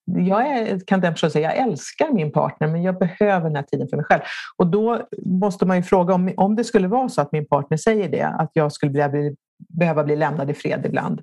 jag 0.06 0.48
är, 0.48 0.80
kan 0.80 1.02
den 1.02 1.14
personen 1.14 1.32
säga, 1.32 1.56
jag 1.56 1.68
älskar 1.68 2.12
min 2.12 2.32
partner 2.32 2.68
men 2.68 2.84
jag 2.84 3.00
behöver 3.00 3.44
den 3.44 3.56
här 3.56 3.64
tiden 3.64 3.88
för 3.88 3.98
mig 3.98 4.06
själv. 4.06 4.22
Och 4.58 4.68
då 4.68 5.08
måste 5.26 5.66
man 5.66 5.78
ju 5.78 5.84
fråga 5.84 6.14
om, 6.14 6.34
om 6.38 6.56
det 6.56 6.64
skulle 6.64 6.88
vara 6.88 7.10
så 7.10 7.22
att 7.22 7.32
min 7.32 7.48
partner 7.48 7.78
säger 7.78 8.10
det, 8.10 8.24
att 8.24 8.52
jag 8.54 8.72
skulle 8.72 9.10
bli, 9.10 9.36
behöva 9.70 10.04
bli 10.04 10.16
lämnad 10.16 10.52
i 10.52 10.54
fred 10.54 10.86
ibland. 10.86 11.22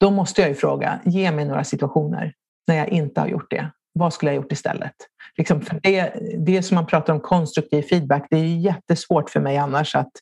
Då 0.00 0.10
måste 0.10 0.40
jag 0.40 0.48
ju 0.48 0.54
fråga, 0.54 1.00
ge 1.04 1.32
mig 1.32 1.44
några 1.44 1.64
situationer 1.64 2.32
när 2.66 2.76
jag 2.76 2.88
inte 2.88 3.20
har 3.20 3.28
gjort 3.28 3.50
det. 3.50 3.70
Vad 3.92 4.12
skulle 4.12 4.30
jag 4.30 4.36
gjort 4.36 4.52
istället? 4.52 4.94
Liksom 5.36 5.60
för 5.60 5.80
det, 5.82 6.12
det 6.38 6.62
som 6.62 6.74
man 6.74 6.86
pratar 6.86 7.12
om 7.12 7.20
konstruktiv 7.20 7.82
feedback, 7.82 8.26
det 8.30 8.36
är 8.36 8.56
jättesvårt 8.56 9.30
för 9.30 9.40
mig 9.40 9.56
annars 9.56 9.94
att 9.94 10.12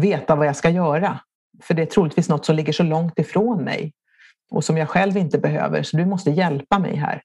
veta 0.00 0.34
vad 0.34 0.46
jag 0.46 0.56
ska 0.56 0.70
göra. 0.70 1.20
För 1.62 1.74
det 1.74 1.82
är 1.82 1.86
troligtvis 1.86 2.28
något 2.28 2.46
som 2.46 2.56
ligger 2.56 2.72
så 2.72 2.82
långt 2.82 3.18
ifrån 3.18 3.64
mig 3.64 3.92
och 4.50 4.64
som 4.64 4.76
jag 4.76 4.88
själv 4.88 5.16
inte 5.16 5.38
behöver. 5.38 5.82
Så 5.82 5.96
du 5.96 6.06
måste 6.06 6.30
hjälpa 6.30 6.78
mig 6.78 6.96
här. 6.96 7.22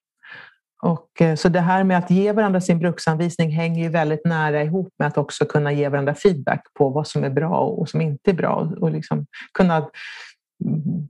Och, 0.84 1.22
eh, 1.22 1.36
så 1.36 1.50
det 1.50 1.60
här 1.60 1.84
med 1.84 1.98
att 1.98 2.12
ge 2.12 2.32
varandra 2.32 2.62
sin 2.62 2.80
bruksanvisning 2.80 3.52
hänger 3.52 3.84
ju 3.84 3.90
väldigt 3.90 4.26
nära 4.26 4.64
ihop 4.64 4.94
med 5.00 5.08
att 5.08 5.18
också 5.18 5.46
kunna 5.46 5.72
ge 5.72 5.90
varandra 5.90 6.16
feedback 6.16 6.64
på 6.78 6.90
vad 6.90 7.08
som 7.08 7.24
är 7.24 7.30
bra 7.30 7.58
och 7.60 7.90
som 7.90 8.02
inte 8.02 8.32
är 8.32 8.36
bra. 8.36 8.72
Och 8.82 8.92
liksom 8.92 9.26
kunna 9.54 9.90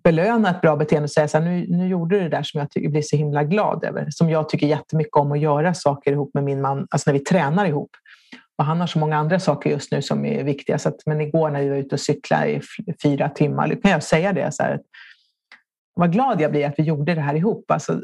belöna 0.04 0.50
ett 0.50 0.62
bra 0.62 0.76
beteende 0.76 1.04
och 1.04 1.12
säga 1.12 1.28
så 1.28 1.38
här, 1.38 1.46
nu, 1.46 1.66
nu 1.70 1.88
gjorde 1.88 2.16
du 2.16 2.24
det 2.24 2.30
där 2.30 2.44
som 2.44 2.60
jag 2.60 2.72
tycker, 2.72 2.90
blir 2.90 3.02
så 3.02 3.16
himla 3.16 3.44
glad 3.44 3.84
över. 3.84 4.08
Som 4.10 4.30
jag 4.30 4.50
tycker 4.50 4.68
jättemycket 4.68 5.16
om 5.16 5.32
att 5.32 5.40
göra 5.40 5.74
saker 5.74 6.12
ihop 6.12 6.34
med 6.34 6.44
min 6.44 6.62
man, 6.62 6.88
alltså 6.90 7.12
när 7.12 7.20
vi 7.20 7.26
tränar 7.26 7.66
ihop. 7.66 7.90
Och 8.58 8.66
han 8.66 8.80
har 8.80 8.88
så 8.88 9.00
många 9.00 9.18
andra 9.18 9.40
saker 9.40 9.70
just 9.70 9.92
nu 9.92 10.02
som 10.02 10.26
är 10.26 10.44
viktiga. 10.44 10.80
Så 10.80 10.90
att, 10.90 10.96
men 11.06 11.22
igår 11.22 11.50
när 11.50 11.62
vi 11.62 11.70
var 11.70 11.78
ute 11.78 11.96
och 11.96 12.00
cyklade 12.00 12.52
i 12.52 12.62
fyra 13.04 13.30
timmar, 13.30 13.82
kan 13.82 13.92
jag 13.92 14.04
säga 14.04 14.34
det 14.34 14.52
så 14.52 14.64
här, 14.64 14.80
vad 15.94 16.12
glad 16.12 16.42
jag 16.42 16.52
blir 16.52 16.66
att 16.66 16.74
vi 16.78 16.84
gjorde 16.84 17.16
det 17.16 17.22
här 17.22 17.36
ihop. 17.36 17.72
Alltså, 17.72 18.02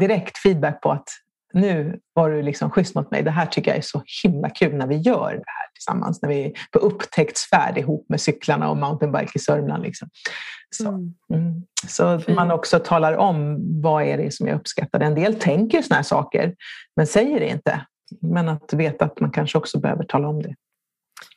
direkt 0.00 0.38
feedback 0.38 0.82
på 0.82 0.92
att 0.92 1.08
nu 1.52 2.00
var 2.12 2.30
du 2.30 2.42
liksom 2.42 2.70
schysst 2.70 2.94
mot 2.94 3.10
mig. 3.10 3.22
Det 3.22 3.30
här 3.30 3.46
tycker 3.46 3.70
jag 3.70 3.78
är 3.78 3.82
så 3.82 4.02
himla 4.22 4.50
kul 4.50 4.74
när 4.74 4.86
vi 4.86 4.96
gör 4.96 5.32
det 5.32 5.44
här 5.46 5.72
tillsammans. 5.74 6.22
När 6.22 6.28
vi 6.28 6.44
är 6.44 6.52
på 6.72 6.78
upptäcktsfärd 6.78 7.78
ihop 7.78 8.06
med 8.08 8.20
cyklarna 8.20 8.70
och 8.70 8.76
mountainbike 8.76 9.32
i 9.34 9.38
Sörmland. 9.38 9.82
Liksom. 9.82 10.08
Så, 10.70 10.88
mm. 10.88 11.14
mm. 11.32 11.62
så 11.88 12.20
man 12.28 12.50
också 12.50 12.78
talar 12.78 13.16
om 13.16 13.58
vad 13.82 14.02
är 14.02 14.16
det 14.16 14.34
som 14.34 14.46
jag 14.46 14.56
uppskattar. 14.56 15.00
En 15.00 15.14
del 15.14 15.34
tänker 15.34 15.82
sådana 15.82 15.96
här 15.96 16.02
saker 16.02 16.54
men 16.96 17.06
säger 17.06 17.40
det 17.40 17.48
inte. 17.48 17.86
Men 18.20 18.48
att 18.48 18.72
veta 18.72 19.04
att 19.04 19.20
man 19.20 19.30
kanske 19.30 19.58
också 19.58 19.80
behöver 19.80 20.04
tala 20.04 20.28
om 20.28 20.42
det. 20.42 20.54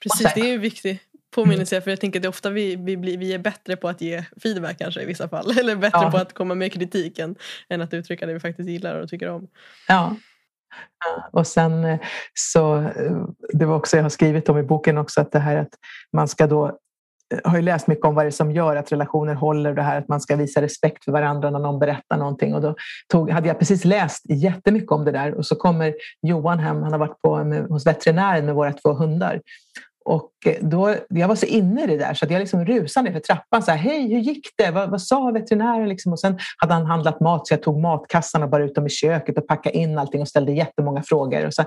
Precis, 0.03 0.33
det 0.33 0.41
är 0.41 0.47
ju 0.47 0.57
viktigt 0.57 1.01
påminnelse 1.35 1.81
för 1.81 1.91
jag 1.91 1.99
tänker 1.99 2.19
att 2.19 2.21
det 2.21 2.27
är 2.27 2.29
ofta 2.29 2.49
vi, 2.49 2.75
vi, 2.75 2.97
blir, 2.97 3.17
vi 3.17 3.33
är 3.33 3.39
bättre 3.39 3.75
på 3.75 3.89
att 3.89 4.01
ge 4.01 4.23
feedback 4.43 4.77
kanske 4.77 5.01
i 5.01 5.05
vissa 5.05 5.29
fall. 5.29 5.51
Eller 5.59 5.75
bättre 5.75 5.99
ja. 6.01 6.11
på 6.11 6.17
att 6.17 6.33
komma 6.33 6.55
med 6.55 6.73
kritik 6.73 7.19
än, 7.19 7.35
än 7.69 7.81
att 7.81 7.93
uttrycka 7.93 8.25
det 8.25 8.33
vi 8.33 8.39
faktiskt 8.39 8.69
gillar 8.69 8.95
och 8.99 9.09
tycker 9.09 9.29
om. 9.29 9.47
Ja. 9.87 10.15
Och 11.31 11.47
sen 11.47 11.83
eh, 11.83 11.99
så, 12.33 12.77
eh, 12.77 13.25
det 13.53 13.65
var 13.65 13.75
också 13.75 13.97
jag 13.97 14.03
har 14.03 14.09
skrivit 14.09 14.49
om 14.49 14.57
i 14.57 14.63
boken 14.63 14.97
också, 14.97 15.21
att 15.21 15.31
det 15.31 15.39
här 15.39 15.57
att 15.57 15.73
man 16.13 16.27
ska 16.27 16.47
då 16.47 16.65
eh, 16.65 17.39
har 17.43 17.55
ju 17.55 17.61
läst 17.61 17.87
mycket 17.87 18.05
om 18.05 18.15
vad 18.15 18.25
det 18.25 18.29
är 18.29 18.31
som 18.31 18.51
gör 18.51 18.75
att 18.75 18.91
relationer 18.91 19.33
håller 19.33 19.73
det 19.73 19.81
här 19.81 19.97
att 19.97 20.07
man 20.07 20.21
ska 20.21 20.35
visa 20.35 20.61
respekt 20.61 21.03
för 21.03 21.11
varandra 21.11 21.49
när 21.49 21.59
någon 21.59 21.79
berättar 21.79 22.17
någonting. 22.17 22.53
Och 22.53 22.61
då 22.61 22.75
tog, 23.11 23.29
hade 23.29 23.47
jag 23.47 23.59
precis 23.59 23.85
läst 23.85 24.23
jättemycket 24.29 24.91
om 24.91 25.05
det 25.05 25.11
där 25.11 25.33
och 25.33 25.45
så 25.45 25.55
kommer 25.55 25.93
Johan 26.21 26.59
hem, 26.59 26.83
han 26.83 26.91
har 26.91 26.99
varit 26.99 27.21
på, 27.21 27.43
med, 27.43 27.65
hos 27.65 27.87
veterinären 27.87 28.45
med 28.45 28.55
våra 28.55 28.73
två 28.73 28.93
hundar. 28.93 29.41
Och 30.05 30.31
eh, 30.45 30.55
då, 30.61 30.95
jag 31.09 31.27
var 31.27 31.35
så 31.35 31.45
inne 31.45 31.83
i 31.83 31.87
det 31.87 31.97
där 31.97 32.13
så 32.13 32.25
att 32.25 32.31
jag 32.31 32.39
liksom 32.39 32.65
rusade 32.65 33.09
ner 33.09 33.13
för 33.13 33.19
trappan. 33.19 33.63
Så 33.63 33.71
här, 33.71 33.77
Hej, 33.77 34.13
hur 34.13 34.19
gick 34.19 34.47
det? 34.57 34.71
Vad, 34.71 34.89
vad 34.89 35.01
sa 35.01 35.31
veterinären? 35.31 35.89
Liksom. 35.89 36.11
Och 36.11 36.19
sen 36.19 36.37
hade 36.57 36.73
han 36.73 36.85
handlat 36.85 37.19
mat 37.19 37.47
så 37.47 37.53
jag 37.53 37.63
tog 37.63 37.79
matkassarna 37.81 38.47
bara 38.47 38.63
ut 38.63 38.75
dem 38.75 38.87
i 38.87 38.89
köket 38.89 39.37
och 39.37 39.47
packade 39.47 39.77
in 39.77 39.97
allting 39.97 40.21
och 40.21 40.27
ställde 40.27 40.51
jättemånga 40.51 41.03
frågor. 41.03 41.45
Och, 41.45 41.53
så, 41.53 41.63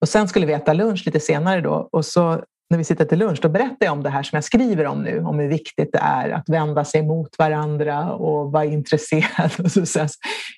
och 0.00 0.08
sen 0.08 0.28
skulle 0.28 0.46
vi 0.46 0.52
äta 0.52 0.72
lunch 0.72 1.02
lite 1.06 1.20
senare 1.20 1.60
då 1.60 1.88
och 1.92 2.04
så 2.04 2.40
när 2.70 2.78
vi 2.78 2.84
sitter 2.84 3.04
till 3.04 3.18
lunch, 3.18 3.38
då 3.42 3.48
berättar 3.48 3.86
jag 3.86 3.92
om 3.92 4.02
det 4.02 4.10
här 4.10 4.22
som 4.22 4.36
jag 4.36 4.44
skriver 4.44 4.86
om 4.86 5.02
nu, 5.02 5.20
om 5.20 5.38
hur 5.38 5.48
viktigt 5.48 5.92
det 5.92 5.98
är 5.98 6.30
att 6.30 6.48
vända 6.48 6.84
sig 6.84 7.02
mot 7.02 7.38
varandra 7.38 8.12
och 8.12 8.52
vara 8.52 8.64
intresserad. 8.64 9.50
Och 9.64 9.72
så 9.72 9.86
säger 9.86 10.10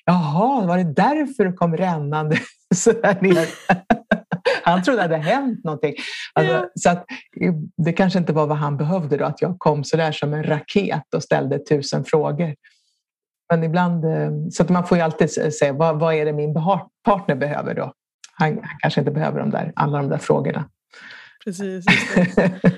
Jaha, 0.05 0.65
var 0.65 0.77
det 0.77 0.93
därför 0.93 1.45
du 1.45 1.53
kom 1.53 1.77
rännande 1.77 2.37
så 2.75 2.91
där 2.91 3.21
ner? 3.21 3.47
Han 4.63 4.83
trodde 4.83 4.97
det 4.97 5.01
hade 5.01 5.17
hänt 5.17 5.63
någonting. 5.63 5.95
Alltså, 6.33 6.53
yeah. 6.53 6.65
så 6.75 6.89
att, 6.89 7.05
det 7.77 7.93
kanske 7.93 8.19
inte 8.19 8.33
var 8.33 8.47
vad 8.47 8.57
han 8.57 8.77
behövde 8.77 9.17
då, 9.17 9.25
att 9.25 9.41
jag 9.41 9.59
kom 9.59 9.83
så 9.83 9.97
där 9.97 10.11
som 10.11 10.33
en 10.33 10.43
raket 10.43 11.13
och 11.15 11.23
ställde 11.23 11.59
tusen 11.59 12.05
frågor. 12.05 12.55
Men 13.49 13.63
ibland, 13.63 14.05
eh, 14.05 14.31
så 14.51 14.63
att 14.63 14.69
man 14.69 14.87
får 14.87 14.97
ju 14.97 15.03
alltid 15.03 15.31
säga 15.31 15.73
vad, 15.73 15.99
vad 15.99 16.13
är 16.13 16.25
det 16.25 16.33
min 16.33 16.53
partner 17.05 17.35
behöver 17.35 17.73
då? 17.73 17.93
Han, 18.33 18.49
han 18.49 18.77
kanske 18.79 19.01
inte 19.01 19.11
behöver 19.11 19.39
de 19.39 19.49
där, 19.49 19.73
alla 19.75 19.97
de 19.97 20.09
där 20.09 20.17
frågorna. 20.17 20.69
Precis. 21.43 21.85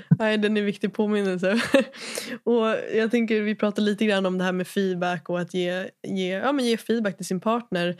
Nej, 0.20 0.38
den 0.38 0.58
är 0.58 0.62
en 0.62 0.66
viktig 0.66 0.94
påminnelse. 0.94 1.62
och 2.44 2.68
jag 2.96 3.12
tänker 3.12 3.42
vi 3.42 3.56
pratar 3.56 3.82
lite 3.82 4.06
grann 4.06 4.26
om 4.26 4.38
det 4.38 4.44
här 4.44 4.52
med 4.52 4.68
feedback 4.68 5.30
och 5.30 5.40
att 5.40 5.54
ge, 5.54 5.90
ge, 6.08 6.32
ja, 6.32 6.52
men 6.52 6.66
ge 6.66 6.78
feedback 6.78 7.18
till 7.18 7.26
sin 7.26 7.40
partner. 7.40 7.96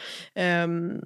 Um, 0.64 1.02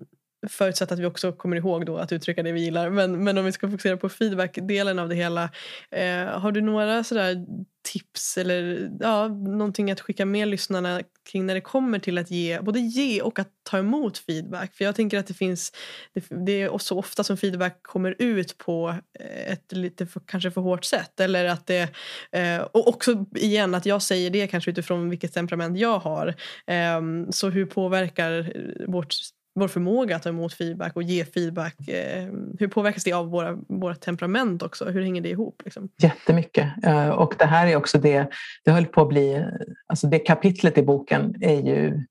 Förutsatt 0.50 0.92
att 0.92 1.00
vi 1.00 1.06
också 1.06 1.32
kommer 1.32 1.58
ihåg 1.58 1.86
då 1.86 1.98
att 1.98 2.12
uttrycka 2.12 2.44
det 2.44 2.52
vi 2.52 2.62
gillar. 2.62 2.90
Men, 2.90 3.24
men 3.24 3.38
om 3.38 3.46
vi 3.46 3.52
ska 3.52 3.70
fokusera 3.70 3.98
på 3.98 4.10
feedback-delen 4.10 5.00
av 5.00 5.10
det 5.10 5.16
hela. 5.16 5.50
Eh, 5.92 6.26
har 6.26 6.52
du 6.52 6.62
några 6.62 7.04
sådär 7.04 7.46
tips 7.86 8.38
eller 8.38 8.92
ja, 9.00 9.28
någonting 9.28 9.92
att 9.92 10.02
skicka 10.02 10.26
med 10.26 10.48
lyssnarna 10.48 11.02
kring 11.32 11.46
när 11.46 11.54
det 11.54 11.62
kommer 11.62 12.00
till 12.00 12.18
att 12.18 12.32
ge, 12.32 12.60
både 12.62 12.80
ge 12.80 13.22
och 13.22 13.40
att 13.40 13.50
ta 13.64 13.78
emot 13.78 14.18
feedback? 14.18 14.76
För 14.76 14.86
jag 14.86 14.96
tänker 14.96 15.20
att 15.20 15.28
det 15.28 15.34
finns, 15.34 15.72
det, 16.14 16.46
det 16.46 16.62
är 16.62 16.78
så 16.78 17.00
ofta 17.00 17.24
som 17.24 17.38
feedback 17.38 17.80
kommer 17.82 18.16
ut 18.20 18.58
på 18.58 18.96
eh, 19.20 19.52
ett 19.52 19.72
lite 19.72 20.06
för, 20.06 20.22
kanske 20.26 20.52
för 20.52 20.62
hårt 20.62 20.86
sätt. 20.86 21.20
Eller 21.20 21.46
att 21.46 21.68
det, 21.68 21.90
eh, 22.32 22.62
och 22.62 22.88
också 22.88 23.26
igen 23.36 23.76
att 23.76 23.86
jag 23.86 24.02
säger 24.02 24.30
det 24.30 24.48
kanske 24.48 24.72
utifrån 24.72 25.10
vilket 25.10 25.34
temperament 25.34 25.78
jag 25.78 26.00
har. 26.00 26.36
Eh, 26.68 27.02
så 27.30 27.50
hur 27.50 27.66
påverkar 27.66 28.40
eh, 28.40 28.88
vårt 28.88 29.14
vår 29.56 29.68
förmåga 29.68 30.16
att 30.16 30.24
ta 30.24 30.30
emot 30.30 30.54
feedback 30.54 30.96
och 30.96 31.04
ge 31.04 31.26
feedback. 31.26 31.88
Eh, 31.88 32.28
hur 32.60 32.68
påverkas 32.68 33.04
det 33.04 33.14
av 33.14 33.30
våra, 33.30 33.58
våra 33.68 33.96
temperament 33.96 34.64
också? 34.64 34.86
Hur 34.86 35.02
hänger 35.02 35.22
det 35.22 35.30
ihop? 35.30 35.62
Liksom? 35.66 35.90
Jättemycket. 36.02 36.68
Eh, 36.84 37.10
och 37.10 37.36
det 37.40 37.46
här 37.46 37.68
är 37.68 37.76
också 37.76 37.98
det, 37.98 38.28
det 38.66 38.72
höll 38.72 38.86
på 38.86 39.02
att 39.02 39.10
bli, 39.10 39.46
alltså 39.88 40.08
det 40.08 40.20
kapitlet 40.20 40.78
i 40.78 40.84
boken 40.84 41.36
är 41.42 41.62
ju 41.62 42.04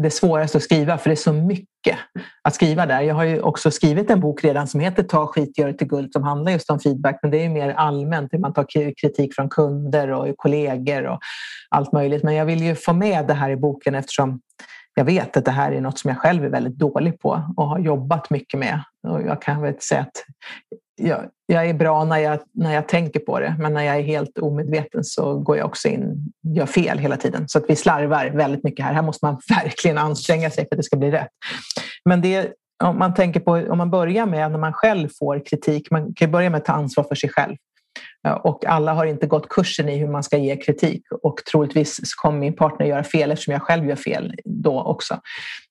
det 0.00 0.10
svåraste 0.10 0.58
att 0.58 0.64
skriva 0.64 0.98
för 0.98 1.10
det 1.10 1.14
är 1.14 1.16
så 1.16 1.32
mycket 1.32 1.98
att 2.42 2.54
skriva 2.54 2.86
där. 2.86 3.00
Jag 3.00 3.14
har 3.14 3.24
ju 3.24 3.40
också 3.40 3.70
skrivit 3.70 4.10
en 4.10 4.20
bok 4.20 4.44
redan 4.44 4.66
som 4.66 4.80
heter 4.80 5.02
Ta 5.02 5.26
skit, 5.26 5.58
gör 5.58 5.66
det 5.66 5.78
till 5.78 5.86
guld 5.86 6.12
som 6.12 6.22
handlar 6.22 6.52
just 6.52 6.70
om 6.70 6.80
feedback 6.80 7.18
men 7.22 7.30
det 7.30 7.44
är 7.44 7.48
mer 7.48 7.68
allmänt 7.70 8.32
hur 8.32 8.38
man 8.38 8.52
tar 8.52 8.94
kritik 9.00 9.34
från 9.34 9.48
kunder 9.48 10.10
och 10.10 10.36
kollegor 10.36 11.06
och 11.06 11.18
allt 11.68 11.92
möjligt. 11.92 12.22
Men 12.22 12.34
jag 12.34 12.46
vill 12.46 12.62
ju 12.62 12.74
få 12.74 12.92
med 12.92 13.26
det 13.26 13.34
här 13.34 13.50
i 13.50 13.56
boken 13.56 13.94
eftersom 13.94 14.40
jag 14.94 15.04
vet 15.04 15.36
att 15.36 15.44
det 15.44 15.50
här 15.50 15.72
är 15.72 15.80
något 15.80 15.98
som 15.98 16.08
jag 16.08 16.18
själv 16.18 16.44
är 16.44 16.48
väldigt 16.48 16.78
dålig 16.78 17.20
på 17.20 17.42
och 17.56 17.66
har 17.68 17.78
jobbat 17.78 18.30
mycket 18.30 18.60
med. 18.60 18.80
Och 19.08 19.22
jag 19.22 19.42
kan 19.42 19.62
väl 19.62 19.80
säga 19.80 20.00
att 20.00 20.24
jag, 20.96 21.20
jag, 21.46 21.68
är 21.68 21.74
bra 21.74 22.04
när 22.04 22.18
jag, 22.18 22.38
när 22.52 22.74
jag 22.74 22.88
tänker 22.88 23.20
på 23.20 23.40
det, 23.40 23.56
men 23.58 23.74
när 23.74 23.82
jag 23.82 23.96
är 23.96 24.02
helt 24.02 24.38
omedveten 24.38 25.04
så 25.04 25.38
går 25.38 25.56
jag 25.56 25.66
också 25.66 25.88
in 25.88 26.32
gör 26.42 26.66
fel 26.66 26.98
hela 26.98 27.16
tiden. 27.16 27.48
Så 27.48 27.58
att 27.58 27.64
vi 27.68 27.76
slarvar 27.76 28.26
väldigt 28.26 28.64
mycket 28.64 28.84
här. 28.84 28.92
Här 28.92 29.02
måste 29.02 29.26
man 29.26 29.40
verkligen 29.48 29.98
anstränga 29.98 30.50
sig 30.50 30.68
för 30.68 30.74
att 30.74 30.78
det 30.78 30.82
ska 30.82 30.96
bli 30.96 31.10
rätt. 31.10 31.30
Men 32.04 32.20
det, 32.20 32.52
om 32.84 32.98
man 32.98 33.14
tänker 33.14 33.40
på, 33.40 33.52
om 33.52 33.78
man 33.78 33.90
börjar 33.90 34.26
med 34.26 34.50
när 34.50 34.58
man 34.58 34.72
själv 34.72 35.08
får 35.18 35.46
kritik, 35.46 35.90
man 35.90 36.14
kan 36.14 36.30
börja 36.30 36.50
med 36.50 36.58
att 36.58 36.64
ta 36.64 36.72
ansvar 36.72 37.04
för 37.04 37.14
sig 37.14 37.30
själv. 37.30 37.56
Eh, 38.24 38.32
och 38.32 38.66
alla 38.66 38.92
har 38.92 39.06
inte 39.06 39.26
gått 39.26 39.48
kursen 39.48 39.88
i 39.88 39.96
hur 39.96 40.08
man 40.08 40.22
ska 40.22 40.36
ge 40.36 40.56
kritik 40.56 41.02
och 41.22 41.36
troligtvis 41.50 42.14
kommer 42.14 42.38
min 42.38 42.56
partner 42.56 42.86
göra 42.86 43.04
fel 43.04 43.30
eftersom 43.30 43.52
jag 43.52 43.62
själv 43.62 43.86
gör 43.88 43.96
fel 43.96 44.34
då 44.44 44.82
också. 44.82 45.20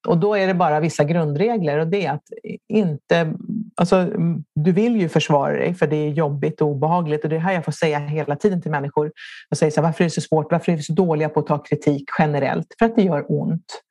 Och 0.08 0.18
då 0.18 0.36
är 0.36 0.48
det 0.48 0.54
bara 0.54 0.80
vissa 0.80 1.04
grundregler 1.04 1.78
och 1.78 1.88
det 1.88 2.06
är 2.06 2.12
att 2.12 2.24
inte... 2.70 3.34
Alltså, 3.76 4.08
du 4.56 4.72
vill 4.72 4.96
ju 4.96 5.10
försvara 5.10 5.54
dig 5.54 5.74
för 5.74 5.88
det 5.88 5.96
är 5.96 6.10
jobbigt 6.10 6.62
och 6.62 6.68
obehagligt 6.68 7.24
och 7.24 7.30
det 7.30 7.36
är 7.36 7.40
här 7.40 7.54
jag 7.54 7.66
får 7.66 7.72
säga 7.72 8.00
hela 8.00 8.36
tiden 8.36 8.62
till 8.62 8.72
människor. 8.72 9.12
Jag 9.50 9.58
säger 9.58 9.72
så 9.72 9.82
här, 9.82 9.88
varför 9.88 10.04
är 10.04 10.06
det 10.06 10.14
så 10.14 10.22
svårt? 10.22 10.52
Varför 10.52 10.72
är 10.72 10.76
vi 10.76 10.84
så 10.84 10.94
dåliga 10.94 11.30
på 11.30 11.40
att 11.40 11.48
ta 11.48 11.58
kritik 11.58 12.10
generellt? 12.20 12.68
För 12.80 12.86
att 12.86 12.96
det 12.96 13.02
gör 13.02 13.26
ont. 13.28 13.82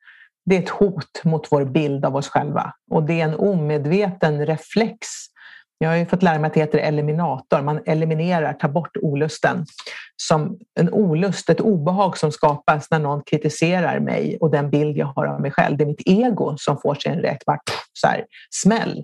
Det 0.45 0.57
är 0.57 0.61
ett 0.61 0.69
hot 0.69 1.21
mot 1.23 1.47
vår 1.51 1.65
bild 1.65 2.05
av 2.05 2.15
oss 2.15 2.29
själva 2.29 2.73
och 2.91 3.03
det 3.03 3.21
är 3.21 3.23
en 3.23 3.35
omedveten 3.35 4.45
reflex 4.45 5.07
jag 5.83 5.89
har 5.89 5.97
ju 5.97 6.05
fått 6.05 6.23
lära 6.23 6.39
mig 6.39 6.47
att 6.47 6.53
det 6.53 6.59
heter 6.59 6.79
eliminator. 6.79 7.61
Man 7.61 7.81
eliminerar, 7.85 8.53
tar 8.53 8.69
bort 8.69 8.97
olusten. 9.01 9.65
Som 10.15 10.57
en 10.79 10.89
olust, 10.93 11.49
ett 11.49 11.61
obehag 11.61 12.17
som 12.17 12.31
skapas 12.31 12.91
när 12.91 12.99
någon 12.99 13.23
kritiserar 13.23 13.99
mig 13.99 14.37
och 14.41 14.51
den 14.51 14.69
bild 14.69 14.97
jag 14.97 15.05
har 15.05 15.25
av 15.25 15.41
mig 15.41 15.51
själv. 15.51 15.77
Det 15.77 15.83
är 15.83 15.87
mitt 15.87 16.07
ego 16.07 16.55
som 16.57 16.77
får 16.81 16.95
sig 16.95 17.11
en 17.11 17.19
rätt 17.19 17.43
så 17.93 18.07
här, 18.07 18.25
smäll. 18.51 19.03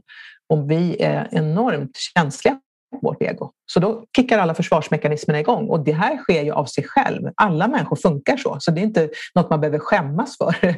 Och 0.50 0.72
vi 0.72 1.02
är 1.02 1.28
enormt 1.32 1.98
känsliga 2.16 2.60
vårt 3.02 3.22
ego. 3.22 3.52
Så 3.66 3.80
då 3.80 4.04
kickar 4.16 4.40
alla 4.40 4.54
försvarsmekanismerna 4.54 5.40
igång 5.40 5.68
och 5.68 5.80
det 5.80 5.92
här 5.92 6.18
sker 6.18 6.44
ju 6.44 6.52
av 6.52 6.66
sig 6.66 6.84
själv. 6.84 7.30
Alla 7.36 7.68
människor 7.68 7.96
funkar 7.96 8.38
så, 8.38 8.58
så 8.60 8.72
det 8.72 8.82
är 8.82 8.84
inte 8.84 9.10
något 9.36 9.50
man 9.50 9.62
behöver 9.62 9.80
skämmas 9.80 10.38
för. 10.38 10.56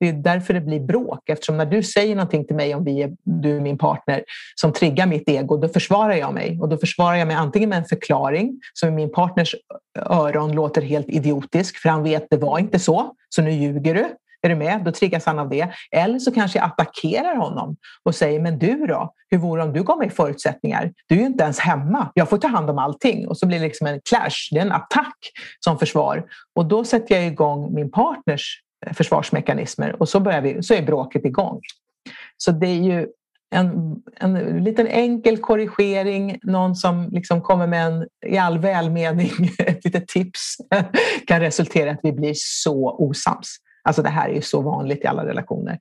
Det 0.00 0.08
är 0.08 0.12
därför 0.12 0.54
det 0.54 0.60
blir 0.60 0.80
bråk 0.80 1.28
eftersom 1.28 1.56
när 1.56 1.66
du 1.66 1.82
säger 1.82 2.16
någonting 2.16 2.46
till 2.46 2.56
mig 2.56 2.74
om 2.74 2.84
vi 2.84 3.02
är, 3.02 3.12
du 3.24 3.56
är 3.56 3.60
min 3.60 3.78
partner 3.78 4.24
som 4.54 4.72
triggar 4.72 5.06
mitt 5.06 5.28
ego, 5.28 5.56
då 5.56 5.68
försvarar 5.68 6.14
jag 6.14 6.34
mig 6.34 6.58
och 6.60 6.68
då 6.68 6.78
försvarar 6.78 7.16
jag 7.16 7.28
mig 7.28 7.36
antingen 7.36 7.68
med 7.68 7.78
en 7.78 7.84
förklaring 7.84 8.60
som 8.74 8.88
i 8.88 8.92
min 8.92 9.12
partners 9.12 9.54
öron 9.98 10.52
låter 10.52 10.82
helt 10.82 11.08
idiotisk 11.08 11.76
för 11.76 11.88
han 11.88 12.02
vet 12.02 12.26
det 12.30 12.36
var 12.36 12.58
inte 12.58 12.78
så, 12.78 13.12
så 13.28 13.42
nu 13.42 13.50
ljuger 13.50 13.94
du. 13.94 14.08
Är 14.42 14.48
du 14.48 14.54
med? 14.54 14.84
Då 14.84 14.92
triggas 14.92 15.26
han 15.26 15.38
av 15.38 15.48
det. 15.48 15.68
Eller 15.90 16.18
så 16.18 16.32
kanske 16.32 16.58
jag 16.58 16.66
attackerar 16.66 17.36
honom 17.36 17.76
och 18.02 18.14
säger, 18.14 18.40
men 18.40 18.58
du 18.58 18.86
då? 18.86 19.14
Hur 19.30 19.38
vore 19.38 19.62
det 19.62 19.66
om 19.66 19.72
du 19.72 19.82
gav 19.82 19.98
mig 19.98 20.10
förutsättningar? 20.10 20.92
Du 21.06 21.14
är 21.14 21.18
ju 21.18 21.26
inte 21.26 21.44
ens 21.44 21.58
hemma. 21.58 22.10
Jag 22.14 22.28
får 22.28 22.38
ta 22.38 22.48
hand 22.48 22.70
om 22.70 22.78
allting. 22.78 23.28
Och 23.28 23.38
så 23.38 23.46
blir 23.46 23.58
det 23.58 23.64
liksom 23.64 23.86
en 23.86 24.00
clash. 24.04 24.48
Det 24.50 24.58
är 24.58 24.62
en 24.62 24.72
attack 24.72 25.18
som 25.60 25.78
försvar. 25.78 26.24
Och 26.54 26.66
då 26.66 26.84
sätter 26.84 27.14
jag 27.14 27.26
igång 27.26 27.74
min 27.74 27.90
partners 27.90 28.62
eh, 28.86 28.92
försvarsmekanismer 28.92 30.02
och 30.02 30.08
så, 30.08 30.20
börjar 30.20 30.40
vi, 30.40 30.62
så 30.62 30.74
är 30.74 30.82
bråket 30.82 31.24
igång. 31.24 31.60
Så 32.36 32.52
det 32.52 32.66
är 32.66 32.82
ju 32.82 33.06
en, 33.54 33.96
en 34.16 34.64
liten 34.64 34.86
enkel 34.86 35.38
korrigering, 35.38 36.38
någon 36.42 36.76
som 36.76 37.08
liksom 37.12 37.42
kommer 37.42 37.66
med 37.66 37.86
en, 37.86 38.06
i 38.26 38.38
all 38.38 38.58
välmening, 38.58 39.30
ett 39.58 39.84
litet 39.84 40.08
tips 40.08 40.56
kan 41.26 41.40
resultera 41.40 41.86
i 41.86 41.92
att 41.92 42.00
vi 42.02 42.12
blir 42.12 42.34
så 42.36 42.96
osams. 42.98 43.56
Alltså 43.84 44.02
det 44.02 44.08
här 44.08 44.28
är 44.28 44.34
ju 44.34 44.42
så 44.42 44.60
vanligt 44.60 45.04
i 45.04 45.06
alla 45.06 45.26
relationer. 45.26 45.78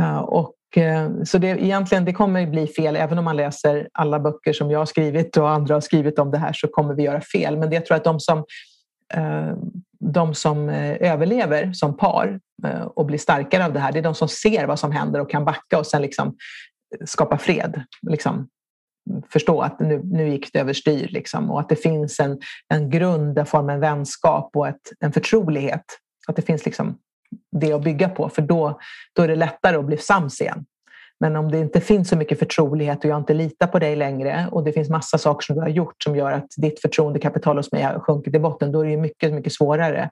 Eh, 0.00 0.18
och, 0.18 0.54
eh, 0.76 1.10
så 1.24 1.38
det, 1.38 1.46
egentligen, 1.46 2.04
det 2.04 2.12
kommer 2.12 2.46
bli 2.46 2.66
fel, 2.66 2.96
även 2.96 3.18
om 3.18 3.24
man 3.24 3.36
läser 3.36 3.88
alla 3.92 4.20
böcker 4.20 4.52
som 4.52 4.70
jag 4.70 4.78
har 4.78 4.86
skrivit 4.86 5.36
och 5.36 5.50
andra 5.50 5.74
har 5.74 5.80
skrivit 5.80 6.18
om 6.18 6.30
det 6.30 6.38
här 6.38 6.52
så 6.52 6.68
kommer 6.68 6.94
vi 6.94 7.02
göra 7.02 7.20
fel. 7.20 7.56
Men 7.56 7.70
det 7.70 7.76
jag 7.76 7.86
tror 7.86 7.96
att 7.96 8.04
de 8.04 8.20
som, 8.20 8.38
eh, 9.14 9.52
de 10.00 10.34
som 10.34 10.68
överlever 10.68 11.72
som 11.72 11.96
par 11.96 12.40
och 12.94 13.06
blir 13.06 13.18
starkare 13.18 13.64
av 13.64 13.72
det 13.72 13.80
här, 13.80 13.92
det 13.92 13.98
är 13.98 14.02
de 14.02 14.14
som 14.14 14.28
ser 14.28 14.66
vad 14.66 14.78
som 14.78 14.92
händer 14.92 15.20
och 15.20 15.30
kan 15.30 15.44
backa 15.44 15.78
och 15.78 15.86
sen 15.86 16.02
liksom 16.02 16.36
skapa 17.04 17.38
fred. 17.38 17.82
Liksom 18.10 18.48
förstå 19.32 19.60
att 19.60 19.80
nu, 19.80 20.00
nu 20.04 20.28
gick 20.28 20.52
det 20.52 20.58
överstyr 20.58 21.08
liksom, 21.10 21.50
och 21.50 21.60
att 21.60 21.68
det 21.68 21.76
finns 21.76 22.20
en, 22.20 22.38
en 22.68 22.90
grund 22.90 23.34
där 23.34 23.44
form 23.44 23.70
av 23.70 23.78
vänskap 23.78 24.50
och 24.54 24.68
ett, 24.68 24.90
en 25.00 25.12
förtrolighet. 25.12 25.84
Att 26.28 26.36
det 26.36 26.42
finns 26.42 26.64
liksom 26.64 26.98
det 27.60 27.72
att 27.72 27.84
bygga 27.84 28.08
på 28.08 28.28
för 28.28 28.42
då, 28.42 28.80
då 29.16 29.22
är 29.22 29.28
det 29.28 29.36
lättare 29.36 29.76
att 29.76 29.84
bli 29.84 29.96
sams 29.96 30.40
igen. 30.40 30.64
Men 31.20 31.36
om 31.36 31.50
det 31.50 31.58
inte 31.58 31.80
finns 31.80 32.08
så 32.08 32.16
mycket 32.16 32.38
förtrolighet 32.38 32.98
och 32.98 33.10
jag 33.10 33.18
inte 33.18 33.34
litar 33.34 33.66
på 33.66 33.78
dig 33.78 33.96
längre 33.96 34.46
och 34.50 34.64
det 34.64 34.72
finns 34.72 34.90
massa 34.90 35.18
saker 35.18 35.44
som 35.46 35.56
du 35.56 35.62
har 35.62 35.68
gjort 35.68 36.02
som 36.02 36.16
gör 36.16 36.32
att 36.32 36.48
ditt 36.56 36.80
förtroendekapital 36.80 37.56
hos 37.56 37.72
mig 37.72 37.82
har 37.82 38.00
sjunkit 38.00 38.34
i 38.34 38.38
botten, 38.38 38.72
då 38.72 38.80
är 38.80 38.90
det 38.90 38.96
mycket, 38.96 39.32
mycket 39.32 39.52
svårare 39.52 40.10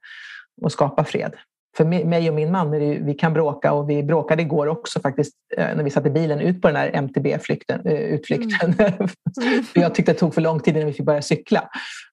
att 0.64 0.73
skapa 0.73 1.05
fred 1.05 1.33
för 1.77 1.85
mig 1.85 2.29
och 2.29 2.35
min 2.35 2.53
man, 2.53 2.71
vi 3.05 3.16
kan 3.18 3.33
bråka 3.33 3.73
och 3.73 3.91
vi 3.91 4.03
bråkade 4.03 4.43
igår 4.43 4.66
också 4.66 5.01
faktiskt 5.01 5.35
eh, 5.57 5.77
när 5.77 5.85
vi 5.85 5.91
satt 5.91 6.07
i 6.07 6.11
bilen 6.11 6.41
ut 6.41 6.62
på 6.62 6.68
den 6.68 6.77
här 6.77 6.91
MTB-utflykten. 6.95 7.81
Mm. 7.85 9.09
jag 9.75 9.95
tyckte 9.95 10.12
det 10.12 10.18
tog 10.18 10.35
för 10.35 10.41
lång 10.41 10.61
tid 10.61 10.77
innan 10.77 10.87
vi 10.87 10.93
fick 10.93 11.07
börja 11.07 11.23
cykla. 11.23 11.71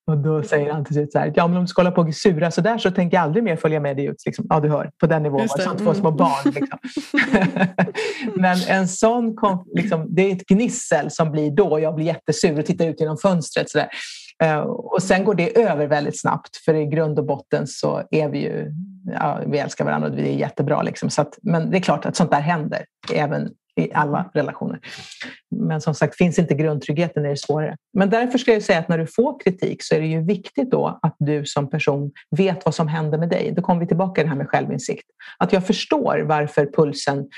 Och 0.07 0.17
då 0.17 0.43
säger 0.43 0.73
han 0.73 0.85
till 0.85 0.93
slut 0.93 1.11
så 1.11 1.19
här, 1.19 1.33
ja 1.35 1.47
men 1.47 1.57
om 1.57 1.63
du 1.63 1.67
ska 1.67 1.79
hålla 1.81 1.91
på 1.91 2.01
och 2.01 2.15
sura 2.15 2.51
så 2.51 2.61
där 2.61 2.77
så 2.77 2.91
tänker 2.91 3.17
jag 3.17 3.23
aldrig 3.23 3.43
mer 3.43 3.55
följa 3.55 3.79
med 3.79 3.97
dig 3.97 4.05
ut. 4.05 4.25
Liksom. 4.25 4.45
Ja 4.49 4.59
du 4.59 4.69
hör, 4.69 4.91
på 4.99 5.07
den 5.07 5.23
nivån, 5.23 5.49
som 5.49 5.77
två 5.77 5.93
små 5.93 6.07
mm. 6.07 6.17
barn. 6.17 6.53
Liksom. 6.55 6.79
men 8.41 8.57
en 8.67 8.87
sån, 8.87 9.35
liksom, 9.75 10.15
det 10.15 10.21
är 10.21 10.35
ett 10.35 10.45
gnissel 10.45 11.11
som 11.11 11.31
blir 11.31 11.51
då, 11.51 11.79
jag 11.79 11.95
blir 11.95 12.05
jättesur 12.05 12.59
och 12.59 12.65
tittar 12.65 12.85
ut 12.85 13.01
genom 13.01 13.17
fönstret. 13.17 13.69
Så 13.69 13.77
där. 13.77 13.87
Eh, 14.43 14.59
och 14.59 15.03
sen 15.03 15.23
går 15.23 15.35
det 15.35 15.61
över 15.61 15.87
väldigt 15.87 16.21
snabbt 16.21 16.57
för 16.57 16.73
i 16.73 16.85
grund 16.85 17.19
och 17.19 17.25
botten 17.25 17.67
så 17.67 18.03
är 18.11 18.29
vi 18.29 18.39
ju, 18.39 18.71
ja, 19.13 19.39
vi 19.47 19.57
älskar 19.57 19.85
varandra 19.85 20.09
och 20.09 20.15
det 20.15 20.29
är 20.29 20.35
jättebra. 20.35 20.81
Liksom. 20.81 21.09
Så 21.09 21.21
att, 21.21 21.37
men 21.41 21.71
det 21.71 21.77
är 21.77 21.81
klart 21.81 22.05
att 22.05 22.15
sånt 22.15 22.31
där 22.31 22.41
händer 22.41 22.85
även 23.13 23.49
i 23.77 23.93
alla 23.93 24.29
relationer. 24.33 24.79
Men 25.55 25.81
som 25.81 25.95
sagt, 25.95 26.17
finns 26.17 26.39
inte 26.39 26.53
grundtryggheten 26.53 27.25
är 27.25 27.29
det 27.29 27.37
svårare. 27.37 27.75
Men 27.93 28.09
därför 28.09 28.37
ska 28.37 28.53
jag 28.53 28.63
säga 28.63 28.79
att 28.79 28.87
när 28.87 28.97
du 28.97 29.07
får 29.07 29.39
kritik 29.39 29.83
så 29.83 29.95
är 29.95 29.99
det 29.99 30.07
ju 30.07 30.25
viktigt 30.25 30.71
då 30.71 30.99
att 31.01 31.15
du 31.19 31.45
som 31.45 31.69
person 31.69 32.11
vet 32.37 32.65
vad 32.65 32.75
som 32.75 32.87
händer 32.87 33.17
med 33.17 33.29
dig. 33.29 33.53
Då 33.55 33.61
kommer 33.61 33.81
vi 33.81 33.87
tillbaka 33.87 34.13
till 34.13 34.23
det 34.23 34.29
här 34.29 34.37
med 34.37 34.49
självinsikt. 34.49 35.05
Att 35.37 35.53
jag 35.53 35.67
förstår 35.67 36.19
varför 36.19 36.65
pulsen 36.65 37.29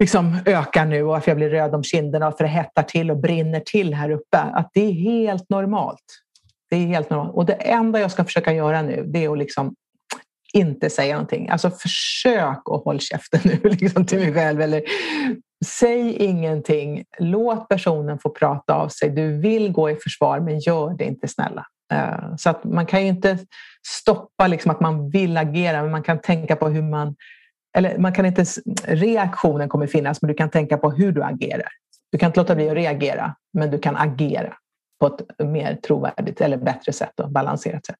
liksom 0.00 0.38
ökar 0.46 0.86
nu 0.86 1.02
och 1.02 1.08
varför 1.08 1.30
jag 1.30 1.36
blir 1.36 1.50
röd 1.50 1.74
om 1.74 1.82
kinderna 1.82 2.28
och 2.28 2.36
för 2.36 2.44
det 2.44 2.50
hettar 2.50 2.82
till 2.82 3.10
och 3.10 3.16
brinner 3.16 3.60
till 3.60 3.94
här 3.94 4.10
uppe. 4.10 4.38
Att 4.38 4.70
det 4.74 4.80
är 4.80 4.92
helt 4.92 5.50
normalt. 5.50 6.04
Det 6.70 6.76
är 6.76 6.86
helt 6.86 7.10
normalt. 7.10 7.34
Och 7.34 7.46
det 7.46 7.52
enda 7.52 8.00
jag 8.00 8.10
ska 8.10 8.24
försöka 8.24 8.52
göra 8.52 8.82
nu 8.82 9.04
det 9.06 9.24
är 9.24 9.32
att 9.32 9.38
liksom 9.38 9.74
inte 10.52 10.90
säga 10.90 11.14
någonting. 11.14 11.48
Alltså 11.48 11.70
försök 11.70 12.62
att 12.70 12.84
hålla 12.84 12.98
käften 12.98 13.40
nu 13.44 13.60
liksom, 13.70 14.06
till 14.06 14.18
mig 14.18 14.34
själv. 14.34 14.60
Eller, 14.60 14.82
säg 15.64 16.16
ingenting. 16.16 17.04
Låt 17.18 17.68
personen 17.68 18.18
få 18.18 18.30
prata 18.30 18.74
av 18.74 18.88
sig. 18.88 19.10
Du 19.10 19.40
vill 19.40 19.72
gå 19.72 19.90
i 19.90 19.96
försvar 19.96 20.40
men 20.40 20.58
gör 20.58 20.94
det 20.98 21.04
inte 21.04 21.28
snälla. 21.28 21.66
Eh, 21.92 22.36
så 22.36 22.50
att 22.50 22.64
man 22.64 22.86
kan 22.86 23.02
ju 23.02 23.08
inte 23.08 23.38
stoppa 23.86 24.46
liksom, 24.46 24.70
att 24.70 24.80
man 24.80 25.10
vill 25.10 25.36
agera 25.36 25.82
men 25.82 25.90
man 25.90 26.02
kan 26.02 26.20
tänka 26.20 26.56
på 26.56 26.68
hur 26.68 26.82
man 26.82 27.16
eller 27.78 27.98
man 27.98 28.12
kan 28.12 28.26
inte, 28.26 28.44
reaktionen 28.84 29.68
kommer 29.68 29.86
finnas 29.86 30.22
men 30.22 30.28
du 30.28 30.34
kan 30.34 30.50
tänka 30.50 30.78
på 30.78 30.90
hur 30.90 31.12
du 31.12 31.22
agerar. 31.22 31.68
Du 32.12 32.18
kan 32.18 32.26
inte 32.26 32.40
låta 32.40 32.54
bli 32.54 32.68
att 32.68 32.74
reagera 32.74 33.34
men 33.58 33.70
du 33.70 33.78
kan 33.78 33.96
agera 33.96 34.54
på 35.00 35.06
ett 35.06 35.48
mer 35.48 35.74
trovärdigt 35.74 36.40
eller 36.40 36.56
bättre 36.56 36.92
sätt 36.92 37.20
och 37.20 37.30
balanserat 37.30 37.86
sätt. 37.86 37.96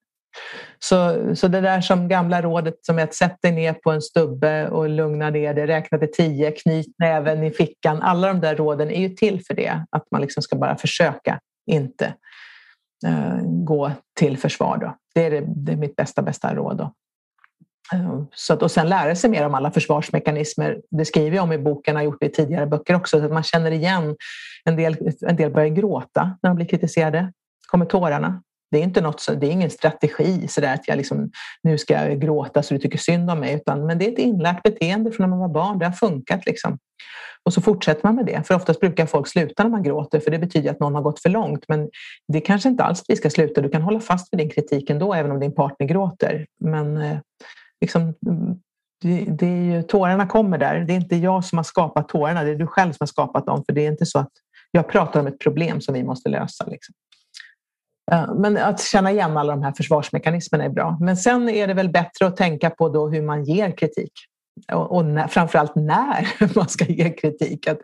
Så, 0.79 1.17
så 1.37 1.49
det 1.49 1.61
där 1.61 1.81
som 1.81 2.09
gamla 2.09 2.43
rådet 2.43 2.75
som 2.83 2.99
är 2.99 3.03
att 3.03 3.15
sätta 3.15 3.37
dig 3.43 3.53
ner 3.53 3.73
på 3.73 3.91
en 3.91 4.03
stubbe 4.03 4.69
och 4.69 4.89
lugna 4.89 5.31
ner 5.31 5.55
dig, 5.55 5.67
räkna 5.67 5.99
till 5.99 6.13
tio, 6.13 6.51
knyt 6.51 6.95
näven 6.99 7.43
i 7.43 7.51
fickan. 7.51 8.03
Alla 8.03 8.29
de 8.29 8.41
där 8.41 8.57
råden 8.57 8.91
är 8.91 9.01
ju 9.01 9.09
till 9.09 9.45
för 9.47 9.55
det, 9.55 9.85
att 9.91 10.05
man 10.11 10.21
liksom 10.21 10.43
ska 10.43 10.57
bara 10.57 10.77
försöka, 10.77 11.41
inte 11.71 12.15
uh, 13.07 13.41
gå 13.45 13.93
till 14.19 14.39
försvar. 14.39 14.79
Då. 14.79 14.97
Det, 15.15 15.27
är 15.27 15.31
det, 15.31 15.45
det 15.47 15.73
är 15.73 15.77
mitt 15.77 15.97
bästa, 15.97 16.23
bästa 16.23 16.55
råd. 16.55 16.77
Då. 16.77 16.93
Ehm, 17.93 18.27
så 18.35 18.53
att, 18.53 18.63
och 18.63 18.71
sen 18.71 18.89
lära 18.89 19.15
sig 19.15 19.31
mer 19.31 19.47
om 19.47 19.55
alla 19.55 19.71
försvarsmekanismer. 19.71 20.81
Det 20.91 21.05
skriver 21.05 21.37
jag 21.37 21.43
om 21.43 21.53
i 21.53 21.59
boken, 21.59 21.97
har 21.97 22.03
gjort 22.03 22.21
det 22.21 22.27
i 22.27 22.33
tidigare 22.33 22.67
böcker 22.67 22.95
också, 22.95 23.19
så 23.19 23.25
att 23.25 23.33
man 23.33 23.43
känner 23.43 23.71
igen. 23.71 24.17
En 24.65 24.77
del, 24.77 24.97
en 25.27 25.37
del 25.37 25.51
börjar 25.51 25.69
gråta 25.69 26.39
när 26.43 26.51
de 26.51 26.57
blir 26.57 26.67
kritiserade. 26.67 27.33
kommer 27.67 27.87
tårarna. 27.87 28.43
Det 28.71 28.79
är, 28.79 28.83
inte 28.83 29.01
något, 29.01 29.27
det 29.41 29.47
är 29.47 29.51
ingen 29.51 29.71
strategi 29.71 30.49
sådär 30.49 30.75
att 30.75 30.89
jag 30.89 30.97
liksom, 30.97 31.31
nu 31.63 31.79
ska 31.79 31.95
jag 31.95 32.21
gråta 32.21 32.63
så 32.63 32.75
du 32.75 32.81
tycker 32.81 32.99
synd 32.99 33.31
om 33.31 33.41
mig. 33.41 33.55
Utan, 33.55 33.87
men 33.87 33.99
det 33.99 34.09
är 34.09 34.13
ett 34.13 34.19
inlärt 34.19 34.63
beteende 34.63 35.13
från 35.13 35.31
när 35.31 35.37
man 35.37 35.39
var 35.39 35.49
barn. 35.49 35.79
Det 35.79 35.85
har 35.85 35.93
funkat. 35.93 36.47
Liksom. 36.47 36.79
Och 37.45 37.53
så 37.53 37.61
fortsätter 37.61 38.01
man 38.05 38.15
med 38.15 38.27
det. 38.27 38.47
För 38.47 38.55
oftast 38.55 38.81
brukar 38.81 39.07
folk 39.07 39.29
sluta 39.29 39.63
när 39.63 39.71
man 39.71 39.83
gråter 39.83 40.21
för 40.21 40.31
det 40.31 40.39
betyder 40.39 40.71
att 40.71 40.81
någon 40.81 40.95
har 40.95 41.03
gått 41.03 41.23
för 41.23 41.29
långt. 41.29 41.65
Men 41.69 41.89
det 42.29 42.41
kanske 42.41 42.69
inte 42.69 42.85
alls 42.85 43.05
vi 43.09 43.17
ska 43.17 43.31
sluta. 43.31 43.61
Du 43.61 43.69
kan 43.69 43.83
hålla 43.83 44.01
fast 44.01 44.33
vid 44.33 44.39
din 44.39 44.51
kritik 44.51 44.91
ändå 44.91 45.15
även 45.15 45.31
om 45.31 45.41
din 45.41 45.55
partner 45.55 45.87
gråter. 45.87 46.47
Men 46.61 46.97
eh, 46.97 47.19
liksom, 47.83 48.15
det, 49.03 49.25
det 49.25 49.47
är 49.47 49.63
ju, 49.63 49.83
tårarna 49.83 50.27
kommer 50.27 50.59
där. 50.59 50.81
Det 50.81 50.93
är 50.93 50.97
inte 50.97 51.17
jag 51.17 51.45
som 51.45 51.59
har 51.59 51.65
skapat 51.65 52.09
tårarna. 52.09 52.45
Det 52.45 52.51
är 52.51 52.57
du 52.57 52.67
själv 52.67 52.93
som 52.93 52.99
har 53.01 53.07
skapat 53.07 53.47
dem. 53.47 53.65
För 53.67 53.73
det 53.73 53.87
är 53.87 53.91
inte 53.91 54.07
så 54.07 54.19
att 54.19 54.33
jag 54.71 54.89
pratar 54.89 55.21
om 55.21 55.27
ett 55.27 55.39
problem 55.39 55.81
som 55.81 55.95
vi 55.95 56.05
måste 56.05 56.29
lösa. 56.29 56.67
Liksom. 56.67 56.95
Men 58.37 58.57
att 58.57 58.81
känna 58.81 59.11
igen 59.11 59.37
alla 59.37 59.53
de 59.53 59.63
här 59.63 59.73
försvarsmekanismerna 59.73 60.65
är 60.65 60.69
bra. 60.69 60.99
Men 61.01 61.17
sen 61.17 61.49
är 61.49 61.67
det 61.67 61.75
väl 61.75 61.89
bättre 61.89 62.27
att 62.27 62.37
tänka 62.37 62.71
på 62.71 62.89
då 62.89 63.09
hur 63.09 63.23
man 63.23 63.45
ger 63.45 63.77
kritik. 63.77 64.13
Och, 64.73 64.97
och 64.97 65.05
när, 65.05 65.29
framförallt 65.29 65.75
när 65.75 66.55
man 66.57 66.69
ska 66.69 66.85
ge 66.85 67.11
kritik 67.11 67.69
att, 67.69 67.79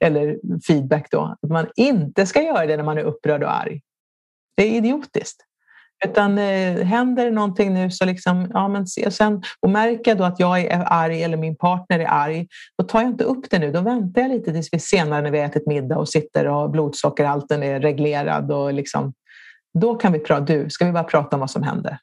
eller 0.00 0.38
feedback. 0.66 1.06
Då. 1.10 1.36
Att 1.42 1.50
man 1.50 1.66
inte 1.76 2.26
ska 2.26 2.42
göra 2.42 2.66
det 2.66 2.76
när 2.76 2.84
man 2.84 2.98
är 2.98 3.02
upprörd 3.02 3.42
och 3.42 3.54
arg. 3.54 3.80
Det 4.56 4.62
är 4.62 4.70
idiotiskt. 4.70 5.44
Utan 6.04 6.38
eh, 6.38 6.84
händer 6.84 7.30
någonting 7.30 7.74
nu 7.74 7.90
så 7.90 8.04
liksom, 8.04 8.50
ja 8.54 8.68
men 8.68 8.86
se 8.86 9.10
sen 9.10 9.42
och 9.60 9.70
märker 9.70 10.10
jag 10.10 10.18
då 10.18 10.24
att 10.24 10.40
jag 10.40 10.60
är 10.60 10.84
arg 10.86 11.22
eller 11.22 11.36
min 11.36 11.56
partner 11.56 11.98
är 11.98 12.08
arg, 12.08 12.46
då 12.78 12.84
tar 12.84 13.00
jag 13.00 13.10
inte 13.10 13.24
upp 13.24 13.50
det 13.50 13.58
nu. 13.58 13.72
Då 13.72 13.80
väntar 13.80 14.22
jag 14.22 14.30
lite 14.30 14.52
tills 14.52 14.68
vi 14.72 14.78
senare 14.78 15.22
när 15.22 15.30
vi 15.30 15.38
har 15.38 15.46
ätit 15.46 15.66
middag 15.66 15.98
och 15.98 16.08
sitter 16.08 16.48
och 16.48 16.70
blodsockerhalten 16.70 17.62
är 17.62 17.80
reglerad 17.80 18.52
och 18.52 18.72
liksom 18.72 19.12
då 19.78 19.94
kan 19.94 20.12
vi 20.12 20.18
prata, 20.18 20.44
du, 20.44 20.70
ska 20.70 20.84
vi 20.86 20.92
bara 20.92 21.04
prata 21.04 21.36
om 21.36 21.40
vad 21.40 21.50
som 21.50 21.62
hände? 21.62 21.98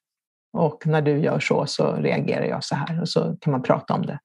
Och 0.53 0.87
när 0.87 1.01
du 1.01 1.17
gör 1.17 1.39
så 1.39 1.65
så 1.65 1.95
reagerar 1.95 2.45
jag 2.45 2.63
så 2.63 2.75
här 2.75 3.01
och 3.01 3.09
så 3.09 3.35
kan 3.41 3.51
man 3.51 3.63
prata 3.63 3.93
om 3.93 4.05
det. 4.05 4.19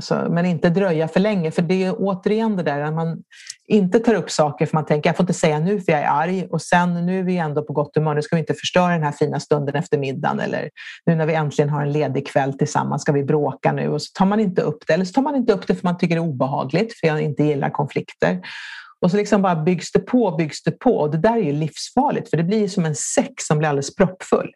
Så, 0.00 0.14
men 0.30 0.46
inte 0.46 0.70
dröja 0.70 1.08
för 1.08 1.20
länge 1.20 1.50
för 1.50 1.62
det 1.62 1.84
är 1.84 1.94
återigen 1.98 2.56
det 2.56 2.62
där 2.62 2.80
att 2.80 2.94
man 2.94 3.22
inte 3.68 3.98
tar 3.98 4.14
upp 4.14 4.30
saker 4.30 4.66
för 4.66 4.76
man 4.76 4.86
tänker 4.86 5.08
jag 5.08 5.16
får 5.16 5.22
inte 5.22 5.34
säga 5.34 5.58
nu 5.58 5.80
för 5.80 5.92
jag 5.92 6.00
är 6.00 6.08
arg 6.08 6.46
och 6.50 6.62
sen 6.62 7.06
nu 7.06 7.18
är 7.18 7.22
vi 7.22 7.36
ändå 7.36 7.62
på 7.62 7.72
gott 7.72 7.96
humör, 7.96 8.14
nu 8.14 8.22
ska 8.22 8.36
vi 8.36 8.40
inte 8.40 8.54
förstöra 8.54 8.92
den 8.92 9.02
här 9.02 9.12
fina 9.12 9.40
stunden 9.40 9.74
efter 9.74 9.98
middagen 9.98 10.40
eller 10.40 10.70
nu 11.06 11.14
när 11.14 11.26
vi 11.26 11.34
äntligen 11.34 11.68
har 11.68 11.82
en 11.82 11.92
ledig 11.92 12.26
kväll 12.26 12.58
tillsammans 12.58 13.02
ska 13.02 13.12
vi 13.12 13.24
bråka 13.24 13.72
nu 13.72 13.88
och 13.88 14.02
så 14.02 14.12
tar 14.14 14.26
man 14.26 14.40
inte 14.40 14.62
upp 14.62 14.86
det 14.86 14.92
eller 14.92 15.04
så 15.04 15.12
tar 15.12 15.22
man 15.22 15.36
inte 15.36 15.52
upp 15.52 15.66
det 15.66 15.74
för 15.74 15.84
man 15.84 15.98
tycker 15.98 16.14
det 16.14 16.20
är 16.20 16.28
obehagligt 16.28 16.98
för 17.00 17.06
jag 17.06 17.20
inte 17.20 17.44
gillar 17.44 17.70
konflikter. 17.70 18.40
Och 19.00 19.10
så 19.10 19.16
liksom 19.16 19.42
bara 19.42 19.56
byggs 19.56 19.92
det 19.92 19.98
på, 19.98 20.36
byggs 20.36 20.62
det 20.62 20.70
på. 20.70 20.96
Och 20.96 21.10
det 21.10 21.18
där 21.18 21.36
är 21.36 21.42
ju 21.42 21.52
livsfarligt 21.52 22.30
för 22.30 22.36
det 22.36 22.42
blir 22.42 22.68
som 22.68 22.84
en 22.84 22.94
säck 22.94 23.32
som 23.36 23.58
blir 23.58 23.68
alldeles 23.68 23.94
proppfull. 23.94 24.50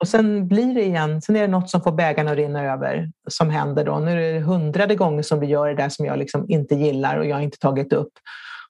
Och 0.00 0.08
sen 0.08 0.48
blir 0.48 0.74
det 0.74 0.82
igen, 0.82 1.22
sen 1.22 1.36
är 1.36 1.40
det 1.40 1.48
något 1.48 1.70
som 1.70 1.80
får 1.80 1.92
bägaren 1.92 2.28
att 2.28 2.36
rinna 2.36 2.72
över 2.72 3.10
som 3.28 3.50
händer 3.50 3.84
då. 3.84 3.98
Nu 3.98 4.10
är 4.10 4.34
det 4.34 4.40
hundrade 4.40 4.94
gånger 4.94 5.22
som 5.22 5.40
vi 5.40 5.46
gör 5.46 5.68
det 5.68 5.74
där 5.74 5.88
som 5.88 6.06
jag 6.06 6.18
liksom 6.18 6.50
inte 6.50 6.74
gillar 6.74 7.18
och 7.18 7.26
jag 7.26 7.36
har 7.36 7.42
inte 7.42 7.58
tagit 7.58 7.92
upp. 7.92 8.12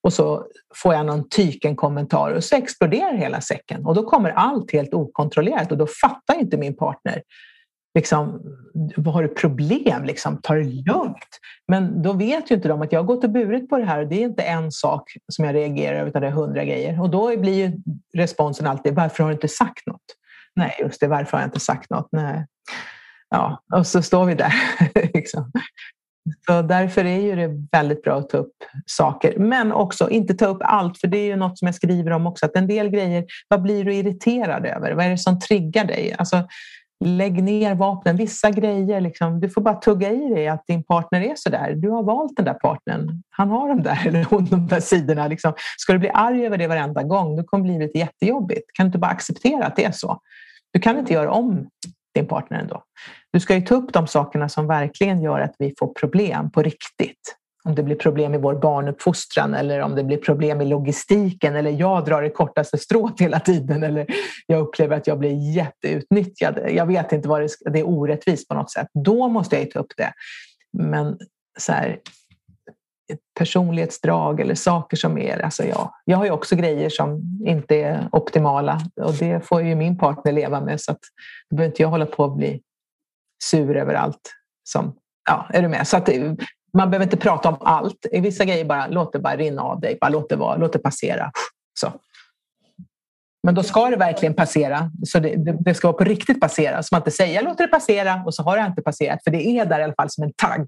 Och 0.03 0.13
så 0.13 0.47
får 0.75 0.95
jag 0.95 1.07
någon 1.07 1.29
tyken 1.29 1.77
kommentar 1.77 2.31
och 2.31 2.45
så 2.45 2.57
exploderar 2.57 3.15
hela 3.15 3.41
säcken. 3.41 3.87
Och 3.87 3.95
då 3.95 4.03
kommer 4.03 4.31
allt 4.31 4.73
helt 4.73 4.95
okontrollerat 4.95 5.73
och 5.73 5.79
då 5.79 5.87
fattar 5.87 6.41
inte 6.41 6.57
min 6.57 6.77
partner 6.77 7.23
liksom, 7.97 8.43
har 9.07 9.23
du 9.23 9.29
problem? 9.29 10.05
Liksom, 10.05 10.39
ta 10.43 10.55
det 10.55 10.65
lugnt. 10.65 11.41
Men 11.69 12.03
då 12.03 12.13
vet 12.13 12.51
ju 12.51 12.55
inte 12.55 12.69
de 12.69 12.83
att 12.83 12.93
jag 12.93 13.01
har 13.01 13.05
gått 13.07 13.25
och 13.25 13.31
burit 13.31 13.69
på 13.69 13.79
det 13.79 13.85
här 13.85 14.03
och 14.03 14.09
det 14.09 14.23
är 14.23 14.25
inte 14.25 14.43
en 14.43 14.73
sak 14.73 15.11
som 15.33 15.45
jag 15.45 15.55
reagerar 15.55 15.97
över 15.97 16.09
utan 16.09 16.23
det 16.23 16.29
är 16.29 16.33
hundra 16.33 16.65
grejer. 16.65 17.01
Och 17.01 17.11
då 17.11 17.37
blir 17.37 17.55
ju 17.55 17.73
responsen 18.17 18.67
alltid, 18.67 18.95
varför 18.95 19.23
har 19.23 19.31
du 19.31 19.35
inte 19.35 19.49
sagt 19.49 19.87
något? 19.87 20.05
Nej, 20.57 20.77
just 20.81 21.01
det, 21.01 21.07
varför 21.07 21.33
har 21.33 21.43
jag 21.43 21.49
inte 21.49 21.61
sagt 21.61 21.91
något? 21.91 22.09
Nej. 22.13 22.47
Ja, 23.31 23.63
och 23.75 23.87
så 23.87 24.03
står 24.03 24.25
vi 24.25 24.35
där. 24.35 24.55
liksom. 25.15 25.53
Så 26.47 26.63
därför 26.63 27.05
är 27.05 27.21
ju 27.21 27.37
det 27.37 27.69
väldigt 27.73 28.03
bra 28.03 28.19
att 28.19 28.29
ta 28.29 28.39
upp 28.39 28.55
saker. 28.87 29.39
Men 29.39 29.73
också 29.73 30.11
inte 30.11 30.35
ta 30.35 30.47
upp 30.47 30.61
allt, 30.61 30.99
för 30.99 31.09
det 31.09 31.19
är 31.19 31.27
ju 31.27 31.37
något 31.37 31.59
som 31.59 31.67
jag 31.67 31.75
skriver 31.75 32.11
om 32.11 32.27
också. 32.27 32.47
Att 32.47 32.57
en 32.57 32.67
del 32.67 32.89
grejer, 32.89 33.25
vad 33.49 33.63
blir 33.63 33.85
du 33.85 33.95
irriterad 33.95 34.67
över? 34.67 34.93
Vad 34.93 35.05
är 35.05 35.11
det 35.11 35.19
som 35.19 35.41
triggar 35.41 35.85
dig? 35.85 36.15
Alltså, 36.19 36.49
Lägg 37.05 37.43
ner 37.43 37.75
vapnen. 37.75 38.17
Vissa 38.17 38.51
grejer, 38.51 39.01
liksom, 39.01 39.41
du 39.41 39.51
får 39.51 39.61
bara 39.61 39.75
tugga 39.75 40.13
i 40.13 40.29
dig 40.29 40.49
att 40.49 40.67
din 40.67 40.85
partner 40.85 41.21
är 41.21 41.35
så 41.37 41.51
där. 41.51 41.75
Du 41.75 41.91
har 41.91 42.03
valt 42.03 42.37
den 42.37 42.45
där 42.45 42.55
partnern. 42.55 43.23
Han 43.31 43.51
har 43.51 43.69
de 43.69 43.83
där, 43.83 44.03
eller 44.07 44.25
hon 44.25 44.45
de 44.45 44.67
där 44.67 44.81
sidorna. 44.81 45.29
Liksom. 45.29 45.53
Ska 45.79 45.93
du 45.93 45.99
bli 45.99 46.11
arg 46.15 46.47
över 46.47 46.59
det 46.59 46.67
varenda 46.67 47.03
gång, 47.03 47.37
då 47.37 47.45
kommer 47.45 47.67
livet 47.69 47.97
jättejobbigt. 47.97 48.73
Kan 48.73 48.85
du 48.85 48.89
inte 48.89 48.99
bara 48.99 49.11
acceptera 49.11 49.67
att 49.67 49.77
det 49.77 49.85
är 49.85 49.93
så? 49.93 50.21
Du 50.73 50.81
kan 50.81 50.99
inte 50.99 51.13
göra 51.13 51.31
om 51.31 51.69
din 52.15 52.27
partner 52.27 52.59
ändå. 52.59 52.83
Du 53.33 53.41
ska 53.41 53.55
ju 53.55 53.61
ta 53.61 53.75
upp 53.75 53.93
de 53.93 54.07
sakerna 54.07 54.49
som 54.49 54.67
verkligen 54.67 55.23
gör 55.23 55.41
att 55.41 55.55
vi 55.59 55.75
får 55.79 55.95
problem 55.95 56.51
på 56.51 56.63
riktigt 56.63 57.37
om 57.67 57.75
det 57.75 57.83
blir 57.83 57.97
problem 57.97 58.35
i 58.35 58.39
vår 58.39 58.55
barnuppfostran 58.55 59.55
eller 59.55 59.81
om 59.81 59.95
det 59.95 60.05
blir 60.05 60.17
problem 60.17 60.61
i 60.61 60.65
logistiken 60.65 61.57
eller 61.57 61.71
jag 61.71 62.05
drar 62.05 62.23
det 62.23 62.31
kortaste 62.31 62.79
strået 62.79 63.21
hela 63.21 63.41
tiden 63.41 63.83
eller 63.83 64.07
jag 64.47 64.61
upplever 64.61 64.97
att 64.97 65.07
jag 65.07 65.19
blir 65.19 65.57
jätteutnyttjad. 65.57 66.61
Jag 66.71 66.87
vet 66.87 67.13
inte 67.13 67.29
vad 67.29 67.41
det, 67.41 67.45
är, 67.45 67.71
det 67.71 67.79
är 67.79 67.89
orättvist 67.89 68.49
på 68.49 68.55
något 68.55 68.71
sätt. 68.71 68.87
Då 68.95 69.29
måste 69.29 69.59
jag 69.59 69.71
ta 69.71 69.79
upp 69.79 69.93
det. 69.97 70.13
Men 70.73 71.19
så 71.59 71.73
här, 71.73 71.99
personlighetsdrag 73.39 74.41
eller 74.41 74.55
saker 74.55 74.97
som 74.97 75.19
är... 75.19 75.39
Alltså 75.39 75.65
jag, 75.65 75.93
jag 76.05 76.17
har 76.17 76.25
ju 76.25 76.31
också 76.31 76.57
grejer 76.57 76.89
som 76.89 77.23
inte 77.47 77.77
är 77.77 78.09
optimala 78.13 78.81
och 79.01 79.15
det 79.15 79.47
får 79.47 79.63
ju 79.63 79.75
min 79.75 79.99
partner 79.99 80.33
leva 80.33 80.61
med 80.61 80.81
så 80.81 80.93
att 80.93 81.01
då 81.51 81.57
behöver 81.57 81.73
inte 81.73 81.83
jag 81.83 81.89
hålla 81.89 82.07
på 82.07 82.25
att 82.25 82.37
bli 82.37 82.61
sur 83.45 83.77
över 83.77 83.95
allt 83.95 84.33
som 84.65 84.95
Ja, 85.29 85.47
är 85.53 85.63
du 85.63 85.69
med? 85.69 85.89
Så 85.89 85.97
att 85.97 86.09
man 86.73 86.91
behöver 86.91 87.05
inte 87.05 87.17
prata 87.17 87.49
om 87.49 87.57
allt. 87.61 88.07
I 88.13 88.21
vissa 88.21 88.45
grejer 88.45 88.65
bara 88.65 88.87
låt 88.87 89.13
det 89.13 89.19
bara 89.19 89.37
rinna 89.37 89.63
av 89.63 89.81
dig. 89.81 89.99
Bara 90.01 90.09
låt 90.09 90.29
det 90.29 90.37
vara, 90.37 90.57
låt 90.57 90.73
det 90.73 90.79
passera. 90.79 91.31
Så. 91.81 91.93
Men 93.43 93.55
då 93.55 93.63
ska 93.63 93.91
det 93.91 93.97
verkligen 93.97 94.35
passera. 94.35 94.91
Så 95.05 95.19
det, 95.19 95.37
det, 95.37 95.57
det 95.61 95.75
ska 95.75 95.89
vara 95.89 95.99
på 95.99 96.05
riktigt 96.05 96.41
passera. 96.41 96.83
Så 96.83 96.89
man 96.95 97.01
inte 97.01 97.11
säger 97.11 97.43
låt 97.43 97.59
det 97.59 97.67
passera 97.67 98.23
och 98.27 98.35
så 98.35 98.43
har 98.43 98.57
det 98.57 98.67
inte 98.67 98.83
passerat. 98.83 99.25
För 99.25 99.31
det 99.31 99.47
är 99.47 99.67
där 99.67 99.81
i 99.81 99.83
alla 99.83 99.95
fall 99.95 100.11
som 100.11 100.25
en 100.25 100.33
tagg. 100.33 100.67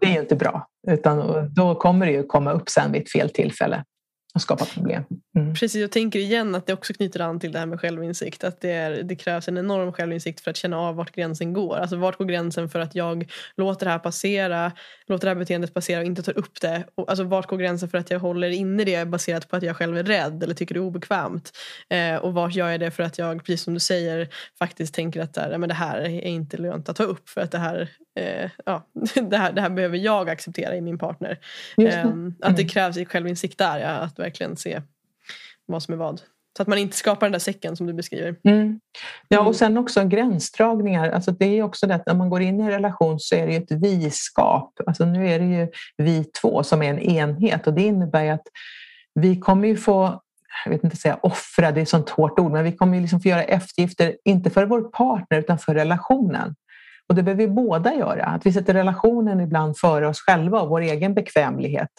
Det 0.00 0.06
är 0.06 0.12
ju 0.12 0.20
inte 0.20 0.36
bra. 0.36 0.66
Utan 0.88 1.48
då 1.54 1.74
kommer 1.74 2.06
det 2.06 2.12
ju 2.12 2.26
komma 2.26 2.52
upp 2.52 2.68
sen 2.68 2.92
vid 2.92 3.02
ett 3.02 3.12
fel 3.12 3.30
tillfälle 3.30 3.84
och 4.34 4.42
skapa 4.42 4.64
problem. 4.64 5.04
Mm. 5.36 5.54
Precis, 5.54 5.74
jag 5.74 5.90
tänker 5.90 6.18
igen 6.18 6.54
att 6.54 6.66
det 6.66 6.72
också 6.72 6.92
knyter 6.92 7.20
an 7.20 7.40
till 7.40 7.52
det 7.52 7.58
här 7.58 7.66
med 7.66 7.80
självinsikt. 7.80 8.44
Att 8.44 8.60
det, 8.60 8.70
är, 8.70 9.02
det 9.02 9.16
krävs 9.16 9.48
en 9.48 9.58
enorm 9.58 9.92
självinsikt 9.92 10.40
för 10.40 10.50
att 10.50 10.56
känna 10.56 10.78
av 10.78 10.96
vart 10.96 11.14
gränsen 11.14 11.52
går. 11.52 11.76
Alltså 11.76 11.96
vart 11.96 12.18
går 12.18 12.24
gränsen 12.24 12.68
för 12.68 12.78
att 12.78 12.94
jag 12.94 13.30
låter 13.56 13.86
det 13.86 13.92
här 13.92 13.98
passera, 13.98 14.72
låter 15.06 15.26
det 15.26 15.30
här 15.30 15.38
beteendet 15.38 15.74
passera 15.74 16.00
och 16.00 16.06
inte 16.06 16.22
tar 16.22 16.38
upp 16.38 16.60
det. 16.60 16.84
Och, 16.94 17.10
alltså 17.10 17.24
vart 17.24 17.46
går 17.46 17.56
gränsen 17.56 17.88
för 17.88 17.98
att 17.98 18.10
jag 18.10 18.18
håller 18.18 18.50
inne 18.50 18.84
det 18.84 19.08
baserat 19.08 19.48
på 19.48 19.56
att 19.56 19.62
jag 19.62 19.76
själv 19.76 19.96
är 19.96 20.04
rädd 20.04 20.42
eller 20.42 20.54
tycker 20.54 20.74
det 20.74 20.78
är 20.78 20.84
obekvämt. 20.84 21.52
Eh, 21.90 22.16
och 22.16 22.34
vart 22.34 22.54
gör 22.54 22.70
jag 22.70 22.80
det 22.80 22.90
för 22.90 23.02
att 23.02 23.18
jag, 23.18 23.44
precis 23.44 23.62
som 23.62 23.74
du 23.74 23.80
säger, 23.80 24.28
faktiskt 24.58 24.94
tänker 24.94 25.20
att 25.20 25.34
där, 25.34 25.58
men 25.58 25.68
det 25.68 25.74
här 25.74 26.00
är 26.00 26.20
inte 26.20 26.56
lönt 26.56 26.88
att 26.88 26.96
ta 26.96 27.04
upp 27.04 27.28
för 27.28 27.40
att 27.40 27.50
det 27.50 27.58
här, 27.58 27.88
eh, 28.14 28.50
ja, 28.66 28.86
det 29.30 29.36
här, 29.36 29.52
det 29.52 29.60
här 29.60 29.70
behöver 29.70 29.98
jag 29.98 30.30
acceptera 30.30 30.76
i 30.76 30.80
min 30.80 30.98
partner. 30.98 31.38
Eh, 31.78 32.06
att 32.40 32.56
det 32.56 32.62
mm. 32.62 32.68
krävs 32.68 33.08
självinsikt 33.08 33.58
där, 33.58 33.78
ja, 33.78 33.88
att 33.88 34.18
verkligen 34.18 34.56
se 34.56 34.82
vad 35.66 35.82
som 35.82 35.94
är 35.94 35.98
vad. 35.98 36.20
Så 36.56 36.62
att 36.62 36.68
man 36.68 36.78
inte 36.78 36.96
skapar 36.96 37.26
den 37.26 37.32
där 37.32 37.38
säcken 37.38 37.76
som 37.76 37.86
du 37.86 37.92
beskriver. 37.92 38.36
Mm. 38.44 38.80
Ja, 39.28 39.38
och 39.38 39.44
mm. 39.44 39.54
sen 39.54 39.78
också 39.78 40.04
gränsdragningar. 40.04 41.10
Alltså 41.10 41.30
det 41.30 41.58
är 41.58 41.62
också 41.62 41.86
det 41.86 41.94
att 41.94 42.06
när 42.06 42.14
man 42.14 42.30
går 42.30 42.42
in 42.42 42.60
i 42.60 42.62
en 42.62 42.70
relation 42.70 43.20
så 43.20 43.34
är 43.34 43.46
det 43.46 43.52
ju 43.52 43.58
ett 43.58 43.70
vi-skap. 43.70 44.80
Alltså 44.86 45.04
nu 45.04 45.28
är 45.28 45.38
det 45.38 45.44
ju 45.44 45.68
vi 45.96 46.24
två 46.24 46.62
som 46.62 46.82
är 46.82 46.90
en 46.90 46.98
enhet 46.98 47.66
och 47.66 47.74
det 47.74 47.82
innebär 47.82 48.22
ju 48.22 48.30
att 48.30 48.46
vi 49.14 49.40
kommer 49.40 49.68
ju 49.68 49.76
få 49.76 50.22
jag 50.64 50.72
vet 50.72 50.84
inte 50.84 50.96
säga 50.96 51.18
offra, 51.22 51.72
det 51.72 51.80
är 51.80 51.82
ett 51.82 51.88
sånt 51.88 52.10
hårt 52.10 52.38
ord, 52.38 52.52
men 52.52 52.64
vi 52.64 52.72
kommer 52.72 52.94
ju 52.94 53.00
liksom 53.00 53.20
få 53.20 53.28
göra 53.28 53.42
eftergifter, 53.42 54.16
inte 54.24 54.50
för 54.50 54.66
vår 54.66 54.82
partner 54.82 55.38
utan 55.38 55.58
för 55.58 55.74
relationen. 55.74 56.54
Och 57.08 57.14
det 57.14 57.22
behöver 57.22 57.46
vi 57.46 57.52
båda 57.52 57.94
göra, 57.94 58.24
att 58.24 58.46
vi 58.46 58.52
sätter 58.52 58.74
relationen 58.74 59.40
ibland 59.40 59.78
före 59.78 60.08
oss 60.08 60.20
själva 60.20 60.60
och 60.60 60.68
vår 60.68 60.80
egen 60.80 61.14
bekvämlighet. 61.14 61.90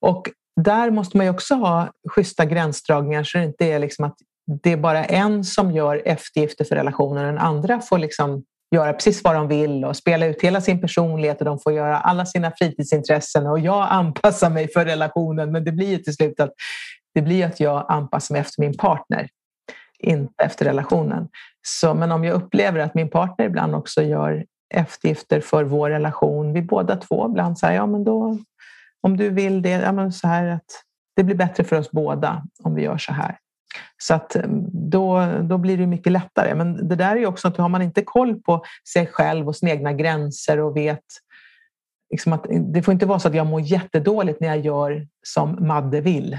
Och 0.00 0.30
där 0.60 0.90
måste 0.90 1.16
man 1.16 1.26
ju 1.26 1.30
också 1.30 1.54
ha 1.54 1.90
schyssta 2.10 2.44
gränsdragningar 2.44 3.24
så 3.24 3.38
det 3.38 3.44
inte 3.44 3.64
är 3.66 3.78
liksom 3.78 4.04
att 4.04 4.16
det 4.62 4.72
är 4.72 4.76
bara 4.76 5.04
en 5.04 5.44
som 5.44 5.72
gör 5.72 6.02
eftergifter 6.04 6.64
för 6.64 6.76
relationen 6.76 7.24
och 7.26 7.32
den 7.32 7.38
andra 7.38 7.80
får 7.80 7.98
liksom 7.98 8.44
göra 8.74 8.92
precis 8.92 9.24
vad 9.24 9.34
de 9.34 9.48
vill 9.48 9.84
och 9.84 9.96
spela 9.96 10.26
ut 10.26 10.42
hela 10.42 10.60
sin 10.60 10.80
personlighet 10.80 11.38
och 11.38 11.44
de 11.44 11.58
får 11.58 11.72
göra 11.72 11.98
alla 11.98 12.26
sina 12.26 12.52
fritidsintressen 12.58 13.46
och 13.46 13.58
jag 13.58 13.86
anpassar 13.90 14.50
mig 14.50 14.68
för 14.72 14.84
relationen 14.84 15.52
men 15.52 15.64
det 15.64 15.72
blir 15.72 15.88
ju 15.88 15.98
till 15.98 16.14
slut 16.14 16.40
att 16.40 16.52
det 17.14 17.22
blir 17.22 17.46
att 17.46 17.60
jag 17.60 17.86
anpassar 17.88 18.32
mig 18.34 18.40
efter 18.40 18.60
min 18.60 18.76
partner, 18.76 19.28
inte 20.04 20.44
efter 20.44 20.64
relationen. 20.64 21.28
Så, 21.66 21.94
men 21.94 22.12
om 22.12 22.24
jag 22.24 22.34
upplever 22.34 22.80
att 22.80 22.94
min 22.94 23.10
partner 23.10 23.46
ibland 23.46 23.74
också 23.74 24.02
gör 24.02 24.44
eftergifter 24.74 25.40
för 25.40 25.64
vår 25.64 25.90
relation, 25.90 26.52
vi 26.52 26.62
båda 26.62 26.96
två 26.96 27.26
ibland 27.30 27.58
säger 27.58 27.74
ja 27.74 27.86
men 27.86 28.04
då 28.04 28.38
om 29.02 29.16
du 29.16 29.30
vill 29.30 29.62
det, 29.62 29.70
ja, 29.70 29.92
men 29.92 30.12
så 30.12 30.28
här 30.28 30.46
att 30.46 30.84
det 31.16 31.24
blir 31.24 31.36
bättre 31.36 31.64
för 31.64 31.78
oss 31.78 31.90
båda 31.90 32.42
om 32.62 32.74
vi 32.74 32.82
gör 32.82 32.98
så 32.98 33.12
här. 33.12 33.38
Så 34.02 34.14
att 34.14 34.36
mm, 34.36 34.64
då, 34.90 35.26
då 35.42 35.58
blir 35.58 35.78
det 35.78 35.86
mycket 35.86 36.12
lättare. 36.12 36.54
Men 36.54 36.88
det 36.88 36.96
där 36.96 37.16
är 37.16 37.26
också 37.26 37.48
att 37.48 37.56
har 37.56 37.68
man 37.68 37.82
inte 37.82 38.02
koll 38.02 38.40
på 38.40 38.64
sig 38.92 39.06
själv 39.06 39.48
och 39.48 39.56
sina 39.56 39.72
egna 39.72 39.92
gränser 39.92 40.60
och 40.60 40.76
vet 40.76 41.04
liksom 42.10 42.32
att 42.32 42.46
det 42.74 42.82
får 42.82 42.92
inte 42.92 43.06
vara 43.06 43.18
så 43.18 43.28
att 43.28 43.34
jag 43.34 43.46
mår 43.46 43.60
jättedåligt 43.60 44.40
när 44.40 44.48
jag 44.48 44.60
gör 44.60 45.06
som 45.22 45.66
Madde 45.66 46.00
vill. 46.00 46.38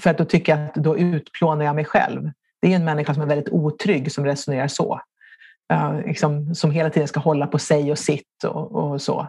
För 0.00 0.10
att 0.10 0.18
då 0.18 0.24
tycker 0.24 0.56
jag 0.56 0.68
att 0.68 0.74
då 0.74 0.98
utplånar 0.98 1.64
jag 1.64 1.74
mig 1.74 1.84
själv. 1.84 2.30
Det 2.62 2.72
är 2.72 2.76
en 2.76 2.84
människa 2.84 3.14
som 3.14 3.22
är 3.22 3.26
väldigt 3.26 3.52
otrygg 3.52 4.12
som 4.12 4.24
resonerar 4.24 4.68
så. 4.68 5.00
Uh, 5.72 6.06
liksom, 6.06 6.54
som 6.54 6.70
hela 6.70 6.90
tiden 6.90 7.08
ska 7.08 7.20
hålla 7.20 7.46
på 7.46 7.58
sig 7.58 7.90
och 7.90 7.98
sitt 7.98 8.44
och, 8.44 8.72
och 8.72 9.02
så. 9.02 9.28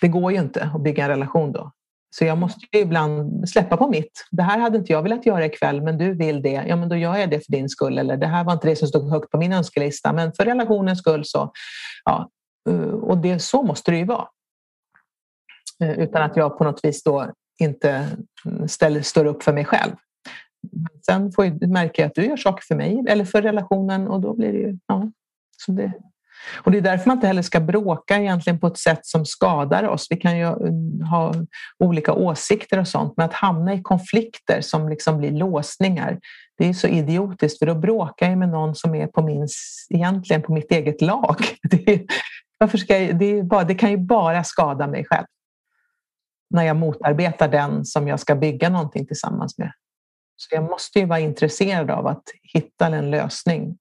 Det 0.00 0.08
går 0.08 0.32
ju 0.32 0.38
inte 0.38 0.70
att 0.74 0.82
bygga 0.82 1.04
en 1.04 1.10
relation 1.10 1.52
då. 1.52 1.72
Så 2.16 2.24
jag 2.24 2.38
måste 2.38 2.60
ju 2.72 2.78
ibland 2.80 3.48
släppa 3.48 3.76
på 3.76 3.88
mitt. 3.88 4.26
Det 4.30 4.42
här 4.42 4.58
hade 4.58 4.78
inte 4.78 4.92
jag 4.92 5.02
velat 5.02 5.26
göra 5.26 5.46
ikväll, 5.46 5.82
men 5.82 5.98
du 5.98 6.14
vill 6.14 6.42
det. 6.42 6.64
Ja, 6.68 6.76
men 6.76 6.88
då 6.88 6.96
gör 6.96 7.16
jag 7.16 7.30
det 7.30 7.40
för 7.40 7.52
din 7.52 7.68
skull. 7.68 7.98
Eller 7.98 8.16
det 8.16 8.26
här 8.26 8.44
var 8.44 8.52
inte 8.52 8.68
det 8.68 8.76
som 8.76 8.88
stod 8.88 9.10
högt 9.10 9.30
på 9.30 9.38
min 9.38 9.52
önskelista, 9.52 10.12
men 10.12 10.32
för 10.32 10.44
relationens 10.44 10.98
skull 10.98 11.24
så. 11.24 11.52
Ja, 12.04 12.30
eh, 12.68 12.76
och 12.80 13.18
det, 13.18 13.38
så 13.38 13.62
måste 13.62 13.90
det 13.90 13.96
ju 13.96 14.04
vara. 14.04 14.28
Eh, 15.80 15.98
utan 15.98 16.22
att 16.22 16.36
jag 16.36 16.58
på 16.58 16.64
något 16.64 16.84
vis 16.84 17.02
då 17.02 17.32
inte 17.60 18.08
mm, 18.44 18.68
ställer, 18.68 19.02
står 19.02 19.24
upp 19.24 19.42
för 19.42 19.52
mig 19.52 19.64
själv. 19.64 19.92
Sen 21.06 21.32
får 21.32 21.44
jag, 21.44 21.68
märker 21.68 22.02
jag 22.02 22.08
att 22.08 22.14
du 22.14 22.26
gör 22.26 22.36
saker 22.36 22.64
för 22.68 22.74
mig 22.74 23.04
eller 23.08 23.24
för 23.24 23.42
relationen 23.42 24.08
och 24.08 24.20
då 24.20 24.34
blir 24.34 24.52
det 24.52 24.58
ju... 24.58 24.78
Ja, 24.86 25.10
så 25.56 25.72
det, 25.72 25.92
och 26.56 26.70
det 26.70 26.78
är 26.78 26.82
därför 26.82 27.08
man 27.08 27.16
inte 27.16 27.26
heller 27.26 27.42
ska 27.42 27.60
bråka 27.60 28.16
egentligen 28.16 28.58
på 28.58 28.66
ett 28.66 28.78
sätt 28.78 29.06
som 29.06 29.26
skadar 29.26 29.88
oss. 29.88 30.06
Vi 30.10 30.16
kan 30.16 30.38
ju 30.38 30.46
mm, 30.46 31.00
ha 31.00 31.34
olika 31.78 32.12
åsikter 32.12 32.78
och 32.78 32.88
sånt, 32.88 33.14
men 33.16 33.26
att 33.26 33.32
hamna 33.32 33.74
i 33.74 33.82
konflikter 33.82 34.60
som 34.60 34.88
liksom 34.88 35.18
blir 35.18 35.30
låsningar, 35.30 36.18
det 36.58 36.68
är 36.68 36.72
så 36.72 36.86
idiotiskt 36.86 37.58
för 37.58 37.66
då 37.66 37.74
bråkar 37.74 38.28
jag 38.28 38.38
med 38.38 38.48
någon 38.48 38.74
som 38.74 38.94
är 38.94 39.06
på 39.06 39.22
min, 39.22 39.48
egentligen 39.90 40.42
på 40.42 40.52
mitt 40.52 40.70
eget 40.70 41.00
lag. 41.00 41.36
Det, 41.62 41.88
är, 41.88 42.00
varför 42.58 42.78
ska 42.78 42.98
jag, 42.98 43.18
det, 43.18 43.24
är 43.38 43.42
bara, 43.42 43.64
det 43.64 43.74
kan 43.74 43.90
ju 43.90 43.96
bara 43.96 44.44
skada 44.44 44.86
mig 44.86 45.04
själv 45.04 45.26
när 46.54 46.64
jag 46.64 46.76
motarbetar 46.76 47.48
den 47.48 47.84
som 47.84 48.08
jag 48.08 48.20
ska 48.20 48.34
bygga 48.34 48.68
någonting 48.68 49.06
tillsammans 49.06 49.58
med. 49.58 49.72
Så 50.36 50.54
jag 50.54 50.64
måste 50.64 50.98
ju 50.98 51.06
vara 51.06 51.20
intresserad 51.20 51.90
av 51.90 52.06
att 52.06 52.22
hitta 52.52 52.86
en 52.86 53.10
lösning 53.10 53.78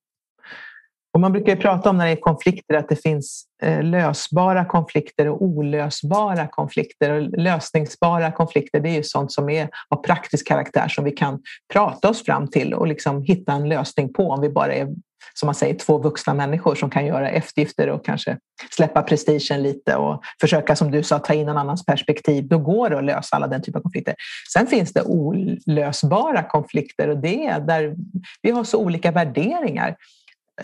och 1.13 1.19
man 1.19 1.31
brukar 1.31 1.55
ju 1.55 1.61
prata 1.61 1.89
om 1.89 1.97
när 1.97 2.05
det 2.05 2.11
är 2.11 2.21
konflikter 2.21 2.75
att 2.75 2.89
det 2.89 2.95
finns 2.95 3.45
eh, 3.61 3.83
lösbara 3.83 4.65
konflikter 4.65 5.29
och 5.29 5.41
olösbara 5.41 6.47
konflikter. 6.47 7.11
Och 7.11 7.21
lösningsbara 7.21 8.31
konflikter 8.31 8.79
det 8.79 8.89
är 8.89 8.95
ju 8.95 9.03
sånt 9.03 9.31
som 9.31 9.49
är 9.49 9.69
av 9.89 10.03
praktisk 10.03 10.47
karaktär 10.47 10.87
som 10.87 11.03
vi 11.03 11.11
kan 11.11 11.41
prata 11.73 12.09
oss 12.09 12.25
fram 12.25 12.47
till 12.47 12.73
och 12.73 12.87
liksom 12.87 13.21
hitta 13.21 13.53
en 13.53 13.69
lösning 13.69 14.13
på 14.13 14.29
om 14.29 14.41
vi 14.41 14.49
bara 14.49 14.73
är 14.73 14.87
som 15.33 15.45
man 15.47 15.55
säger, 15.55 15.75
två 15.75 15.97
vuxna 15.97 16.33
människor 16.33 16.75
som 16.75 16.89
kan 16.89 17.05
göra 17.05 17.29
eftergifter 17.29 17.89
och 17.89 18.05
kanske 18.05 18.37
släppa 18.69 19.01
prestigen 19.01 19.63
lite 19.63 19.95
och 19.95 20.23
försöka, 20.41 20.75
som 20.75 20.91
du 20.91 21.03
sa, 21.03 21.19
ta 21.19 21.33
in 21.33 21.45
någon 21.45 21.57
annans 21.57 21.85
perspektiv. 21.85 22.47
Då 22.47 22.57
går 22.57 22.89
det 22.89 22.97
att 22.97 23.03
lösa 23.03 23.35
alla 23.35 23.47
den 23.47 23.61
typen 23.61 23.79
av 23.79 23.83
konflikter. 23.83 24.15
Sen 24.53 24.67
finns 24.67 24.93
det 24.93 25.01
olösbara 25.01 26.43
konflikter 26.43 27.09
och 27.09 27.17
det 27.17 27.45
är 27.45 27.59
där 27.59 27.95
vi 28.41 28.51
har 28.51 28.63
så 28.63 28.77
olika 28.77 29.11
värderingar 29.11 29.95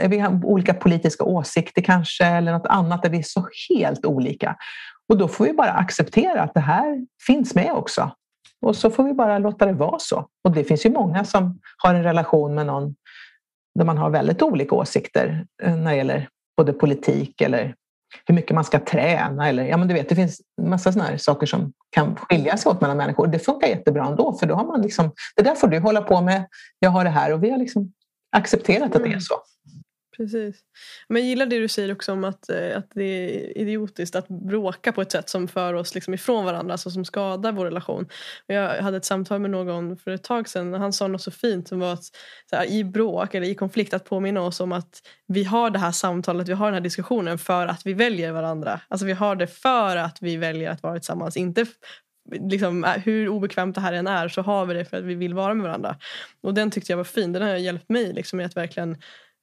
vi 0.07 0.19
har 0.19 0.45
olika 0.45 0.73
politiska 0.73 1.23
åsikter 1.23 1.81
kanske 1.81 2.25
eller 2.25 2.51
något 2.51 2.65
annat 2.65 3.03
där 3.03 3.09
vi 3.09 3.17
är 3.17 3.23
så 3.23 3.47
helt 3.69 4.05
olika. 4.05 4.55
Och 5.09 5.17
då 5.17 5.27
får 5.27 5.45
vi 5.45 5.53
bara 5.53 5.71
acceptera 5.71 6.41
att 6.41 6.53
det 6.53 6.59
här 6.59 7.05
finns 7.27 7.55
med 7.55 7.71
också. 7.71 8.11
Och 8.61 8.75
så 8.75 8.91
får 8.91 9.03
vi 9.03 9.13
bara 9.13 9.37
låta 9.37 9.65
det 9.65 9.73
vara 9.73 9.99
så. 9.99 10.27
Och 10.43 10.51
det 10.51 10.63
finns 10.63 10.85
ju 10.85 10.89
många 10.89 11.25
som 11.25 11.59
har 11.77 11.93
en 11.95 12.03
relation 12.03 12.55
med 12.55 12.65
någon 12.65 12.95
där 13.75 13.85
man 13.85 13.97
har 13.97 14.09
väldigt 14.09 14.41
olika 14.41 14.75
åsikter 14.75 15.45
eh, 15.63 15.75
när 15.75 15.91
det 15.91 15.97
gäller 15.97 16.29
både 16.57 16.73
politik 16.73 17.41
eller 17.41 17.75
hur 18.25 18.35
mycket 18.35 18.55
man 18.55 18.63
ska 18.63 18.79
träna. 18.79 19.49
Eller, 19.49 19.63
ja, 19.63 19.77
men 19.77 19.87
du 19.87 19.93
vet, 19.93 20.09
det 20.09 20.15
finns 20.15 20.41
massa 20.61 20.91
sådana 20.91 21.17
saker 21.17 21.47
som 21.47 21.73
kan 21.89 22.15
skilja 22.15 22.57
sig 22.57 22.69
åt 22.69 22.81
mellan 22.81 22.97
människor. 22.97 23.27
Det 23.27 23.39
funkar 23.39 23.67
jättebra 23.67 24.05
ändå, 24.05 24.33
för 24.33 24.47
då 24.47 24.55
har 24.55 24.65
man 24.65 24.81
liksom, 24.81 25.11
det 25.35 25.41
där 25.41 25.55
får 25.55 25.67
du 25.67 25.79
hålla 25.79 26.01
på 26.01 26.21
med, 26.21 26.45
jag 26.79 26.89
har 26.89 27.03
det 27.03 27.09
här 27.09 27.33
och 27.33 27.43
vi 27.43 27.49
har 27.49 27.57
liksom 27.57 27.91
accepterat 28.35 28.85
att 28.85 28.93
det 28.93 28.99
är 28.99 29.05
mm. 29.05 29.21
så. 29.21 29.35
Precis. 30.19 30.55
Men 31.07 31.21
jag 31.21 31.29
gillar 31.29 31.45
det 31.45 31.59
du 31.59 31.67
säger 31.67 31.91
också 31.91 32.11
om 32.11 32.23
att, 32.23 32.49
eh, 32.49 32.77
att 32.77 32.91
det 32.93 33.03
är 33.03 33.57
idiotiskt 33.57 34.15
att 34.15 34.27
bråka 34.27 34.91
på 34.91 35.01
ett 35.01 35.11
sätt 35.11 35.29
som 35.29 35.47
för 35.47 35.73
oss 35.73 35.95
liksom 35.95 36.13
ifrån 36.13 36.45
varandra, 36.45 36.71
alltså 36.73 36.89
som 36.91 37.05
skadar 37.05 37.51
vår 37.51 37.65
relation. 37.65 38.07
Jag 38.47 38.81
hade 38.81 38.97
ett 38.97 39.05
samtal 39.05 39.39
med 39.39 39.51
någon 39.51 39.97
för 39.97 40.11
ett 40.11 40.23
tag 40.23 40.49
sedan 40.49 40.73
och 40.73 40.79
han 40.79 40.93
sa 40.93 41.07
något 41.07 41.21
så 41.21 41.31
fint 41.31 41.67
som 41.67 41.79
var 41.79 41.93
att 41.93 42.03
här, 42.51 42.65
i 42.71 42.83
bråk 42.83 43.33
eller 43.33 43.47
i 43.47 43.55
konflikt 43.55 43.93
att 43.93 44.05
påminna 44.05 44.41
oss 44.41 44.59
om 44.59 44.71
att 44.71 45.01
vi 45.27 45.43
har 45.43 45.69
det 45.69 45.79
här 45.79 45.91
samtalet, 45.91 46.49
vi 46.49 46.53
har 46.53 46.65
den 46.65 46.73
här 46.73 46.81
diskussionen 46.81 47.37
för 47.37 47.67
att 47.67 47.85
vi 47.85 47.93
väljer 47.93 48.31
varandra. 48.31 48.81
Alltså 48.87 49.05
vi 49.05 49.13
har 49.13 49.35
det 49.35 49.47
för 49.47 49.97
att 49.97 50.17
vi 50.21 50.37
väljer 50.37 50.71
att 50.71 50.83
vara 50.83 50.93
tillsammans, 50.93 51.37
inte 51.37 51.65
liksom, 52.31 52.83
hur 53.03 53.29
obekvämt 53.29 53.75
det 53.75 53.81
här 53.81 53.93
än 53.93 54.07
är 54.07 54.27
så 54.27 54.41
har 54.41 54.65
vi 54.65 54.73
det 54.73 54.85
för 54.85 54.97
att 54.97 55.03
vi 55.03 55.15
vill 55.15 55.33
vara 55.33 55.53
med 55.53 55.63
varandra. 55.63 55.97
Och 56.41 56.53
den 56.53 56.71
tyckte 56.71 56.91
jag 56.91 56.97
var 56.97 57.03
fin. 57.03 57.33
Den 57.33 57.41
har 57.41 57.55
hjälpt 57.55 57.89
mig 57.89 58.13
liksom, 58.13 58.41
i 58.41 58.43
att 58.43 58.57
verkligen 58.57 58.97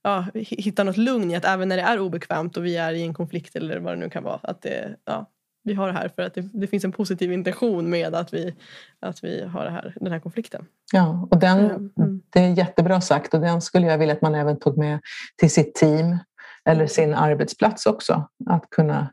ja, 0.07 0.25
hitta 0.35 0.85
något 0.85 0.97
lugn 0.97 1.31
i 1.31 1.37
att 1.37 1.45
även 1.45 1.69
när 1.69 1.77
det 1.77 1.83
är 1.83 2.01
obekvämt 2.01 2.57
och 2.57 2.65
vi 2.65 2.77
är 2.77 2.93
i 2.93 3.03
en 3.03 3.15
konflikt 3.15 3.57
eller 3.57 3.79
vad 3.79 3.93
det 3.93 3.97
nu 3.97 4.11
kan 4.11 4.25
vara. 4.25 4.41
Att 4.43 4.63
det, 4.63 4.97
ja, 5.05 5.31
vi 5.65 5.75
har 5.75 5.87
det 5.87 5.93
här 5.93 6.09
för 6.09 6.23
att 6.23 6.35
det, 6.35 6.49
det, 6.53 6.67
finns 6.67 6.85
en 6.85 6.93
positiv 6.93 7.33
intention 7.33 7.91
med 7.91 8.15
att 8.15 8.35
vi, 8.35 8.55
att 9.01 9.25
vi 9.25 9.45
har 9.45 9.67
här, 9.67 9.95
den 10.01 10.13
här 10.13 10.21
konflikten. 10.21 10.67
Ja, 10.93 11.29
och 11.31 11.39
den, 11.39 11.59
mm. 11.99 12.23
det 12.31 12.41
är 12.41 12.49
jättebra 12.49 13.01
sagt 13.01 13.35
och 13.35 13.41
den 13.41 13.63
skulle 13.63 13.87
jag 13.87 13.99
vilja 13.99 14.15
att 14.15 14.23
man 14.23 14.35
även 14.35 14.59
tog 14.59 14.79
med 14.79 15.01
till 15.37 15.51
sitt 15.51 15.75
team 15.75 16.19
eller 16.65 16.87
sin 16.87 17.15
arbetsplats 17.15 17.87
också. 17.87 18.29
Att 18.47 18.71
kunna 18.71 19.13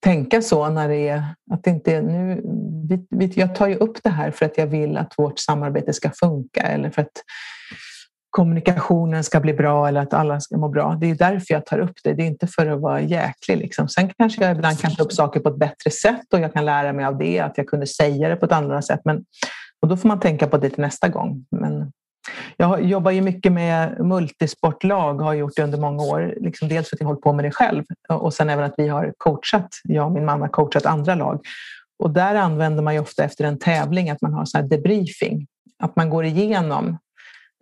tänka 0.00 0.42
så 0.42 0.68
när 0.68 0.88
det 0.88 1.08
är 1.08 1.24
att 1.50 1.64
det 1.64 1.70
inte 1.70 1.94
är 1.94 2.02
nu. 2.02 2.42
Jag 3.34 3.54
tar 3.54 3.68
ju 3.68 3.74
upp 3.74 4.02
det 4.02 4.10
här 4.10 4.30
för 4.30 4.46
att 4.46 4.58
jag 4.58 4.66
vill 4.66 4.96
att 4.96 5.14
vårt 5.18 5.38
samarbete 5.38 5.92
ska 5.92 6.10
funka 6.10 6.60
eller 6.60 6.90
för 6.90 7.02
att 7.02 7.22
kommunikationen 8.30 9.24
ska 9.24 9.40
bli 9.40 9.54
bra 9.54 9.88
eller 9.88 10.00
att 10.00 10.14
alla 10.14 10.40
ska 10.40 10.56
må 10.56 10.68
bra. 10.68 10.96
Det 11.00 11.10
är 11.10 11.14
därför 11.14 11.54
jag 11.54 11.66
tar 11.66 11.78
upp 11.78 11.96
det. 12.04 12.14
Det 12.14 12.22
är 12.22 12.26
inte 12.26 12.46
för 12.46 12.66
att 12.66 12.80
vara 12.80 13.00
jäklig. 13.00 13.58
Liksom. 13.58 13.88
Sen 13.88 14.10
kanske 14.18 14.44
jag 14.44 14.56
ibland 14.56 14.80
kan 14.80 14.94
ta 14.94 15.02
upp 15.02 15.12
saker 15.12 15.40
på 15.40 15.48
ett 15.48 15.58
bättre 15.58 15.90
sätt 15.90 16.32
och 16.32 16.40
jag 16.40 16.52
kan 16.52 16.64
lära 16.64 16.92
mig 16.92 17.04
av 17.04 17.18
det, 17.18 17.40
att 17.40 17.58
jag 17.58 17.66
kunde 17.66 17.86
säga 17.86 18.28
det 18.28 18.36
på 18.36 18.46
ett 18.46 18.52
annat 18.52 18.84
sätt. 18.84 19.00
Men 19.04 19.24
Och 19.82 19.88
då 19.88 19.96
får 19.96 20.08
man 20.08 20.20
tänka 20.20 20.46
på 20.46 20.56
det 20.56 20.70
till 20.70 20.80
nästa 20.80 21.08
gång. 21.08 21.44
Men 21.50 21.92
jag 22.56 22.84
jobbar 22.84 23.10
ju 23.10 23.20
mycket 23.20 23.52
med 23.52 24.00
multisportlag, 24.00 25.14
har 25.14 25.34
gjort 25.34 25.52
det 25.56 25.62
under 25.62 25.78
många 25.78 26.02
år. 26.02 26.34
Liksom 26.40 26.68
dels 26.68 26.88
för 26.88 26.96
att 26.96 27.00
jag 27.00 27.06
hållit 27.06 27.22
på 27.22 27.32
med 27.32 27.44
det 27.44 27.50
själv 27.50 27.84
och 28.08 28.34
sen 28.34 28.50
även 28.50 28.64
att 28.64 28.74
vi 28.76 28.88
har 28.88 29.12
coachat, 29.18 29.68
jag 29.84 30.06
och 30.06 30.12
min 30.12 30.24
man 30.24 30.40
har 30.40 30.48
coachat 30.48 30.86
andra 30.86 31.14
lag. 31.14 31.40
Och 31.98 32.10
där 32.10 32.34
använder 32.34 32.82
man 32.82 32.94
ju 32.94 33.00
ofta 33.00 33.24
efter 33.24 33.44
en 33.44 33.58
tävling 33.58 34.10
att 34.10 34.20
man 34.20 34.32
har 34.32 34.44
så 34.44 34.58
här 34.58 34.64
debriefing. 34.64 35.46
Att 35.82 35.96
man 35.96 36.10
går 36.10 36.24
igenom 36.24 36.98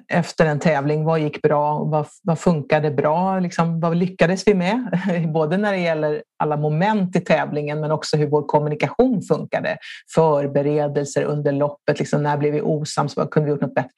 efter 0.08 0.46
en 0.46 0.58
tävling. 0.58 1.04
Vad 1.04 1.20
gick 1.20 1.42
bra? 1.42 1.84
Vad, 1.84 2.06
vad 2.22 2.38
funkade 2.38 2.90
bra? 2.90 3.40
Liksom, 3.40 3.80
vad 3.80 3.96
lyckades 3.96 4.46
vi 4.46 4.54
med? 4.54 5.00
Både 5.34 5.56
när 5.56 5.72
det 5.72 5.78
gäller 5.78 6.22
alla 6.38 6.56
moment 6.56 7.16
i 7.16 7.20
tävlingen 7.20 7.80
men 7.80 7.90
också 7.90 8.16
hur 8.16 8.26
vår 8.26 8.42
kommunikation 8.42 9.22
funkade. 9.22 9.76
Förberedelser 10.14 11.22
under 11.22 11.52
loppet. 11.52 11.98
Liksom, 11.98 12.22
när 12.22 12.36
blev 12.36 12.52
vi 12.52 12.60
osams? 12.60 13.16
Vad 13.16 13.30
kunde 13.30 13.46
vi 13.46 13.50
gjort 13.50 13.60
något 13.60 13.74
bättre? 13.74 13.90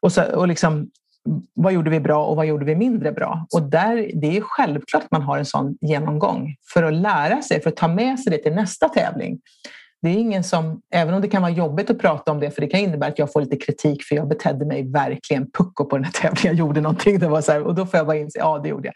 Och, 0.00 0.12
så, 0.12 0.22
och 0.22 0.48
liksom, 0.48 0.90
vad 1.54 1.72
gjorde 1.72 1.90
vi 1.90 2.00
bra 2.00 2.26
och 2.26 2.36
vad 2.36 2.46
gjorde 2.46 2.64
vi 2.64 2.76
mindre 2.76 3.12
bra? 3.12 3.46
Och 3.54 3.62
där, 3.62 4.10
det 4.14 4.36
är 4.36 4.40
självklart 4.40 5.04
att 5.04 5.10
man 5.10 5.22
har 5.22 5.38
en 5.38 5.46
sån 5.46 5.76
genomgång 5.80 6.54
för 6.72 6.82
att 6.82 6.94
lära 6.94 7.42
sig, 7.42 7.62
för 7.62 7.70
att 7.70 7.76
ta 7.76 7.88
med 7.88 8.20
sig 8.20 8.32
det 8.32 8.38
till 8.38 8.54
nästa 8.54 8.88
tävling 8.88 9.38
det 10.04 10.10
är 10.10 10.18
ingen 10.18 10.44
som, 10.44 10.80
även 10.90 11.14
om 11.14 11.20
det 11.20 11.28
kan 11.28 11.42
vara 11.42 11.52
jobbigt 11.52 11.90
att 11.90 11.98
prata 11.98 12.32
om 12.32 12.40
det, 12.40 12.50
för 12.50 12.60
det 12.60 12.66
kan 12.66 12.80
innebära 12.80 13.10
att 13.10 13.18
jag 13.18 13.32
får 13.32 13.40
lite 13.40 13.56
kritik 13.56 14.04
för 14.04 14.16
jag 14.16 14.28
betedde 14.28 14.66
mig 14.66 14.90
verkligen 14.90 15.50
pucko 15.50 15.84
på 15.84 15.96
den 15.96 16.04
här 16.04 16.12
tävlingen. 16.12 16.56
Jag 16.56 16.66
gjorde 16.66 16.80
någonting, 16.80 17.18
det 17.18 17.28
var 17.28 17.40
så 17.40 17.52
här, 17.52 17.62
och 17.62 17.74
då 17.74 17.86
får 17.86 17.98
jag 17.98 18.06
bara 18.06 18.16
inse, 18.16 18.38
ja 18.38 18.58
det 18.58 18.68
gjorde 18.68 18.88
jag. 18.88 18.94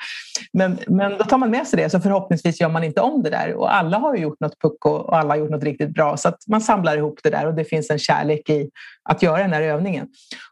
Men, 0.52 0.78
men 0.86 1.18
då 1.18 1.24
tar 1.24 1.39
man 1.39 1.51
med 1.51 1.66
sig 1.66 1.76
det, 1.82 1.90
så 1.90 2.01
förhoppningsvis 2.01 2.60
gör 2.60 2.68
man 2.68 2.85
inte 2.85 3.01
om 3.01 3.22
det 3.22 3.30
där. 3.30 3.55
Och 3.55 3.74
alla 3.74 3.98
har 3.98 4.16
ju 4.16 4.22
gjort 4.22 4.40
något 4.40 4.60
pucko 4.60 4.90
och 4.90 5.18
alla 5.18 5.28
har 5.28 5.36
gjort 5.36 5.51
något 5.51 5.64
riktigt 5.64 5.94
bra. 5.94 6.16
Så 6.16 6.28
att 6.28 6.39
man 6.48 6.60
samlar 6.60 6.97
ihop 6.97 7.20
det 7.22 7.30
där 7.30 7.47
och 7.47 7.55
det 7.55 7.64
finns 7.64 7.90
en 7.90 7.98
kärlek 7.98 8.51
i 8.51 8.70
att 9.10 9.22
göra 9.22 9.39
den 9.39 9.52
här 9.52 9.62
övningen. 9.62 10.09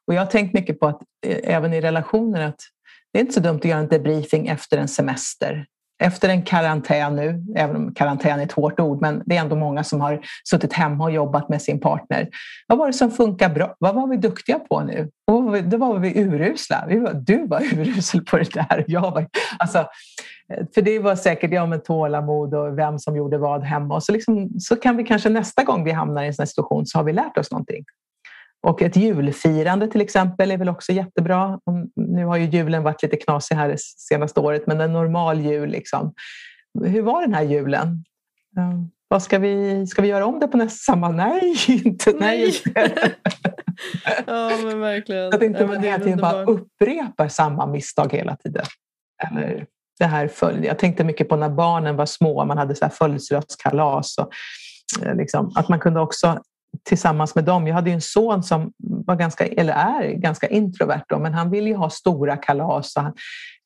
Och 0.07 0.15
jag 0.15 0.21
har 0.21 0.27
tänkt 0.27 0.55
mycket 0.55 0.81
på 0.81 0.87
att 0.87 1.01
eh, 1.27 1.39
även 1.55 1.73
i 1.73 1.81
relationer 1.81 2.41
att 2.41 2.61
det 3.13 3.19
är 3.19 3.21
inte 3.21 3.35
så 3.35 3.41
dumt 3.41 3.57
att 3.57 3.65
göra 3.65 3.81
en 3.81 3.89
debriefing 3.89 4.47
efter 4.49 4.79
en 4.79 4.89
semester 4.89 5.67
efter 5.99 6.29
en 6.29 6.43
karantän 6.43 7.17
nu, 7.17 7.45
även 7.57 7.77
om 7.77 7.95
karantän 7.95 8.41
är 8.41 8.45
ett 8.45 8.53
hårt 8.53 8.81
ord, 8.81 9.01
men 9.01 9.23
det 9.27 9.37
är 9.37 9.41
ändå 9.41 9.57
många 9.57 9.85
som 9.85 10.01
har 10.01 10.21
suttit 10.51 10.73
hemma 10.73 11.05
och 11.05 11.11
jobbat 11.11 11.49
med 11.49 11.63
sin 11.63 11.81
partner. 11.81 12.29
Vad 12.67 12.79
var 12.79 12.87
det 12.87 12.93
som 12.93 13.11
funkar 13.11 13.49
bra? 13.49 13.75
Vad 13.79 13.95
var 13.95 14.07
vi 14.07 14.17
duktiga 14.17 14.59
på 14.59 14.81
nu? 14.81 15.11
Och 15.27 15.65
då 15.65 15.77
var 15.77 15.99
vi 15.99 16.21
urusla. 16.21 16.85
Vi 16.89 16.99
var, 16.99 17.15
du 17.15 17.47
var 17.47 17.61
urusel 17.73 18.25
på 18.25 18.39
det 18.39 18.55
där. 18.55 18.85
Jag 18.87 19.01
var, 19.01 19.27
alltså, 19.59 19.87
för 20.75 20.83
det 20.83 20.99
var 20.99 21.17
säkert 21.17 21.53
ja, 21.53 21.67
med 21.67 21.85
tålamod 21.85 22.55
och 22.55 22.79
vem 22.79 22.99
som 22.99 23.17
gjorde 23.17 23.39
vad 23.39 23.65
hemma. 23.65 23.95
Och 23.95 24.03
så, 24.03 24.13
liksom, 24.13 24.51
så 24.61 24.77
kan 24.77 24.97
vi 24.97 25.05
kanske 25.05 25.29
nästa 25.29 25.65
gång 25.65 25.85
vi 25.85 25.93
hamnar 25.93 26.23
i 26.23 26.27
en 26.27 26.35
sån 26.35 26.43
här 26.43 26.47
situation 26.47 26.87
så 26.87 26.99
har 26.99 27.05
vi 27.05 27.13
lärt 27.13 27.39
oss 27.39 27.51
någonting. 27.51 27.85
Och 28.63 28.83
ett 28.83 28.97
julfirande 28.97 29.89
till 29.89 30.01
exempel 30.01 30.51
är 30.51 30.57
väl 30.57 30.69
också 30.69 30.93
jättebra. 30.93 31.61
Nu 31.97 32.25
har 32.25 32.37
ju 32.37 32.45
julen 32.45 32.83
varit 32.83 33.03
lite 33.03 33.17
knasig 33.17 33.55
här 33.55 33.69
det 33.69 33.81
senaste 33.81 34.41
året, 34.41 34.67
men 34.67 34.81
en 34.81 34.93
normal 34.93 35.41
jul. 35.41 35.69
Liksom. 35.71 36.15
Hur 36.85 37.03
var 37.03 37.23
den 37.23 37.35
här 37.35 37.43
julen? 37.43 38.05
Vad 39.09 39.23
ska 39.23 39.39
vi, 39.39 39.87
ska 39.87 40.03
vi 40.03 40.09
göra 40.09 40.27
om 40.27 40.41
det 40.41 40.49
på 40.49 40.57
nästa 40.57 40.93
samma? 40.93 41.09
Nej, 41.09 41.55
inte 41.85 42.13
nej. 42.13 42.53
nej. 42.75 42.95
ja, 44.27 44.51
men 44.65 44.81
verkligen. 44.81 45.35
Att 45.35 45.43
inte 45.43 45.67
man 45.67 45.83
hela 45.83 46.05
tiden 46.05 46.19
bara 46.19 46.45
upprepar 46.45 47.29
samma 47.29 47.67
misstag 47.67 48.13
hela 48.13 48.37
tiden. 48.37 48.65
Eller 49.29 49.67
det 49.99 50.05
här 50.05 50.29
följ. 50.29 50.67
Jag 50.67 50.79
tänkte 50.79 51.05
mycket 51.05 51.29
på 51.29 51.37
när 51.37 51.49
barnen 51.49 51.97
var 51.97 52.07
små, 52.07 52.45
man 52.45 52.59
hade 52.59 52.91
födelsedagskalas. 52.91 54.19
Och, 54.19 54.33
eh, 55.03 55.17
liksom, 55.17 55.53
att 55.55 55.69
man 55.69 55.81
kunde 55.81 56.01
också 56.01 56.43
tillsammans 56.85 57.35
med 57.35 57.45
dem. 57.45 57.67
Jag 57.67 57.75
hade 57.75 57.91
en 57.91 58.01
son 58.01 58.43
som 58.43 58.73
var 58.79 59.17
ganska, 59.17 59.47
eller 59.47 59.73
är 59.73 60.13
ganska 60.13 60.47
introvert 60.47 61.05
då, 61.09 61.19
men 61.19 61.35
han 61.35 61.51
ville 61.51 61.69
ju 61.69 61.77
ha 61.77 61.91
stora 61.91 62.37
kalas 62.37 62.97
och 62.97 63.03
han 63.03 63.15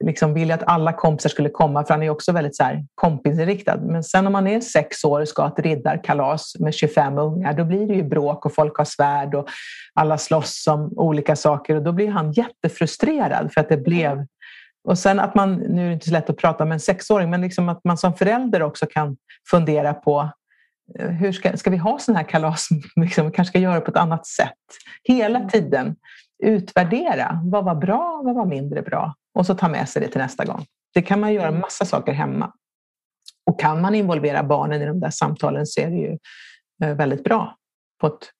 liksom 0.05 0.35
ville 0.35 0.55
att 0.55 0.63
alla 0.67 0.93
kompisar 0.93 1.31
skulle 1.31 1.49
komma 1.49 1.85
för 1.85 1.95
han 1.95 2.03
är 2.03 2.11
också 2.11 2.33
väldigt 2.33 2.57
så 2.57 2.65
här 2.65 2.85
kompisinriktad. 2.95 3.77
Men 3.77 4.05
sen 4.05 4.27
om 4.27 4.33
man 4.33 4.47
är 4.47 4.61
sex 4.61 5.05
år 5.05 5.21
och 5.21 5.29
ska 5.29 5.43
ha 5.43 5.49
ett 5.49 5.59
riddarkalas 5.59 6.53
med 6.59 6.75
25 6.75 7.19
ungar 7.19 7.53
då 7.53 7.65
blir 7.65 7.87
det 7.87 7.95
ju 7.95 8.03
bråk 8.03 8.47
och 8.47 8.55
folk 8.55 8.77
har 8.77 8.85
svärd 8.85 9.35
och 9.35 9.49
alla 9.95 10.19
slåss 10.19 10.67
om 10.67 10.93
olika 10.97 11.37
saker 11.37 11.77
och 11.77 11.83
då 11.83 11.93
blir 11.93 12.09
han 12.09 12.33
jättefrustrerad 12.33 13.53
för 13.53 13.61
att 13.61 13.69
det 13.69 13.77
blev 13.77 14.27
och 14.89 14.99
sen 14.99 15.21
att 15.21 15.35
man, 15.35 15.55
nu 15.55 15.83
är 15.83 15.87
det 15.87 15.93
inte 15.93 16.07
så 16.07 16.13
lätt 16.13 16.31
att 16.31 16.37
prata 16.37 16.65
med 16.65 16.75
en 16.75 16.81
sexåring, 16.81 17.31
men 17.31 17.41
liksom 17.41 17.69
att 17.69 17.85
man 17.85 17.99
som 17.99 18.15
förälder 18.15 18.63
också 18.63 18.87
kan 18.87 19.17
fundera 19.51 19.95
på 19.95 20.31
hur 20.99 21.33
ska, 21.33 21.57
ska 21.57 21.71
vi 21.71 21.77
ha 21.77 21.99
sådana 21.99 22.19
här 22.19 22.29
kalas? 22.29 22.69
Liksom, 22.97 23.27
vi 23.27 23.33
kanske 23.33 23.51
ska 23.51 23.59
göra 23.59 23.75
det 23.75 23.81
på 23.81 23.91
ett 23.91 23.97
annat 23.97 24.27
sätt. 24.27 24.53
Hela 25.03 25.39
mm. 25.39 25.49
tiden 25.49 25.97
utvärdera. 26.43 27.41
Vad 27.45 27.65
var 27.65 27.75
bra? 27.75 28.23
Vad 28.25 28.35
var 28.35 28.47
mindre 28.47 28.83
bra? 28.83 29.15
Och 29.35 29.47
så 29.47 29.55
ta 29.55 29.69
med 29.69 29.89
sig 29.89 30.03
det 30.03 30.09
till 30.09 30.21
nästa 30.21 30.45
gång. 30.45 30.65
Det 30.95 31.03
kan 31.03 31.21
man 31.21 31.33
göra 31.33 31.49
mm. 31.49 31.61
massa 31.61 31.85
saker 31.85 32.12
hemma. 32.12 32.53
Och 33.47 33.61
kan 33.61 33.81
man 33.81 33.95
involvera 33.95 34.43
barnen 34.43 34.83
i 34.83 34.87
de 34.87 35.01
där 35.01 35.11
samtalen 35.11 35.67
så 35.67 35.81
är 35.81 35.91
det 35.91 35.97
ju 35.97 36.19
eh, 36.85 36.97
väldigt 36.97 37.25
bra 37.25 37.57
på 38.01 38.07
ett 38.07 38.31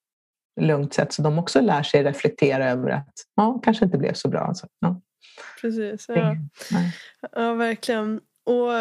lugnt 0.61 0.95
sätt 0.95 1.13
så 1.13 1.23
de 1.23 1.39
också 1.39 1.61
lär 1.61 1.83
sig 1.83 2.03
reflektera 2.03 2.71
över 2.71 2.91
att 2.91 3.13
ja, 3.35 3.61
kanske 3.63 3.85
inte 3.85 3.99
blev 3.99 4.13
så 4.13 4.29
bra. 4.29 4.41
Alltså, 4.41 4.67
ja. 4.81 5.01
Precis, 5.61 6.07
ja. 6.09 6.37
ja 7.33 7.55
verkligen. 7.55 8.21
Och 8.47 8.73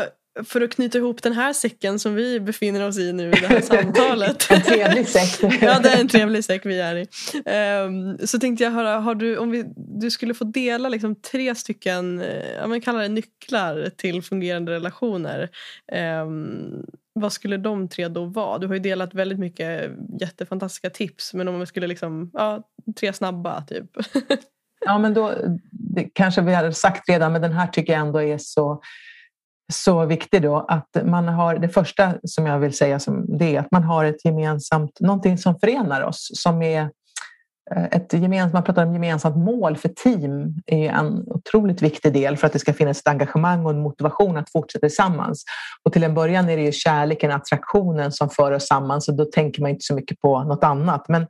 för 0.44 0.62
att 0.62 0.72
knyta 0.72 0.98
ihop 0.98 1.24
den 1.24 1.34
här 1.34 1.54
säcken 1.54 2.00
som 2.00 2.16
vi 2.16 2.40
befinner 2.40 2.88
oss 2.88 2.98
i 2.98 3.14
nu 3.14 3.28
i 3.28 3.32
det 3.32 3.48
här 3.48 3.62
samtalet. 3.62 4.52
en 4.52 4.62
trevlig 4.62 5.08
säck. 5.08 5.54
ja, 5.62 5.80
det 5.80 5.90
är 5.90 6.02
en 6.02 6.08
trevlig 6.08 6.46
säck 6.46 6.66
vi 6.66 6.80
är 6.80 6.96
i. 6.96 7.08
Um, 7.86 8.18
så 8.28 8.40
tänkte 8.40 8.64
jag 8.64 8.72
höra, 8.72 9.00
har 9.00 9.16
du, 9.16 9.38
om 9.38 9.52
vi, 9.52 9.66
du 9.76 10.12
skulle 10.12 10.34
få 10.34 10.44
dela 10.44 10.90
liksom 10.90 11.16
tre 11.16 11.56
stycken, 11.56 12.22
eh, 12.22 12.52
ja, 12.60 12.68
men 12.68 12.82
kalla 12.82 13.00
det 13.00 13.08
nycklar 13.08 13.90
till 13.98 14.22
fungerande 14.22 14.72
relationer. 14.72 15.50
Um, 16.24 16.86
vad 17.14 17.34
skulle 17.34 17.58
de 17.58 17.88
tre 17.88 18.08
då 18.08 18.26
vara? 18.26 18.58
Du 18.58 18.68
har 18.68 18.74
ju 18.74 18.80
delat 18.80 19.14
väldigt 19.14 19.40
mycket 19.40 19.92
jättefantastiska 20.22 20.90
tips 20.90 21.34
men 21.34 21.48
om 21.48 21.58
man 21.58 21.68
skulle 21.68 21.88
liksom, 21.88 22.32
ja, 22.34 22.64
tre 23.00 23.14
snabba 23.14 23.62
typ. 23.62 23.92
ja 24.86 24.98
men 24.98 25.14
då, 25.14 25.34
kanske 26.14 26.42
vi 26.42 26.54
hade 26.54 26.74
sagt 26.74 27.10
redan 27.10 27.34
men 27.34 27.42
den 27.42 27.52
här 27.52 27.68
tycker 27.68 27.94
jag 27.94 28.02
ändå 28.02 28.22
är 28.22 28.38
så 28.38 28.82
så 29.74 30.06
viktig 30.06 30.42
då 30.42 30.66
att 30.68 30.98
man 31.04 31.28
har 31.28 31.56
det 31.56 31.70
första 31.70 32.14
som 32.24 32.46
jag 32.46 32.60
vill 32.60 32.74
säga 32.74 33.00
som 33.00 33.38
det 33.38 33.56
är 33.56 33.60
att 33.60 33.72
man 33.72 33.84
har 33.84 34.06
ett 34.06 34.26
gemensamt, 34.26 35.00
någonting 35.00 35.38
som 35.38 35.60
förenar 35.60 36.02
oss 36.02 36.32
som 36.34 36.62
är 36.62 36.82
eh, 37.76 37.84
ett 37.84 38.14
gemensamt, 38.14 38.54
man 38.54 38.64
pratar 38.64 38.86
om 38.86 38.94
gemensamt 38.94 39.38
mål 39.38 39.78
för 39.78 39.90
team 39.90 40.56
är 40.66 40.90
en 40.90 41.24
otroligt 41.28 41.82
viktig 41.82 42.14
del 42.14 42.38
för 42.38 42.48
att 42.48 42.54
det 42.54 42.60
ska 42.60 42.74
finnas 42.74 43.00
ett 43.00 43.08
engagemang 43.08 43.66
och 43.66 43.72
en 43.72 43.82
motivation 43.82 44.38
att 44.38 44.52
fortsätta 44.52 44.88
tillsammans. 44.88 45.44
Och 45.84 45.94
till 45.94 46.04
en 46.04 46.14
början 46.14 46.50
är 46.50 46.58
det 46.58 46.64
ju 46.64 46.72
kärleken, 46.72 47.32
attraktionen 47.32 48.12
som 48.12 48.30
för 48.30 48.52
oss 48.52 48.68
samman 48.68 49.02
så 49.02 49.12
då 49.12 49.26
tänker 49.26 49.62
man 49.62 49.72
inte 49.72 49.86
så 49.86 49.96
mycket 49.96 50.20
på 50.20 50.44
något 50.44 50.64
annat. 50.64 51.06
Men, 51.08 51.28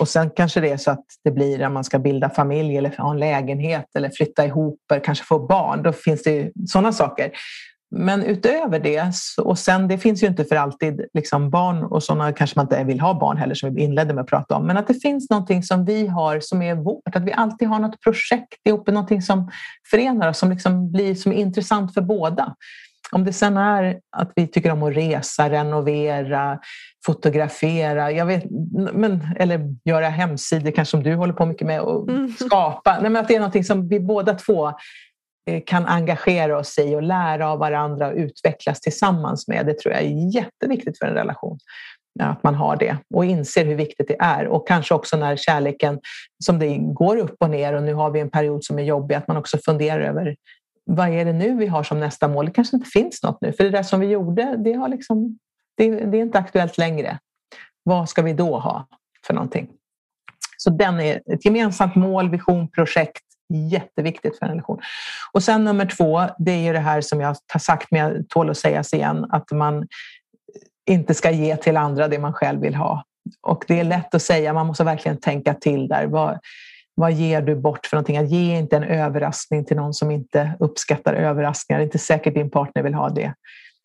och 0.00 0.08
sen 0.08 0.30
kanske 0.30 0.60
det 0.60 0.70
är 0.70 0.76
så 0.76 0.90
att 0.90 1.04
det 1.24 1.30
blir 1.30 1.62
att 1.62 1.72
man 1.72 1.84
ska 1.84 1.98
bilda 1.98 2.30
familj 2.30 2.76
eller 2.76 2.96
ha 2.98 3.10
en 3.10 3.18
lägenhet 3.18 3.86
eller 3.96 4.10
flytta 4.10 4.46
ihop 4.46 4.80
eller 4.90 5.04
kanske 5.04 5.24
få 5.24 5.46
barn. 5.46 5.82
Då 5.82 5.92
finns 5.92 6.22
det 6.22 6.30
ju 6.30 6.52
sådana 6.66 6.92
saker. 6.92 7.32
Men 7.90 8.22
utöver 8.22 8.78
det, 8.78 9.12
och 9.38 9.58
sen 9.58 9.88
det 9.88 9.98
finns 9.98 10.22
ju 10.22 10.26
inte 10.26 10.44
för 10.44 10.56
alltid 10.56 11.00
liksom 11.14 11.50
barn 11.50 11.82
och 11.82 12.02
sådana 12.02 12.32
kanske 12.32 12.58
man 12.58 12.64
inte 12.64 12.84
vill 12.84 13.00
ha 13.00 13.14
barn 13.20 13.36
heller 13.36 13.54
som 13.54 13.74
vi 13.74 13.82
inledde 13.82 14.14
med 14.14 14.22
att 14.22 14.30
prata 14.30 14.56
om. 14.56 14.66
Men 14.66 14.76
att 14.76 14.86
det 14.86 14.94
finns 14.94 15.30
någonting 15.30 15.62
som 15.62 15.84
vi 15.84 16.06
har 16.06 16.40
som 16.40 16.62
är 16.62 16.74
vårt, 16.74 17.16
att 17.16 17.24
vi 17.24 17.32
alltid 17.32 17.68
har 17.68 17.78
något 17.78 18.00
projekt 18.00 18.66
ihop, 18.66 18.86
någonting 18.86 19.22
som 19.22 19.50
förenar 19.90 20.28
oss, 20.28 20.38
som 20.38 20.50
liksom 20.50 20.92
blir 20.92 21.14
som 21.14 21.32
är 21.32 21.36
intressant 21.36 21.94
för 21.94 22.00
båda. 22.00 22.54
Om 23.10 23.24
det 23.24 23.32
sen 23.32 23.56
är 23.56 23.98
att 24.16 24.32
vi 24.36 24.46
tycker 24.46 24.72
om 24.72 24.82
att 24.82 24.96
resa, 24.96 25.50
renovera, 25.50 26.58
fotografera, 27.06 28.12
jag 28.12 28.26
vet, 28.26 28.44
men, 28.92 29.28
eller 29.38 29.60
göra 29.84 30.08
hemsidor 30.08 30.70
kanske 30.70 30.90
som 30.90 31.02
du 31.02 31.14
håller 31.14 31.32
på 31.32 31.46
mycket 31.46 31.66
med 31.66 31.80
och 31.80 32.08
mm. 32.08 32.32
skapa. 32.32 32.98
Nej, 33.00 33.10
men 33.10 33.22
att 33.22 33.28
det 33.28 33.34
är 33.34 33.40
någonting 33.40 33.64
som 33.64 33.88
vi 33.88 34.00
båda 34.00 34.34
två 34.34 34.72
Eh, 35.48 35.62
kan 35.66 35.86
engagera 35.86 36.58
oss 36.58 36.78
i 36.78 36.94
och 36.94 37.02
lära 37.02 37.50
av 37.50 37.58
varandra 37.58 38.08
och 38.08 38.14
utvecklas 38.16 38.80
tillsammans 38.80 39.48
med. 39.48 39.66
Det 39.66 39.78
tror 39.78 39.94
jag 39.94 40.02
är 40.02 40.34
jätteviktigt 40.34 40.98
för 40.98 41.06
en 41.06 41.14
relation. 41.14 41.58
Att 42.20 42.42
man 42.42 42.54
har 42.54 42.76
det 42.76 42.96
och 43.14 43.24
inser 43.24 43.64
hur 43.64 43.74
viktigt 43.74 44.08
det 44.08 44.16
är. 44.18 44.46
Och 44.46 44.68
kanske 44.68 44.94
också 44.94 45.16
när 45.16 45.36
kärleken, 45.36 46.00
som 46.44 46.58
det 46.58 46.76
går 46.78 47.16
upp 47.16 47.36
och 47.40 47.50
ner 47.50 47.72
och 47.72 47.82
nu 47.82 47.94
har 47.94 48.10
vi 48.10 48.20
en 48.20 48.30
period 48.30 48.64
som 48.64 48.78
är 48.78 48.82
jobbig, 48.82 49.14
att 49.14 49.28
man 49.28 49.36
också 49.36 49.58
funderar 49.58 50.00
över 50.00 50.36
vad 50.84 51.08
är 51.08 51.24
det 51.24 51.32
nu 51.32 51.56
vi 51.56 51.66
har 51.66 51.82
som 51.82 52.00
nästa 52.00 52.28
mål? 52.28 52.46
Det 52.46 52.52
kanske 52.52 52.76
inte 52.76 52.90
finns 52.90 53.22
något 53.22 53.40
nu, 53.40 53.52
för 53.52 53.64
det 53.64 53.70
där 53.70 53.82
som 53.82 54.00
vi 54.00 54.06
gjorde, 54.06 54.56
det, 54.58 54.72
har 54.72 54.88
liksom, 54.88 55.38
det, 55.76 55.90
det 55.90 56.18
är 56.18 56.22
inte 56.22 56.38
aktuellt 56.38 56.78
längre. 56.78 57.18
Vad 57.82 58.08
ska 58.08 58.22
vi 58.22 58.32
då 58.32 58.58
ha 58.58 58.86
för 59.26 59.34
någonting? 59.34 59.68
Så 60.56 60.70
den 60.70 61.00
är 61.00 61.20
ett 61.32 61.44
gemensamt 61.44 61.94
mål, 61.94 62.30
vision, 62.30 62.70
projekt 62.70 63.27
Jätteviktigt 63.48 64.38
för 64.38 64.46
en 64.46 64.52
relation. 64.52 64.80
Och 65.32 65.42
sen 65.42 65.64
nummer 65.64 65.86
två, 65.86 66.22
det 66.38 66.52
är 66.52 66.66
ju 66.66 66.72
det 66.72 66.78
här 66.78 67.00
som 67.00 67.20
jag 67.20 67.36
har 67.52 67.58
sagt, 67.58 67.90
men 67.90 68.00
jag 68.00 68.28
tål 68.28 68.50
att 68.50 68.58
sägas 68.58 68.94
igen, 68.94 69.26
att 69.30 69.50
man 69.50 69.86
inte 70.90 71.14
ska 71.14 71.30
ge 71.30 71.56
till 71.56 71.76
andra 71.76 72.08
det 72.08 72.18
man 72.18 72.32
själv 72.32 72.60
vill 72.60 72.74
ha. 72.74 73.04
och 73.42 73.64
det 73.68 73.80
är 73.80 73.84
lätt 73.84 74.14
att 74.14 74.22
säga, 74.22 74.52
man 74.52 74.66
måste 74.66 74.84
verkligen 74.84 75.20
tänka 75.20 75.54
till 75.54 75.88
där. 75.88 76.06
Vad, 76.06 76.38
vad 76.94 77.12
ger 77.12 77.42
du 77.42 77.56
bort 77.56 77.86
för 77.86 77.96
någonting? 77.96 78.26
Ge 78.26 78.58
inte 78.58 78.76
en 78.76 78.84
överraskning 78.84 79.64
till 79.64 79.76
någon 79.76 79.94
som 79.94 80.10
inte 80.10 80.52
uppskattar 80.60 81.14
överraskningar. 81.14 81.78
Det 81.78 81.82
är 81.82 81.86
inte 81.86 81.98
säkert 81.98 82.34
din 82.34 82.50
partner 82.50 82.82
vill 82.82 82.94
ha 82.94 83.08
det. 83.08 83.34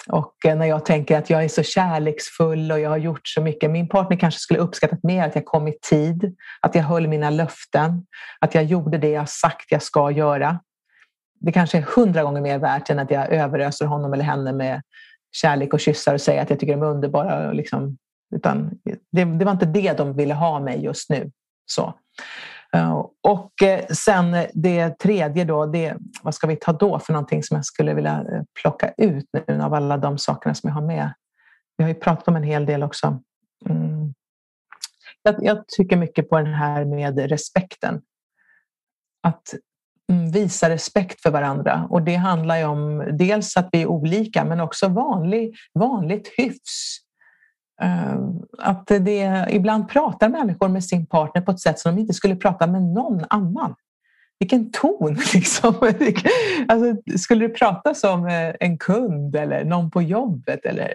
Och 0.08 0.46
eh, 0.46 0.56
när 0.58 0.66
jag 0.66 0.86
tänker 0.86 1.18
att 1.18 1.30
jag 1.30 1.44
är 1.44 1.48
så 1.48 1.64
kärleksfull 1.64 2.72
och 2.72 2.80
jag 2.80 2.90
har 2.90 2.98
gjort 2.98 3.28
så 3.28 3.42
mycket. 3.42 3.72
Min 3.72 3.90
partner 3.90 4.18
kanske 4.18 4.40
skulle 4.40 4.60
uppskattat 4.60 5.04
mer 5.04 5.28
att 5.28 5.36
jag 5.36 5.46
kom 5.46 5.68
i 5.68 5.78
tid, 5.90 6.36
att 6.62 6.76
jag 6.76 6.84
höll 6.84 7.08
mina 7.08 7.30
löften, 7.30 8.06
att 8.40 8.56
jag 8.56 8.64
gjorde 8.64 8.98
det 8.98 9.10
jag 9.10 9.30
sagt 9.30 9.72
jag 9.72 9.82
ska 9.82 10.12
göra. 10.12 10.60
Det 11.40 11.52
kanske 11.52 11.78
är 11.78 11.82
hundra 11.82 12.24
gånger 12.24 12.42
mer 12.42 12.60
värt 12.60 12.90
än 12.90 13.00
att 13.00 13.12
jag 13.12 13.34
överöser 13.34 13.86
honom 13.86 14.14
eller 14.14 14.24
henne 14.24 14.54
med 14.54 14.82
kärlek 15.32 15.74
och 15.74 15.80
kyssar 15.80 16.14
och 16.14 16.22
säger 16.22 16.42
att 16.42 16.50
jag 16.50 16.60
tycker 16.60 16.74
de 16.74 16.82
är 16.82 16.88
underbara. 16.88 17.52
Liksom. 17.52 17.98
Utan 18.36 18.72
det, 19.12 19.26
det 19.26 19.46
var 19.46 19.52
inte 19.52 19.66
det 19.66 19.98
de 19.98 20.14
ville 20.14 20.34
ha 20.34 20.60
mig 20.60 20.84
just 20.84 21.10
nu. 21.10 21.32
Så. 21.66 21.94
Eh, 22.76 23.06
och 23.24 23.62
eh, 23.64 23.86
sen 23.86 24.34
eh, 24.34 24.48
det 24.54 25.00
tredje 25.00 25.44
då, 25.46 25.66
det, 25.66 25.98
vad 26.22 26.36
ska 26.36 26.48
vi 26.48 26.56
ta 26.56 26.74
då 26.74 27.00
för 27.00 27.14
någonting 27.14 27.44
som 27.44 27.56
jag 27.56 27.66
skulle 27.66 27.94
vilja 27.94 28.26
plocka 28.62 28.94
ut 28.98 29.26
nu 29.48 29.62
av 29.62 29.74
alla 29.74 29.98
de 29.98 30.18
sakerna 30.18 30.56
som 30.56 30.68
jag 30.68 30.76
har 30.76 30.88
med. 30.88 31.14
Vi 31.78 31.84
har 31.84 31.90
ju 31.90 31.96
pratat 31.96 32.28
om 32.28 32.36
en 32.36 32.44
hel 32.44 32.66
del 32.66 32.84
också. 32.84 33.22
Mm. 33.70 34.14
Jag, 35.24 35.36
jag 35.40 35.68
tycker 35.68 35.98
mycket 35.98 36.30
på 36.30 36.38
den 36.38 36.54
här 36.54 36.86
med 36.86 37.20
respekten. 37.20 38.02
Att 39.28 39.54
mm, 40.12 40.32
visa 40.32 40.70
respekt 40.70 41.22
för 41.22 41.32
varandra. 41.32 41.88
Och 41.90 42.02
det 42.02 42.16
handlar 42.16 42.58
ju 42.58 42.66
om 42.66 43.10
dels 43.18 43.58
att 43.58 43.70
vi 43.72 43.82
är 43.82 43.88
olika 43.88 44.46
men 44.46 44.60
också 44.60 44.88
vanlig, 44.88 45.56
vanligt 45.74 46.34
hyfs. 46.38 47.03
Eh, 47.82 48.20
att 48.58 48.88
det, 48.88 49.48
ibland 49.50 49.90
pratar 49.90 50.30
människor 50.30 50.70
med 50.70 50.86
sin 50.86 51.06
partner 51.06 51.42
på 51.42 51.52
ett 51.52 51.60
sätt 51.60 51.80
som 51.80 51.96
de 51.96 52.02
inte 52.02 52.14
skulle 52.14 52.36
prata 52.36 52.68
med 52.68 52.82
någon 52.82 53.26
annan. 53.30 53.76
Vilken 54.40 54.72
ton! 54.72 55.14
Liksom. 55.34 55.94
Alltså, 56.68 57.18
skulle 57.18 57.48
du 57.48 57.54
prata 57.54 57.94
som 57.94 58.28
eh, 58.28 58.54
en 58.60 58.78
kund 58.78 59.36
eller 59.36 59.66
någon 59.66 59.92
på 59.92 60.02
jobbet? 60.02 60.66
Eller, 60.66 60.94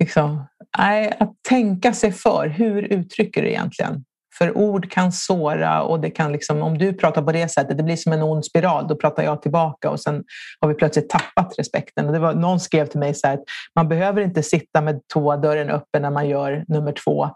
liksom, 0.00 0.46
nej, 0.78 1.16
att 1.20 1.32
tänka 1.48 1.92
sig 1.92 2.12
för. 2.12 2.48
Hur 2.48 2.82
uttrycker 2.82 3.42
du 3.42 3.48
egentligen? 3.48 4.04
För 4.38 4.58
ord 4.58 4.90
kan 4.90 5.12
såra 5.12 5.82
och 5.82 6.00
det 6.00 6.10
kan 6.10 6.32
liksom, 6.32 6.62
om 6.62 6.78
du 6.78 6.92
pratar 6.92 7.22
på 7.22 7.32
det 7.32 7.48
sättet, 7.48 7.76
det 7.76 7.82
blir 7.82 7.96
som 7.96 8.12
en 8.12 8.22
ond 8.22 8.44
spiral. 8.44 8.88
Då 8.88 8.96
pratar 8.96 9.22
jag 9.22 9.42
tillbaka 9.42 9.90
och 9.90 10.00
sen 10.00 10.24
har 10.60 10.68
vi 10.68 10.74
plötsligt 10.74 11.08
tappat 11.08 11.54
respekten. 11.58 12.06
Och 12.06 12.12
det 12.12 12.18
var, 12.18 12.34
någon 12.34 12.60
skrev 12.60 12.86
till 12.86 13.00
mig 13.00 13.14
så 13.14 13.26
här, 13.26 13.34
att 13.34 13.44
man 13.76 13.88
behöver 13.88 14.22
inte 14.22 14.42
sitta 14.42 14.80
med 14.80 15.00
toadörren 15.12 15.70
öppen 15.70 16.02
när 16.02 16.10
man 16.10 16.28
gör 16.28 16.64
nummer 16.68 16.92
två. 16.92 17.30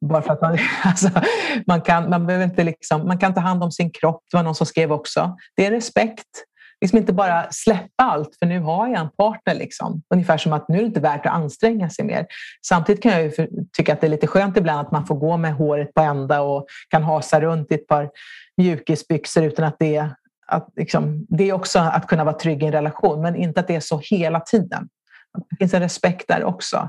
Bara 0.00 0.22
för 0.22 0.32
att 0.32 0.40
man, 0.40 0.58
alltså, 0.84 1.10
man, 1.66 1.80
kan, 1.80 2.10
man, 2.10 2.26
behöver 2.26 2.44
inte 2.44 2.64
liksom, 2.64 3.06
man 3.06 3.18
kan 3.18 3.34
ta 3.34 3.40
hand 3.40 3.64
om 3.64 3.72
sin 3.72 3.90
kropp, 3.90 4.22
det 4.30 4.36
var 4.36 4.44
någon 4.44 4.54
som 4.54 4.66
skrev 4.66 4.92
också. 4.92 5.36
Det 5.56 5.66
är 5.66 5.70
respekt 5.70 6.44
liksom 6.80 6.98
inte 6.98 7.12
bara 7.12 7.46
släppa 7.50 8.04
allt 8.04 8.36
för 8.38 8.46
nu 8.46 8.60
har 8.60 8.88
jag 8.88 9.00
en 9.00 9.10
partner. 9.10 9.54
Liksom. 9.54 10.02
Ungefär 10.14 10.38
som 10.38 10.52
att 10.52 10.68
nu 10.68 10.76
är 10.76 10.80
det 10.80 10.86
inte 10.86 11.00
värt 11.00 11.26
att 11.26 11.32
anstränga 11.32 11.90
sig 11.90 12.04
mer. 12.04 12.26
Samtidigt 12.66 13.02
kan 13.02 13.12
jag 13.12 13.32
tycka 13.76 13.92
att 13.92 14.00
det 14.00 14.06
är 14.06 14.10
lite 14.10 14.26
skönt 14.26 14.56
ibland 14.56 14.80
att 14.80 14.92
man 14.92 15.06
får 15.06 15.14
gå 15.14 15.36
med 15.36 15.54
håret 15.54 15.94
på 15.94 16.00
ända 16.00 16.40
och 16.40 16.66
kan 16.88 17.02
hasa 17.02 17.40
runt 17.40 17.72
i 17.72 17.74
ett 17.74 17.86
par 17.86 18.10
mjukisbyxor 18.56 19.44
utan 19.44 19.64
att 19.64 19.76
det 19.78 20.10
att 20.50 20.68
liksom, 20.76 21.26
det 21.28 21.48
är 21.48 21.52
också 21.52 21.78
att 21.78 22.06
kunna 22.06 22.24
vara 22.24 22.38
trygg 22.38 22.62
i 22.62 22.66
en 22.66 22.72
relation, 22.72 23.22
men 23.22 23.36
inte 23.36 23.60
att 23.60 23.68
det 23.68 23.74
är 23.74 23.80
så 23.80 24.00
hela 24.04 24.40
tiden. 24.40 24.88
Det 25.50 25.56
finns 25.56 25.74
en 25.74 25.80
respekt 25.80 26.28
där 26.28 26.44
också. 26.44 26.88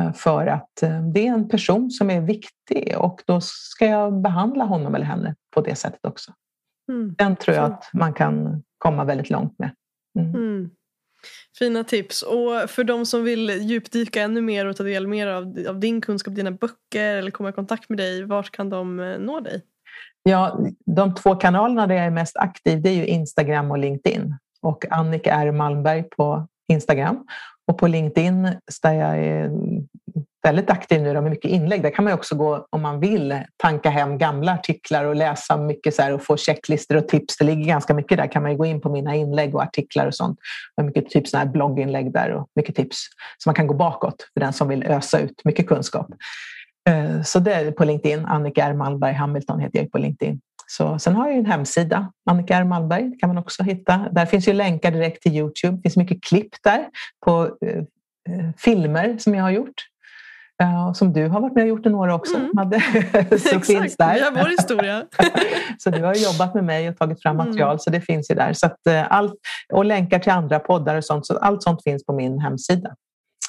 Eh, 0.00 0.12
för 0.12 0.46
att 0.46 0.82
eh, 0.82 1.02
det 1.02 1.26
är 1.26 1.32
en 1.32 1.48
person 1.48 1.90
som 1.90 2.10
är 2.10 2.20
viktig 2.20 2.94
och 2.98 3.22
då 3.26 3.40
ska 3.40 3.86
jag 3.86 4.22
behandla 4.22 4.64
honom 4.64 4.94
eller 4.94 5.06
henne 5.06 5.34
på 5.54 5.60
det 5.60 5.74
sättet 5.74 6.04
också. 6.04 6.32
Mm. 6.88 7.14
Den 7.18 7.36
tror 7.36 7.56
jag 7.56 7.64
att 7.64 7.90
man 7.92 8.12
kan 8.12 8.62
komma 8.78 9.04
väldigt 9.04 9.30
långt 9.30 9.58
med. 9.58 9.70
Mm. 10.18 10.34
Mm. 10.34 10.70
Fina 11.58 11.84
tips. 11.84 12.22
Och 12.22 12.70
för 12.70 12.84
de 12.84 13.06
som 13.06 13.24
vill 13.24 13.48
djupdyka 13.48 14.22
ännu 14.22 14.40
mer 14.40 14.66
och 14.66 14.76
ta 14.76 14.82
del 14.82 15.06
mer 15.06 15.26
av, 15.26 15.64
av 15.68 15.80
din 15.80 16.00
kunskap, 16.00 16.34
dina 16.34 16.50
böcker 16.50 17.16
eller 17.16 17.30
komma 17.30 17.48
i 17.48 17.52
kontakt 17.52 17.88
med 17.88 17.98
dig, 17.98 18.24
vart 18.24 18.50
kan 18.50 18.70
de 18.70 19.00
eh, 19.00 19.18
nå 19.18 19.40
dig? 19.40 19.62
Ja, 20.22 20.60
de 20.86 21.14
två 21.14 21.34
kanalerna 21.34 21.86
där 21.86 21.94
jag 21.94 22.04
är 22.04 22.10
mest 22.10 22.36
aktiv 22.36 22.82
det 22.82 22.88
är 22.88 22.94
ju 22.94 23.06
Instagram 23.06 23.70
och 23.70 23.78
LinkedIn. 23.78 24.34
Och 24.62 24.84
Annika 24.90 25.34
R 25.34 25.52
Malmberg 25.52 26.02
på 26.02 26.48
Instagram. 26.68 27.26
Och 27.66 27.78
på 27.78 27.86
LinkedIn 27.86 28.42
där 28.82 28.92
jag 28.92 29.18
är 29.18 29.50
väldigt 30.46 30.70
aktiv 30.70 31.02
nu 31.02 31.14
då, 31.14 31.20
med 31.20 31.30
mycket 31.30 31.50
inlägg. 31.50 31.82
Där 31.82 31.90
kan 31.90 32.04
man 32.04 32.14
också 32.14 32.36
gå, 32.36 32.66
om 32.70 32.82
man 32.82 33.00
vill, 33.00 33.40
tanka 33.56 33.90
hem 33.90 34.18
gamla 34.18 34.52
artiklar 34.52 35.04
och 35.04 35.16
läsa 35.16 35.56
mycket 35.56 35.94
så 35.94 36.02
här, 36.02 36.12
och 36.12 36.22
få 36.22 36.36
checklistor 36.36 36.96
och 36.96 37.08
tips. 37.08 37.36
Det 37.36 37.44
ligger 37.44 37.64
ganska 37.64 37.94
mycket 37.94 38.18
där. 38.18 38.32
kan 38.32 38.42
man 38.42 38.56
gå 38.56 38.66
in 38.66 38.80
på 38.80 38.90
mina 38.90 39.14
inlägg 39.14 39.54
och 39.54 39.62
artiklar 39.62 40.06
och 40.06 40.14
sånt. 40.14 40.38
Och 40.76 40.84
mycket 40.84 41.10
typ 41.10 41.28
såna 41.28 41.44
här 41.44 41.50
blogginlägg 41.50 42.12
där 42.12 42.30
och 42.32 42.48
mycket 42.56 42.76
tips. 42.76 42.96
Så 43.38 43.48
man 43.48 43.54
kan 43.54 43.66
gå 43.66 43.74
bakåt 43.74 44.30
för 44.34 44.40
den 44.40 44.52
som 44.52 44.68
vill 44.68 44.82
ösa 44.82 45.18
ut 45.18 45.44
mycket 45.44 45.66
kunskap. 45.66 46.06
Eh, 46.88 47.22
så 47.22 47.38
det 47.38 47.54
är 47.54 47.70
på 47.70 47.84
LinkedIn. 47.84 48.24
Annika 48.26 48.64
R 48.64 48.74
Malmberg 48.74 49.14
Hamilton 49.14 49.60
heter 49.60 49.78
jag 49.78 49.92
på 49.92 49.98
LinkedIn. 49.98 50.40
Så, 50.66 50.98
sen 50.98 51.14
har 51.14 51.28
jag 51.28 51.36
en 51.36 51.46
hemsida, 51.46 52.12
Annika 52.30 52.56
R 52.56 52.64
Malmberg, 52.64 53.18
kan 53.18 53.28
man 53.28 53.38
också 53.38 53.62
hitta. 53.62 54.08
Där 54.12 54.26
finns 54.26 54.48
ju 54.48 54.52
länkar 54.52 54.90
direkt 54.90 55.22
till 55.22 55.36
Youtube. 55.36 55.76
Det 55.76 55.82
finns 55.82 55.96
mycket 55.96 56.24
klipp 56.24 56.50
där 56.64 56.86
på 57.24 57.56
eh, 57.66 57.78
eh 58.28 58.50
filmer 58.56 59.18
som 59.18 59.34
jag 59.34 59.42
har 59.42 59.50
gjort. 59.50 59.82
Uh, 60.62 60.92
som 60.92 61.12
du 61.12 61.28
har 61.28 61.40
varit 61.40 61.54
med 61.54 61.62
och 61.62 61.68
gjort 61.68 61.84
några 61.84 62.14
också. 62.14 62.36
Mm. 62.36 62.50
Hade, 62.56 62.80
så 63.38 63.60
finns 63.60 63.96
där. 63.96 64.24
har 64.24 64.42
vår 64.42 64.48
historia. 64.48 65.04
så 65.78 65.90
du 65.90 66.02
har 66.02 66.14
jobbat 66.14 66.54
med 66.54 66.64
mig 66.64 66.88
och 66.88 66.96
tagit 66.96 67.22
fram 67.22 67.36
mm. 67.36 67.46
material 67.46 67.70
mm. 67.70 67.78
så 67.78 67.90
det 67.90 68.00
finns 68.00 68.30
ju 68.30 68.34
där. 68.34 68.52
Så 68.52 68.66
att, 68.66 68.78
uh, 68.88 69.12
allt, 69.12 69.34
och 69.72 69.84
länkar 69.84 70.18
till 70.18 70.32
andra 70.32 70.58
poddar 70.58 70.96
och 70.96 71.04
sånt. 71.04 71.26
Så 71.26 71.38
allt 71.38 71.62
sånt 71.62 71.82
finns 71.82 72.06
på 72.06 72.12
min 72.12 72.38
hemsida. 72.38 72.94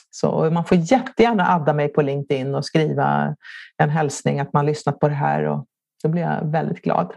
Så 0.10 0.50
man 0.52 0.66
får 0.66 0.78
jättegärna 0.78 1.56
adda 1.56 1.74
mig 1.74 1.88
på 1.88 2.02
LinkedIn 2.02 2.56
och 2.56 2.66
skriva 2.66 3.36
en 3.78 3.90
hälsning 3.90 4.40
att 4.40 4.54
man 4.54 4.66
lyssnat 4.66 5.00
på 5.00 5.08
det 5.08 5.16
här. 5.16 5.44
Och 5.44 5.66
då 6.04 6.10
blir 6.10 6.22
jag 6.22 6.52
väldigt 6.52 6.82
glad. 6.82 7.14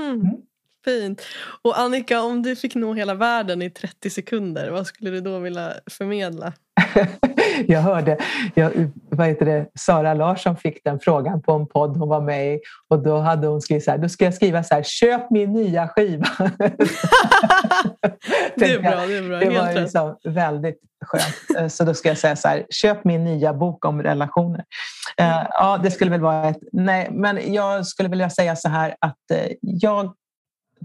Mm. 0.00 0.36
Fint. 0.84 1.22
Och 1.62 1.78
Annika, 1.78 2.22
om 2.22 2.42
du 2.42 2.56
fick 2.56 2.74
nå 2.74 2.94
hela 2.94 3.14
världen 3.14 3.62
i 3.62 3.70
30 3.70 4.10
sekunder, 4.10 4.70
vad 4.70 4.86
skulle 4.86 5.10
du 5.10 5.20
då 5.20 5.38
vilja 5.38 5.72
förmedla? 5.90 6.52
jag 7.66 7.80
hörde, 7.80 8.18
jag, 8.54 8.90
vad 9.10 9.26
heter 9.26 9.46
det, 9.46 9.66
Sara 9.78 10.14
Larsson 10.14 10.56
fick 10.56 10.84
den 10.84 11.00
frågan 11.00 11.42
på 11.42 11.52
en 11.52 11.66
podd 11.66 11.96
hon 11.96 12.08
var 12.08 12.20
med 12.20 12.54
i 12.54 12.60
och 12.88 13.02
då 13.02 13.18
hade 13.18 13.46
hon 13.46 13.60
skrivit 13.60 13.84
så 13.84 13.90
här, 13.90 13.98
då 13.98 14.08
ska 14.08 14.24
jag 14.24 14.34
skriva 14.34 14.62
så 14.62 14.74
här, 14.74 14.82
köp 14.82 15.30
min 15.30 15.52
nya 15.52 15.88
skiva. 15.88 16.26
det 18.56 18.72
är 18.72 18.80
bra, 18.80 19.06
det 19.06 19.16
är 19.16 19.28
bra. 19.28 19.38
Det 19.38 19.44
Helt 19.44 19.56
var 19.58 19.72
liksom 19.80 20.16
väldigt 20.24 20.80
skönt. 21.04 21.58
Eh, 21.58 21.68
så 21.68 21.84
då 21.84 21.94
ska 21.94 22.08
jag 22.08 22.18
säga 22.18 22.36
så 22.36 22.48
här, 22.48 22.66
köp 22.70 23.04
min 23.04 23.24
nya 23.24 23.54
bok 23.54 23.84
om 23.84 24.02
relationer. 24.02 24.64
Uh, 25.20 25.46
ja, 25.50 25.80
det 25.82 25.90
skulle 25.90 26.10
väl 26.10 26.20
vara 26.20 26.48
ett, 26.48 26.60
nej, 26.72 27.08
men 27.12 27.54
jag 27.54 27.86
skulle 27.86 28.08
vilja 28.08 28.30
säga 28.30 28.56
så 28.56 28.68
här 28.68 28.94
att 29.00 29.16
uh, 29.32 29.52
jag 29.60 30.14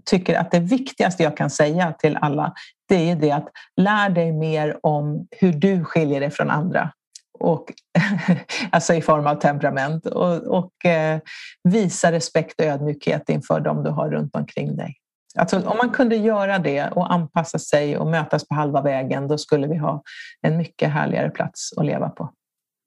tycker 0.07 0.39
att 0.39 0.51
det 0.51 0.59
viktigaste 0.59 1.23
jag 1.23 1.38
kan 1.38 1.49
säga 1.49 1.93
till 1.93 2.17
alla 2.17 2.53
det 2.88 3.11
är 3.11 3.15
det 3.15 3.31
att 3.31 3.47
lär 3.77 4.09
dig 4.09 4.31
mer 4.31 4.79
om 4.84 5.27
hur 5.31 5.53
du 5.53 5.84
skiljer 5.84 6.19
dig 6.19 6.31
från 6.31 6.49
andra. 6.49 6.91
Och, 7.39 7.73
alltså 8.71 8.93
i 8.93 9.01
form 9.01 9.27
av 9.27 9.35
temperament. 9.35 10.05
Och, 10.05 10.35
och 10.35 10.85
eh, 10.85 11.19
visa 11.63 12.11
respekt 12.11 12.59
och 12.59 12.65
ödmjukhet 12.65 13.29
inför 13.29 13.59
dem 13.59 13.84
du 13.84 13.89
har 13.89 14.09
runt 14.09 14.35
omkring 14.35 14.75
dig. 14.75 14.95
Alltså, 15.35 15.57
om 15.57 15.77
man 15.77 15.89
kunde 15.89 16.15
göra 16.15 16.59
det 16.59 16.88
och 16.88 17.13
anpassa 17.13 17.59
sig 17.59 17.97
och 17.97 18.07
mötas 18.07 18.47
på 18.47 18.55
halva 18.55 18.81
vägen 18.81 19.27
då 19.27 19.38
skulle 19.38 19.67
vi 19.67 19.77
ha 19.77 20.03
en 20.41 20.57
mycket 20.57 20.91
härligare 20.91 21.29
plats 21.29 21.77
att 21.77 21.85
leva 21.85 22.09
på. 22.09 22.34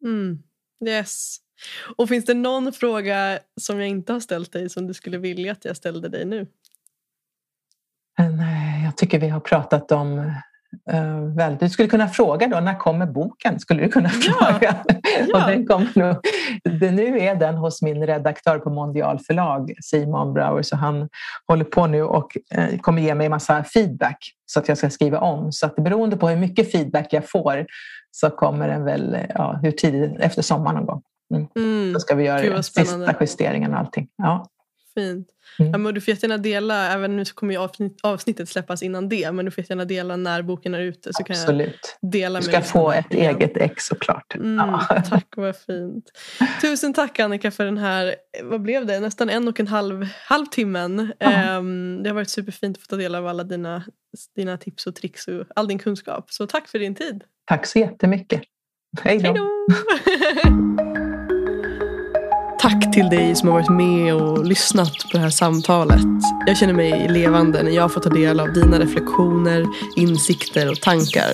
Mm. 0.05 0.39
Yes. 0.87 1.37
Och 1.97 2.09
finns 2.09 2.25
det 2.25 2.35
någon 2.35 2.73
fråga 2.73 3.39
som 3.61 3.79
jag 3.79 3.89
inte 3.89 4.13
har 4.13 4.21
ställt 4.21 4.53
dig 4.53 4.69
som 4.69 4.87
du 4.87 4.95
skulle 4.95 5.19
vilja 5.19 5.53
att 5.53 5.65
jag 5.65 5.77
ställde 5.77 6.09
dig 6.09 6.25
nu? 6.25 6.47
Nej, 8.29 8.85
jag 8.85 8.97
tycker 8.97 9.19
vi 9.19 9.29
har 9.29 9.41
pratat 9.41 9.93
om 9.93 10.19
uh, 10.93 11.37
väldigt... 11.37 11.61
Du 11.61 11.69
skulle 11.69 11.89
kunna 11.89 12.09
fråga 12.09 12.49
då, 12.49 12.61
när 12.61 12.79
kommer 12.79 13.07
boken? 13.07 13.61
Skulle 13.61 13.83
du 13.83 13.89
kunna 13.89 14.09
fråga? 14.09 14.77
Ja. 15.29 15.41
och 15.41 15.51
den 15.51 15.67
kommer 15.67 15.99
nog, 15.99 16.17
det, 16.81 16.91
nu 16.91 17.19
är 17.19 17.35
den 17.35 17.55
hos 17.55 17.83
min 17.83 18.07
redaktör 18.07 18.59
på 18.59 18.71
Mondial 18.71 19.19
förlag, 19.19 19.73
Simon 19.83 20.35
Brauer, 20.35 20.63
så 20.63 20.77
han 20.77 21.09
håller 21.47 21.65
på 21.65 21.87
nu 21.87 22.03
och 22.03 22.37
uh, 22.59 22.79
kommer 22.79 23.03
ge 23.03 23.15
mig 23.15 23.29
massa 23.29 23.65
feedback 23.65 24.33
så 24.47 24.61
att 24.61 24.69
jag 24.69 24.79
ska 24.79 24.91
skriva 24.91 25.19
om. 25.19 25.53
Så 25.53 25.67
att 25.67 25.77
beroende 25.77 26.17
på 26.17 26.29
hur 26.29 26.37
mycket 26.37 26.73
feedback 26.73 27.13
jag 27.13 27.31
får 27.31 27.67
så 28.11 28.31
kommer 28.31 28.69
den 28.69 28.85
väl 28.85 29.17
ja, 29.35 29.59
hur 29.63 29.71
tidigt, 29.71 30.21
efter 30.21 30.43
sommaren 30.43 30.77
någon 30.77 30.87
gång. 30.87 31.03
Mm. 31.35 31.49
Mm. 31.57 31.93
Då 31.93 32.01
ska 32.01 32.15
vi 32.15 32.25
göra 32.25 32.63
sista 32.63 33.15
justeringen 33.21 33.73
och 33.73 33.79
allting. 33.79 34.09
Ja. 34.17 34.47
Fint. 34.95 35.29
Mm. 35.59 35.73
Ja, 35.73 35.79
men 35.79 35.95
du 35.95 36.01
får 36.01 36.13
jättegärna 36.15 36.39
dela, 36.39 36.93
även 36.93 37.17
nu 37.17 37.25
så 37.25 37.35
kommer 37.35 37.55
ju 37.55 37.69
avsnittet 38.03 38.49
släppas 38.49 38.83
innan 38.83 39.09
det, 39.09 39.33
men 39.33 39.45
du 39.45 39.51
får 39.51 39.63
jättegärna 39.63 39.85
dela 39.85 40.17
när 40.17 40.43
boken 40.43 40.75
är 40.75 40.81
ute. 40.81 41.13
Så 41.13 41.23
Absolut. 41.29 41.69
Kan 41.69 41.99
jag 42.01 42.11
dela 42.11 42.39
du 42.39 42.45
ska 42.45 42.63
få 42.63 42.93
ett 42.93 43.15
igen. 43.15 43.37
eget 43.37 43.57
ex 43.57 43.87
såklart. 43.87 44.35
Mm, 44.35 44.57
ja. 44.57 45.03
Tack, 45.11 45.27
vad 45.37 45.57
fint. 45.57 46.11
Tusen 46.61 46.95
tack 46.95 47.19
Annika 47.19 47.51
för 47.51 47.65
den 47.65 47.79
här, 47.79 48.15
vad 48.43 48.63
blev 48.63 48.87
det, 48.87 49.01
nästan 49.01 49.31
en 49.31 49.49
och 49.49 49.61
en 49.61 49.69
halv, 49.69 50.07
halv 50.25 50.47
timmen. 50.47 51.13
Ja. 51.19 51.57
Um, 51.57 52.03
det 52.03 52.09
har 52.09 52.15
varit 52.15 52.31
superfint 52.31 52.77
att 52.77 52.83
få 52.83 52.87
ta 52.87 52.97
del 52.97 53.15
av 53.15 53.27
alla 53.27 53.45
dina, 53.45 53.85
dina 54.37 54.57
tips 54.57 54.87
och 54.87 54.95
tricks 54.95 55.29
och 55.29 55.47
all 55.57 55.69
din 55.69 55.79
kunskap. 55.79 56.31
Så 56.31 56.47
tack 56.47 56.69
för 56.69 56.79
din 56.79 56.95
tid. 56.95 57.25
Tack 57.45 57.67
så 57.67 57.79
jättemycket. 57.79 58.43
Hej 59.03 59.19
då. 59.19 59.49
Tack 62.61 62.93
till 62.93 63.09
dig 63.09 63.37
som 63.37 63.49
har 63.49 63.55
varit 63.55 63.71
med 63.71 64.15
och 64.15 64.45
lyssnat 64.45 64.93
på 64.93 65.09
det 65.13 65.19
här 65.19 65.31
samtalet. 65.31 66.01
Jag 66.47 66.57
känner 66.57 66.75
mig 66.75 67.09
levande 67.09 67.63
när 67.63 67.71
jag 67.71 67.93
får 67.93 68.01
ta 68.01 68.11
del 68.11 68.41
av 68.41 68.53
dina 68.53 68.79
reflektioner, 68.79 69.67
insikter 69.97 70.71
och 70.71 70.81
tankar. 70.81 71.31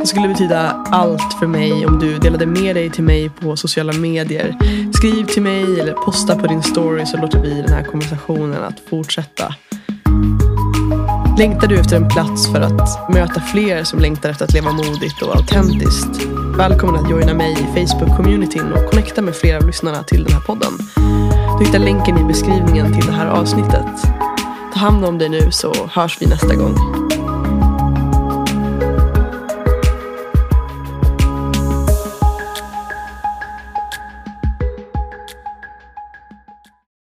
Det 0.00 0.06
skulle 0.06 0.28
betyda 0.28 0.84
allt 0.90 1.32
för 1.38 1.46
mig 1.46 1.86
om 1.86 1.98
du 1.98 2.18
delade 2.18 2.46
med 2.46 2.76
dig 2.76 2.90
till 2.90 3.04
mig 3.04 3.30
på 3.30 3.56
sociala 3.56 3.92
medier. 3.92 4.56
Skriv 4.92 5.24
till 5.24 5.42
mig 5.42 5.80
eller 5.80 5.92
posta 5.92 6.36
på 6.36 6.46
din 6.46 6.62
story 6.62 7.06
så 7.06 7.16
låter 7.16 7.42
vi 7.42 7.54
den 7.54 7.72
här 7.72 7.84
konversationen 7.84 8.64
att 8.64 8.80
fortsätta. 8.90 9.54
Längtar 11.40 11.68
du 11.68 11.80
efter 11.80 11.96
en 11.96 12.08
plats 12.08 12.52
för 12.52 12.60
att 12.60 13.10
möta 13.14 13.40
fler 13.40 13.84
som 13.84 13.98
längtar 13.98 14.30
efter 14.30 14.44
att 14.44 14.52
leva 14.52 14.72
modigt 14.72 15.22
och 15.22 15.36
autentiskt? 15.36 16.26
Välkommen 16.58 17.04
att 17.04 17.10
joina 17.10 17.34
mig 17.34 17.52
i 17.52 17.78
Facebook-communityn 17.78 18.72
och 18.72 18.90
connecta 18.90 19.22
med 19.22 19.36
flera 19.36 19.56
av 19.56 19.66
lyssnarna 19.66 20.02
till 20.02 20.24
den 20.24 20.32
här 20.32 20.40
podden. 20.40 20.72
Du 21.58 21.64
hittar 21.64 21.78
länken 21.78 22.18
i 22.18 22.24
beskrivningen 22.24 22.92
till 22.92 23.06
det 23.06 23.12
här 23.12 23.26
avsnittet. 23.26 23.86
Ta 24.72 24.78
hand 24.80 25.04
om 25.04 25.18
dig 25.18 25.28
nu 25.28 25.50
så 25.50 25.72
hörs 25.90 26.16
vi 26.20 26.26
nästa 26.26 26.54
gång. 26.54 27.09